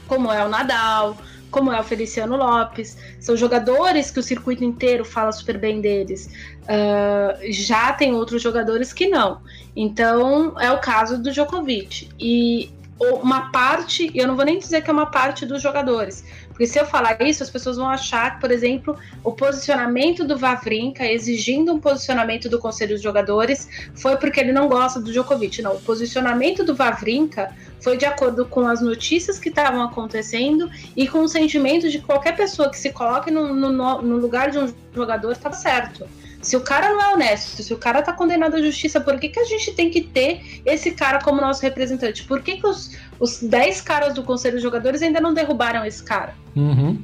como 0.07 0.31
é 0.31 0.45
o 0.45 0.49
Nadal 0.49 1.17
como 1.55 1.71
é 1.71 1.79
o 1.79 1.83
Feliciano 1.85 2.35
Lopes, 2.35 2.97
são 3.17 3.37
jogadores 3.37 4.11
que 4.11 4.19
o 4.19 4.23
circuito 4.23 4.61
inteiro 4.61 5.05
fala 5.05 5.31
super 5.31 5.57
bem 5.57 5.79
deles. 5.79 6.29
Uh, 6.63 7.49
já 7.49 7.93
tem 7.93 8.13
outros 8.13 8.41
jogadores 8.41 8.91
que 8.91 9.07
não. 9.07 9.39
Então 9.73 10.59
é 10.59 10.69
o 10.69 10.79
caso 10.79 11.17
do 11.17 11.31
Djokovic. 11.31 12.09
E 12.19 12.69
uma 12.99 13.51
parte, 13.51 14.11
eu 14.13 14.27
não 14.27 14.35
vou 14.35 14.43
nem 14.43 14.59
dizer 14.59 14.81
que 14.81 14.89
é 14.89 14.93
uma 14.93 15.05
parte 15.05 15.45
dos 15.45 15.61
jogadores, 15.61 16.25
porque 16.55 16.67
se 16.67 16.79
eu 16.79 16.85
falar 16.85 17.21
isso, 17.21 17.43
as 17.43 17.49
pessoas 17.49 17.75
vão 17.75 17.89
achar 17.89 18.39
por 18.39 18.49
exemplo, 18.49 18.97
o 19.25 19.33
posicionamento 19.33 20.23
do 20.23 20.37
Vavrinka, 20.37 21.05
exigindo 21.05 21.73
um 21.73 21.79
posicionamento 21.81 22.47
do 22.47 22.57
Conselho 22.57 22.93
dos 22.93 23.01
Jogadores, 23.01 23.67
foi 23.93 24.15
porque 24.15 24.39
ele 24.39 24.53
não 24.53 24.69
gosta 24.69 25.01
do 25.01 25.11
Djokovic. 25.11 25.61
Não, 25.61 25.75
o 25.75 25.81
posicionamento 25.81 26.63
do 26.63 26.73
Vavrinka 26.73 27.53
foi 27.81 27.97
de 27.97 28.05
acordo 28.05 28.45
com 28.45 28.65
as 28.65 28.79
notícias 28.79 29.37
que 29.37 29.49
estavam 29.49 29.83
acontecendo 29.83 30.71
e 30.95 31.09
com 31.09 31.23
o 31.23 31.27
sentimento 31.27 31.89
de 31.89 31.99
que 31.99 32.05
qualquer 32.05 32.37
pessoa 32.37 32.69
que 32.69 32.79
se 32.79 32.93
coloque 32.93 33.29
no, 33.29 33.53
no, 33.53 34.01
no 34.01 34.17
lugar 34.17 34.49
de 34.49 34.57
um 34.57 34.73
jogador 34.93 35.33
estava 35.33 35.55
certo. 35.55 36.07
Se 36.45 36.55
o 36.55 36.61
cara 36.61 36.93
não 36.93 37.01
é 37.01 37.13
honesto, 37.15 37.63
se 37.63 37.73
o 37.73 37.77
cara 37.77 38.03
tá 38.03 38.13
condenado 38.13 38.55
à 38.55 38.61
justiça, 38.61 39.01
por 39.01 39.19
que, 39.19 39.29
que 39.29 39.39
a 39.39 39.45
gente 39.45 39.71
tem 39.71 39.89
que 39.89 40.01
ter 40.01 40.61
esse 40.63 40.91
cara 40.91 41.19
como 41.19 41.41
nosso 41.41 41.63
representante? 41.63 42.23
Por 42.23 42.43
que, 42.43 42.57
que 42.57 42.67
os, 42.67 42.95
os 43.19 43.41
10 43.41 43.81
caras 43.81 44.13
do 44.13 44.21
Conselho 44.21 44.57
de 44.57 44.61
Jogadores 44.61 45.01
ainda 45.01 45.19
não 45.19 45.33
derrubaram 45.33 45.83
esse 45.83 46.03
cara? 46.03 46.35
Uhum. 46.55 47.01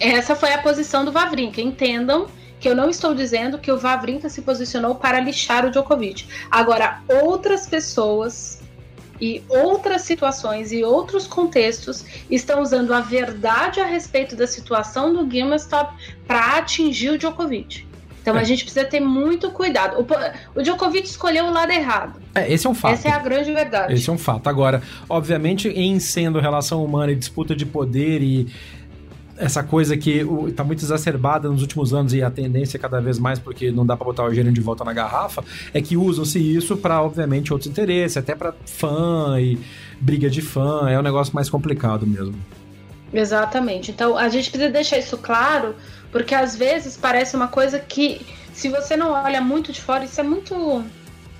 Essa 0.00 0.34
foi 0.34 0.52
a 0.52 0.58
posição 0.58 1.04
do 1.04 1.12
Vavrinka. 1.12 1.60
Entendam 1.60 2.26
que 2.58 2.68
eu 2.68 2.74
não 2.74 2.90
estou 2.90 3.14
dizendo 3.14 3.60
que 3.60 3.70
o 3.70 3.78
Vavrinka 3.78 4.28
se 4.28 4.42
posicionou 4.42 4.96
para 4.96 5.20
lixar 5.20 5.64
o 5.64 5.70
Djokovic. 5.70 6.26
Agora, 6.50 7.00
outras 7.22 7.68
pessoas 7.68 8.60
e 9.20 9.40
outras 9.48 10.02
situações 10.02 10.72
e 10.72 10.82
outros 10.82 11.28
contextos 11.28 12.04
estão 12.28 12.60
usando 12.60 12.92
a 12.92 13.00
verdade 13.00 13.78
a 13.78 13.84
respeito 13.84 14.34
da 14.34 14.48
situação 14.48 15.12
do 15.12 15.30
Gilmestop 15.30 15.94
para 16.26 16.56
atingir 16.56 17.10
o 17.10 17.18
Djokovic. 17.18 17.88
Então 18.20 18.36
é. 18.36 18.40
a 18.40 18.44
gente 18.44 18.64
precisa 18.64 18.84
ter 18.84 19.00
muito 19.00 19.50
cuidado. 19.50 19.96
O, 19.98 20.58
o 20.58 20.62
Djokovic 20.62 21.06
escolheu 21.06 21.46
o 21.46 21.52
lado 21.52 21.72
errado. 21.72 22.20
É, 22.34 22.52
esse 22.52 22.66
é 22.66 22.70
um 22.70 22.74
fato. 22.74 22.94
Essa 22.94 23.08
é 23.08 23.12
a 23.12 23.18
grande 23.18 23.52
verdade. 23.52 23.94
Esse 23.94 24.08
é 24.08 24.12
um 24.12 24.18
fato. 24.18 24.48
Agora, 24.48 24.82
obviamente, 25.08 25.68
em 25.68 25.98
sendo 25.98 26.38
relação 26.38 26.84
humana 26.84 27.12
e 27.12 27.16
disputa 27.16 27.56
de 27.56 27.64
poder 27.66 28.22
e 28.22 28.48
essa 29.40 29.62
coisa 29.62 29.96
que 29.96 30.22
está 30.48 30.62
muito 30.62 30.84
exacerbada 30.84 31.48
nos 31.48 31.62
últimos 31.62 31.94
anos 31.94 32.12
e 32.12 32.22
a 32.22 32.30
tendência 32.30 32.76
é 32.76 32.80
cada 32.80 33.00
vez 33.00 33.18
mais, 33.18 33.38
porque 33.38 33.70
não 33.70 33.86
dá 33.86 33.96
para 33.96 34.04
botar 34.04 34.24
o 34.24 34.34
gênio 34.34 34.52
de 34.52 34.60
volta 34.60 34.84
na 34.84 34.92
garrafa, 34.92 35.42
é 35.72 35.80
que 35.80 35.96
usam-se 35.96 36.38
isso 36.38 36.76
para, 36.76 37.02
obviamente, 37.02 37.50
outros 37.50 37.70
interesses, 37.70 38.18
até 38.18 38.34
para 38.34 38.52
fã 38.66 39.40
e 39.40 39.58
briga 39.98 40.28
de 40.28 40.42
fã, 40.42 40.90
é 40.90 40.98
um 40.98 41.02
negócio 41.02 41.34
mais 41.34 41.48
complicado 41.48 42.06
mesmo. 42.06 42.34
Exatamente. 43.12 43.90
Então, 43.90 44.16
a 44.16 44.28
gente 44.28 44.50
precisa 44.50 44.70
deixar 44.70 44.98
isso 44.98 45.18
claro 45.18 45.74
porque 46.12 46.34
às 46.34 46.56
vezes 46.56 46.96
parece 46.96 47.36
uma 47.36 47.48
coisa 47.48 47.78
que, 47.78 48.26
se 48.52 48.68
você 48.68 48.96
não 48.96 49.12
olha 49.12 49.40
muito 49.40 49.72
de 49.72 49.80
fora, 49.80 50.04
isso 50.04 50.20
é 50.20 50.24
muito. 50.24 50.84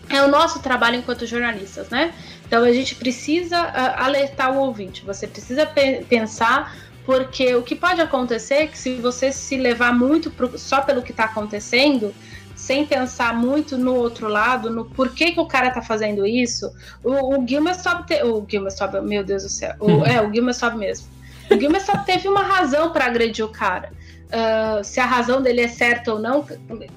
É 0.09 0.23
o 0.23 0.29
nosso 0.29 0.61
trabalho 0.61 0.97
enquanto 0.97 1.27
jornalistas, 1.27 1.89
né? 1.89 2.13
Então 2.47 2.65
a 2.65 2.73
gente 2.73 2.97
precisa 2.97 3.61
uh, 3.63 4.03
alertar 4.03 4.53
o 4.53 4.59
ouvinte, 4.59 5.05
você 5.05 5.27
precisa 5.27 5.65
pe 5.65 6.05
pensar, 6.09 6.77
porque 7.07 7.55
o 7.55 7.63
que 7.63 7.77
pode 7.77 8.01
acontecer 8.01 8.55
é 8.55 8.67
que 8.67 8.77
se 8.77 8.97
você 8.97 9.31
se 9.31 9.57
levar 9.57 9.93
muito 9.93 10.29
pro, 10.31 10.59
só 10.59 10.81
pelo 10.81 11.01
que 11.01 11.13
está 11.13 11.25
acontecendo, 11.25 12.13
sem 12.57 12.85
pensar 12.85 13.35
muito 13.35 13.79
no 13.79 13.95
outro 13.95 14.27
lado, 14.27 14.69
no 14.69 14.85
porquê 14.85 15.31
que 15.31 15.39
o 15.39 15.47
cara 15.47 15.71
tá 15.71 15.81
fazendo 15.81 16.27
isso, 16.27 16.73
o, 17.05 17.37
o 17.37 17.47
Gilmer 17.47 17.81
sobe. 17.81 18.07
Te, 18.07 18.23
o 18.25 18.45
Gilmer 18.49 18.73
sobe, 18.73 19.01
meu 19.01 19.23
Deus 19.23 19.45
do 19.45 19.49
céu. 19.49 19.75
O, 19.79 19.91
hum. 19.91 20.05
é, 20.05 20.21
o 20.21 20.33
Gilmer 20.33 20.55
sobe 20.55 20.77
mesmo. 20.77 21.07
O 21.51 21.59
Gilmer 21.59 21.85
só 21.85 21.97
teve 21.99 22.29
uma 22.29 22.43
razão 22.43 22.93
para 22.93 23.07
agredir 23.07 23.45
o 23.45 23.49
cara. 23.49 23.91
Uh, 24.31 24.85
se 24.85 25.01
a 25.01 25.07
razão 25.07 25.43
dele 25.43 25.63
é 25.63 25.67
certa 25.67 26.13
ou 26.13 26.21
não, 26.21 26.47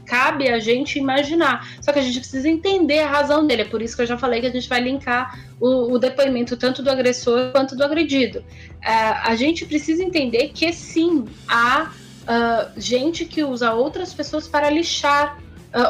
cabe 0.06 0.50
a 0.50 0.60
gente 0.60 1.00
imaginar. 1.00 1.68
Só 1.82 1.92
que 1.92 1.98
a 1.98 2.02
gente 2.02 2.20
precisa 2.20 2.48
entender 2.48 3.00
a 3.00 3.10
razão 3.10 3.48
dele. 3.48 3.64
É 3.64 3.66
por 3.66 3.82
isso 3.82 3.96
que 3.96 4.04
eu 4.04 4.06
já 4.06 4.18
falei 4.18 4.40
que 4.40 4.46
a 4.46 4.52
gente 4.52 4.70
vai 4.70 4.80
linkar 4.82 5.40
o, 5.60 5.94
o 5.94 5.98
depoimento 5.98 6.56
tanto 6.56 6.84
do 6.84 6.92
agressor 6.92 7.52
quanto 7.52 7.76
do 7.76 7.84
agredido. 7.84 8.40
Uh, 8.40 9.16
a 9.24 9.36
gente 9.36 9.66
precisa 9.66 10.04
entender 10.04 10.50
que 10.50 10.72
sim, 10.72 11.26
há 11.48 11.92
uh, 12.22 12.80
gente 12.80 13.26
que 13.26 13.44
usa 13.44 13.74
outras 13.74 14.14
pessoas 14.14 14.48
para 14.48 14.70
lixar 14.70 15.42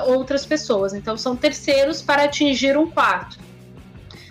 outras 0.07 0.45
pessoas. 0.45 0.93
Então, 0.93 1.17
são 1.17 1.35
terceiros 1.35 2.01
para 2.01 2.23
atingir 2.23 2.77
um 2.77 2.89
quarto. 2.89 3.37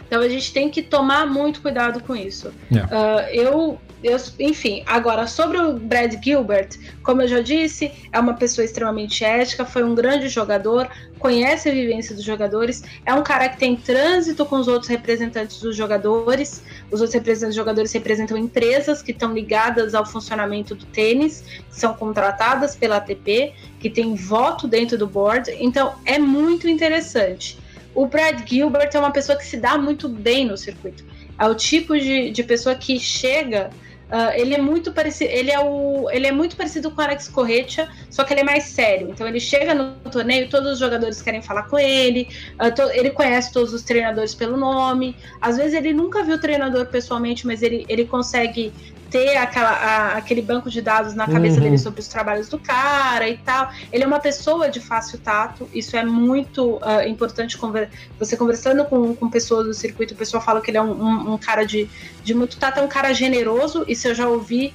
Então, 0.07 0.23
a 0.23 0.27
gente 0.27 0.51
tem 0.51 0.71
que 0.71 0.81
tomar 0.81 1.27
muito 1.27 1.61
cuidado 1.61 2.03
com 2.03 2.17
isso. 2.17 2.55
Yeah. 2.71 3.29
eu 3.35 3.79
eu, 4.03 4.19
enfim, 4.39 4.83
agora 4.87 5.27
sobre 5.27 5.59
o 5.59 5.75
Brad 5.75 6.15
Gilbert, 6.23 6.71
como 7.03 7.23
eu 7.23 7.29
já 7.29 7.41
disse, 7.41 7.93
é 8.13 8.19
uma 8.19 8.35
pessoa 8.35 8.65
extremamente 8.65 9.25
ética, 9.25 9.65
foi 9.65 9.85
um 9.85 9.95
grande 9.95 10.29
jogador, 10.29 10.89
conhece 11.19 11.69
a 11.69 11.73
vivência 11.73 12.15
dos 12.15 12.25
jogadores, 12.25 12.83
é 13.07 13.15
um 13.15 13.23
cara 13.23 13.49
que 13.49 13.59
tem 13.59 13.77
trânsito 13.77 14.45
com 14.45 14.57
os 14.57 14.67
outros 14.67 14.89
representantes 14.89 15.61
dos 15.61 15.77
jogadores. 15.77 16.63
Os 16.91 17.01
outros 17.01 17.15
representantes 17.15 17.55
dos 17.55 17.57
jogadores 17.57 17.93
representam 17.93 18.37
empresas 18.37 19.03
que 19.03 19.13
estão 19.13 19.33
ligadas 19.33 19.95
ao 19.95 20.05
funcionamento 20.05 20.75
do 20.75 20.85
tênis, 20.87 21.43
que 21.43 21.65
são 21.71 21.95
contratadas 21.95 22.75
pela 22.75 22.97
ATP, 22.97 23.53
que 23.79 23.89
tem 23.89 24.15
voto 24.17 24.67
dentro 24.67 24.99
do 24.99 25.07
board. 25.07 25.55
Então 25.61 25.95
é 26.05 26.19
muito 26.19 26.69
interessante. 26.69 27.59
O 27.95 28.07
Brad 28.07 28.49
Gilbert 28.49 28.91
é 28.93 28.99
uma 28.99 29.11
pessoa 29.11 29.39
que 29.39 29.45
se 29.45 29.59
dá 29.59 29.79
muito 29.79 30.09
bem 30.09 30.47
no 30.47 30.57
circuito. 30.57 31.05
É 31.39 31.47
o 31.47 31.55
tipo 31.55 31.99
de, 31.99 32.31
de 32.31 32.43
pessoa 32.43 32.75
que 32.75 32.99
chega 32.99 33.71
Uh, 34.13 34.31
ele 34.35 34.55
é 34.55 34.59
muito 34.59 34.93
parecido, 34.93 35.31
ele 35.33 35.51
é 35.51 35.59
o, 35.59 36.11
ele 36.11 36.27
é 36.27 36.33
muito 36.33 36.55
parecido 36.55 36.91
com 36.91 37.01
o 37.01 37.05
Alex 37.05 37.29
Corretia, 37.29 37.89
só 38.11 38.25
que 38.25 38.35
ele 38.35 38.43
é 38.43 38.45
mais 38.45 38.65
sério. 38.65 39.09
Então 39.09 39.27
ele 39.27 39.41
chega 39.41 39.75
no 39.75 39.95
torneio, 40.11 40.51
todos 40.51 40.73
os 40.73 40.79
jogadores 40.79 41.23
querem 41.23 41.41
falar 41.41 41.63
com 41.63 41.79
ele, 41.79 42.29
uh, 42.63 42.75
to, 42.75 42.83
ele 42.93 43.09
conhece 43.09 43.51
todos 43.51 43.73
os 43.73 43.83
treinadores 43.83 44.35
pelo 44.35 44.59
nome. 44.59 45.17
Às 45.41 45.57
vezes 45.57 45.73
ele 45.73 45.95
nunca 45.95 46.23
viu 46.23 46.35
o 46.35 46.39
treinador 46.39 46.87
pessoalmente, 46.89 47.47
mas 47.47 47.63
ele, 47.63 47.87
ele 47.89 48.05
consegue 48.05 48.71
ter 49.13 49.37
aquela, 49.37 49.71
a, 49.71 50.17
aquele 50.17 50.41
banco 50.41 50.71
de 50.71 50.81
dados 50.81 51.15
na 51.15 51.29
cabeça 51.29 51.59
uhum. 51.59 51.65
dele 51.65 51.79
sobre 51.79 52.01
os 52.01 52.09
trabalhos 52.09 52.49
do 52.49 52.59
cara 52.59 53.29
e 53.29 53.37
tal. 53.37 53.71
Ele 53.93 54.03
é 54.03 54.07
uma 54.07 54.19
pessoa 54.19 54.71
de 54.71 54.81
fácil 54.81 55.19
tato, 55.19 55.69
isso 55.75 55.95
é 55.97 56.05
muito 56.05 56.77
uh, 56.77 57.07
importante. 57.07 57.59
Conver 57.59 57.91
você 58.19 58.37
conversando 58.37 58.87
com, 58.87 59.15
com 59.15 59.29
pessoas 59.29 59.67
do 59.67 59.75
circuito, 59.75 60.15
o 60.15 60.17
pessoal 60.17 60.43
fala 60.43 60.63
que 60.63 60.71
ele 60.71 60.79
é 60.79 60.83
um, 60.83 60.93
um, 60.93 61.35
um 61.35 61.39
cara 61.39 61.65
de, 61.65 61.89
de 62.25 62.33
muito 62.33 62.57
tato, 62.57 62.81
é 62.81 62.83
um 62.83 62.89
cara 62.89 63.13
generoso, 63.13 63.85
isso 63.87 64.09
eu 64.09 64.15
já 64.15 64.27
ouvi 64.27 64.73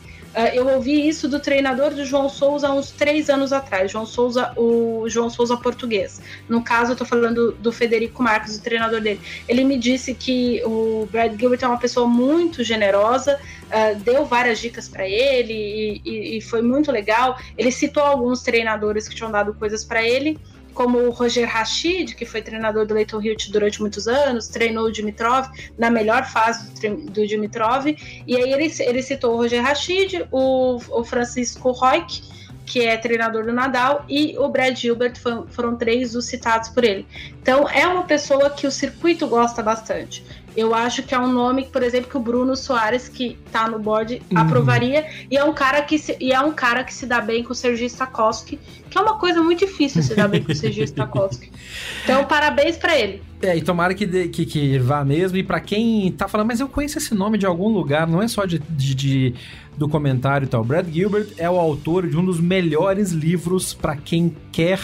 eu 0.53 0.67
ouvi 0.67 1.07
isso 1.07 1.27
do 1.27 1.39
treinador 1.39 1.93
do 1.93 2.05
João 2.05 2.29
Souza 2.29 2.67
há 2.67 2.73
uns 2.73 2.91
três 2.91 3.29
anos 3.29 3.51
atrás. 3.51 3.91
João 3.91 4.05
Souza, 4.05 4.53
o 4.55 5.05
João 5.07 5.29
Souza 5.29 5.57
português. 5.57 6.21
No 6.47 6.63
caso, 6.63 6.91
eu 6.91 6.95
tô 6.95 7.05
falando 7.05 7.53
do 7.53 7.71
Federico 7.71 8.21
Marques, 8.21 8.57
o 8.57 8.61
treinador 8.61 9.01
dele. 9.01 9.19
Ele 9.47 9.63
me 9.63 9.77
disse 9.77 10.13
que 10.13 10.61
o 10.65 11.07
Brad 11.11 11.39
Gilbert 11.39 11.59
é 11.63 11.67
uma 11.67 11.79
pessoa 11.79 12.07
muito 12.07 12.63
generosa, 12.63 13.39
uh, 13.65 13.99
deu 13.99 14.25
várias 14.25 14.59
dicas 14.59 14.87
para 14.87 15.07
ele 15.07 15.53
e, 15.53 16.01
e, 16.05 16.37
e 16.37 16.41
foi 16.41 16.61
muito 16.61 16.91
legal. 16.91 17.37
Ele 17.57 17.71
citou 17.71 18.03
alguns 18.03 18.41
treinadores 18.41 19.07
que 19.07 19.15
tinham 19.15 19.31
dado 19.31 19.53
coisas 19.53 19.83
para 19.83 20.03
ele 20.03 20.37
como 20.77 20.99
o 20.99 21.09
Roger 21.09 21.49
Rashid, 21.49 22.13
que 22.13 22.23
foi 22.23 22.39
treinador 22.39 22.85
do 22.85 22.93
Leighton 22.93 23.19
Hilt 23.19 23.49
durante 23.49 23.81
muitos 23.81 24.07
anos, 24.07 24.47
treinou 24.47 24.85
o 24.85 24.91
Dimitrov 24.91 25.47
na 25.75 25.89
melhor 25.89 26.23
fase 26.23 26.69
do, 26.69 26.97
do 26.97 27.25
Dimitrov, 27.25 27.87
e 27.87 28.35
aí 28.35 28.53
ele, 28.53 28.71
ele 28.81 29.01
citou 29.01 29.33
o 29.33 29.37
Roger 29.37 29.63
Rashid, 29.63 30.27
o, 30.31 30.75
o 30.75 31.03
Francisco 31.03 31.71
Roig, 31.71 32.21
que 32.67 32.81
é 32.81 32.97
treinador 32.97 33.45
do 33.45 33.53
Nadal, 33.53 34.05
e 34.09 34.37
o 34.37 34.49
Brad 34.49 34.77
Gilbert 34.77 35.17
foram, 35.17 35.47
foram 35.47 35.75
três 35.77 36.13
os 36.15 36.25
citados 36.25 36.67
por 36.67 36.83
ele. 36.83 37.07
Então 37.41 37.67
é 37.69 37.87
uma 37.87 38.03
pessoa 38.03 38.49
que 38.49 38.67
o 38.67 38.71
circuito 38.71 39.25
gosta 39.25 39.63
bastante. 39.63 40.23
Eu 40.55 40.73
acho 40.73 41.03
que 41.03 41.13
é 41.13 41.19
um 41.19 41.31
nome, 41.31 41.65
por 41.65 41.83
exemplo, 41.83 42.09
que 42.09 42.17
o 42.17 42.19
Bruno 42.19 42.55
Soares, 42.55 43.07
que 43.07 43.37
tá 43.51 43.69
no 43.69 43.77
board, 43.77 44.21
uhum. 44.31 44.39
aprovaria. 44.39 45.05
E 45.29 45.37
é 45.37 45.43
um 45.43 45.53
cara 45.53 45.83
que 45.83 45.99
se, 45.99 46.17
e 46.19 46.33
é 46.33 46.41
um 46.41 46.51
cara 46.51 46.83
que 46.83 46.91
se 46.91 47.05
dá 47.05 47.21
bem 47.21 47.43
com 47.43 47.53
o 47.53 47.55
Sergi 47.55 47.87
Stakowski, 47.87 48.59
que 48.89 48.97
é 48.97 49.01
uma 49.01 49.19
coisa 49.19 49.41
muito 49.43 49.59
difícil 49.59 50.01
se 50.01 50.15
dar 50.15 50.27
bem 50.27 50.43
com 50.43 50.51
o 50.51 50.55
Sergi 50.55 50.81
Stakowski. 50.87 51.51
Então, 52.03 52.25
parabéns 52.25 52.75
para 52.75 52.97
ele. 52.97 53.21
É, 53.39 53.55
e 53.55 53.61
tomara 53.61 53.93
que, 53.93 54.07
que, 54.29 54.45
que 54.47 54.79
vá 54.79 55.05
mesmo. 55.05 55.37
E 55.37 55.43
para 55.43 55.59
quem 55.59 56.11
tá 56.11 56.27
falando, 56.27 56.47
mas 56.47 56.59
eu 56.59 56.67
conheço 56.67 56.97
esse 56.97 57.13
nome 57.13 57.37
de 57.37 57.45
algum 57.45 57.69
lugar, 57.69 58.07
não 58.07 58.19
é 58.19 58.27
só 58.27 58.43
de, 58.43 58.57
de, 58.57 58.95
de 58.95 59.35
do 59.77 59.87
comentário 59.87 60.45
e 60.45 60.49
tal. 60.49 60.63
Brad 60.63 60.87
Gilbert 60.91 61.27
é 61.37 61.49
o 61.49 61.57
autor 61.57 62.07
de 62.07 62.17
um 62.17 62.25
dos 62.25 62.39
melhores 62.39 63.11
livros 63.11 63.73
para 63.73 63.95
quem 63.95 64.35
quer 64.51 64.79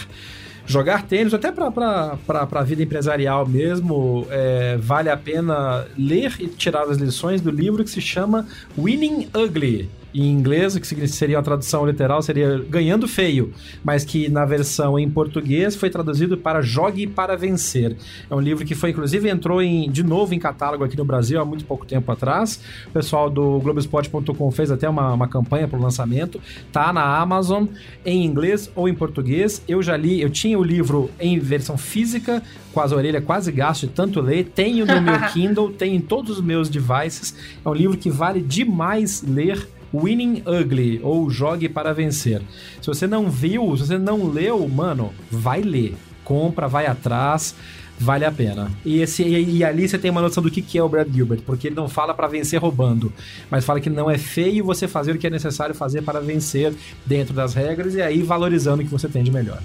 jogar 0.66 1.02
tênis, 1.02 1.34
até 1.34 1.52
para 1.52 2.16
a 2.26 2.62
vida 2.62 2.82
empresarial 2.82 3.46
mesmo, 3.46 4.26
é, 4.30 4.78
vale 4.78 5.10
a 5.10 5.16
pena 5.16 5.86
ler 5.98 6.34
e 6.38 6.46
tirar 6.46 6.84
as 6.84 6.96
lições 6.96 7.40
do 7.40 7.50
livro 7.50 7.84
que 7.84 7.90
se 7.90 8.00
chama 8.00 8.46
Winning 8.78 9.28
Ugly 9.34 9.90
em 10.14 10.30
inglês, 10.30 10.78
que 10.78 11.08
seria 11.08 11.38
a 11.38 11.42
tradução 11.42 11.84
literal, 11.84 12.22
seria 12.22 12.64
Ganhando 12.68 13.08
Feio, 13.08 13.52
mas 13.82 14.04
que 14.04 14.28
na 14.28 14.44
versão 14.44 14.96
em 14.98 15.10
português 15.10 15.74
foi 15.74 15.90
traduzido 15.90 16.38
para 16.38 16.62
Jogue 16.62 17.06
para 17.06 17.36
Vencer. 17.36 17.96
É 18.30 18.34
um 18.34 18.40
livro 18.40 18.64
que 18.64 18.74
foi, 18.74 18.90
inclusive, 18.90 19.28
entrou 19.28 19.60
em, 19.60 19.90
de 19.90 20.04
novo 20.04 20.32
em 20.32 20.38
catálogo 20.38 20.84
aqui 20.84 20.96
no 20.96 21.04
Brasil 21.04 21.40
há 21.40 21.44
muito 21.44 21.64
pouco 21.64 21.84
tempo 21.84 22.12
atrás. 22.12 22.60
O 22.86 22.90
pessoal 22.90 23.28
do 23.28 23.58
Globespot.com 23.58 24.50
fez 24.52 24.70
até 24.70 24.88
uma, 24.88 25.12
uma 25.12 25.26
campanha 25.26 25.66
para 25.66 25.78
o 25.78 25.82
lançamento. 25.82 26.40
Tá 26.72 26.92
na 26.92 27.02
Amazon 27.18 27.66
em 28.04 28.24
inglês 28.24 28.70
ou 28.76 28.88
em 28.88 28.94
português. 28.94 29.62
Eu 29.66 29.82
já 29.82 29.96
li, 29.96 30.20
eu 30.20 30.30
tinha 30.30 30.56
o 30.56 30.62
livro 30.62 31.10
em 31.18 31.40
versão 31.40 31.76
física, 31.76 32.40
com 32.72 32.80
as 32.80 32.92
orelhas 32.92 33.24
quase 33.24 33.50
gasto 33.50 33.88
de 33.88 33.92
tanto 33.92 34.20
ler. 34.20 34.44
Tenho 34.54 34.86
no 34.86 35.00
meu 35.00 35.18
Kindle, 35.32 35.72
tenho 35.72 35.96
em 35.96 36.00
todos 36.00 36.38
os 36.38 36.44
meus 36.44 36.68
devices. 36.68 37.34
É 37.64 37.68
um 37.68 37.74
livro 37.74 37.96
que 37.96 38.10
vale 38.10 38.40
demais 38.40 39.22
ler 39.26 39.68
Winning 39.94 40.42
Ugly 40.46 41.00
ou 41.02 41.30
Jogue 41.30 41.68
para 41.68 41.94
Vencer. 41.94 42.42
Se 42.80 42.86
você 42.86 43.06
não 43.06 43.30
viu, 43.30 43.76
se 43.76 43.86
você 43.86 43.98
não 43.98 44.28
leu, 44.28 44.68
mano, 44.68 45.12
vai 45.30 45.62
ler. 45.62 45.94
Compra, 46.24 46.66
vai 46.66 46.86
atrás 46.86 47.54
vale 47.98 48.24
a 48.24 48.32
pena. 48.32 48.70
E, 48.84 49.00
esse, 49.00 49.22
e, 49.22 49.58
e, 49.58 49.64
ali 49.64 49.88
você 49.88 49.98
tem 49.98 50.10
uma 50.10 50.20
noção 50.20 50.42
do 50.42 50.50
que, 50.50 50.60
que 50.60 50.78
é 50.78 50.82
o 50.82 50.88
Brad 50.88 51.08
Gilbert, 51.12 51.42
porque 51.42 51.68
ele 51.68 51.76
não 51.76 51.88
fala 51.88 52.14
para 52.14 52.26
vencer 52.26 52.60
roubando, 52.60 53.12
mas 53.50 53.64
fala 53.64 53.80
que 53.80 53.90
não 53.90 54.10
é 54.10 54.18
feio 54.18 54.64
você 54.64 54.88
fazer 54.88 55.12
o 55.12 55.18
que 55.18 55.26
é 55.26 55.30
necessário 55.30 55.74
fazer 55.74 56.02
para 56.02 56.20
vencer 56.20 56.74
dentro 57.06 57.34
das 57.34 57.54
regras 57.54 57.94
e 57.94 58.02
aí 58.02 58.22
valorizando 58.22 58.82
o 58.82 58.84
que 58.84 58.90
você 58.90 59.08
tem 59.08 59.22
de 59.22 59.30
melhor. 59.30 59.60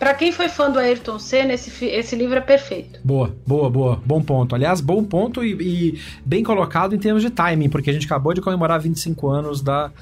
Para 0.00 0.14
quem 0.14 0.32
foi 0.32 0.48
fã 0.48 0.70
do 0.70 0.78
Ayrton 0.78 1.18
Senna, 1.18 1.52
esse, 1.52 1.84
esse 1.84 2.16
livro 2.16 2.38
é 2.38 2.40
perfeito. 2.40 2.98
Boa, 3.04 3.36
boa, 3.46 3.68
boa. 3.68 4.02
Bom 4.02 4.22
ponto. 4.22 4.54
Aliás, 4.54 4.80
bom 4.80 5.04
ponto 5.04 5.44
e, 5.44 5.52
e 5.60 6.00
bem 6.24 6.42
colocado 6.42 6.94
em 6.94 6.98
termos 6.98 7.22
de 7.22 7.28
timing, 7.28 7.68
porque 7.68 7.90
a 7.90 7.92
gente 7.92 8.06
acabou 8.06 8.32
de 8.32 8.40
comemorar 8.40 8.80
25 8.80 9.28
anos 9.28 9.60
da 9.60 9.92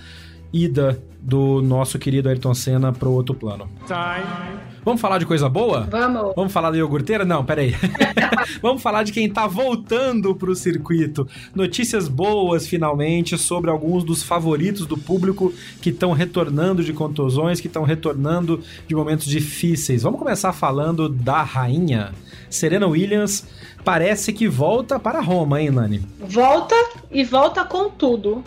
ida 0.53 1.03
do 1.20 1.61
nosso 1.61 1.99
querido 1.99 2.29
Ayrton 2.29 2.55
Senna 2.55 2.93
pro 2.93 3.11
outro 3.11 3.35
plano. 3.35 3.69
Time. 3.87 4.59
Vamos 4.85 5.01
falar 5.01 5.19
de 5.19 5.27
coisa 5.27 5.49
boa? 5.49 5.83
Vamos. 5.83 6.33
Vamos 6.35 6.53
falar 6.53 6.70
da 6.70 6.79
iogurteira? 6.79 7.25
Não, 7.25 7.45
peraí. 7.45 7.75
Vamos 8.62 8.81
falar 8.81 9.03
de 9.03 9.12
quem 9.12 9.29
tá 9.29 9.47
voltando 9.47 10.35
pro 10.35 10.55
circuito. 10.55 11.29
Notícias 11.55 12.09
boas, 12.09 12.66
finalmente, 12.66 13.37
sobre 13.37 13.70
alguns 13.70 14.05
dos 14.05 14.23
favoritos 14.23 14.87
do 14.87 14.97
público 14.97 15.53
que 15.83 15.91
estão 15.91 16.12
retornando 16.12 16.83
de 16.83 16.93
contusões, 16.93 17.61
que 17.61 17.66
estão 17.66 17.83
retornando 17.83 18.62
de 18.87 18.95
momentos 18.95 19.27
difíceis. 19.27 20.03
Vamos 20.03 20.19
começar 20.19 20.53
falando 20.53 21.09
da 21.09 21.43
rainha. 21.43 22.12
Serena 22.49 22.87
Williams 22.87 23.47
parece 23.85 24.33
que 24.33 24.49
volta 24.49 24.99
para 24.99 25.20
Roma, 25.20 25.61
hein, 25.61 25.70
Nani? 25.70 26.01
Volta 26.20 26.75
e 27.11 27.25
volta 27.25 27.65
com 27.65 27.91
tudo 27.91 28.43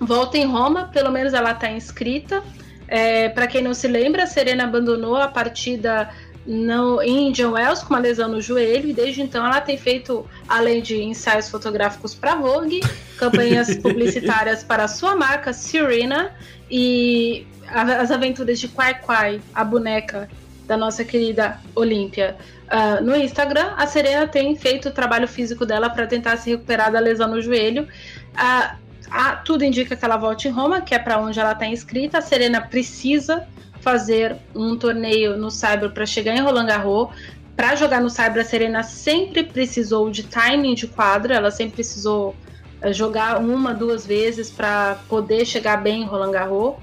volta 0.00 0.38
em 0.38 0.46
Roma, 0.46 0.88
pelo 0.92 1.10
menos 1.10 1.34
ela 1.34 1.52
está 1.52 1.70
inscrita. 1.70 2.42
É, 2.88 3.28
Para 3.28 3.46
quem 3.46 3.62
não 3.62 3.74
se 3.74 3.86
lembra, 3.86 4.24
a 4.24 4.26
Serena 4.26 4.64
abandonou 4.64 5.16
a 5.16 5.28
partida 5.28 6.10
no, 6.46 7.00
em 7.02 7.28
Indian 7.28 7.50
Wells 7.50 7.82
com 7.84 7.94
uma 7.94 8.00
lesão 8.00 8.28
no 8.28 8.40
joelho 8.40 8.88
e 8.88 8.92
desde 8.92 9.22
então 9.22 9.44
ela 9.44 9.60
tem 9.60 9.76
feito, 9.76 10.26
além 10.48 10.82
de 10.82 11.00
ensaios 11.00 11.48
fotográficos 11.48 12.14
para 12.14 12.34
Vogue, 12.34 12.80
campanhas 13.18 13.76
publicitárias 13.78 14.64
para 14.64 14.84
a 14.84 14.88
sua 14.88 15.14
marca 15.14 15.52
Serena 15.52 16.32
e 16.70 17.46
as 17.68 18.10
aventuras 18.10 18.58
de 18.58 18.66
Quai 18.66 19.00
Quai, 19.00 19.40
a 19.54 19.62
boneca 19.62 20.28
da 20.66 20.76
nossa 20.76 21.04
querida 21.04 21.58
Olímpia. 21.74 22.36
Uh, 22.66 23.04
no 23.04 23.16
Instagram, 23.16 23.74
a 23.76 23.86
Serena 23.86 24.26
tem 24.26 24.56
feito 24.56 24.88
o 24.88 24.92
trabalho 24.92 25.26
físico 25.26 25.66
dela 25.66 25.90
para 25.90 26.06
tentar 26.06 26.36
se 26.36 26.50
recuperar 26.50 26.90
da 26.90 27.00
lesão 27.00 27.28
no 27.28 27.40
joelho. 27.40 27.88
Uh, 28.34 28.76
ah, 29.10 29.36
tudo 29.36 29.64
indica 29.64 29.96
que 29.96 30.04
ela 30.04 30.16
volte 30.16 30.48
em 30.48 30.50
Roma, 30.50 30.80
que 30.80 30.94
é 30.94 30.98
para 30.98 31.18
onde 31.18 31.38
ela 31.38 31.52
está 31.52 31.66
inscrita. 31.66 32.18
A 32.18 32.20
Serena 32.22 32.60
precisa 32.60 33.46
fazer 33.80 34.36
um 34.54 34.76
torneio 34.76 35.36
no 35.36 35.50
Cyber 35.50 35.90
para 35.90 36.06
chegar 36.06 36.36
em 36.36 36.40
Roland 36.40 36.66
Garros. 36.66 37.08
Para 37.56 37.74
jogar 37.74 38.00
no 38.00 38.08
Cyber, 38.08 38.40
a 38.40 38.44
Serena 38.44 38.82
sempre 38.82 39.42
precisou 39.42 40.10
de 40.10 40.22
timing 40.22 40.74
de 40.74 40.86
quadra, 40.86 41.34
ela 41.34 41.50
sempre 41.50 41.74
precisou 41.74 42.34
uh, 42.82 42.92
jogar 42.92 43.38
uma, 43.38 43.74
duas 43.74 44.06
vezes 44.06 44.50
para 44.50 44.98
poder 45.08 45.44
chegar 45.44 45.78
bem 45.78 46.02
em 46.02 46.06
Roland 46.06 46.30
Garros. 46.30 46.76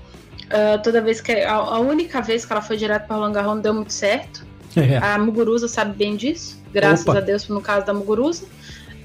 Uh, 0.45 0.82
toda 0.84 1.02
vez 1.02 1.20
que 1.20 1.32
a, 1.32 1.56
a, 1.56 1.80
única 1.80 2.22
vez 2.22 2.45
que 2.45 2.54
ela 2.54 2.62
foi 2.62 2.78
direto 2.78 3.08
para 3.08 3.16
Roland 3.16 3.34
Garros 3.34 3.56
não 3.56 3.62
deu 3.62 3.74
muito 3.74 3.94
certo. 3.94 4.45
É. 4.78 4.98
A 4.98 5.18
Muguruza 5.18 5.68
sabe 5.68 5.98
bem 5.98 6.16
disso, 6.16 6.62
graças 6.72 7.08
Opa. 7.08 7.18
a 7.18 7.22
Deus 7.22 7.48
no 7.48 7.60
caso 7.60 7.84
da 7.84 7.95
Muguruza. 7.95 8.45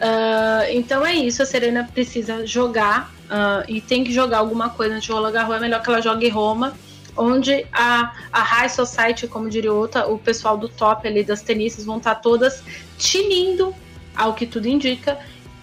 Uh, 0.02 0.66
então 0.70 1.06
é 1.06 1.14
isso, 1.14 1.44
a 1.44 1.46
Serena 1.46 1.88
precisa 1.92 2.44
jogar 2.44 3.14
uh, 3.26 3.64
e 3.68 3.80
tem 3.80 4.02
que 4.02 4.12
jogar 4.12 4.38
alguma 4.38 4.68
coisa 4.68 4.96
antes 4.96 5.06
de 5.06 5.12
Roland 5.12 5.30
Garros. 5.30 5.56
É 5.56 5.60
melhor 5.60 5.80
que 5.80 5.88
ela 5.88 6.02
jogue 6.02 6.28
Roma, 6.28 6.74
onde 7.16 7.64
a, 7.72 8.12
a 8.32 8.42
High 8.42 8.68
Society, 8.68 9.28
como 9.28 9.48
diria 9.48 9.72
outra, 9.72 10.08
o 10.08 10.18
pessoal 10.18 10.58
do 10.58 10.68
top 10.68 11.06
ali 11.06 11.22
das 11.22 11.42
tenistas 11.42 11.84
vão 11.84 11.98
estar 11.98 12.16
todas 12.16 12.64
tinindo, 12.98 13.72
ao 14.16 14.34
que 14.34 14.44
tudo 14.44 14.66
indica, 14.66 15.16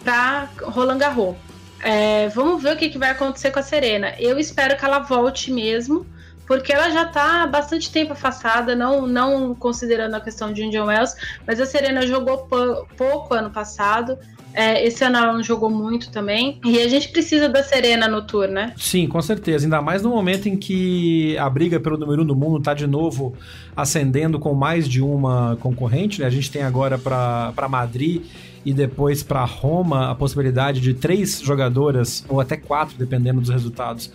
para 0.06 0.48
Roland 0.62 1.00
Garros. 1.00 1.36
É, 1.82 2.30
vamos 2.30 2.64
ver 2.64 2.76
o 2.76 2.78
que, 2.78 2.90
que 2.90 2.98
vai 2.98 3.10
acontecer 3.10 3.52
com 3.52 3.60
a 3.60 3.64
Serena. 3.64 4.16
Eu 4.20 4.40
espero 4.40 4.78
que 4.78 4.86
ela 4.86 5.00
volte 5.00 5.52
mesmo 5.52 6.06
porque 6.50 6.74
ela 6.74 6.90
já 6.90 7.04
está 7.04 7.46
bastante 7.46 7.92
tempo 7.92 8.14
afastada, 8.14 8.76
não, 8.76 9.06
não 9.06 9.54
considerando 9.54 10.16
a 10.16 10.20
questão 10.20 10.52
de 10.52 10.64
Indian 10.64 10.86
Wells, 10.86 11.16
mas 11.46 11.62
a 11.62 11.66
Serena 11.66 12.08
jogou 12.08 12.50
pouco 12.98 13.36
ano 13.36 13.52
passado, 13.52 14.18
É, 14.52 14.84
esse 14.84 15.04
ano 15.04 15.16
ela 15.16 15.32
não 15.32 15.44
jogou 15.44 15.70
muito 15.70 16.10
também. 16.10 16.60
E 16.66 16.82
a 16.82 16.88
gente 16.88 17.10
precisa 17.10 17.48
da 17.48 17.62
Serena 17.62 18.08
no 18.08 18.24
tour, 18.24 18.48
né? 18.48 18.74
Sim, 18.76 19.08
com 19.08 19.22
certeza. 19.22 19.68
Ainda 19.68 19.80
mais 19.80 20.02
no 20.02 20.10
momento 20.10 20.50
em 20.50 20.58
que 20.58 21.38
a 21.38 21.48
briga 21.48 21.80
pelo 21.80 21.98
número 21.98 22.24
um 22.24 22.26
do 22.26 22.36
mundo 22.36 22.58
está 22.58 22.74
de 22.74 22.88
novo 22.88 23.36
ascendendo 23.78 24.40
com 24.40 24.56
mais 24.56 24.90
de 24.90 25.04
uma 25.04 25.56
concorrente. 25.58 26.20
Né? 26.20 26.26
A 26.26 26.32
gente 26.32 26.50
tem 26.50 26.64
agora 26.64 26.98
para 26.98 27.70
Madrid 27.70 28.24
e 28.66 28.74
depois 28.74 29.24
para 29.24 29.44
Roma 29.46 30.12
a 30.12 30.16
possibilidade 30.16 30.80
de 30.82 30.94
três 30.94 31.40
jogadoras, 31.42 32.26
ou 32.28 32.40
até 32.40 32.58
quatro, 32.58 32.96
dependendo 32.98 33.40
dos 33.40 33.50
resultados, 33.50 34.12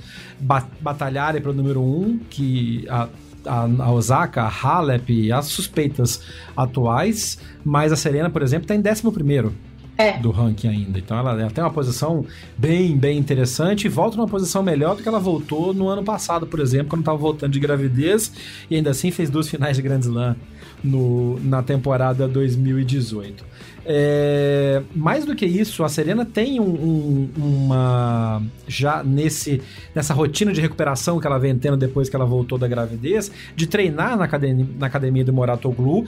batalharem 0.81 1.41
pelo 1.41 1.55
número 1.55 1.83
um, 1.83 2.19
que 2.31 2.87
a, 2.89 3.09
a, 3.47 3.93
Osaka, 3.93 4.43
a 4.43 4.49
Halep, 4.49 5.33
as 5.33 5.47
suspeitas 5.47 6.21
atuais, 6.57 7.39
mas 7.65 7.93
a 7.93 7.97
Serena, 7.97 8.31
por 8.31 8.43
exemplo, 8.43 8.65
está 8.65 8.75
em 8.75 8.93
11 8.93 9.11
primeiro 9.12 9.55
é. 9.97 10.19
do 10.19 10.31
ranking 10.31 10.69
ainda. 10.69 10.99
Então 10.99 11.19
ela, 11.19 11.41
ela, 11.41 11.51
tem 11.51 11.62
uma 11.62 11.71
posição 11.71 12.25
bem, 12.57 12.97
bem 12.97 13.19
interessante 13.19 13.87
e 13.87 13.89
volta 13.89 14.16
numa 14.16 14.29
posição 14.29 14.62
melhor 14.62 14.97
do 14.97 15.03
que 15.03 15.09
ela 15.09 15.21
voltou 15.21 15.73
no 15.73 15.89
ano 15.89 16.03
passado, 16.03 16.47
por 16.47 16.61
exemplo, 16.61 16.89
quando 16.89 17.01
estava 17.01 17.19
voltando 17.19 17.53
de 17.53 17.61
gravidez 17.61 18.33
e 18.71 18.77
ainda 18.77 18.91
assim 18.91 19.11
fez 19.11 19.31
duas 19.31 19.49
finais 19.49 19.77
de 19.77 19.83
Grand 19.83 20.01
Slam 20.01 20.37
no, 20.83 21.39
na 21.41 21.62
temporada 21.62 22.27
2018. 22.29 23.45
É, 23.86 24.82
mais 24.94 25.27
do 25.27 25.35
que 25.35 25.44
isso, 25.44 25.85
a 25.85 25.89
Serena 25.89 26.24
tem 26.24 26.59
um, 26.59 26.65
um, 26.65 27.31
uma. 27.36 28.43
Já 28.66 29.02
nesse, 29.05 29.61
nessa 29.94 30.15
rotina 30.15 30.52
de 30.52 30.61
recuperação 30.61 31.20
que 31.20 31.27
ela 31.27 31.39
vem 31.39 31.56
tendo 31.56 31.77
depois 31.77 32.09
que 32.09 32.16
ela 32.16 32.24
voltou 32.24 32.56
da 32.56 32.66
gravidez, 32.66 33.31
de 33.55 33.66
treinar 33.66 34.16
na 34.16 34.24
academia, 34.24 34.66
na 34.78 34.86
academia 34.86 35.24
do 35.24 35.32
Moratoglu 35.32 36.06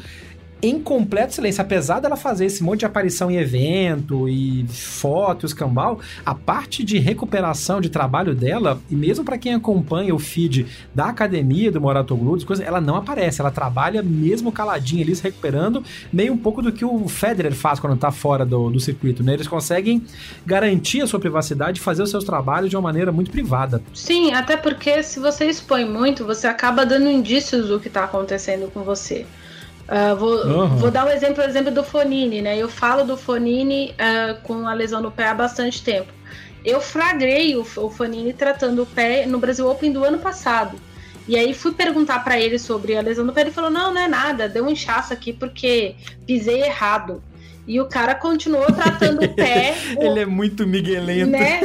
em 0.68 0.80
completo 0.80 1.34
silêncio. 1.34 1.62
Apesar 1.62 2.00
dela 2.00 2.16
fazer 2.16 2.46
esse 2.46 2.62
monte 2.62 2.80
de 2.80 2.86
aparição 2.86 3.30
em 3.30 3.36
evento 3.36 4.28
e 4.28 4.66
fotos, 4.68 5.52
cambal, 5.52 6.00
a 6.24 6.34
parte 6.34 6.82
de 6.82 6.98
recuperação 6.98 7.80
de 7.80 7.88
trabalho 7.88 8.34
dela, 8.34 8.80
e 8.90 8.94
mesmo 8.94 9.24
para 9.24 9.38
quem 9.38 9.54
acompanha 9.54 10.14
o 10.14 10.18
feed 10.18 10.66
da 10.94 11.06
academia 11.06 11.70
do 11.70 11.80
Moratoglu, 11.80 12.36
coisas, 12.44 12.66
ela 12.66 12.80
não 12.80 12.96
aparece. 12.96 13.40
Ela 13.40 13.50
trabalha 13.50 14.02
mesmo 14.02 14.50
caladinha 14.50 15.02
ali, 15.02 15.14
se 15.14 15.22
recuperando, 15.22 15.82
meio 16.12 16.32
um 16.32 16.38
pouco 16.38 16.60
do 16.60 16.72
que 16.72 16.84
o 16.84 17.08
Federer 17.08 17.54
faz 17.54 17.78
quando 17.78 17.96
tá 17.96 18.10
fora 18.10 18.44
do, 18.44 18.70
do 18.70 18.80
circuito, 18.80 19.22
né? 19.22 19.34
Eles 19.34 19.48
conseguem 19.48 20.02
garantir 20.44 21.02
a 21.02 21.06
sua 21.06 21.20
privacidade 21.20 21.78
e 21.78 21.82
fazer 21.82 22.02
os 22.02 22.10
seus 22.10 22.24
trabalhos 22.24 22.70
de 22.70 22.76
uma 22.76 22.82
maneira 22.82 23.12
muito 23.12 23.30
privada. 23.30 23.82
Sim, 23.94 24.32
até 24.32 24.56
porque 24.56 25.02
se 25.02 25.20
você 25.20 25.46
expõe 25.46 25.84
muito, 25.84 26.24
você 26.24 26.46
acaba 26.46 26.84
dando 26.84 27.08
indícios 27.08 27.68
do 27.68 27.78
que 27.78 27.88
tá 27.88 28.04
acontecendo 28.04 28.70
com 28.70 28.82
você. 28.82 29.24
Uh, 29.86 30.16
vou, 30.16 30.46
uhum. 30.46 30.76
vou, 30.76 30.90
dar 30.90 31.06
um 31.06 31.10
exemplo, 31.10 31.42
um 31.42 31.46
exemplo 31.46 31.70
do 31.70 31.84
Fonini, 31.84 32.42
né? 32.42 32.56
Eu 32.58 32.68
falo 32.68 33.04
do 33.04 33.16
Fonini 33.16 33.94
uh, 33.94 34.40
com 34.42 34.66
a 34.66 34.74
lesão 34.74 35.00
no 35.00 35.12
pé 35.12 35.28
há 35.28 35.34
bastante 35.34 35.82
tempo. 35.82 36.12
Eu 36.64 36.80
flagrei 36.80 37.54
o, 37.56 37.60
o 37.60 37.90
Fonini 37.90 38.32
tratando 38.32 38.82
o 38.82 38.86
pé 38.86 39.26
no 39.26 39.38
Brasil 39.38 39.68
Open 39.70 39.92
do 39.92 40.04
ano 40.04 40.18
passado. 40.18 40.76
E 41.28 41.36
aí 41.36 41.54
fui 41.54 41.72
perguntar 41.72 42.24
para 42.24 42.38
ele 42.38 42.58
sobre 42.58 42.96
a 42.96 43.00
lesão 43.00 43.24
no 43.24 43.32
pé, 43.32 43.42
ele 43.42 43.52
falou: 43.52 43.70
"Não, 43.70 43.94
não 43.94 44.00
é 44.00 44.08
nada, 44.08 44.48
deu 44.48 44.64
um 44.64 44.70
inchaço 44.70 45.12
aqui 45.12 45.32
porque 45.32 45.94
pisei 46.26 46.62
errado". 46.62 47.22
E 47.66 47.80
o 47.80 47.86
cara 47.86 48.14
continuou 48.14 48.66
tratando 48.66 49.24
o 49.24 49.34
pé. 49.34 49.74
ele 49.98 50.20
é 50.20 50.26
muito 50.26 50.66
miguelento. 50.66 51.30
Né? 51.30 51.60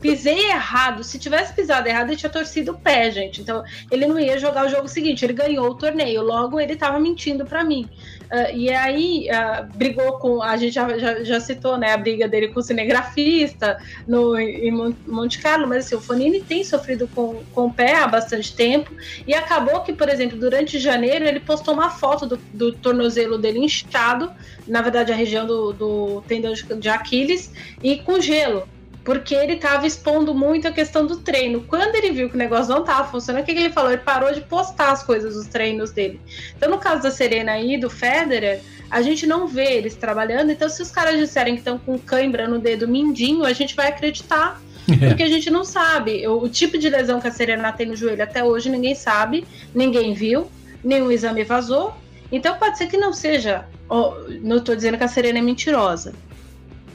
pisei 0.00 0.50
errado. 0.50 1.04
Se 1.04 1.18
tivesse 1.18 1.52
pisado 1.52 1.88
errado, 1.88 2.08
ele 2.08 2.16
tinha 2.16 2.30
torcido 2.30 2.72
o 2.72 2.78
pé, 2.78 3.10
gente. 3.10 3.40
Então, 3.40 3.62
ele 3.90 4.06
não 4.06 4.18
ia 4.18 4.38
jogar 4.38 4.66
o 4.66 4.68
jogo 4.68 4.88
seguinte. 4.88 5.24
Ele 5.24 5.32
ganhou 5.32 5.68
o 5.68 5.74
torneio. 5.74 6.22
Logo, 6.22 6.58
ele 6.58 6.74
tava 6.74 6.98
mentindo 6.98 7.44
para 7.44 7.62
mim. 7.62 7.88
Uh, 8.30 8.54
e 8.54 8.70
aí, 8.70 9.28
uh, 9.28 9.66
brigou 9.76 10.18
com. 10.18 10.42
A 10.42 10.56
gente 10.56 10.74
já, 10.74 10.98
já, 10.98 11.24
já, 11.24 11.40
citou 11.40 11.76
né, 11.76 11.92
a 11.92 11.96
briga 11.96 12.28
dele 12.28 12.48
com 12.48 12.60
o 12.60 12.62
cinegrafista 12.62 13.78
no, 14.06 14.38
em 14.38 14.70
Monte 15.06 15.40
Carlo, 15.40 15.66
mas 15.66 15.86
assim, 15.86 15.96
o 15.96 16.00
Fonini 16.00 16.40
tem 16.40 16.62
sofrido 16.62 17.08
com, 17.08 17.42
com 17.52 17.66
o 17.66 17.72
pé 17.72 17.96
há 17.96 18.06
bastante 18.06 18.54
tempo. 18.54 18.92
E 19.26 19.34
acabou 19.34 19.80
que, 19.80 19.92
por 19.92 20.08
exemplo, 20.08 20.38
durante 20.38 20.78
janeiro, 20.78 21.24
ele 21.24 21.40
postou 21.40 21.74
uma 21.74 21.90
foto 21.90 22.26
do, 22.26 22.36
do 22.54 22.72
tornozelo 22.72 23.36
dele 23.36 23.58
inchado 23.58 24.32
na 24.70 24.80
verdade, 24.82 25.12
a 25.12 25.16
região 25.16 25.46
do, 25.46 25.72
do 25.72 26.22
tendão 26.26 26.52
de 26.52 26.88
Aquiles, 26.88 27.52
e 27.82 27.98
com 27.98 28.20
gelo 28.20 28.68
porque 29.10 29.34
ele 29.34 29.54
estava 29.54 29.88
expondo 29.88 30.32
muito 30.32 30.68
a 30.68 30.70
questão 30.70 31.04
do 31.04 31.16
treino. 31.16 31.62
Quando 31.62 31.96
ele 31.96 32.12
viu 32.12 32.28
que 32.28 32.36
o 32.36 32.38
negócio 32.38 32.72
não 32.72 32.82
estava 32.82 33.10
funcionando, 33.10 33.42
o 33.42 33.44
que, 33.44 33.52
que, 33.52 33.58
ele 33.58 33.72
falou? 33.72 33.90
Ele 33.90 34.02
parou 34.02 34.32
de 34.32 34.40
postar 34.40 34.92
as 34.92 35.02
coisas 35.02 35.34
dos 35.34 35.48
treinos 35.48 35.90
dele. 35.90 36.20
Então, 36.56 36.70
no 36.70 36.78
caso 36.78 37.02
da 37.02 37.10
Serena 37.10 37.58
e 37.58 37.76
do 37.76 37.90
Federer, 37.90 38.60
a 38.88 39.02
gente 39.02 39.26
não 39.26 39.48
vê 39.48 39.78
eles 39.78 39.96
trabalhando. 39.96 40.52
Então, 40.52 40.68
se 40.68 40.80
os 40.80 40.92
caras 40.92 41.18
disserem 41.18 41.54
que 41.54 41.60
estão 41.60 41.76
com 41.76 41.98
cãibra 41.98 42.46
no 42.46 42.60
dedo 42.60 42.86
mindinho, 42.86 43.42
a 43.42 43.52
gente 43.52 43.74
vai 43.74 43.88
acreditar. 43.88 44.62
É. 44.88 45.08
Porque 45.08 45.24
a 45.24 45.28
gente 45.28 45.50
não 45.50 45.64
sabe. 45.64 46.24
O, 46.28 46.44
o 46.44 46.48
tipo 46.48 46.78
de 46.78 46.88
lesão 46.88 47.20
que 47.20 47.26
a 47.26 47.32
Serena 47.32 47.72
tem 47.72 47.86
no 47.86 47.96
joelho 47.96 48.22
até 48.22 48.44
hoje 48.44 48.70
ninguém 48.70 48.94
sabe, 48.94 49.44
ninguém 49.74 50.14
viu, 50.14 50.48
nenhum 50.84 51.10
exame 51.10 51.42
vazou. 51.42 51.92
Então 52.30 52.56
pode 52.58 52.78
ser 52.78 52.86
que 52.86 52.96
não 52.96 53.12
seja. 53.12 53.64
Oh, 53.88 54.12
não 54.40 54.58
estou 54.58 54.76
dizendo 54.76 54.96
que 54.96 55.02
a 55.02 55.08
Serena 55.08 55.40
é 55.40 55.42
mentirosa, 55.42 56.14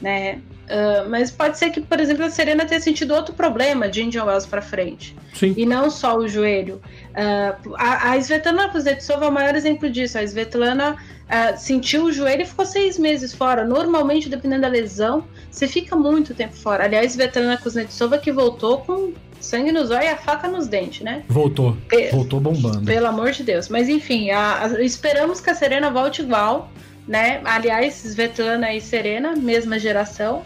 né? 0.00 0.40
Uh, 0.66 1.08
mas 1.08 1.30
pode 1.30 1.56
ser 1.56 1.70
que, 1.70 1.80
por 1.80 2.00
exemplo, 2.00 2.24
a 2.24 2.30
Serena 2.30 2.64
tenha 2.64 2.80
sentido 2.80 3.14
outro 3.14 3.32
problema 3.32 3.88
de 3.88 4.02
Indian 4.02 4.24
Wells 4.24 4.46
para 4.46 4.60
frente. 4.60 5.16
Sim. 5.32 5.54
E 5.56 5.64
não 5.64 5.90
só 5.90 6.16
o 6.16 6.26
joelho. 6.26 6.80
Uh, 7.12 7.74
a, 7.76 8.12
a 8.12 8.16
Svetlana 8.16 8.68
Kuznetsova 8.68 9.26
é 9.26 9.28
o 9.28 9.32
maior 9.32 9.54
exemplo 9.54 9.88
disso. 9.88 10.18
A 10.18 10.22
Svetlana 10.24 10.94
uh, 10.94 11.56
sentiu 11.56 12.04
o 12.04 12.12
joelho 12.12 12.42
e 12.42 12.46
ficou 12.46 12.66
seis 12.66 12.98
meses 12.98 13.32
fora. 13.32 13.64
Normalmente, 13.64 14.28
dependendo 14.28 14.62
da 14.62 14.68
lesão, 14.68 15.24
você 15.50 15.68
fica 15.68 15.94
muito 15.94 16.34
tempo 16.34 16.56
fora. 16.56 16.84
Aliás, 16.84 17.12
Svetlana 17.12 17.56
Kuznetsova 17.58 18.18
que 18.18 18.32
voltou 18.32 18.78
com 18.78 19.12
sangue 19.40 19.70
nos 19.70 19.90
olhos 19.90 20.04
e 20.04 20.08
a 20.08 20.16
faca 20.16 20.48
nos 20.48 20.66
dentes, 20.66 21.02
né? 21.02 21.22
Voltou. 21.28 21.76
Pe 21.88 22.08
Voltou 22.08 22.40
bombando. 22.40 22.84
Pelo 22.84 23.06
amor 23.06 23.30
de 23.30 23.44
Deus. 23.44 23.68
Mas 23.68 23.88
enfim, 23.88 24.30
a, 24.30 24.64
a, 24.64 24.82
esperamos 24.82 25.40
que 25.40 25.48
a 25.48 25.54
Serena 25.54 25.90
volte 25.90 26.22
igual, 26.22 26.70
né? 27.06 27.40
Aliás, 27.44 28.04
Svetlana 28.04 28.72
e 28.74 28.80
Serena, 28.80 29.34
mesma 29.36 29.78
geração. 29.78 30.42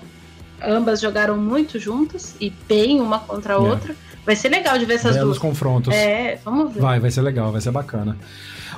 Ambas 0.62 1.00
jogaram 1.00 1.38
muito 1.38 1.78
juntas 1.78 2.36
e 2.40 2.50
bem 2.68 3.00
uma 3.00 3.18
contra 3.20 3.54
a 3.54 3.56
é. 3.56 3.60
outra. 3.60 3.96
Vai 4.24 4.36
ser 4.36 4.50
legal 4.50 4.78
de 4.78 4.84
ver 4.84 4.94
essas 4.94 5.14
Belos 5.14 5.28
duas. 5.28 5.38
confrontos. 5.38 5.94
É, 5.94 6.38
vamos 6.44 6.74
ver. 6.74 6.80
Vai, 6.80 7.00
vai 7.00 7.10
ser 7.10 7.22
legal, 7.22 7.50
vai 7.50 7.60
ser 7.60 7.70
bacana. 7.70 8.16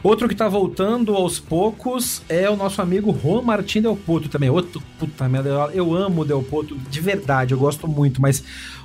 Outro 0.03 0.29
que 0.29 0.35
tá 0.35 0.49
voltando 0.49 1.15
aos 1.15 1.39
poucos 1.39 2.23
é 2.29 2.49
o 2.49 2.57
nosso 2.57 2.81
amigo 2.81 3.17
Juan 3.23 3.43
Martín 3.43 3.83
Del 3.83 3.97
Potro 3.97 4.29
também. 4.29 4.51
Outro, 4.51 4.83
puta 4.99 5.29
merda, 5.29 5.71
eu 5.75 5.95
amo 5.95 6.23
o 6.23 6.25
Del 6.25 6.43
Potro 6.43 6.77
de 6.77 7.01
verdade, 7.01 7.53
eu 7.53 7.59
gosto 7.59 7.87
muito, 7.87 8.21
mas 8.21 8.43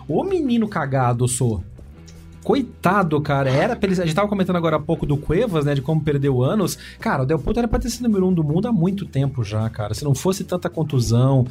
o 0.07 0.23
menino 0.23 0.67
cagado 0.67 1.27
sou. 1.27 1.63
Coitado, 2.43 3.19
cara. 3.21 3.49
Era 3.49 3.75
pra 3.75 3.89
ele, 3.89 4.01
A 4.01 4.05
gente 4.05 4.15
tava 4.15 4.27
comentando 4.27 4.55
agora 4.55 4.77
há 4.77 4.79
pouco 4.79 5.05
do 5.05 5.17
Cuevas, 5.17 5.65
né? 5.65 5.75
De 5.75 5.81
como 5.81 6.01
perdeu 6.01 6.43
anos. 6.43 6.77
Cara, 6.99 7.23
o 7.23 7.25
Del 7.25 7.39
Potro 7.39 7.59
era 7.59 7.67
pra 7.67 7.79
ter 7.79 7.89
sido 7.89 8.03
número 8.03 8.27
um 8.27 8.33
do 8.33 8.43
mundo 8.43 8.67
há 8.67 8.71
muito 8.71 9.05
tempo 9.05 9.43
já, 9.43 9.69
cara. 9.69 9.93
Se 9.93 10.03
não 10.03 10.15
fosse 10.15 10.43
tanta 10.43 10.69
contusão. 10.69 11.45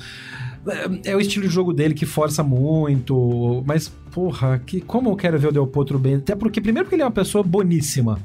É, 1.04 1.12
é 1.12 1.16
o 1.16 1.20
estilo 1.20 1.46
de 1.46 1.52
jogo 1.52 1.72
dele 1.72 1.94
que 1.94 2.06
força 2.06 2.42
muito. 2.42 3.62
Mas, 3.66 3.88
porra, 4.10 4.60
que, 4.64 4.80
como 4.80 5.10
eu 5.10 5.16
quero 5.16 5.38
ver 5.38 5.48
o 5.48 5.52
Del 5.52 5.66
Potro 5.66 5.98
bem. 5.98 6.16
Até 6.16 6.34
porque, 6.34 6.60
primeiro, 6.60 6.86
porque 6.86 6.96
ele 6.96 7.02
é 7.02 7.06
uma 7.06 7.10
pessoa 7.10 7.44
boníssima. 7.44 8.18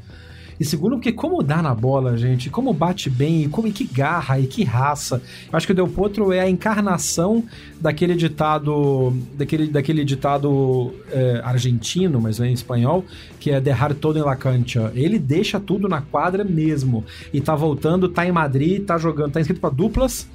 E 0.62 0.64
segundo, 0.64 0.98
porque 0.98 1.12
como 1.12 1.42
dá 1.42 1.60
na 1.60 1.74
bola, 1.74 2.16
gente, 2.16 2.48
como 2.52 2.72
bate 2.72 3.10
bem, 3.10 3.46
e 3.46 3.50
como 3.50 3.68
e 3.68 3.72
que 3.72 3.84
garra 3.84 4.40
e 4.40 4.46
que 4.46 4.64
raça. 4.64 5.20
Eu 5.52 5.58
acho 5.58 5.66
que 5.66 5.72
o 5.72 5.76
Del 5.76 5.88
Potro 5.88 6.32
é 6.32 6.40
a 6.40 6.48
encarnação 6.48 7.44
daquele 7.80 8.14
ditado, 8.14 9.12
daquele, 9.34 9.70
daquele 9.70 10.06
ditado 10.06 10.94
é, 11.10 11.42
argentino, 11.44 12.22
mas 12.22 12.40
é 12.40 12.46
em 12.46 12.54
espanhol, 12.54 13.04
que 13.40 13.50
é 13.50 13.60
derrar 13.60 13.96
todo 13.96 14.20
em 14.20 14.22
la 14.22 14.36
cancha. 14.36 14.92
Ele 14.94 15.18
deixa 15.18 15.60
tudo 15.60 15.90
na 15.90 16.00
quadra 16.00 16.44
mesmo. 16.44 17.04
E 17.34 17.42
tá 17.42 17.56
voltando, 17.56 18.08
tá 18.08 18.24
em 18.24 18.32
Madrid, 18.32 18.86
tá 18.86 19.00
jogando, 19.00 19.32
tá 19.32 19.42
inscrito 19.42 19.60
para 19.60 19.72
duplas. 19.72 20.30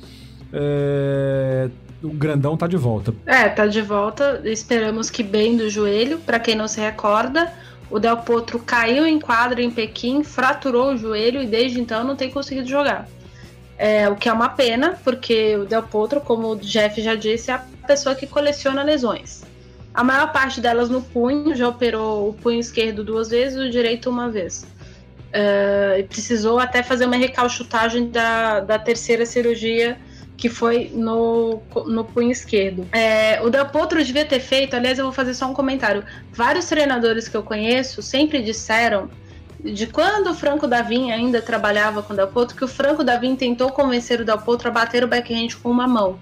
É, 0.53 1.71
o 2.03 2.11
grandão 2.11 2.57
tá 2.57 2.67
de 2.67 2.77
volta. 2.77 3.15
É, 3.25 3.49
tá 3.49 3.69
de 3.69 3.81
volta. 3.81 4.43
Esperamos 4.45 5.09
que 5.09 5.23
bem 5.23 5.57
do 5.57 5.71
joelho. 5.71 6.19
Para 6.19 6.41
quem 6.41 6.57
não 6.57 6.67
se 6.67 6.81
recorda, 6.81 7.53
o 7.91 7.99
Del 7.99 8.19
Potro 8.19 8.59
caiu 8.59 9.07
em 9.07 9.21
quadra 9.21 9.63
em 9.63 9.71
Pequim, 9.71 10.25
fraturou 10.25 10.93
o 10.93 10.97
joelho 10.97 11.43
e 11.43 11.47
desde 11.47 11.81
então 11.81 12.03
não 12.05 12.17
tem 12.17 12.31
conseguido 12.31 12.69
jogar. 12.69 13.09
É, 13.79 14.09
o 14.09 14.17
que 14.17 14.29
é 14.29 14.33
uma 14.33 14.49
pena, 14.49 14.99
porque 15.05 15.57
o 15.57 15.65
Del 15.65 15.83
Potro, 15.83 16.21
como 16.21 16.53
o 16.53 16.57
Jeff 16.57 17.01
já 17.01 17.15
disse, 17.15 17.51
é 17.51 17.55
a 17.55 17.59
pessoa 17.87 18.15
que 18.15 18.27
coleciona 18.27 18.83
lesões. 18.83 19.45
A 19.95 20.03
maior 20.03 20.33
parte 20.33 20.61
delas 20.61 20.89
no 20.89 21.01
punho, 21.01 21.55
já 21.55 21.69
operou 21.69 22.29
o 22.29 22.35
punho 22.35 22.59
esquerdo 22.59 23.05
duas 23.05 23.29
vezes 23.29 23.59
e 23.59 23.69
o 23.69 23.71
direito 23.71 24.11
uma 24.11 24.29
vez. 24.29 24.67
É, 25.33 26.05
precisou 26.09 26.59
até 26.59 26.83
fazer 26.83 27.05
uma 27.07 27.17
recalchutagem 27.17 28.11
da, 28.11 28.61
da 28.61 28.79
terceira 28.79 29.25
cirurgia 29.27 29.99
que 30.37 30.49
foi 30.49 30.91
no, 30.93 31.63
no 31.87 32.05
punho 32.05 32.31
esquerdo. 32.31 32.87
É, 32.93 33.41
o 33.43 33.49
Del 33.49 33.67
Potro 33.67 34.03
devia 34.05 34.25
ter 34.25 34.41
feito, 34.41 34.77
aliás, 34.77 34.99
eu 34.99 35.05
vou 35.05 35.13
fazer 35.13 35.35
só 35.35 35.47
um 35.51 35.55
comentário. 35.55 36.05
Vários 36.33 36.67
treinadores 36.67 37.27
que 37.27 37.37
eu 37.37 37.43
conheço 37.43 38.03
sempre 38.03 38.43
disseram 38.43 39.09
de 39.65 39.87
quando 39.87 40.31
o 40.31 40.35
Franco 40.35 40.67
Davin 40.67 41.11
ainda 41.11 41.41
trabalhava 41.41 42.03
com 42.03 42.13
o 42.13 42.17
Del 42.17 42.29
Potro, 42.29 42.57
que 42.57 42.65
o 42.65 42.69
Franco 42.69 43.03
Davin 43.03 43.35
tentou 43.35 43.71
convencer 43.73 44.21
o 44.21 44.25
Del 44.25 44.39
Potro 44.39 44.69
a 44.69 44.71
bater 44.71 45.03
o 45.03 45.09
backhand 45.09 45.49
com 45.63 45.71
uma 45.71 45.89
mão. 45.89 46.19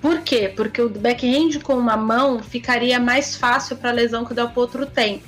Por 0.00 0.20
quê? 0.20 0.52
Porque 0.54 0.82
o 0.82 0.88
backhand 0.90 1.60
com 1.62 1.74
uma 1.74 1.96
mão 1.96 2.42
ficaria 2.42 3.00
mais 3.00 3.36
fácil 3.36 3.76
para 3.76 3.88
a 3.88 3.92
lesão 3.92 4.24
que 4.24 4.32
o 4.32 4.34
Del 4.34 4.50
Potro 4.50 4.84
tem. 4.84 5.22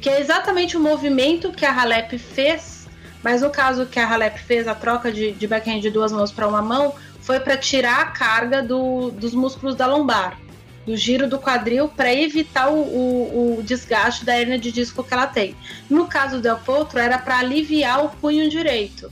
Que 0.00 0.08
é 0.08 0.20
exatamente 0.20 0.76
o 0.76 0.80
movimento 0.80 1.52
que 1.52 1.66
a 1.66 1.72
Halep 1.72 2.16
fez, 2.18 2.81
mas 3.22 3.42
no 3.42 3.50
caso 3.50 3.86
que 3.86 3.98
a 3.98 4.08
Halep 4.08 4.38
fez, 4.38 4.66
a 4.66 4.74
troca 4.74 5.12
de, 5.12 5.32
de 5.32 5.46
backhand 5.46 5.80
de 5.80 5.90
duas 5.90 6.12
mãos 6.12 6.32
para 6.32 6.48
uma 6.48 6.62
mão, 6.62 6.94
foi 7.20 7.38
para 7.40 7.56
tirar 7.56 8.00
a 8.00 8.06
carga 8.06 8.62
do, 8.62 9.10
dos 9.10 9.34
músculos 9.34 9.76
da 9.76 9.86
lombar, 9.86 10.38
do 10.84 10.96
giro 10.96 11.28
do 11.28 11.38
quadril, 11.38 11.88
para 11.88 12.12
evitar 12.12 12.68
o, 12.68 12.78
o, 12.78 13.58
o, 13.58 13.62
desgaste 13.62 14.24
da 14.24 14.38
hernia 14.38 14.58
de 14.58 14.72
disco 14.72 15.04
que 15.04 15.14
ela 15.14 15.26
tem. 15.26 15.56
No 15.88 16.06
caso 16.06 16.40
do 16.40 16.56
Potro, 16.56 16.98
era 16.98 17.18
para 17.18 17.38
aliviar 17.38 18.04
o 18.04 18.08
punho 18.08 18.50
direito 18.50 19.10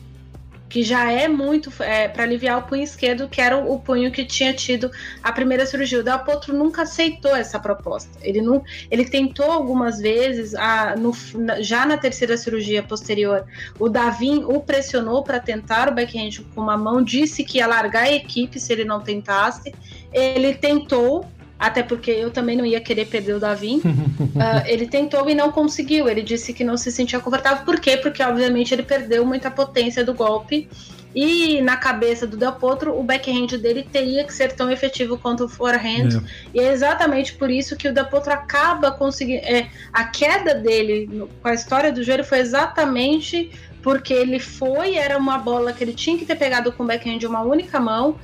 que 0.71 0.85
já 0.85 1.11
é 1.11 1.27
muito 1.27 1.71
é, 1.83 2.07
para 2.07 2.23
aliviar 2.23 2.59
o 2.59 2.63
punho 2.63 2.85
esquerdo, 2.85 3.29
que 3.29 3.41
era 3.41 3.59
o, 3.59 3.81
punho 3.81 4.13
que 4.13 4.25
tinha 4.25 4.55
tido 4.55 4.89
a 5.21 5.33
primeira 5.33 5.67
cirurgia. 5.67 5.99
O 5.99 6.03
Del 6.05 6.21
Potro 6.21 6.57
nunca 6.57 6.83
aceitou 6.83 7.35
essa 7.35 7.59
proposta. 7.59 8.17
Ele 8.23 8.41
não, 8.41 8.63
ele 8.89 9.05
tentou 9.05 9.51
algumas 9.51 9.99
vezes, 9.99 10.55
a, 10.55 10.95
no, 10.97 11.13
já 11.61 11.85
na 11.85 11.99
terceira 11.99 12.37
cirurgia 12.37 12.85
posterior, 12.85 13.45
o 13.81 13.89
Davin 13.89 14.45
o 14.45 14.61
pressionou 14.61 15.25
para 15.25 15.41
tentar 15.41 15.89
o 15.89 15.95
backhand 15.95 16.45
com 16.55 16.61
uma 16.61 16.77
mão, 16.77 17.03
disse 17.03 17.43
que 17.43 17.59
ia 17.59 17.67
largar 17.67 18.05
a 18.05 18.13
equipe 18.13 18.61
se 18.61 18.73
ele 18.73 18.85
não 18.85 19.01
tentasse. 19.01 19.75
Ele 20.13 20.55
tentou, 20.55 21.27
até 21.61 21.83
porque 21.83 22.11
eu 22.11 22.31
também 22.31 22.57
não 22.57 22.65
ia 22.65 22.81
querer 22.81 23.05
perder 23.05 23.35
o 23.35 23.39
Davin. 23.39 23.81
uh, 23.81 24.65
ele 24.65 24.87
tentou 24.87 25.29
e 25.29 25.35
não 25.35 25.53
conseguiu. 25.53 26.09
Ele 26.09 26.23
disse 26.23 26.55
que 26.55 26.65
não 26.65 26.79
se 26.79 26.91
sentia 26.91 27.21
confortável. 27.21 27.67
Por 27.67 27.79
quê? 27.79 27.99
Porque, 27.99 28.23
obviamente, 28.23 28.73
ele 28.73 28.83
perdeu 28.83 29.27
muita 29.27 29.51
potência 29.51 30.03
do 30.03 30.15
golpe. 30.15 30.67
E 31.15 31.61
na 31.61 31.77
cabeça 31.77 32.27
do 32.27 32.37
Del 32.37 32.53
Potro, 32.53 32.99
o 32.99 33.03
backhand 33.03 33.59
dele 33.59 33.83
teria 33.83 34.25
que 34.25 34.33
ser 34.33 34.53
tão 34.53 34.71
efetivo 34.71 35.19
quanto 35.19 35.45
o 35.45 35.49
forehand. 35.49 36.23
É. 36.55 36.59
E 36.59 36.61
é 36.61 36.73
exatamente 36.73 37.35
por 37.35 37.51
isso 37.51 37.77
que 37.77 37.89
o 37.89 37.93
Del 37.93 38.07
Potro 38.07 38.33
acaba 38.33 38.93
conseguindo. 38.93 39.45
É, 39.45 39.69
a 39.93 40.05
queda 40.05 40.55
dele 40.55 41.11
no, 41.13 41.27
com 41.27 41.49
a 41.49 41.53
história 41.53 41.93
do 41.93 42.03
joelho 42.03 42.25
foi 42.25 42.39
exatamente 42.39 43.51
porque 43.83 44.13
ele 44.13 44.39
foi, 44.39 44.97
era 44.97 45.17
uma 45.17 45.39
bola 45.39 45.73
que 45.73 45.83
ele 45.83 45.95
tinha 45.95 46.19
que 46.19 46.27
ter 46.27 46.37
pegado 46.37 46.71
com 46.73 46.83
o 46.83 46.87
backhand 46.87 47.19
de 47.19 47.27
uma 47.27 47.41
única 47.41 47.81
mão. 47.81 48.17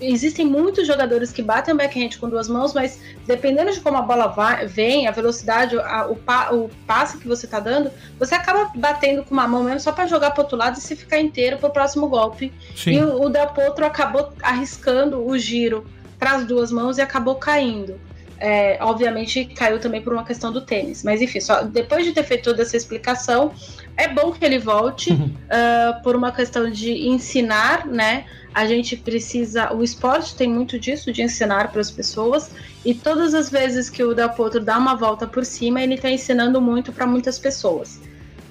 Existem 0.00 0.44
muitos 0.44 0.86
jogadores 0.86 1.30
que 1.30 1.42
batem 1.42 1.74
o 1.74 1.76
backhand 1.76 2.10
com 2.18 2.28
duas 2.28 2.48
mãos, 2.48 2.74
mas 2.74 3.00
dependendo 3.26 3.72
de 3.72 3.80
como 3.80 3.96
a 3.96 4.02
bola 4.02 4.26
vai, 4.26 4.66
vem, 4.66 5.06
a 5.06 5.12
velocidade, 5.12 5.78
a, 5.78 6.06
o, 6.06 6.16
pa, 6.16 6.50
o, 6.52 6.68
passe 6.86 7.18
que 7.18 7.28
você 7.28 7.46
está 7.46 7.60
dando, 7.60 7.90
você 8.18 8.34
acaba 8.34 8.70
batendo 8.74 9.24
com 9.24 9.32
uma 9.32 9.46
mão 9.46 9.62
mesmo 9.62 9.80
só 9.80 9.92
para 9.92 10.06
jogar 10.06 10.32
para 10.32 10.42
outro 10.42 10.56
lado 10.56 10.76
e 10.76 10.80
se 10.80 10.96
ficar 10.96 11.20
inteiro 11.20 11.58
para 11.58 11.68
o 11.68 11.72
próximo 11.72 12.08
golpe. 12.08 12.52
Sim. 12.74 12.92
E 12.92 13.02
o, 13.02 13.22
o 13.22 13.28
Del 13.28 13.48
Potro 13.48 13.84
acabou 13.84 14.32
arriscando 14.42 15.24
o 15.24 15.38
giro 15.38 15.86
para 16.18 16.32
as 16.32 16.46
duas 16.46 16.72
mãos 16.72 16.98
e 16.98 17.00
acabou 17.00 17.36
caindo. 17.36 18.00
É, 18.38 18.78
obviamente 18.82 19.46
caiu 19.46 19.80
também 19.80 20.02
por 20.02 20.12
uma 20.12 20.24
questão 20.24 20.52
do 20.52 20.60
tênis. 20.60 21.02
Mas 21.02 21.22
enfim, 21.22 21.40
só 21.40 21.62
depois 21.62 22.04
de 22.04 22.12
ter 22.12 22.22
feito 22.22 22.44
toda 22.44 22.62
essa 22.62 22.76
explicação, 22.76 23.52
é 23.96 24.08
bom 24.08 24.32
que 24.32 24.44
ele 24.44 24.58
volte 24.58 25.12
uh, 25.12 26.02
por 26.02 26.14
uma 26.14 26.30
questão 26.30 26.70
de 26.70 27.08
ensinar, 27.08 27.86
né? 27.86 28.24
A 28.52 28.66
gente 28.66 28.96
precisa. 28.96 29.72
O 29.74 29.82
esporte 29.82 30.34
tem 30.34 30.48
muito 30.48 30.78
disso, 30.78 31.12
de 31.12 31.22
ensinar 31.22 31.70
para 31.70 31.80
as 31.80 31.90
pessoas. 31.90 32.50
E 32.84 32.94
todas 32.94 33.34
as 33.34 33.50
vezes 33.50 33.90
que 33.90 34.02
o 34.02 34.14
Del 34.14 34.30
Potro 34.30 34.60
dá 34.60 34.78
uma 34.78 34.94
volta 34.94 35.26
por 35.26 35.44
cima, 35.44 35.82
ele 35.82 35.94
está 35.94 36.10
ensinando 36.10 36.60
muito 36.60 36.92
para 36.92 37.06
muitas 37.06 37.38
pessoas. 37.38 38.00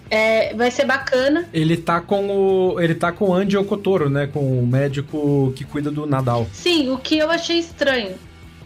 É, 0.10 0.53
vai 0.53 0.70
ser 0.70 0.86
bacana. 0.86 1.49
Ele 1.52 1.76
tá 1.76 1.99
com 1.99 2.28
o. 2.30 2.80
Ele 2.80 2.94
tá 2.94 3.12
com 3.12 3.30
o 3.30 3.34
Andy 3.34 3.57
Okotoro, 3.57 4.10
né? 4.10 4.28
Com 4.28 4.60
o 4.60 4.68
médico 4.68 5.52
que 5.56 5.64
cuida 5.64 5.90
do 5.90 6.06
Nadal. 6.06 6.48
Sim, 6.53 6.91
o 6.91 6.98
que 6.98 7.18
eu 7.18 7.32
achei 7.32 7.57
estranho 7.57 8.16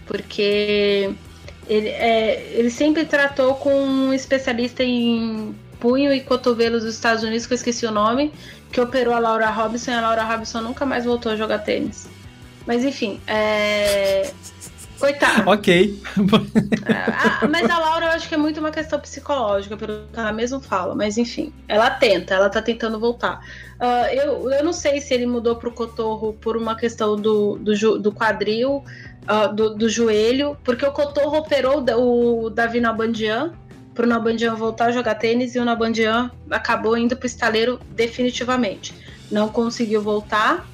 porque 0.09 1.13
ele, 1.67 1.87
é, 1.87 2.51
ele 2.55 2.71
sempre 2.71 3.05
tratou 3.05 3.53
com 3.53 3.71
um 3.71 4.11
especialista 4.11 4.83
em 4.83 5.55
punho 5.79 6.11
e 6.11 6.19
cotovelo 6.19 6.79
dos 6.79 6.95
Estados 6.95 7.23
Unidos, 7.23 7.45
que 7.45 7.53
eu 7.53 7.55
esqueci 7.55 7.85
o 7.85 7.91
nome, 7.91 8.33
que 8.71 8.81
operou 8.81 9.13
a 9.13 9.19
Laura 9.19 9.51
Robinson 9.51 9.91
e 9.91 9.93
a 9.93 10.01
Laura 10.01 10.23
Robinson 10.23 10.61
nunca 10.61 10.83
mais 10.83 11.05
voltou 11.05 11.31
a 11.31 11.35
jogar 11.35 11.59
tênis. 11.59 12.09
Mas 12.65 12.83
enfim, 12.83 13.21
é. 13.27 14.31
Coitada. 14.99 15.43
ok. 15.49 16.01
ah, 16.87 17.47
mas 17.47 17.69
a 17.69 17.77
Laura 17.77 18.07
eu 18.07 18.11
acho 18.11 18.27
que 18.27 18.35
é 18.35 18.37
muito 18.37 18.59
uma 18.59 18.71
questão 18.71 18.99
psicológica, 18.99 19.77
pelo 19.77 20.07
que 20.11 20.19
ela 20.19 20.33
mesmo 20.33 20.59
fala. 20.59 20.95
Mas 20.95 21.19
enfim, 21.19 21.53
ela 21.67 21.91
tenta, 21.91 22.33
ela 22.33 22.49
tá 22.49 22.61
tentando 22.63 22.99
voltar. 22.99 23.39
Uh, 23.79 24.11
eu, 24.11 24.51
eu 24.51 24.63
não 24.63 24.73
sei 24.73 24.99
se 24.99 25.13
ele 25.13 25.25
mudou 25.25 25.55
pro 25.55 25.71
cotorro 25.71 26.33
por 26.33 26.57
uma 26.57 26.75
questão 26.75 27.15
do, 27.15 27.57
do, 27.57 27.99
do 27.99 28.11
quadril, 28.11 28.83
uh, 29.29 29.53
do, 29.53 29.75
do, 29.75 29.87
joelho, 29.87 30.57
porque 30.63 30.85
o 30.85 30.91
Cotorro 30.91 31.37
operou 31.37 31.83
o 31.97 32.49
Davi 32.49 32.81
Nabandian 32.81 33.53
para 33.93 34.05
o 34.05 34.07
Nabandian 34.07 34.55
voltar 34.55 34.85
a 34.85 34.91
jogar 34.91 35.15
tênis 35.15 35.55
e 35.55 35.59
o 35.59 35.65
Nabandian 35.65 36.31
acabou 36.49 36.97
indo 36.97 37.15
para 37.15 37.25
o 37.25 37.27
estaleiro 37.27 37.79
definitivamente. 37.91 38.93
Não 39.29 39.49
conseguiu 39.49 40.01
voltar. 40.01 40.65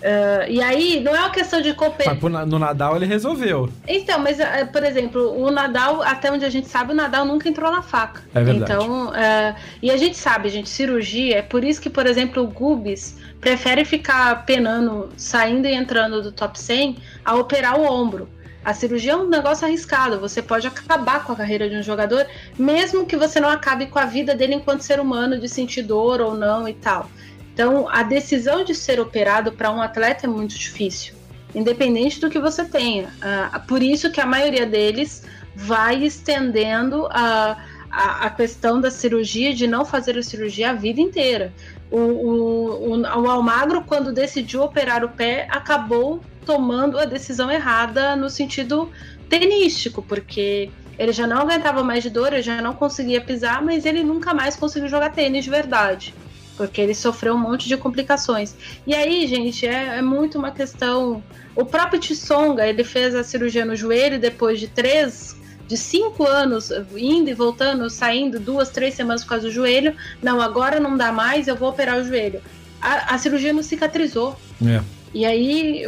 Uh, 0.00 0.48
e 0.48 0.62
aí, 0.62 0.98
não 1.00 1.14
é 1.14 1.20
uma 1.20 1.30
questão 1.30 1.60
de 1.60 1.74
competir. 1.74 2.18
No 2.46 2.58
Nadal 2.58 2.96
ele 2.96 3.04
resolveu. 3.04 3.68
Então, 3.86 4.18
mas, 4.18 4.38
uh, 4.38 4.72
por 4.72 4.82
exemplo, 4.82 5.38
o 5.38 5.50
Nadal, 5.50 6.00
até 6.00 6.32
onde 6.32 6.42
a 6.42 6.48
gente 6.48 6.68
sabe, 6.68 6.92
o 6.92 6.94
Nadal 6.94 7.26
nunca 7.26 7.50
entrou 7.50 7.70
na 7.70 7.82
faca. 7.82 8.22
É 8.34 8.42
verdade. 8.42 8.72
Então, 8.72 9.08
uh, 9.08 9.54
e 9.82 9.90
a 9.90 9.98
gente 9.98 10.16
sabe, 10.16 10.48
gente, 10.48 10.70
cirurgia, 10.70 11.36
é 11.36 11.42
por 11.42 11.62
isso 11.62 11.82
que, 11.82 11.90
por 11.90 12.06
exemplo, 12.06 12.42
o 12.42 12.46
Gubis 12.46 13.18
prefere 13.40 13.84
ficar 13.84 14.44
penando, 14.44 15.08
saindo 15.16 15.66
e 15.66 15.74
entrando 15.74 16.22
do 16.22 16.30
top 16.30 16.58
100 16.58 16.98
a 17.24 17.34
operar 17.36 17.78
o 17.78 17.84
ombro. 17.84 18.28
A 18.62 18.74
cirurgia 18.74 19.12
é 19.12 19.16
um 19.16 19.26
negócio 19.26 19.66
arriscado, 19.66 20.20
você 20.20 20.42
pode 20.42 20.66
acabar 20.66 21.24
com 21.24 21.32
a 21.32 21.36
carreira 21.36 21.68
de 21.68 21.76
um 21.76 21.82
jogador, 21.82 22.26
mesmo 22.58 23.06
que 23.06 23.16
você 23.16 23.40
não 23.40 23.48
acabe 23.48 23.86
com 23.86 23.98
a 23.98 24.04
vida 24.04 24.34
dele 24.34 24.54
enquanto 24.54 24.82
ser 24.82 25.00
humano, 25.00 25.40
de 25.40 25.48
sentir 25.48 25.82
dor 25.82 26.20
ou 26.20 26.34
não 26.34 26.68
e 26.68 26.74
tal. 26.74 27.10
Então, 27.54 27.88
a 27.88 28.02
decisão 28.02 28.62
de 28.62 28.74
ser 28.74 29.00
operado 29.00 29.52
para 29.52 29.70
um 29.70 29.80
atleta 29.80 30.26
é 30.26 30.28
muito 30.28 30.58
difícil, 30.58 31.14
independente 31.54 32.20
do 32.20 32.28
que 32.28 32.38
você 32.38 32.64
tenha. 32.64 33.08
Uh, 33.08 33.60
por 33.66 33.82
isso 33.82 34.10
que 34.10 34.20
a 34.20 34.26
maioria 34.26 34.66
deles 34.66 35.24
vai 35.54 36.04
estendendo 36.04 37.06
a, 37.10 37.56
a, 37.90 38.26
a, 38.26 38.30
questão 38.30 38.80
da 38.80 38.90
cirurgia, 38.90 39.54
de 39.54 39.66
não 39.66 39.84
fazer 39.84 40.16
a 40.18 40.22
cirurgia 40.22 40.70
a 40.70 40.72
vida 40.74 41.00
inteira. 41.00 41.52
O, 41.90 41.98
o, 41.98 43.00
o, 43.00 43.30
Almagro, 43.30 43.82
quando 43.82 44.12
decidiu 44.12 44.62
operar 44.62 45.04
o 45.04 45.08
pé, 45.08 45.48
acabou 45.50 46.20
tomando 46.46 46.98
a 46.98 47.04
decisão 47.04 47.50
errada 47.50 48.14
no 48.14 48.30
sentido 48.30 48.90
tenístico, 49.28 50.02
porque 50.02 50.70
ele 50.98 51.12
já 51.12 51.26
não 51.26 51.38
aguentava 51.38 51.82
mais 51.82 52.02
de 52.02 52.10
dor, 52.10 52.32
ele 52.32 52.42
já 52.42 52.60
não 52.60 52.74
conseguia 52.74 53.20
pisar, 53.20 53.62
mas 53.62 53.86
ele 53.86 54.02
nunca 54.02 54.34
mais 54.34 54.54
conseguiu 54.54 54.88
jogar 54.88 55.10
tênis 55.10 55.44
de 55.44 55.50
verdade, 55.50 56.14
porque 56.56 56.80
ele 56.80 56.94
sofreu 56.94 57.34
um 57.34 57.38
monte 57.38 57.66
de 57.66 57.76
complicações. 57.76 58.54
E 58.86 58.94
aí, 58.94 59.26
gente, 59.26 59.66
é, 59.66 59.98
é 59.98 60.02
muito 60.02 60.38
uma 60.38 60.50
questão. 60.50 61.22
O 61.56 61.64
próprio 61.64 61.98
Tissonga, 61.98 62.66
ele 62.66 62.84
fez 62.84 63.14
a 63.14 63.24
cirurgia 63.24 63.64
no 63.64 63.74
joelho 63.74 64.20
depois 64.20 64.60
de 64.60 64.68
três 64.68 65.39
de 65.70 65.76
cinco 65.76 66.26
anos 66.26 66.72
indo 66.96 67.30
e 67.30 67.32
voltando, 67.32 67.88
saindo 67.88 68.40
duas, 68.40 68.70
três 68.70 68.94
semanas 68.94 69.22
por 69.22 69.30
causa 69.30 69.46
do 69.46 69.52
joelho. 69.52 69.94
Não, 70.20 70.40
agora 70.40 70.80
não 70.80 70.96
dá 70.96 71.12
mais, 71.12 71.46
eu 71.46 71.54
vou 71.54 71.68
operar 71.68 71.96
o 71.96 72.04
joelho. 72.04 72.40
A, 72.82 73.14
a 73.14 73.18
cirurgia 73.18 73.52
não 73.52 73.62
cicatrizou. 73.62 74.36
É. 74.66 74.80
E 75.14 75.24
aí, 75.24 75.84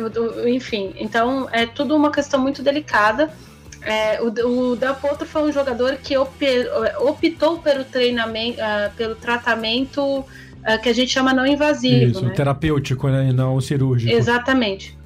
enfim, 0.47 0.95
então 0.97 1.49
é 1.51 1.67
tudo 1.67 1.97
uma 1.97 2.13
questão 2.13 2.41
muito 2.41 2.63
delicada. 2.63 3.29
É, 3.81 4.23
o, 4.23 4.27
o 4.29 4.77
Del 4.77 4.95
Potro 4.95 5.27
foi 5.27 5.43
um 5.43 5.53
jogador 5.53 5.97
que 5.97 6.17
optou 6.17 7.59
pelo 7.59 7.83
treinamento, 7.83 8.61
uh, 8.61 8.95
pelo 8.97 9.17
tratamento 9.17 10.21
uh, 10.21 10.25
que 10.81 10.89
a 10.91 10.93
gente 10.93 11.11
chama 11.11 11.35
não 11.35 11.45
invasivo. 11.45 12.13
Isso, 12.13 12.25
né? 12.25 12.35
terapêutico, 12.35 13.09
né? 13.09 13.31
E 13.31 13.33
não 13.33 13.61
cirúrgico. 13.61 14.15
Exatamente. 14.15 14.97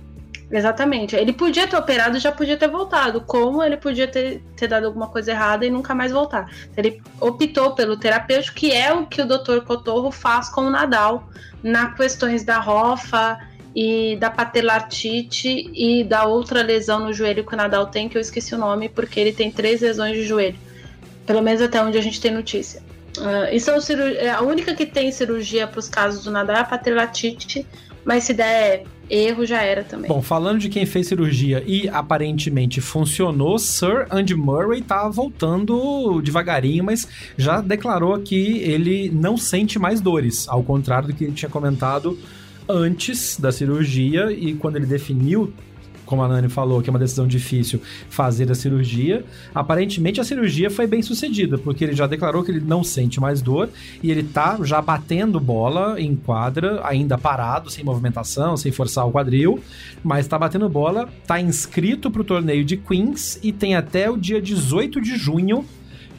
Exatamente. 0.50 1.16
Ele 1.16 1.32
podia 1.32 1.66
ter 1.66 1.76
operado 1.76 2.18
já 2.18 2.30
podia 2.30 2.56
ter 2.56 2.68
voltado. 2.68 3.20
Como 3.20 3.62
ele 3.62 3.76
podia 3.76 4.06
ter, 4.06 4.42
ter 4.56 4.68
dado 4.68 4.86
alguma 4.86 5.08
coisa 5.08 5.32
errada 5.32 5.66
e 5.66 5.70
nunca 5.70 5.94
mais 5.94 6.12
voltar. 6.12 6.50
Ele 6.76 7.02
optou 7.20 7.72
pelo 7.72 7.96
terapêutico, 7.96 8.56
que 8.56 8.72
é 8.72 8.92
o 8.92 9.06
que 9.06 9.20
o 9.20 9.26
Dr. 9.26 9.60
Cotorro 9.66 10.10
faz 10.10 10.48
com 10.48 10.62
o 10.62 10.70
Nadal 10.70 11.28
na 11.62 11.90
questões 11.92 12.44
da 12.44 12.60
rofa 12.60 13.38
e 13.74 14.16
da 14.16 14.30
patelartite 14.30 15.70
e 15.74 16.04
da 16.04 16.24
outra 16.24 16.62
lesão 16.62 17.00
no 17.00 17.12
joelho 17.12 17.44
que 17.44 17.52
o 17.52 17.56
Nadal 17.56 17.86
tem, 17.86 18.08
que 18.08 18.16
eu 18.16 18.20
esqueci 18.20 18.54
o 18.54 18.58
nome, 18.58 18.88
porque 18.88 19.18
ele 19.18 19.32
tem 19.32 19.50
três 19.50 19.80
lesões 19.80 20.16
de 20.16 20.22
joelho. 20.22 20.56
Pelo 21.26 21.42
menos 21.42 21.60
até 21.60 21.82
onde 21.82 21.98
a 21.98 22.00
gente 22.00 22.20
tem 22.20 22.30
notícia. 22.30 22.80
Uh, 23.18 23.52
e 23.52 23.58
são 23.58 23.76
é, 24.18 24.30
a 24.30 24.42
única 24.42 24.74
que 24.74 24.86
tem 24.86 25.10
cirurgia 25.10 25.66
para 25.66 25.78
os 25.78 25.88
casos 25.88 26.24
do 26.24 26.30
Nadal 26.30 26.56
é 26.56 26.60
a 26.60 26.64
patelartite, 26.64 27.66
mas 28.04 28.24
se 28.24 28.32
der 28.32 28.84
erro 29.08 29.46
já 29.46 29.62
era 29.62 29.84
também. 29.84 30.08
Bom, 30.08 30.22
falando 30.22 30.58
de 30.58 30.68
quem 30.68 30.86
fez 30.86 31.06
cirurgia 31.06 31.62
e 31.66 31.88
aparentemente 31.88 32.80
funcionou, 32.80 33.58
Sir 33.58 34.06
Andy 34.10 34.34
Murray 34.34 34.82
tá 34.82 35.08
voltando 35.08 36.20
devagarinho, 36.22 36.84
mas 36.84 37.08
já 37.36 37.60
declarou 37.60 38.18
que 38.20 38.58
ele 38.58 39.10
não 39.10 39.36
sente 39.36 39.78
mais 39.78 40.00
dores, 40.00 40.48
ao 40.48 40.62
contrário 40.62 41.08
do 41.08 41.14
que 41.14 41.24
ele 41.24 41.32
tinha 41.32 41.50
comentado 41.50 42.18
antes 42.68 43.38
da 43.38 43.52
cirurgia 43.52 44.32
e 44.32 44.54
quando 44.54 44.76
ele 44.76 44.86
definiu 44.86 45.52
como 46.06 46.22
a 46.22 46.28
Nani 46.28 46.48
falou, 46.48 46.80
que 46.80 46.88
é 46.88 46.92
uma 46.92 46.98
decisão 46.98 47.26
difícil 47.26 47.80
fazer 48.08 48.50
a 48.50 48.54
cirurgia. 48.54 49.24
Aparentemente 49.54 50.20
a 50.20 50.24
cirurgia 50.24 50.70
foi 50.70 50.86
bem 50.86 51.02
sucedida, 51.02 51.58
porque 51.58 51.84
ele 51.84 51.94
já 51.94 52.06
declarou 52.06 52.42
que 52.42 52.50
ele 52.50 52.60
não 52.60 52.82
sente 52.82 53.20
mais 53.20 53.42
dor 53.42 53.68
e 54.02 54.10
ele 54.10 54.22
tá 54.22 54.58
já 54.62 54.80
batendo 54.80 55.38
bola 55.38 56.00
em 56.00 56.14
quadra, 56.16 56.80
ainda 56.84 57.18
parado, 57.18 57.68
sem 57.70 57.84
movimentação, 57.84 58.56
sem 58.56 58.72
forçar 58.72 59.06
o 59.06 59.12
quadril, 59.12 59.60
mas 60.02 60.26
tá 60.26 60.38
batendo 60.38 60.68
bola, 60.68 61.08
tá 61.26 61.40
inscrito 61.40 62.10
pro 62.10 62.24
torneio 62.24 62.64
de 62.64 62.76
Queens 62.76 63.38
e 63.42 63.52
tem 63.52 63.74
até 63.74 64.08
o 64.10 64.16
dia 64.16 64.40
18 64.40 65.00
de 65.00 65.16
junho 65.16 65.64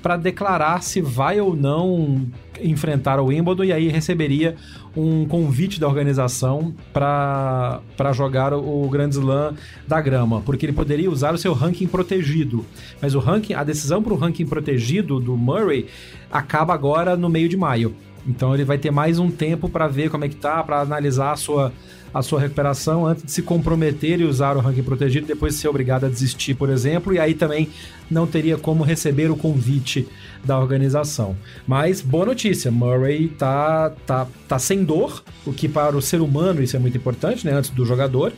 para 0.08 0.16
declarar 0.16 0.82
se 0.84 1.02
vai 1.02 1.42
ou 1.42 1.54
não 1.54 2.26
enfrentar 2.62 3.20
o 3.20 3.26
Wimbledon 3.26 3.66
e 3.66 3.74
aí 3.74 3.90
receberia 3.90 4.56
um 4.96 5.26
convite 5.26 5.82
da 5.82 5.86
organização 5.86 6.74
para 6.94 7.82
jogar 8.14 8.54
o 8.54 8.88
Grand 8.90 9.10
Slam 9.10 9.54
da 9.86 10.00
grama, 10.00 10.40
porque 10.46 10.66
ele 10.66 10.72
poderia 10.72 11.12
usar 11.12 11.34
o 11.34 11.38
seu 11.38 11.52
ranking 11.52 11.88
protegido. 11.88 12.66
Mas 13.02 13.16
o 13.16 13.20
ranking, 13.20 13.54
a 13.54 13.66
decisão 13.66 14.02
para 14.02 14.14
o 14.14 14.16
ranking 14.16 14.46
protegido 14.46 15.20
do 15.20 15.36
Murray 15.36 15.88
acaba 16.32 16.74
agora 16.74 17.18
no 17.18 17.28
meio 17.28 17.50
de 17.50 17.58
maio. 17.58 17.94
Então 18.26 18.54
ele 18.54 18.64
vai 18.64 18.78
ter 18.78 18.92
mais 18.92 19.20
um 19.20 19.30
tempo 19.30 19.68
para 19.68 19.90
ver 19.90 20.10
como 20.10 20.24
é 20.24 20.30
que 20.30 20.38
tá, 20.38 20.64
para 20.64 20.80
analisar 20.80 21.34
a 21.34 21.36
sua 21.36 21.74
a 22.14 22.22
sua 22.22 22.40
recuperação 22.40 23.06
antes 23.06 23.24
de 23.24 23.32
se 23.32 23.42
comprometer 23.42 24.20
e 24.20 24.24
usar 24.24 24.58
o 24.58 24.60
ranking 24.60 24.84
protegido, 24.84 25.28
depois 25.28 25.54
de 25.54 25.60
ser 25.60 25.68
obrigado 25.68 26.06
a 26.06 26.10
desistir, 26.10 26.54
por 26.56 26.70
exemplo, 26.70 27.14
e 27.14 27.20
aí 27.20 27.34
também 27.34 27.70
não 28.10 28.26
teria 28.26 28.58
como 28.58 28.84
receber 28.84 29.30
o 29.30 29.36
convite 29.36 30.08
da 30.44 30.58
organização. 30.58 31.36
Mas 31.68 32.02
boa 32.02 32.26
notícia, 32.26 32.72
Murray 32.72 33.28
tá, 33.28 33.92
tá, 34.06 34.28
tá 34.48 34.60
sem 34.60 34.84
dor, 34.84 35.24
o 35.46 35.54
que 35.54 35.68
para 35.68 35.96
o 35.96 36.02
ser 36.02 36.22
humano 36.22 36.64
isso 36.64 36.76
é 36.76 36.80
muito 36.80 36.98
importante, 36.98 37.46
né, 37.46 37.54
antes 37.54 37.70
do 37.70 37.86
jogador. 37.86 38.34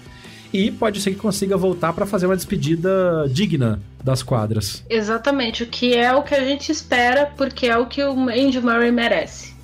E 0.52 0.72
pode 0.72 1.00
ser 1.00 1.12
que 1.12 1.18
consiga 1.18 1.56
voltar 1.56 1.94
para 1.94 2.08
fazer 2.08 2.26
uma 2.26 2.36
despedida 2.36 3.28
digna 3.32 3.80
das 4.04 4.24
quadras. 4.24 4.84
Exatamente, 4.90 5.62
o 5.62 5.68
que 5.68 5.94
é 5.94 6.12
o 6.12 6.24
que 6.24 6.34
a 6.34 6.44
gente 6.44 6.72
espera, 6.72 7.28
porque 7.38 7.68
é 7.68 7.78
o 7.78 7.86
que 7.86 8.04
o 8.04 8.30
Andy 8.30 8.60
Murray 8.60 8.92
merece. 8.92 9.59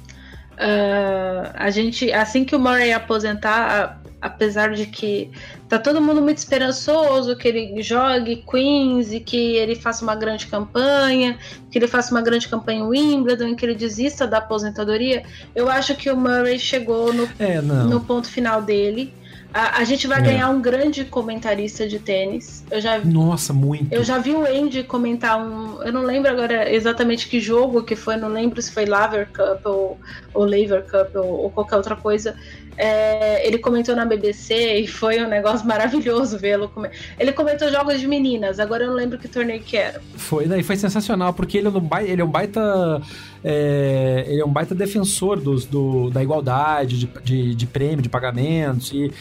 Uh, 0.55 1.51
a 1.53 1.69
gente, 1.69 2.11
assim 2.13 2.45
que 2.45 2.55
o 2.55 2.59
Murray 2.59 2.93
aposentar, 2.93 4.01
apesar 4.21 4.73
de 4.73 4.85
que 4.85 5.29
tá 5.67 5.77
todo 5.77 6.01
mundo 6.01 6.21
muito 6.21 6.37
esperançoso 6.37 7.35
que 7.35 7.47
ele 7.47 7.81
jogue 7.81 8.43
Queens 8.49 9.11
e 9.11 9.19
que 9.19 9.55
ele 9.55 9.75
faça 9.75 10.03
uma 10.03 10.15
grande 10.15 10.47
campanha, 10.47 11.37
que 11.69 11.77
ele 11.77 11.87
faça 11.87 12.11
uma 12.11 12.21
grande 12.21 12.47
campanha 12.47 12.79
em 12.79 12.83
Wimbledon, 12.83 13.55
que 13.55 13.65
ele 13.65 13.75
desista 13.75 14.25
da 14.25 14.37
aposentadoria, 14.37 15.23
eu 15.53 15.69
acho 15.69 15.95
que 15.95 16.09
o 16.09 16.15
Murray 16.15 16.57
chegou 16.57 17.13
no, 17.13 17.29
é, 17.37 17.59
no 17.61 17.99
ponto 18.01 18.29
final 18.29 18.61
dele. 18.61 19.13
A, 19.55 19.79
a 19.79 19.83
gente 19.85 20.05
vai 20.05 20.19
é. 20.19 20.21
ganhar 20.21 20.49
um 20.49 20.61
grande 20.61 21.05
comentarista 21.05 21.87
de 21.87 21.97
tênis. 21.97 22.61
Eu 22.69 22.81
já 22.81 22.99
Nossa, 22.99 23.53
muito. 23.53 23.89
Eu 23.89 24.03
já 24.03 24.17
vi 24.17 24.33
o 24.33 24.45
Andy 24.45 24.83
comentar 24.83 25.39
um. 25.39 25.81
Eu 25.81 25.93
não 25.93 26.03
lembro 26.03 26.29
agora 26.29 26.69
exatamente 26.69 27.29
que 27.29 27.39
jogo 27.39 27.81
que 27.81 27.95
foi, 27.95 28.17
não 28.17 28.27
lembro 28.27 28.61
se 28.61 28.69
foi 28.69 28.85
Laver 28.85 29.29
Cup 29.31 29.65
ou, 29.65 29.97
ou 30.33 30.43
Laver 30.43 30.83
Cup 30.83 31.15
ou, 31.15 31.43
ou 31.43 31.49
qualquer 31.49 31.77
outra 31.77 31.95
coisa. 31.95 32.35
É, 32.77 33.45
ele 33.47 33.57
comentou 33.57 33.95
na 33.95 34.05
BBC 34.05 34.79
e 34.79 34.87
foi 34.87 35.23
um 35.23 35.27
negócio 35.27 35.65
maravilhoso 35.65 36.37
vê-lo. 36.37 36.71
Ele 37.17 37.31
comentou 37.31 37.71
jogos 37.71 37.99
de 37.99 38.07
meninas, 38.07 38.59
agora 38.59 38.83
eu 38.83 38.89
não 38.89 38.95
lembro 38.95 39.17
que 39.17 39.27
torneio 39.27 39.61
que 39.61 39.77
era. 39.77 40.01
Foi, 40.15 40.45
né, 40.45 40.59
e 40.59 40.63
foi 40.63 40.75
sensacional, 40.75 41.33
porque 41.33 41.57
ele 41.57 41.67
é 41.67 41.69
um 41.69 41.79
baita, 41.79 42.11
ele 42.11 42.21
é 42.21 42.25
um 42.25 42.29
baita, 42.29 43.01
é, 43.43 44.25
ele 44.27 44.41
é 44.41 44.45
um 44.45 44.51
baita 44.51 44.75
defensor 44.75 45.39
dos, 45.39 45.65
do, 45.65 46.09
da 46.09 46.21
igualdade 46.21 46.99
de, 46.99 47.09
de, 47.23 47.55
de, 47.55 47.67
prêmio, 47.67 48.01
de 48.01 48.09
pagamentos. 48.09 48.91
E 48.91 49.11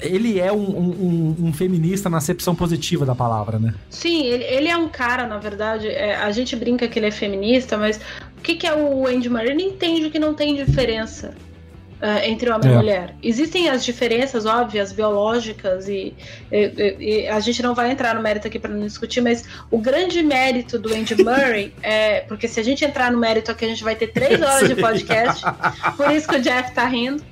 ele 0.00 0.38
é 0.38 0.52
um, 0.52 0.68
um, 0.68 1.36
um, 1.46 1.52
feminista 1.52 2.10
na 2.10 2.18
acepção 2.18 2.54
positiva 2.54 3.06
da 3.06 3.14
palavra, 3.14 3.58
né? 3.58 3.74
Sim, 3.88 4.24
ele, 4.26 4.44
ele 4.44 4.68
é 4.68 4.76
um 4.76 4.88
cara, 4.88 5.26
na 5.26 5.38
verdade. 5.38 5.88
É, 5.88 6.16
a 6.16 6.30
gente 6.30 6.54
brinca 6.54 6.86
que 6.86 6.98
ele 6.98 7.06
é 7.06 7.10
feminista, 7.10 7.78
mas 7.78 7.98
o 8.36 8.40
que, 8.42 8.54
que 8.54 8.66
é 8.66 8.74
o 8.74 9.06
Andy 9.06 9.30
Murray? 9.30 9.50
Ele 9.50 9.62
entende 9.62 10.10
que 10.10 10.18
não 10.18 10.34
tem 10.34 10.54
diferença 10.54 11.34
uh, 12.02 12.24
entre 12.24 12.50
homem 12.50 12.70
é. 12.70 12.72
e 12.72 12.76
mulher. 12.76 13.14
Existem 13.22 13.68
as 13.68 13.84
diferenças 13.84 14.46
óbvias, 14.46 14.92
biológicas, 14.92 15.88
e, 15.88 16.14
e, 16.50 16.96
e, 16.98 17.28
a 17.28 17.40
gente 17.40 17.62
não 17.62 17.74
vai 17.74 17.90
entrar 17.90 18.14
no 18.14 18.22
mérito 18.22 18.46
aqui 18.46 18.58
para 18.58 18.70
não 18.70 18.86
discutir, 18.86 19.20
mas 19.20 19.44
o 19.70 19.78
grande 19.78 20.22
mérito 20.22 20.78
do 20.78 20.92
Andy 20.94 21.16
Murray 21.22 21.72
é. 21.82 22.20
Porque 22.22 22.48
se 22.48 22.60
a 22.60 22.62
gente 22.62 22.84
entrar 22.84 23.10
no 23.10 23.18
mérito 23.18 23.50
aqui, 23.50 23.64
a 23.64 23.68
gente 23.68 23.84
vai 23.84 23.94
ter 23.94 24.08
três 24.08 24.40
horas 24.40 24.68
de 24.68 24.74
podcast. 24.74 25.44
por 25.96 26.10
isso 26.10 26.28
que 26.28 26.36
o 26.36 26.40
Jeff 26.40 26.72
tá 26.72 26.84
rindo. 26.84 27.22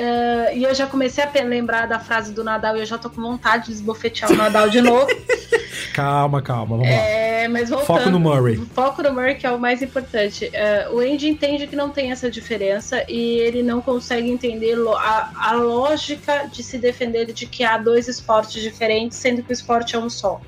Uh, 0.00 0.56
e 0.56 0.64
eu 0.64 0.74
já 0.74 0.86
comecei 0.86 1.22
a 1.22 1.30
lembrar 1.42 1.86
da 1.86 1.98
frase 1.98 2.32
do 2.32 2.42
Nadal 2.42 2.76
e 2.76 2.80
eu 2.80 2.86
já 2.86 2.96
tô 2.96 3.10
com 3.10 3.20
vontade 3.20 3.66
de 3.66 3.72
esbofetear 3.72 4.32
o 4.32 4.36
Nadal 4.36 4.70
de 4.70 4.80
novo. 4.80 5.08
calma, 5.94 6.42
calma, 6.42 6.76
vamos 6.76 6.88
é, 6.88 7.46
lá. 7.48 7.58
Voltando, 7.58 7.84
foco 7.84 8.10
no 8.10 8.20
Murray. 8.20 8.56
Foco 8.74 9.02
no 9.02 9.12
Murray, 9.12 9.34
que 9.34 9.46
é 9.46 9.50
o 9.50 9.58
mais 9.58 9.82
importante. 9.82 10.46
Uh, 10.46 10.96
o 10.96 10.98
Andy 11.00 11.28
entende 11.28 11.66
que 11.66 11.74
não 11.74 11.90
tem 11.90 12.10
essa 12.10 12.30
diferença 12.30 13.04
e 13.08 13.38
ele 13.38 13.62
não 13.62 13.80
consegue 13.80 14.30
entender 14.30 14.76
a, 14.96 15.32
a 15.36 15.52
lógica 15.52 16.48
de 16.52 16.62
se 16.62 16.78
defender 16.78 17.32
de 17.32 17.46
que 17.46 17.64
há 17.64 17.78
dois 17.78 18.08
esportes 18.08 18.62
diferentes, 18.62 19.18
sendo 19.18 19.42
que 19.42 19.50
o 19.50 19.52
esporte 19.52 19.96
é 19.96 19.98
um 19.98 20.10
só. 20.10 20.40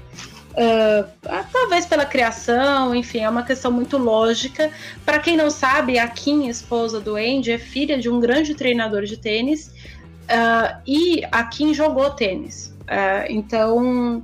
Uh, 0.52 1.09
talvez 1.51 1.86
pela 1.86 2.05
criação, 2.05 2.94
enfim, 2.94 3.20
é 3.20 3.28
uma 3.28 3.43
questão 3.43 3.73
muito 3.73 3.97
lógica. 3.97 4.70
Para 5.05 5.19
quem 5.19 5.36
não 5.36 5.51
sabe, 5.51 5.98
a 5.98 6.06
Kim, 6.09 6.48
esposa 6.48 7.01
do 7.01 7.16
Andy, 7.16 7.52
é 7.52 7.59
filha 7.59 7.98
de 7.98 8.09
um 8.10 8.20
grande 8.20 8.55
treinador 8.55 9.05
de 9.05 9.16
tênis 9.16 9.69
uh, 10.24 10.81
e 10.86 11.23
a 11.32 11.44
Kim 11.44 11.73
jogou 11.73 12.10
tênis. 12.10 12.74
Uh, 12.82 13.24
então, 13.31 14.23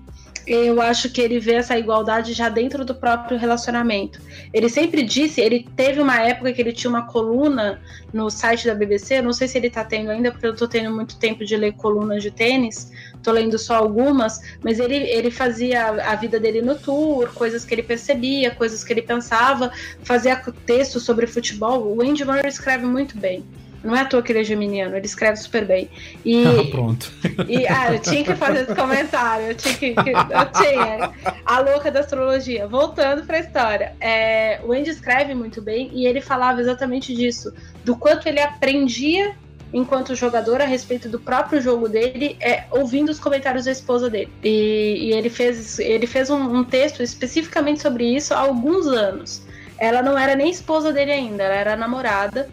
eu 0.49 0.81
acho 0.81 1.11
que 1.11 1.21
ele 1.21 1.39
vê 1.39 1.55
essa 1.55 1.79
igualdade 1.79 2.33
já 2.33 2.49
dentro 2.49 2.85
do 2.85 2.95
próprio 2.95 3.39
relacionamento. 3.39 4.21
Ele 4.53 4.69
sempre 4.69 5.03
disse, 5.03 5.41
ele 5.41 5.67
teve 5.77 6.01
uma 6.01 6.21
época 6.21 6.53
que 6.53 6.61
ele 6.61 6.73
tinha 6.73 6.89
uma 6.89 7.07
coluna 7.07 7.81
no 8.13 8.31
site 8.31 8.67
da 8.67 8.75
BBC, 8.75 9.21
não 9.21 9.33
sei 9.33 9.47
se 9.47 9.59
ele 9.59 9.69
tá 9.69 9.85
tendo 9.85 10.11
ainda, 10.11 10.33
porque 10.33 10.47
eu 10.47 10.57
tô 10.57 10.67
tendo 10.67 10.95
muito 10.95 11.19
tempo 11.19 11.45
de 11.45 11.57
ler 11.57 11.73
colunas 11.75 12.23
de 12.23 12.31
tênis, 12.31 12.91
tô 13.23 13.31
lendo 13.31 13.59
só 13.59 13.77
algumas, 13.77 14.41
mas 14.63 14.79
ele, 14.81 14.97
ele 14.97 15.31
fazia 15.31 15.89
a 15.89 16.15
vida 16.15 16.41
dele 16.41 16.63
no 16.63 16.75
tour, 16.75 17.29
coisas 17.35 17.65
que 17.65 17.75
ele 17.75 17.83
percebia, 17.83 18.51
coisas 18.51 18.83
que 18.83 18.93
ele 18.93 19.03
pensava, 19.03 19.71
fazia 20.03 20.37
texto 20.65 20.99
sobre 20.99 21.27
futebol. 21.27 21.95
O 21.95 22.03
Andy 22.03 22.25
Murray 22.25 22.49
escreve 22.49 22.87
muito 22.87 23.19
bem. 23.19 23.45
Não 23.83 23.95
é 23.95 24.01
à 24.01 24.05
toa 24.05 24.23
que 24.23 24.33
ele 24.33 24.41
é 24.41 24.45
geminiano, 24.45 24.97
ele 24.97 25.07
escreve 25.07 25.37
super 25.37 25.65
bem. 25.65 25.89
E, 26.25 26.45
ah, 26.47 26.71
pronto. 26.71 27.13
E, 27.49 27.67
ah, 27.67 27.93
eu 27.93 28.01
tinha 28.01 28.25
que 28.25 28.35
fazer 28.35 28.63
esse 28.63 28.75
comentário, 28.75 29.47
eu 29.47 29.55
tinha 29.55 29.75
que. 29.75 29.95
que 29.95 30.11
eu 30.11 30.53
tinha. 30.53 31.11
A 31.45 31.61
louca 31.61 31.91
da 31.91 32.01
astrologia. 32.01 32.67
Voltando 32.67 33.25
para 33.25 33.37
a 33.37 33.41
história. 33.41 33.95
É, 34.01 34.61
o 34.65 34.73
Andy 34.73 34.91
escreve 34.91 35.35
muito 35.35 35.63
bem 35.63 35.91
e 35.93 36.07
ele 36.07 36.21
falava 36.21 36.61
exatamente 36.61 37.15
disso, 37.15 37.53
do 37.85 37.97
quanto 37.97 38.27
ele 38.27 38.41
aprendia 38.41 39.35
enquanto 39.73 40.15
jogador 40.15 40.61
a 40.61 40.65
respeito 40.65 41.09
do 41.09 41.21
próprio 41.21 41.61
jogo 41.61 41.89
dele, 41.89 42.37
é, 42.41 42.65
ouvindo 42.71 43.11
os 43.11 43.21
comentários 43.21 43.65
da 43.65 43.73
esposa 43.73 44.09
dele. 44.09 44.33
E, 44.43 45.09
e 45.09 45.13
ele 45.13 45.29
fez, 45.29 45.79
ele 45.79 46.07
fez 46.07 46.31
um, 46.31 46.41
um 46.41 46.65
texto 46.65 47.03
especificamente 47.03 47.81
sobre 47.81 48.05
isso 48.05 48.33
há 48.33 48.39
alguns 48.39 48.87
anos. 48.87 49.43
Ela 49.79 50.03
não 50.03 50.19
era 50.19 50.35
nem 50.35 50.51
esposa 50.51 50.93
dele 50.93 51.13
ainda, 51.13 51.45
ela 51.45 51.55
era 51.55 51.77
namorada. 51.77 52.49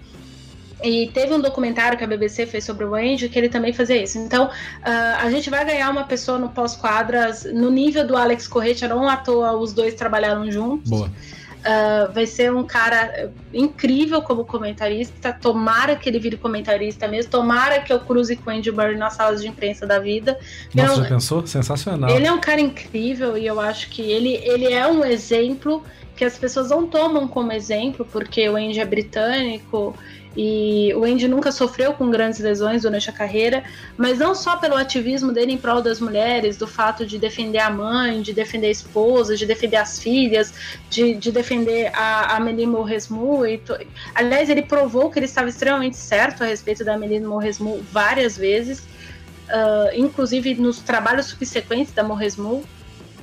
E 0.86 1.08
teve 1.08 1.34
um 1.34 1.42
documentário 1.42 1.98
que 1.98 2.04
a 2.04 2.08
BBC 2.08 2.46
fez 2.46 2.64
sobre 2.64 2.86
o 2.86 2.94
Andy 2.94 3.28
que 3.28 3.40
ele 3.40 3.50
também 3.50 3.74
fazia 3.74 4.02
isso. 4.02 4.20
Então, 4.20 4.46
uh, 4.46 4.52
a 5.20 5.30
gente 5.32 5.50
vai 5.50 5.66
ganhar 5.66 5.90
uma 5.90 6.04
pessoa 6.04 6.38
no 6.38 6.50
pós-quadras 6.50 7.44
no 7.44 7.72
nível 7.72 8.06
do 8.06 8.16
Alex 8.16 8.48
Correia, 8.48 8.88
não 8.88 9.10
à 9.10 9.18
toa 9.18 9.54
os 9.54 9.74
dois 9.74 9.96
trabalharam 9.96 10.52
juntos. 10.52 10.90
Boa. 10.90 11.08
Uh, 11.08 12.14
vai 12.14 12.28
ser 12.28 12.54
um 12.54 12.64
cara 12.64 13.32
incrível 13.52 14.22
como 14.22 14.46
comentarista. 14.46 15.34
Tomara 15.34 15.96
que 15.96 16.08
ele 16.08 16.20
vire 16.20 16.38
comentarista 16.38 17.08
mesmo. 17.08 17.32
Tomara 17.32 17.80
que 17.80 17.92
eu 17.92 18.00
cruze 18.00 18.36
com 18.36 18.52
o 18.52 18.54
Andy 18.54 18.72
Murray 18.72 18.96
nas 18.96 19.16
salas 19.16 19.42
de 19.42 19.48
imprensa 19.48 19.88
da 19.88 19.98
vida. 19.98 20.38
Nossa, 20.76 21.02
já 21.02 21.10
pensou? 21.10 21.48
Sensacional. 21.48 22.12
Ele 22.12 22.28
é 22.28 22.32
um 22.32 22.40
cara 22.40 22.62
incrível 22.62 23.36
e 23.36 23.48
eu 23.48 23.60
acho 23.60 23.90
que 23.90 24.04
ele, 24.04 24.36
ele 24.44 24.72
é 24.72 24.86
um 24.86 25.04
exemplo 25.04 25.82
que 26.16 26.24
as 26.24 26.38
pessoas 26.38 26.70
não 26.70 26.88
tomam 26.88 27.28
como 27.28 27.52
exemplo, 27.52 28.08
porque 28.12 28.48
o 28.48 28.56
Andy 28.56 28.80
é 28.80 28.86
britânico 28.86 29.96
e 30.36 30.94
o 30.96 31.06
Andy 31.06 31.28
nunca 31.28 31.52
sofreu 31.52 31.94
com 31.94 32.10
grandes 32.10 32.40
lesões 32.40 32.82
durante 32.82 33.10
a 33.10 33.14
carreira, 33.14 33.64
mas 33.96 34.20
não 34.20 34.36
só 34.36 34.58
pelo 34.58 34.76
ativismo 34.76 35.32
dele 35.32 35.54
em 35.54 35.58
prol 35.58 35.82
das 35.82 36.00
mulheres, 36.00 36.58
do 36.58 36.68
fato 36.68 37.06
de 37.06 37.18
defender 37.18 37.60
a 37.60 37.70
mãe, 37.70 38.22
de 38.22 38.34
defender 38.34 38.68
a 38.68 38.72
esposa, 38.72 39.38
de 39.38 39.46
defender 39.46 39.78
as 39.78 39.98
filhas, 39.98 40.54
de, 40.90 41.16
de 41.16 41.32
defender 41.32 41.90
a, 41.94 42.38
Melina 42.40 42.72
Morresmu. 42.72 43.44
Aliás, 44.14 44.50
ele 44.50 44.62
provou 44.62 45.10
que 45.10 45.20
ele 45.20 45.26
estava 45.26 45.48
extremamente 45.48 45.96
certo 45.96 46.44
a 46.44 46.48
respeito 46.48 46.84
da 46.84 46.98
Melina 46.98 47.28
Morresmu 47.28 47.82
várias 47.92 48.38
vezes, 48.38 48.80
uh, 48.80 49.96
inclusive 49.96 50.56
nos 50.56 50.80
trabalhos 50.80 51.28
subsequentes 51.28 51.94
da 51.94 52.04
Morresmu. 52.04 52.64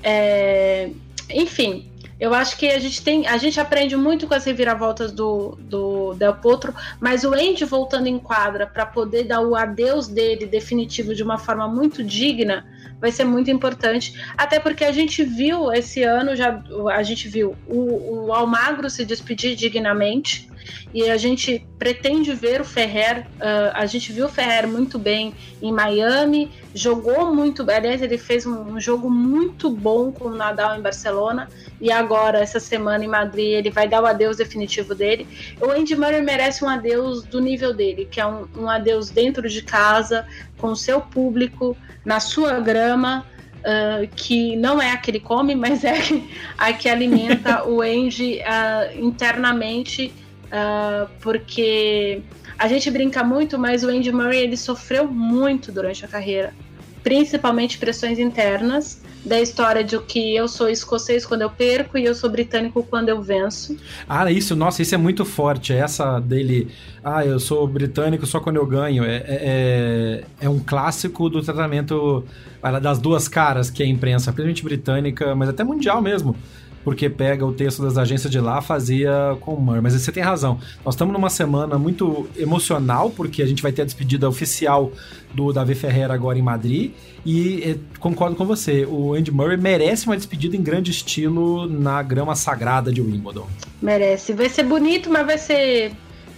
É, 0.03 0.91
enfim, 1.31 1.92
Eu 2.23 2.33
acho 2.33 2.57
que 2.57 2.69
a 2.69 2.79
gente 2.79 3.03
tem, 3.03 3.27
a 3.27 3.37
gente 3.37 3.59
aprende 3.59 3.97
muito 3.97 4.29
com 4.29 4.35
as 4.35 4.45
reviravoltas 4.45 5.11
do, 5.11 5.59
do 5.59 6.15
Del 6.15 6.35
Potro, 6.35 6.73
mas 7.01 7.25
o 7.25 7.35
Andy 7.35 7.65
voltando 7.65 8.07
em 8.07 8.17
quadra 8.17 8.65
para 8.65 8.87
poder 8.87 9.25
dar 9.25 9.41
o 9.41 9.57
adeus 9.57 10.07
dele 10.07 10.47
definitivo 10.47 11.17
de 11.17 11.23
uma 11.25 11.37
forma 11.37 11.67
muito 11.67 12.05
digna 12.05 12.65
vai 13.03 13.11
ser 13.11 13.25
muito 13.25 13.51
importante. 13.51 14.15
Até 14.39 14.61
porque 14.61 14.85
a 14.85 14.93
gente 14.93 15.25
viu 15.25 15.73
esse 15.73 16.05
ano, 16.05 16.37
já 16.37 16.63
a 16.95 17.03
gente 17.03 17.29
viu 17.29 17.57
o, 17.67 18.27
o 18.27 18.33
Almagro 18.33 18.89
se 18.89 19.05
despedir 19.05 19.57
dignamente. 19.57 20.49
E 20.95 21.11
a 21.11 21.17
gente 21.17 21.67
pretende 21.77 22.33
ver 22.33 22.61
o 22.61 22.65
Ferrer. 22.65 23.27
Uh, 23.37 23.73
a 23.75 23.85
gente 23.87 24.13
viu 24.13 24.27
o 24.27 24.29
Ferrer 24.29 24.69
muito 24.69 24.97
bem 25.01 25.35
em 25.61 25.73
Miami, 25.73 26.53
jogou 26.73 27.35
muito. 27.35 27.69
Aliás, 27.69 28.01
ele 28.01 28.17
fez 28.17 28.47
um, 28.47 28.75
um, 28.75 28.81
jogo 28.81 29.11
muito 29.11 29.69
bom 29.69 30.13
com 30.13 30.27
o 30.27 30.35
Nadal 30.37 30.79
em 30.79 30.81
Barcelona. 30.81 31.49
E 31.81 31.91
agora, 31.91 32.39
essa 32.39 32.61
semana 32.61 33.05
em 33.05 33.09
Madrid, 33.09 33.55
ele 33.55 33.71
vai 33.71 33.89
dar 33.89 34.03
o 34.03 34.07
adeus 34.07 34.37
definitivo 34.37 34.95
dele. 34.95 35.27
O 35.61 35.71
Andy 35.73 35.97
Murray 35.97 36.23
merece 36.23 36.65
um 36.65 36.69
adeus 36.69 37.25
do 37.25 37.41
nível 37.41 37.75
dele, 37.75 38.07
que 38.09 38.21
é 38.21 38.27
um, 38.27 38.47
um 38.57 38.69
adeus 38.69 39.11
dentro 39.11 39.49
de 39.49 39.63
casa, 39.63 40.25
com 40.59 40.69
o 40.69 40.77
seu 40.77 41.01
público, 41.01 41.77
na 42.05 42.21
sua 42.21 42.61
grama. 42.61 43.27
Uh, 43.63 44.09
que 44.17 44.57
não 44.57 44.83
é 44.83 44.91
a 44.91 44.97
que 44.97 45.09
ele 45.09 45.21
come, 45.21 45.55
mas 45.55 45.85
é 45.85 45.95
a 46.59 46.73
que 46.73 46.89
alimenta 46.89 47.63
o 47.71 47.81
Andy 47.81 48.41
uh, 48.41 49.01
internamente, 49.01 50.13
uh, 50.47 51.09
porque 51.21 52.21
a 52.59 52.67
gente 52.67 52.91
brinca 52.91 53.23
muito, 53.23 53.57
mas 53.61 53.85
o 53.85 53.89
Andy 53.89 54.11
Murray 54.11 54.39
ele 54.39 54.57
sofreu 54.57 55.07
muito 55.07 55.71
durante 55.71 56.05
a 56.05 56.09
carreira, 56.09 56.53
principalmente 57.03 57.79
pressões 57.79 58.19
internas 58.19 59.01
da 59.25 59.41
história 59.41 59.85
de 59.85 59.99
que 60.01 60.35
eu 60.35 60.49
sou 60.49 60.69
escocês 60.69 61.25
quando 61.25 61.43
eu 61.43 61.51
perco 61.51 61.97
e 61.97 62.05
eu 62.05 62.15
sou 62.15 62.29
britânico 62.29 62.83
quando 62.83 63.09
eu 63.09 63.23
venço. 63.23 63.77
Ah, 64.09 64.31
isso, 64.31 64.57
nossa, 64.57 64.83
isso 64.83 64.95
é 64.95 64.99
muito 64.99 65.25
forte. 65.25 65.73
Essa 65.73 66.19
dele, 66.19 66.69
ah, 67.05 67.25
eu 67.25 67.39
sou 67.39 67.67
britânico 67.67 68.27
só 68.27 68.41
quando 68.41 68.57
eu 68.57 68.67
ganho. 68.67 69.05
É, 69.05 69.17
é, 69.17 69.25
é, 69.27 70.25
é 70.41 70.49
um 70.49 70.59
clássico 70.59 71.29
do 71.29 71.41
tratamento 71.43 72.25
das 72.81 72.99
duas 72.99 73.29
caras 73.29 73.71
que 73.71 73.83
é 73.83 73.87
a 73.87 73.89
imprensa, 73.89 74.33
principalmente 74.33 74.65
britânica, 74.65 75.35
mas 75.35 75.49
até 75.49 75.63
mundial 75.63 76.03
mesmo 76.03 76.37
porque 76.85 77.09
pega 77.09 77.45
o 77.45 77.53
texto 77.53 77.83
das 77.83 77.97
agências 77.97 78.31
de 78.31 78.41
lá, 78.41 78.61
fazia 78.61 79.37
com 79.41 79.55
o 79.55 79.61
Murray. 79.61 79.81
Mas 79.81 79.95
você 79.95 80.11
tem 80.11 80.23
razão. 80.23 80.59
Nós 80.85 80.95
estamos 80.95 81.13
numa 81.13 81.31
semana 81.31 81.79
muito 81.79 82.29
emocional, 82.37 83.11
porque 83.11 83.43
a 83.43 83.47
gente 83.47 83.63
vai 83.63 83.73
ter 83.73 83.83
a 83.83 83.85
despedida 83.85 84.29
oficial 84.29 84.93
do 85.33 85.53
Davi 85.53 85.75
Ferreira 85.75 86.13
agora 86.13 86.39
em 86.39 86.43
Madrid. 86.43 86.93
E 87.25 87.63
eh, 87.63 87.77
concordo 88.01 88.35
com 88.35 88.45
você, 88.45 88.85
o 88.85 89.15
Andy 89.15 89.31
Murray 89.31 89.57
merece 89.57 90.07
uma 90.07 90.17
despedida 90.17 90.57
em 90.57 90.63
grande 90.63 90.91
estilo 90.91 91.69
na 91.69 92.03
grama 92.03 92.35
sagrada 92.35 92.93
de 92.93 93.01
Wimbledon. 93.01 93.47
Merece. 93.81 94.33
Vai 94.33 94.49
ser 94.49 94.65
bonito, 94.65 95.09
mas 95.09 95.25
vai 95.25 95.39
ser 95.39 95.93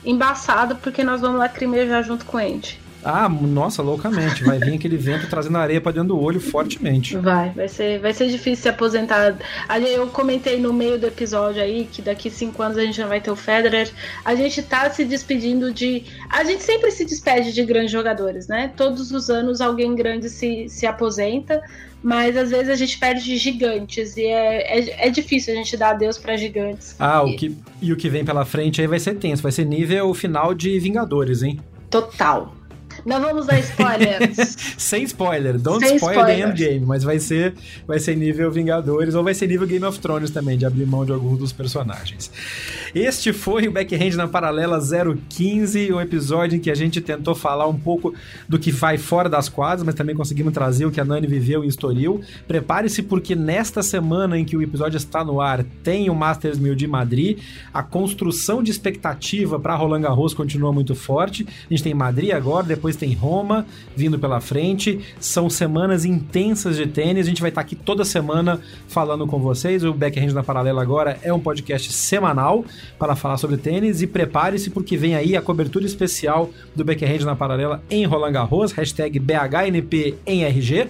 embaçado, 0.04 0.76
porque 0.76 1.02
nós 1.02 1.20
vamos 1.20 1.38
lacrimejar 1.38 2.04
junto 2.04 2.26
com 2.26 2.36
o 2.36 2.40
Andy. 2.40 2.83
Ah, 3.04 3.28
nossa, 3.28 3.82
loucamente. 3.82 4.42
Vai 4.42 4.58
vir 4.58 4.74
aquele 4.74 4.96
vento 4.96 5.28
trazendo 5.28 5.58
areia 5.58 5.80
para 5.80 5.92
dentro 5.92 6.08
do 6.08 6.20
olho 6.20 6.40
fortemente. 6.40 7.16
Vai, 7.16 7.50
vai 7.50 7.68
ser, 7.68 8.00
vai 8.00 8.12
ser 8.12 8.28
difícil 8.28 8.62
se 8.62 8.68
aposentar. 8.68 9.36
Ali 9.68 9.92
eu 9.92 10.06
comentei 10.08 10.58
no 10.58 10.72
meio 10.72 10.98
do 10.98 11.06
episódio 11.06 11.62
aí 11.62 11.88
que 11.90 12.00
daqui 12.00 12.30
cinco 12.30 12.62
anos 12.62 12.78
a 12.78 12.84
gente 12.84 12.96
já 12.96 13.06
vai 13.06 13.20
ter 13.20 13.30
o 13.30 13.36
Federer. 13.36 13.90
A 14.24 14.34
gente 14.34 14.62
tá 14.62 14.88
se 14.90 15.04
despedindo 15.04 15.72
de. 15.72 16.04
A 16.30 16.42
gente 16.44 16.62
sempre 16.62 16.90
se 16.90 17.04
despede 17.04 17.52
de 17.52 17.64
grandes 17.64 17.90
jogadores, 17.90 18.48
né? 18.48 18.72
Todos 18.76 19.10
os 19.10 19.28
anos 19.28 19.60
alguém 19.60 19.94
grande 19.94 20.28
se, 20.28 20.68
se 20.68 20.86
aposenta 20.86 21.60
mas 22.04 22.36
às 22.36 22.50
vezes 22.50 22.68
a 22.68 22.74
gente 22.74 22.98
perde 22.98 23.34
gigantes 23.38 24.14
e 24.18 24.26
é, 24.26 24.78
é, 24.78 25.06
é 25.06 25.10
difícil 25.10 25.54
a 25.54 25.56
gente 25.56 25.74
dar 25.74 25.92
adeus 25.92 26.18
para 26.18 26.36
gigantes. 26.36 26.94
Ah, 26.98 27.24
e... 27.26 27.32
o 27.32 27.36
que, 27.36 27.56
e 27.80 27.92
o 27.94 27.96
que 27.96 28.10
vem 28.10 28.22
pela 28.22 28.44
frente 28.44 28.82
aí 28.82 28.86
vai 28.86 29.00
ser 29.00 29.14
tenso, 29.14 29.42
vai 29.42 29.50
ser 29.50 29.64
nível 29.64 30.12
final 30.12 30.52
de 30.52 30.78
Vingadores, 30.78 31.42
hein? 31.42 31.58
Total. 31.88 32.52
Não 33.04 33.20
vamos 33.20 33.46
dar 33.46 33.58
spoilers. 33.60 34.56
Sem 34.78 35.02
spoiler. 35.04 35.58
Don't 35.58 35.84
Sem 35.86 35.96
spoil 35.96 36.18
spoilers. 36.18 36.58
the 36.58 36.64
endgame. 36.64 36.86
Mas 36.86 37.04
vai 37.04 37.18
ser, 37.18 37.54
vai 37.86 37.98
ser 37.98 38.16
nível 38.16 38.50
Vingadores 38.50 39.14
ou 39.14 39.22
vai 39.22 39.34
ser 39.34 39.46
nível 39.46 39.66
Game 39.66 39.84
of 39.84 39.98
Thrones 39.98 40.30
também, 40.30 40.56
de 40.56 40.64
abrir 40.64 40.86
mão 40.86 41.04
de 41.04 41.12
alguns 41.12 41.38
dos 41.38 41.52
personagens. 41.52 42.30
Este 42.94 43.32
foi 43.32 43.68
o 43.68 43.72
Backhand 43.72 44.16
na 44.16 44.28
Paralela 44.28 44.78
015, 45.28 45.92
um 45.92 46.00
episódio 46.00 46.56
em 46.56 46.60
que 46.60 46.70
a 46.70 46.74
gente 46.74 47.00
tentou 47.00 47.34
falar 47.34 47.66
um 47.66 47.78
pouco 47.78 48.14
do 48.48 48.58
que 48.58 48.70
vai 48.70 48.96
fora 48.96 49.28
das 49.28 49.48
quadras, 49.48 49.82
mas 49.84 49.94
também 49.94 50.14
conseguimos 50.14 50.52
trazer 50.52 50.86
o 50.86 50.90
que 50.90 51.00
a 51.00 51.04
Nani 51.04 51.26
viveu 51.26 51.64
em 51.64 51.68
Estoril. 51.68 52.20
Prepare-se 52.46 53.02
porque 53.02 53.34
nesta 53.34 53.82
semana 53.82 54.38
em 54.38 54.44
que 54.44 54.56
o 54.56 54.62
episódio 54.62 54.96
está 54.96 55.24
no 55.24 55.40
ar, 55.40 55.64
tem 55.82 56.08
o 56.08 56.14
Masters 56.14 56.58
1000 56.58 56.74
de 56.74 56.86
Madrid. 56.86 57.38
A 57.72 57.82
construção 57.82 58.62
de 58.62 58.70
expectativa 58.70 59.58
para 59.58 59.74
Roland 59.74 60.02
Garros 60.02 60.32
continua 60.34 60.72
muito 60.72 60.94
forte. 60.94 61.46
A 61.48 61.74
gente 61.74 61.82
tem 61.82 61.94
Madrid 61.94 62.30
agora, 62.30 62.64
depois 62.64 62.93
tem 62.96 63.14
Roma 63.14 63.66
vindo 63.96 64.18
pela 64.18 64.40
frente. 64.40 65.00
São 65.18 65.48
semanas 65.48 66.04
intensas 66.04 66.76
de 66.76 66.86
tênis. 66.86 67.26
A 67.26 67.28
gente 67.28 67.40
vai 67.40 67.50
estar 67.50 67.60
aqui 67.60 67.76
toda 67.76 68.04
semana 68.04 68.60
falando 68.88 69.26
com 69.26 69.38
vocês. 69.38 69.84
O 69.84 69.92
Backhand 69.92 70.32
na 70.32 70.42
Paralela 70.42 70.82
agora 70.82 71.18
é 71.22 71.32
um 71.32 71.40
podcast 71.40 71.92
semanal 71.92 72.64
para 72.98 73.16
falar 73.16 73.36
sobre 73.36 73.56
tênis 73.56 74.02
e 74.02 74.06
prepare-se 74.06 74.70
porque 74.70 74.96
vem 74.96 75.14
aí 75.14 75.36
a 75.36 75.42
cobertura 75.42 75.84
especial 75.84 76.50
do 76.74 76.84
Backhand 76.84 77.24
na 77.24 77.36
Paralela 77.36 77.82
em 77.90 78.04
Roland 78.04 78.32
Garros, 78.32 78.72
hashtag 78.72 79.18
BHNP 79.18 80.16
em 80.26 80.44
RG. 80.44 80.88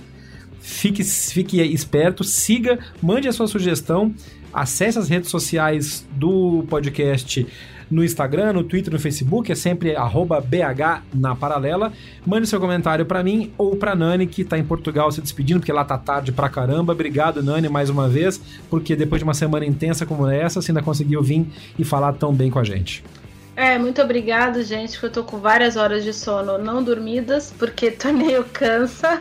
Fique, 0.61 1.05
fique 1.05 1.61
esperto, 1.61 2.25
siga, 2.25 2.79
mande 3.03 3.29
a 3.29 3.33
sua 3.33 3.47
sugestão, 3.47 4.15
acesse 4.51 4.99
as 4.99 5.11
redes 5.11 5.29
sociais 5.29 6.07
do 6.13 6.65
podcast 6.71 7.47
no 7.91 8.05
Instagram, 8.05 8.55
no 8.55 8.65
Twitter, 8.65 8.93
no 8.93 8.99
Facebook, 8.99 9.51
é 9.51 9.55
sempre 9.55 9.95
BH 9.95 11.03
na 11.13 11.35
paralela. 11.35 11.93
Mande 12.27 12.47
seu 12.47 12.61
comentário 12.61 13.07
para 13.07 13.23
mim 13.23 13.53
ou 13.57 13.77
para 13.77 13.95
Nani, 13.95 14.27
que 14.27 14.45
tá 14.45 14.59
em 14.59 14.65
Portugal 14.65 15.11
se 15.11 15.21
despedindo, 15.21 15.61
porque 15.61 15.73
lá 15.73 15.85
tá 15.85 15.99
tarde 15.99 16.33
pra 16.33 16.49
caramba. 16.49 16.93
Obrigado, 16.93 17.43
Nani, 17.43 17.69
mais 17.69 17.91
uma 17.91 18.09
vez, 18.09 18.41
porque 18.71 18.97
depois 18.97 19.21
de 19.21 19.25
uma 19.25 19.35
semana 19.35 19.65
intensa 19.65 20.07
como 20.07 20.29
essa, 20.29 20.61
você 20.61 20.71
ainda 20.71 20.83
conseguiu 20.83 21.23
vir 21.23 21.47
e 21.79 21.85
falar 21.85 22.13
tão 22.15 22.33
bem 22.33 22.51
com 22.51 22.59
a 22.59 22.65
gente. 22.65 23.05
É, 23.57 23.79
muito 23.79 24.03
obrigado, 24.03 24.63
gente, 24.65 24.93
porque 24.93 25.07
eu 25.07 25.11
tô 25.11 25.25
com 25.25 25.39
várias 25.39 25.77
horas 25.77 26.03
de 26.03 26.13
sono 26.13 26.59
não 26.59 26.83
dormidas, 26.83 27.55
porque 27.57 27.91
torneio 27.93 28.45
cansa. 28.53 29.21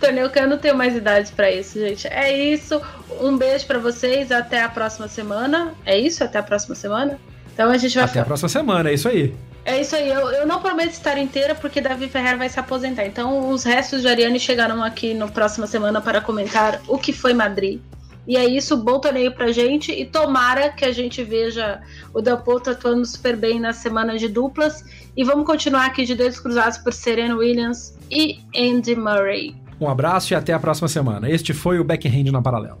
Torneio 0.00 0.30
que 0.30 0.38
eu 0.38 0.48
não 0.48 0.58
tenho 0.58 0.76
mais 0.76 0.96
idade 0.96 1.32
para 1.32 1.50
isso, 1.50 1.78
gente. 1.78 2.06
É 2.08 2.32
isso. 2.32 2.80
Um 3.20 3.36
beijo 3.36 3.66
para 3.66 3.78
vocês. 3.78 4.30
Até 4.30 4.62
a 4.62 4.68
próxima 4.68 5.08
semana. 5.08 5.74
É 5.84 5.98
isso? 5.98 6.22
Até 6.22 6.38
a 6.38 6.42
próxima 6.42 6.74
semana? 6.74 7.18
Então 7.52 7.70
a 7.70 7.76
gente 7.76 7.94
vai. 7.94 8.04
Até 8.04 8.20
a 8.20 8.24
próxima 8.24 8.48
semana, 8.48 8.90
é 8.90 8.94
isso 8.94 9.08
aí. 9.08 9.34
É 9.64 9.82
isso 9.82 9.94
aí, 9.94 10.08
eu, 10.08 10.30
eu 10.30 10.46
não 10.46 10.62
prometo 10.62 10.92
estar 10.92 11.18
inteira 11.18 11.54
porque 11.54 11.78
Davi 11.78 12.08
Ferreira 12.08 12.38
vai 12.38 12.48
se 12.48 12.58
aposentar. 12.58 13.04
Então 13.04 13.50
os 13.50 13.64
restos 13.64 14.00
de 14.00 14.08
Ariane 14.08 14.40
chegaram 14.40 14.82
aqui 14.82 15.12
na 15.12 15.28
próxima 15.28 15.66
semana 15.66 16.00
para 16.00 16.22
comentar 16.22 16.80
o 16.88 16.96
que 16.96 17.12
foi 17.12 17.34
Madrid. 17.34 17.78
E 18.28 18.36
é 18.36 18.44
isso, 18.44 18.76
bom 18.76 19.00
torneio 19.00 19.32
pra 19.32 19.50
gente 19.50 19.90
e 19.90 20.04
tomara 20.04 20.68
que 20.68 20.84
a 20.84 20.92
gente 20.92 21.24
veja 21.24 21.80
o 22.12 22.20
Del 22.20 22.36
Potro 22.36 22.74
atuando 22.74 23.06
super 23.06 23.34
bem 23.34 23.58
na 23.58 23.72
semana 23.72 24.18
de 24.18 24.28
duplas. 24.28 24.84
E 25.16 25.24
vamos 25.24 25.46
continuar 25.46 25.86
aqui 25.86 26.04
de 26.04 26.14
dedos 26.14 26.38
cruzados 26.38 26.76
por 26.76 26.92
Serena 26.92 27.34
Williams 27.34 27.96
e 28.10 28.38
Andy 28.54 28.94
Murray. 28.94 29.56
Um 29.80 29.88
abraço 29.88 30.34
e 30.34 30.36
até 30.36 30.52
a 30.52 30.58
próxima 30.58 30.88
semana. 30.88 31.30
Este 31.30 31.54
foi 31.54 31.78
o 31.78 31.84
Backhand 31.84 32.30
na 32.30 32.42
Paralela. 32.42 32.80